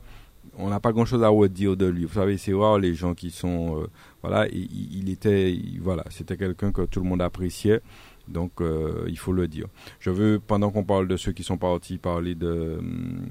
pas 0.82 0.92
grand 0.92 1.04
chose 1.04 1.22
à 1.22 1.28
redire 1.28 1.76
de 1.76 1.86
lui. 1.86 2.04
Vous 2.04 2.14
savez, 2.14 2.36
c'est 2.38 2.52
rare 2.52 2.78
les 2.78 2.94
gens 2.94 3.14
qui 3.14 3.30
sont 3.30 3.82
euh, 3.82 3.86
voilà, 4.28 4.48
il, 4.52 5.08
était 5.10 5.52
il- 5.52 5.80
voilà, 5.80 6.04
c'était 6.10 6.36
quelqu'un 6.36 6.72
que 6.72 6.82
tout 6.86 7.00
le 7.00 7.08
monde 7.08 7.22
appréciait. 7.22 7.80
Donc, 8.28 8.60
euh, 8.60 9.06
il 9.08 9.16
faut 9.18 9.32
le 9.32 9.48
dire. 9.48 9.68
Je 10.00 10.10
veux, 10.10 10.38
pendant 10.38 10.70
qu'on 10.70 10.84
parle 10.84 11.08
de 11.08 11.16
ceux 11.16 11.32
qui 11.32 11.42
sont 11.42 11.56
partis, 11.56 11.96
parler 11.96 12.34
de 12.34 12.76
hum, 12.78 13.22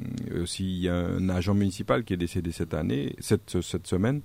aussi 0.41 0.63
il 0.63 0.79
y 0.81 0.89
a 0.89 0.95
un 0.95 1.29
agent 1.29 1.53
municipal 1.53 2.03
qui 2.03 2.13
est 2.13 2.17
décédé 2.17 2.51
cette 2.51 2.73
année, 2.73 3.15
cette, 3.19 3.61
cette 3.61 3.85
semaine, 3.85 4.21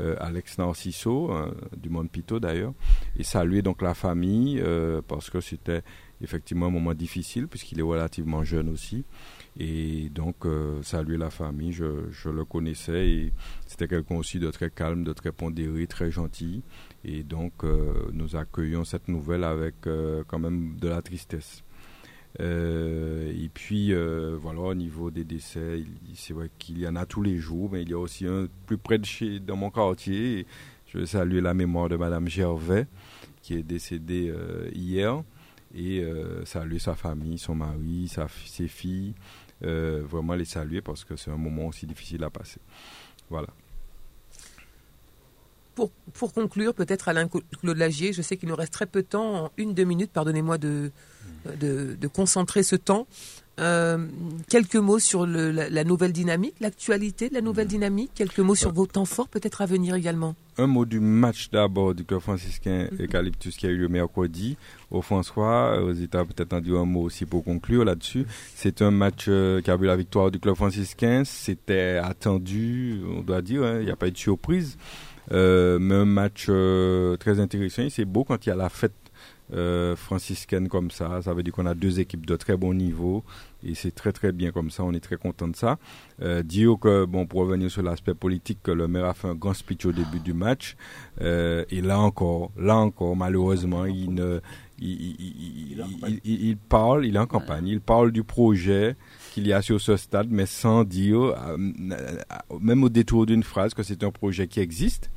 euh, 0.00 0.16
Alex 0.18 0.58
Narciso, 0.58 1.30
euh, 1.32 1.52
du 1.76 1.90
Monde 1.90 2.10
Pito 2.10 2.40
d'ailleurs, 2.40 2.72
et 3.16 3.22
saluer 3.22 3.62
donc 3.62 3.82
la 3.82 3.94
famille 3.94 4.58
euh, 4.60 5.00
parce 5.06 5.30
que 5.30 5.40
c'était 5.40 5.82
effectivement 6.22 6.66
un 6.66 6.70
moment 6.70 6.94
difficile 6.94 7.48
puisqu'il 7.48 7.78
est 7.78 7.82
relativement 7.82 8.44
jeune 8.44 8.68
aussi. 8.68 9.04
Et 9.58 10.10
donc, 10.10 10.44
euh, 10.44 10.82
saluer 10.82 11.16
la 11.16 11.30
famille, 11.30 11.72
je, 11.72 12.10
je 12.10 12.28
le 12.28 12.44
connaissais 12.44 13.08
et 13.08 13.32
c'était 13.66 13.88
quelqu'un 13.88 14.16
aussi 14.16 14.38
de 14.38 14.50
très 14.50 14.70
calme, 14.70 15.04
de 15.04 15.12
très 15.12 15.32
pondéré, 15.32 15.86
très 15.86 16.10
gentil. 16.10 16.62
Et 17.04 17.22
donc, 17.22 17.64
euh, 17.64 17.92
nous 18.12 18.36
accueillons 18.36 18.84
cette 18.84 19.08
nouvelle 19.08 19.44
avec 19.44 19.86
euh, 19.86 20.24
quand 20.26 20.38
même 20.38 20.76
de 20.76 20.88
la 20.88 21.00
tristesse. 21.02 21.62
Euh, 22.40 23.32
et 23.32 23.48
puis, 23.48 23.92
euh, 23.92 24.36
voilà, 24.40 24.60
au 24.60 24.74
niveau 24.74 25.10
des 25.10 25.24
décès, 25.24 25.82
c'est 26.14 26.34
vrai 26.34 26.50
qu'il 26.58 26.78
y 26.78 26.86
en 26.86 26.96
a 26.96 27.06
tous 27.06 27.22
les 27.22 27.38
jours, 27.38 27.70
mais 27.72 27.82
il 27.82 27.90
y 27.90 27.94
a 27.94 27.98
aussi 27.98 28.26
un 28.26 28.48
plus 28.66 28.78
près 28.78 28.98
de 28.98 29.04
chez, 29.04 29.40
dans 29.40 29.56
mon 29.56 29.70
quartier. 29.70 30.46
Je 30.86 30.98
veux 30.98 31.06
saluer 31.06 31.40
la 31.40 31.54
mémoire 31.54 31.88
de 31.88 31.96
Madame 31.96 32.28
Gervais, 32.28 32.86
qui 33.42 33.54
est 33.54 33.62
décédée 33.62 34.28
euh, 34.28 34.68
hier, 34.74 35.22
et 35.76 36.00
euh, 36.00 36.44
saluer 36.44 36.78
sa 36.78 36.94
famille, 36.94 37.38
son 37.38 37.54
mari, 37.54 38.10
ses 38.46 38.68
filles. 38.68 39.14
Euh, 39.64 40.02
vraiment 40.06 40.34
les 40.34 40.44
saluer 40.44 40.80
parce 40.82 41.04
que 41.04 41.16
c'est 41.16 41.30
un 41.30 41.36
moment 41.36 41.66
aussi 41.66 41.86
difficile 41.86 42.24
à 42.24 42.30
passer. 42.30 42.60
Voilà. 43.30 43.48
Pour, 45.76 45.90
pour 46.14 46.32
conclure, 46.32 46.74
peut-être 46.74 47.08
Alain 47.08 47.28
Claude 47.28 47.76
Lagier, 47.76 48.12
je 48.12 48.22
sais 48.22 48.36
qu'il 48.36 48.48
nous 48.48 48.56
reste 48.56 48.72
très 48.72 48.86
peu 48.86 49.02
de 49.02 49.06
temps, 49.06 49.44
en 49.44 49.50
une, 49.58 49.74
deux 49.74 49.84
minutes, 49.84 50.10
pardonnez-moi 50.10 50.58
de, 50.58 50.90
de, 51.60 51.96
de 52.00 52.08
concentrer 52.08 52.64
ce 52.64 52.76
temps. 52.76 53.06
Euh, 53.58 54.06
quelques 54.50 54.76
mots 54.76 54.98
sur 54.98 55.24
le, 55.24 55.50
la, 55.50 55.70
la 55.70 55.84
nouvelle 55.84 56.12
dynamique, 56.12 56.56
l'actualité 56.60 57.30
de 57.30 57.34
la 57.34 57.40
nouvelle 57.40 57.68
dynamique, 57.68 58.10
quelques 58.14 58.40
mots 58.40 58.54
sur 58.54 58.70
vos 58.70 58.86
temps 58.86 59.06
forts 59.06 59.28
peut-être 59.28 59.62
à 59.62 59.66
venir 59.66 59.94
également. 59.94 60.34
Un 60.58 60.66
mot 60.66 60.84
du 60.84 61.00
match 61.00 61.48
d'abord 61.50 61.94
du 61.94 62.04
club 62.04 62.20
franciscain 62.20 62.88
Eucalyptus 63.00 63.56
qui 63.56 63.66
a 63.66 63.70
eu 63.70 63.78
lieu 63.78 63.88
mercredi 63.88 64.58
au 64.90 65.00
François. 65.00 65.78
Rosita 65.80 66.24
peut-être 66.26 66.52
en 66.52 66.60
dire 66.60 66.76
un 66.76 66.84
mot 66.84 67.02
aussi 67.02 67.24
pour 67.24 67.44
conclure 67.44 67.86
là-dessus. 67.86 68.26
C'est 68.54 68.82
un 68.82 68.90
match 68.90 69.24
euh, 69.28 69.62
qui 69.62 69.70
a 69.70 69.76
vu 69.76 69.86
la 69.86 69.96
victoire 69.96 70.30
du 70.30 70.38
club 70.38 70.54
franciscain. 70.54 71.22
C'était 71.24 71.98
attendu, 72.02 73.00
on 73.16 73.22
doit 73.22 73.40
dire, 73.40 73.62
hein, 73.64 73.78
il 73.80 73.86
n'y 73.86 73.90
a 73.90 73.96
pas 73.96 74.08
eu 74.08 74.12
de 74.12 74.18
surprise. 74.18 74.76
Euh, 75.32 75.78
mais 75.80 75.94
un 75.94 76.04
match 76.04 76.46
euh, 76.48 77.16
très 77.16 77.40
intéressant. 77.40 77.82
C'est 77.90 78.04
beau 78.04 78.24
quand 78.24 78.44
il 78.46 78.48
y 78.48 78.52
a 78.52 78.56
la 78.56 78.68
fête 78.68 78.92
euh, 79.52 79.94
franciscaine 79.96 80.68
comme 80.68 80.90
ça. 80.90 81.20
Ça 81.22 81.32
veut 81.34 81.42
dire 81.42 81.52
qu'on 81.52 81.66
a 81.66 81.74
deux 81.74 82.00
équipes 82.00 82.26
de 82.26 82.36
très 82.36 82.56
bon 82.56 82.74
niveau 82.74 83.22
et 83.64 83.74
c'est 83.74 83.94
très 83.94 84.12
très 84.12 84.32
bien 84.32 84.50
comme 84.50 84.70
ça. 84.70 84.82
On 84.84 84.92
est 84.92 85.00
très 85.00 85.16
content 85.16 85.48
de 85.48 85.56
ça. 85.56 85.78
Euh, 86.22 86.42
dire 86.42 86.76
que 86.80 87.04
bon 87.04 87.26
pour 87.26 87.40
revenir 87.40 87.70
sur 87.70 87.82
l'aspect 87.82 88.14
politique, 88.14 88.58
que 88.62 88.72
le 88.72 88.88
maire 88.88 89.04
a 89.06 89.14
fait 89.14 89.28
un 89.28 89.34
grand 89.34 89.54
speech 89.54 89.86
au 89.86 89.92
début 89.92 90.18
du 90.20 90.32
match 90.32 90.76
euh, 91.20 91.64
et 91.70 91.80
là 91.80 91.98
encore, 92.00 92.50
là 92.56 92.76
encore, 92.76 93.14
malheureusement, 93.16 93.84
il 93.84 94.14
ne 94.14 94.40
il- 94.78 95.16
il- 95.18 95.84
il- 96.24 96.46
il 96.48 96.56
parle, 96.58 97.06
il 97.06 97.16
est 97.16 97.18
en 97.18 97.26
campagne, 97.26 97.66
il 97.66 97.80
parle 97.80 98.12
du 98.12 98.24
projet 98.24 98.94
qu'il 99.36 99.46
y 99.46 99.52
a 99.52 99.60
sur 99.60 99.78
ce 99.82 99.98
stade, 99.98 100.28
mais 100.30 100.46
sans 100.46 100.82
dire, 100.82 101.18
euh, 101.20 101.58
euh, 101.58 102.58
même 102.58 102.82
au 102.84 102.88
détour 102.88 103.26
d'une 103.26 103.42
phrase, 103.42 103.74
que 103.74 103.82
c'est 103.82 104.02
un 104.02 104.10
projet 104.10 104.46
qui 104.46 104.60
existe 104.60 105.10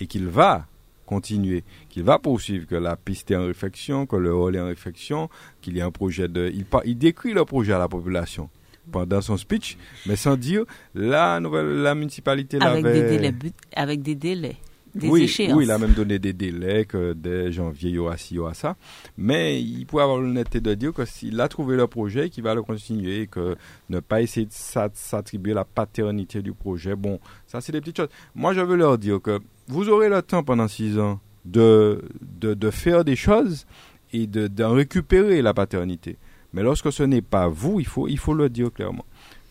et 0.00 0.06
qu'il 0.06 0.28
va 0.28 0.64
continuer, 1.04 1.62
qu'il 1.90 2.02
va 2.02 2.18
poursuivre, 2.18 2.66
que 2.66 2.74
la 2.74 2.96
piste 2.96 3.30
est 3.32 3.36
en 3.36 3.44
réflexion, 3.44 4.06
que 4.06 4.16
le 4.16 4.32
hall 4.34 4.56
est 4.56 4.60
en 4.60 4.66
réflexion, 4.68 5.28
qu'il 5.60 5.76
y 5.76 5.82
a 5.82 5.84
un 5.84 5.90
projet 5.90 6.26
de... 6.26 6.50
Il, 6.54 6.64
par- 6.64 6.86
il 6.86 6.96
décrit 6.96 7.34
le 7.34 7.44
projet 7.44 7.74
à 7.74 7.78
la 7.78 7.86
population 7.86 8.48
pendant 8.90 9.20
son 9.20 9.36
speech, 9.36 9.76
mais 10.06 10.16
sans 10.16 10.38
dire, 10.38 10.64
la 10.94 11.38
nouvelle, 11.38 11.82
la 11.82 11.94
municipalité 11.94 12.56
Avec 12.58 12.82
des 12.82 12.92
l'avait... 12.94 13.18
délais, 13.18 13.34
avec 13.74 14.00
des 14.00 14.14
délais, 14.14 14.56
des 14.96 15.08
oui, 15.08 15.22
échéances. 15.24 15.56
oui, 15.56 15.64
il 15.64 15.70
a 15.70 15.78
même 15.78 15.92
donné 15.92 16.18
des 16.18 16.32
délais 16.32 16.84
que 16.84 17.12
dès 17.12 17.52
janvier, 17.52 17.90
il 17.90 17.94
y 17.96 17.98
aura 17.98 18.16
ci, 18.16 18.34
il 18.34 18.36
y 18.36 18.40
aura 18.40 18.54
ça. 18.54 18.76
Mais 19.16 19.60
il 19.62 19.86
pourrait 19.86 20.02
avoir 20.04 20.18
l'honnêteté 20.18 20.60
de 20.60 20.74
dire 20.74 20.92
que 20.92 21.04
s'il 21.04 21.40
a 21.40 21.48
trouvé 21.48 21.76
le 21.76 21.86
projet, 21.86 22.30
qu'il 22.30 22.42
va 22.44 22.54
le 22.54 22.62
continuer 22.62 23.22
et 23.22 23.26
que 23.26 23.56
ne 23.90 24.00
pas 24.00 24.22
essayer 24.22 24.46
de 24.46 24.52
s'at- 24.52 24.90
s'attribuer 24.94 25.54
la 25.54 25.64
paternité 25.64 26.42
du 26.42 26.52
projet. 26.52 26.96
Bon, 26.96 27.20
ça, 27.46 27.60
c'est 27.60 27.72
des 27.72 27.80
petites 27.80 27.96
choses. 27.98 28.08
Moi, 28.34 28.52
je 28.54 28.60
veux 28.60 28.76
leur 28.76 28.98
dire 28.98 29.20
que 29.20 29.38
vous 29.68 29.88
aurez 29.88 30.08
le 30.08 30.22
temps 30.22 30.42
pendant 30.42 30.68
six 30.68 30.98
ans 30.98 31.20
de, 31.44 32.02
de, 32.40 32.54
de 32.54 32.70
faire 32.70 33.04
des 33.04 33.16
choses 33.16 33.66
et 34.12 34.26
de- 34.26 34.46
d'en 34.48 34.72
récupérer 34.72 35.42
la 35.42 35.54
paternité. 35.54 36.16
Mais 36.52 36.62
lorsque 36.62 36.90
ce 36.92 37.02
n'est 37.02 37.22
pas 37.22 37.48
vous, 37.48 37.80
il 37.80 37.86
faut, 37.86 38.08
il 38.08 38.18
faut 38.18 38.32
le 38.34 38.48
dire 38.48 38.72
clairement. 38.72 39.04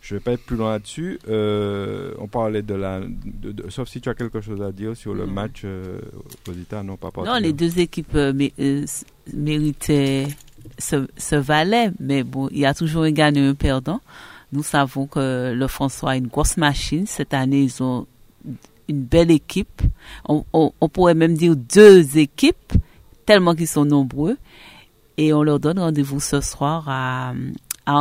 Je 0.07 0.14
ne 0.14 0.19
vais 0.19 0.23
pas 0.23 0.34
être 0.34 0.44
plus 0.45 0.56
loin 0.56 0.73
là-dessus. 0.73 1.18
Euh, 1.27 2.14
on 2.19 2.27
parlait 2.27 2.61
de 2.61 2.76
la. 2.76 2.99
de- 2.99 3.52
de- 3.52 3.69
sauf 3.72 3.90
si 3.90 3.99
tu 4.02 4.07
as 4.10 4.14
quelque 4.14 4.40
chose 4.40 4.61
à 4.61 4.72
dire 4.72 4.95
sur 4.95 5.15
le 5.15 5.26
Non. 5.26 5.32
match 5.32 5.61
euh, 5.65 5.99
Posita, 6.44 6.84
non, 6.84 6.95
pas 6.95 7.10
Non, 7.26 7.38
les 7.40 7.53
deux 7.53 7.80
équipes 7.80 8.14
euh, 8.14 8.32
mé- 8.32 8.53
euh, 8.60 8.86
méritaient 9.34 10.27
ce, 10.77 11.07
ce 11.18 11.36
valet, 11.36 11.90
mais 11.99 12.23
bon, 12.23 12.49
il 12.52 12.60
y 12.60 12.65
a 12.68 12.76
toujours 12.76 13.02
un 13.03 13.11
gagnant 13.11 13.41
et 13.41 13.48
un 13.48 13.56
perdant. 13.56 13.99
Nous 14.52 14.61
savons 14.61 15.07
que 15.07 15.53
le 15.56 15.68
François 15.68 16.11
a 16.11 16.15
une 16.18 16.27
grosse 16.27 16.57
machine. 16.57 17.07
Cette 17.07 17.34
année, 17.34 17.64
ils 17.64 17.82
ont 17.82 18.06
une 18.88 19.02
belle 19.02 19.32
équipe. 19.32 19.82
On, 20.30 20.45
on- 20.53 20.72
on 20.82 20.88
pourrait 20.88 21.15
même 21.15 21.34
dire 21.34 21.56
deux 21.56 22.19
équipes, 22.19 22.73
tellement 23.26 23.56
qu'ils 23.56 23.68
sont 23.68 23.86
nombreux. 23.86 24.38
Et 25.18 25.34
on 25.34 25.41
leur 25.41 25.60
donne 25.60 25.80
rendez-vous 25.80 26.19
ce 26.19 26.41
soir 26.41 26.84
à, 26.88 27.34
à 27.88 27.94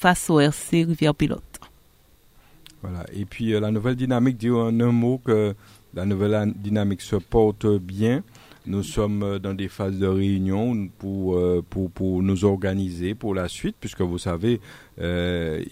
face 0.00 0.30
au 0.30 0.40
RC 0.40 0.84
Rivière-Pilote. 0.84 1.60
Voilà. 2.82 3.04
Et 3.12 3.26
puis 3.26 3.52
euh, 3.52 3.60
la 3.60 3.70
nouvelle 3.70 3.96
dynamique 3.96 4.38
dit 4.38 4.50
en 4.50 4.80
un 4.80 4.92
mot 4.92 5.20
que 5.22 5.54
la 5.92 6.06
nouvelle 6.06 6.54
dynamique 6.56 7.02
se 7.02 7.16
porte 7.16 7.66
bien. 7.66 8.22
Nous 8.70 8.84
sommes 8.84 9.24
euh, 9.24 9.38
dans 9.40 9.52
des 9.52 9.66
phases 9.66 9.98
de 9.98 10.06
réunion 10.06 10.88
pour, 10.96 11.34
euh, 11.34 11.60
pour, 11.68 11.90
pour 11.90 12.22
nous 12.22 12.44
organiser 12.44 13.16
pour 13.16 13.34
la 13.34 13.48
suite, 13.48 13.74
puisque 13.80 14.00
vous 14.00 14.18
savez, 14.18 14.60
euh, 15.00 15.64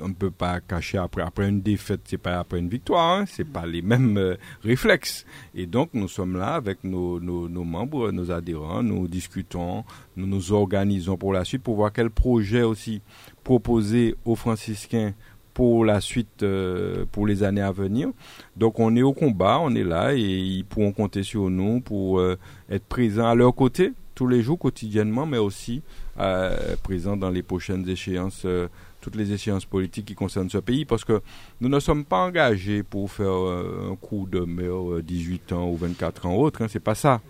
on 0.00 0.08
ne 0.08 0.14
peut 0.14 0.30
pas 0.30 0.60
cacher 0.62 0.96
après, 0.96 1.20
après 1.20 1.50
une 1.50 1.60
défaite, 1.60 2.00
c'est 2.04 2.16
pas 2.16 2.38
après 2.38 2.58
une 2.58 2.70
victoire, 2.70 3.18
hein, 3.18 3.24
c'est 3.26 3.44
pas 3.46 3.66
les 3.66 3.82
mêmes 3.82 4.38
réflexes. 4.62 5.26
Et 5.54 5.66
donc 5.66 5.90
nous 5.92 6.08
sommes 6.08 6.38
là 6.38 6.54
avec 6.54 6.82
nos, 6.82 7.20
nos, 7.20 7.46
nos 7.46 7.64
membres, 7.64 8.10
nos 8.10 8.30
adhérents, 8.30 8.82
nous 8.82 9.06
discutons, 9.06 9.84
nous 10.16 10.26
nous 10.26 10.52
organisons 10.52 11.18
pour 11.18 11.34
la 11.34 11.44
suite 11.44 11.62
pour 11.62 11.76
voir 11.76 11.92
quel 11.92 12.08
projet 12.08 12.62
aussi 12.62 13.02
proposer 13.44 14.14
aux 14.24 14.34
franciscains 14.34 15.12
pour 15.56 15.86
la 15.86 16.02
suite, 16.02 16.42
euh, 16.42 17.06
pour 17.10 17.26
les 17.26 17.42
années 17.42 17.62
à 17.62 17.72
venir. 17.72 18.10
Donc 18.58 18.78
on 18.78 18.94
est 18.94 19.00
au 19.00 19.14
combat, 19.14 19.58
on 19.58 19.74
est 19.74 19.84
là 19.84 20.12
et 20.12 20.20
ils 20.20 20.66
pourront 20.66 20.92
compter 20.92 21.22
sur 21.22 21.48
nous 21.48 21.80
pour 21.80 22.18
euh, 22.18 22.36
être 22.68 22.84
présents 22.84 23.28
à 23.28 23.34
leur 23.34 23.54
côté 23.54 23.94
tous 24.16 24.26
les 24.26 24.42
jours, 24.42 24.58
quotidiennement, 24.58 25.26
mais 25.26 25.38
aussi 25.38 25.82
euh, 26.18 26.74
présents 26.82 27.16
dans 27.16 27.30
les 27.30 27.42
prochaines 27.42 27.88
échéances, 27.88 28.42
euh, 28.46 28.66
toutes 29.00 29.14
les 29.14 29.30
échéances 29.32 29.66
politiques 29.66 30.06
qui 30.06 30.14
concernent 30.14 30.50
ce 30.50 30.58
pays, 30.58 30.84
parce 30.86 31.04
que 31.04 31.20
nous 31.60 31.68
ne 31.68 31.78
sommes 31.78 32.04
pas 32.04 32.24
engagés 32.24 32.82
pour 32.82 33.12
faire 33.12 33.30
euh, 33.30 33.90
un 33.92 33.94
coup 33.94 34.26
de 34.28 34.40
euh, 34.40 35.02
18 35.02 35.52
ans 35.52 35.68
ou 35.68 35.76
24 35.76 36.26
ans 36.26 36.34
autre, 36.34 36.62
hein, 36.62 36.66
c'est 36.68 36.80
pas 36.80 36.96
ça. 36.96 37.20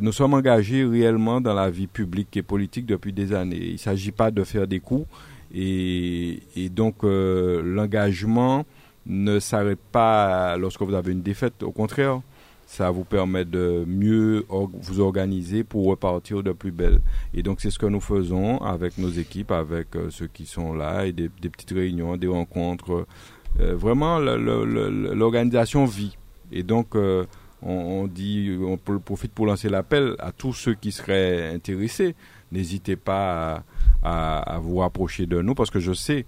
Nous 0.00 0.12
sommes 0.12 0.32
engagés 0.32 0.82
réellement 0.82 1.42
dans 1.42 1.52
la 1.52 1.68
vie 1.68 1.88
publique 1.88 2.34
et 2.38 2.42
politique 2.42 2.86
depuis 2.86 3.12
des 3.12 3.34
années. 3.34 3.60
Il 3.60 3.72
ne 3.72 3.76
s'agit 3.76 4.12
pas 4.12 4.30
de 4.30 4.42
faire 4.42 4.66
des 4.66 4.80
coups 4.80 5.06
et, 5.54 6.68
donc 6.70 7.04
euh, 7.04 7.62
l'engagement 7.62 8.66
ne 9.06 9.38
s'arrête 9.38 9.78
pas 9.92 10.56
lorsque 10.56 10.82
vous 10.82 10.94
avez 10.94 11.12
une 11.12 11.22
défaite. 11.22 11.62
Au 11.62 11.70
contraire, 11.70 12.20
ça 12.66 12.90
vous 12.90 13.04
permet 13.04 13.44
de 13.44 13.84
mieux 13.86 14.44
vous 14.48 15.00
organiser 15.00 15.62
pour 15.62 15.86
repartir 15.86 16.42
de 16.42 16.52
plus 16.52 16.72
belle. 16.72 17.00
Et 17.34 17.42
donc 17.42 17.60
c'est 17.60 17.70
ce 17.70 17.78
que 17.78 17.86
nous 17.86 18.00
faisons 18.00 18.58
avec 18.58 18.98
nos 18.98 19.10
équipes, 19.10 19.52
avec 19.52 19.94
euh, 19.94 20.10
ceux 20.10 20.26
qui 20.26 20.46
sont 20.46 20.74
là 20.74 21.06
et 21.06 21.12
des, 21.12 21.28
petites 21.28 21.70
réunions, 21.70 22.16
des 22.16 22.26
rencontres. 22.26 23.06
Euh, 23.60 23.76
vraiment, 23.76 24.18
l'organisation 24.18 25.84
vit. 25.84 26.16
Et 26.50 26.62
donc 26.62 26.96
on, 27.62 28.06
dit, 28.06 28.56
on 28.60 28.76
profite 28.76 29.32
pour 29.32 29.46
lancer 29.46 29.68
l'appel 29.68 30.16
à 30.18 30.32
tous 30.32 30.52
ceux 30.52 30.74
qui 30.74 30.92
seraient 30.92 31.54
intéressés. 31.54 32.14
N'hésitez 32.54 32.96
pas 32.96 33.24
à, 33.56 33.62
à- 34.02 34.54
à 34.56 34.58
vous 34.58 34.78
rapprocher 34.78 35.26
de 35.26 35.40
nous 35.42 35.54
parce 35.54 35.70
que 35.70 35.80
je 35.80 35.92
sais 35.92 36.24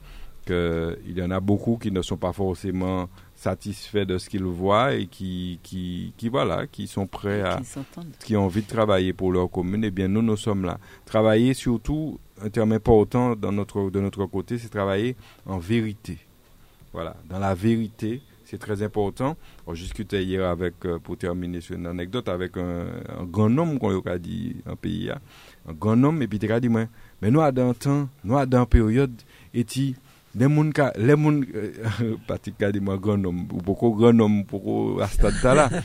qu'il 0.46 1.14
y 1.18 1.22
en 1.22 1.30
a 1.30 1.40
beaucoup 1.40 1.76
qui 1.76 1.90
ne 1.90 2.02
sont 2.02 2.16
pas 2.16 2.32
forcément 2.32 3.08
satisfaits 3.34 4.04
de 4.06 4.16
ce 4.18 4.28
qu'ils 4.30 4.44
voient 4.44 4.94
et 4.94 5.06
qui, 5.06 5.58
qui, 5.62 6.12
qui, 6.16 6.28
voilà, 6.28 6.66
qui 6.66 6.86
sont 6.86 7.06
prêts 7.06 7.42
à, 7.42 7.56
qui 8.24 8.36
ont 8.36 8.44
envie 8.44 8.62
de 8.62 8.68
travailler 8.68 9.12
pour 9.12 9.32
leur 9.32 9.50
commune, 9.50 9.84
eh 9.84 9.90
bien 9.90 10.08
nous, 10.08 10.22
nous 10.22 10.36
sommes 10.36 10.64
là. 10.64 10.78
Travailler 11.04 11.52
surtout, 11.54 12.18
un 12.40 12.48
terme 12.48 12.72
important 12.72 13.34
dans 13.34 13.52
notre, 13.52 13.90
de 13.90 14.00
notre 14.00 14.24
côté, 14.26 14.58
c'est 14.58 14.68
travailler 14.68 15.16
en 15.46 15.58
vérité. 15.58 16.18
Voilà, 16.92 17.16
dans 17.28 17.38
la 17.40 17.54
vérité, 17.54 18.22
c'est 18.46 18.58
très 18.58 18.82
important. 18.82 19.36
On 19.66 19.72
discutait 19.74 20.24
hier 20.24 20.48
avec, 20.48 20.74
euh, 20.84 20.98
pour 20.98 21.18
terminer 21.18 21.60
sur 21.60 21.76
une 21.76 21.86
anecdote, 21.86 22.28
avec 22.28 22.56
un, 22.56 22.86
un 23.18 23.24
grand 23.24 23.56
homme 23.58 23.78
qu'on 23.78 24.00
a 24.00 24.18
dit 24.18 24.56
en 24.66 24.76
pays, 24.76 25.10
hein. 25.10 25.18
un 25.68 25.72
grand 25.72 26.02
homme, 26.02 26.22
et 26.22 26.28
puis 26.28 26.38
il 26.40 26.52
a 26.52 26.60
dit, 26.60 26.68
mais 26.68 26.88
nous, 27.22 27.40
dans 27.52 27.74
temps, 27.74 28.08
nous, 28.24 28.46
dans 28.46 28.64
période, 28.66 29.12
et 29.52 29.64
ti, 29.64 29.96
les 30.34 30.46
moun 30.46 30.72
ka, 30.72 30.92
les 30.96 31.16
moun, 31.16 31.44
euh, 31.54 32.16
moi, 32.80 32.96
grand 32.96 33.24
homme, 33.24 33.48
ou 33.52 33.58
beaucoup 33.58 33.90
grand 33.90 34.18
homme, 34.20 34.44
beaucoup 34.44 34.98
à 35.00 35.08
ce. 35.08 35.22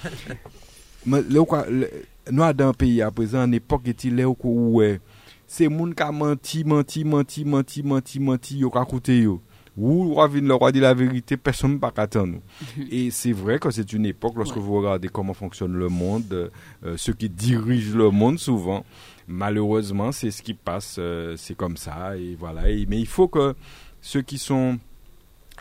Mais 1.03 1.21
là, 1.23 1.65
le- 1.67 1.89
nous, 2.31 2.53
dans 2.53 2.73
pays, 2.73 3.01
à 3.01 3.09
présent, 3.09 3.41
en 3.43 3.51
époque, 3.51 3.87
et 3.87 3.89
est 4.07 4.23
où, 4.25 4.71
ouais, 4.77 4.99
c'est 5.47 5.67
moun 5.67 5.93
ka 5.93 6.11
menti, 6.11 6.63
menti, 6.63 7.03
menti, 7.03 7.43
menti, 7.43 7.83
menti, 7.83 8.19
menti, 8.19 8.57
yo 8.59 8.69
ka 8.69 8.85
koute 8.85 9.09
yo. 9.09 9.41
Ou, 9.77 10.13
roi 10.13 10.27
le 10.27 10.53
roi 10.53 10.71
dit 10.73 10.81
la 10.81 10.93
vérité, 10.93 11.37
personne 11.37 11.71
ne 11.71 11.77
peut 11.77 11.89
pas 11.91 12.01
attendre 12.03 12.33
nous. 12.33 12.85
Et 12.91 13.09
c'est 13.09 13.31
vrai 13.31 13.57
que 13.57 13.71
c'est 13.71 13.93
une 13.93 14.05
époque, 14.05 14.33
lorsque 14.35 14.57
Ouais. 14.57 14.61
vous 14.61 14.75
regardez 14.77 15.07
comment 15.07 15.33
fonctionne 15.33 15.73
le 15.73 15.87
monde, 15.87 16.51
euh, 16.83 16.97
ceux 16.97 17.13
qui 17.13 17.29
dirigent 17.29 17.95
le 17.97 18.09
monde 18.11 18.37
souvent, 18.37 18.85
malheureusement, 19.27 20.11
c'est 20.11 20.29
ce 20.31 20.41
qui 20.41 20.53
passe, 20.53 20.97
euh, 20.99 21.35
c'est 21.37 21.55
comme 21.55 21.77
ça, 21.77 22.17
et 22.17 22.35
voilà. 22.37 22.69
Et- 22.69 22.85
mais 22.85 22.99
il 22.99 23.07
faut 23.07 23.27
que 23.29 23.55
ceux 24.01 24.21
qui 24.21 24.37
sont 24.37 24.77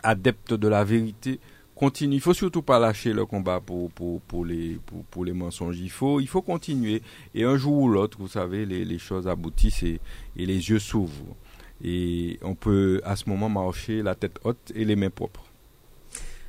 adeptes 0.03 0.53
de 0.53 0.67
la 0.67 0.83
vérité 0.83 1.39
continuent. 1.75 2.15
Il 2.15 2.21
faut 2.21 2.33
surtout 2.33 2.61
pas 2.61 2.79
lâcher 2.79 3.13
le 3.13 3.25
combat 3.25 3.59
pour, 3.59 3.89
pour, 3.91 4.19
pour, 4.21 4.45
les, 4.45 4.77
pour, 4.85 5.03
pour 5.05 5.25
les 5.25 5.33
mensonges. 5.33 5.79
Il 5.79 5.89
faut, 5.89 6.19
il 6.19 6.27
faut 6.27 6.41
continuer. 6.41 7.01
Et 7.33 7.43
un 7.43 7.55
jour 7.57 7.73
ou 7.77 7.87
l'autre, 7.87 8.17
vous 8.19 8.27
savez, 8.27 8.65
les, 8.65 8.83
les 8.85 8.99
choses 8.99 9.27
aboutissent 9.27 9.83
et, 9.83 9.99
et 10.37 10.45
les 10.45 10.69
yeux 10.69 10.79
s'ouvrent. 10.79 11.35
Et 11.83 12.39
on 12.41 12.55
peut 12.55 13.01
à 13.03 13.15
ce 13.15 13.29
moment 13.29 13.49
marcher 13.49 14.01
la 14.01 14.15
tête 14.15 14.39
haute 14.43 14.71
et 14.75 14.85
les 14.85 14.95
mains 14.95 15.09
propres. 15.09 15.51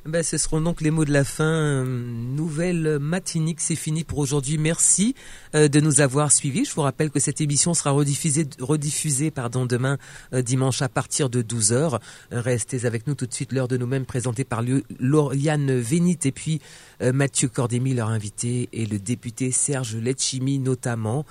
Ben, 0.05 0.21
ce 0.21 0.37
seront 0.37 0.59
donc 0.59 0.81
les 0.81 0.91
mots 0.91 1.05
de 1.05 1.13
la 1.13 1.23
fin. 1.23 1.45
Euh, 1.45 1.85
Nouvelle 1.85 2.99
matinique, 2.99 3.61
c'est 3.61 3.77
fini 3.77 4.03
pour 4.03 4.17
aujourd'hui. 4.17 4.57
Merci 4.57 5.15
euh, 5.55 5.69
de 5.69 5.79
nous 5.79 6.01
avoir 6.01 6.29
suivis. 6.29 6.65
Je 6.65 6.73
vous 6.73 6.81
rappelle 6.81 7.09
que 7.09 7.21
cette 7.21 7.39
émission 7.39 7.73
sera 7.73 7.91
rediffusée, 7.91 8.45
rediffusée 8.59 9.31
pardon, 9.31 9.65
demain 9.65 9.97
euh, 10.33 10.41
dimanche 10.41 10.81
à 10.81 10.89
partir 10.89 11.29
de 11.29 11.41
12h. 11.41 12.01
Restez 12.31 12.85
avec 12.85 13.07
nous 13.07 13.15
tout 13.15 13.27
de 13.27 13.33
suite, 13.33 13.53
l'heure 13.53 13.69
de 13.69 13.77
nous-mêmes 13.77 14.05
présentée 14.05 14.43
par 14.43 14.61
Lauriane 14.99 15.79
Vénit 15.79 16.19
et 16.25 16.33
puis 16.33 16.59
euh, 17.01 17.13
Mathieu 17.13 17.47
Cordémy, 17.47 17.93
leur 17.93 18.09
invité, 18.09 18.67
et 18.73 18.85
le 18.85 18.99
député 18.99 19.51
Serge 19.51 19.95
Letchimi 19.95 20.59
notamment. 20.59 21.25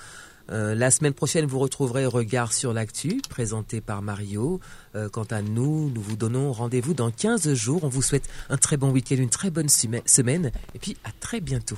Euh, 0.51 0.75
la 0.75 0.91
semaine 0.91 1.13
prochaine, 1.13 1.45
vous 1.45 1.59
retrouverez 1.59 2.05
Regard 2.05 2.51
sur 2.53 2.73
l'actu, 2.73 3.21
présenté 3.29 3.79
par 3.81 4.01
Mario. 4.01 4.59
Euh, 4.95 5.07
quant 5.09 5.23
à 5.23 5.41
nous, 5.41 5.89
nous 5.89 6.01
vous 6.01 6.15
donnons 6.17 6.51
rendez-vous 6.51 6.93
dans 6.93 7.11
15 7.11 7.53
jours. 7.53 7.83
On 7.83 7.89
vous 7.89 8.01
souhaite 8.01 8.27
un 8.49 8.57
très 8.57 8.77
bon 8.77 8.91
week-end, 8.91 9.15
une 9.15 9.29
très 9.29 9.49
bonne 9.51 9.67
sema- 9.67 10.01
semaine, 10.05 10.51
et 10.75 10.79
puis 10.79 10.97
à 11.05 11.11
très 11.19 11.39
bientôt. 11.39 11.77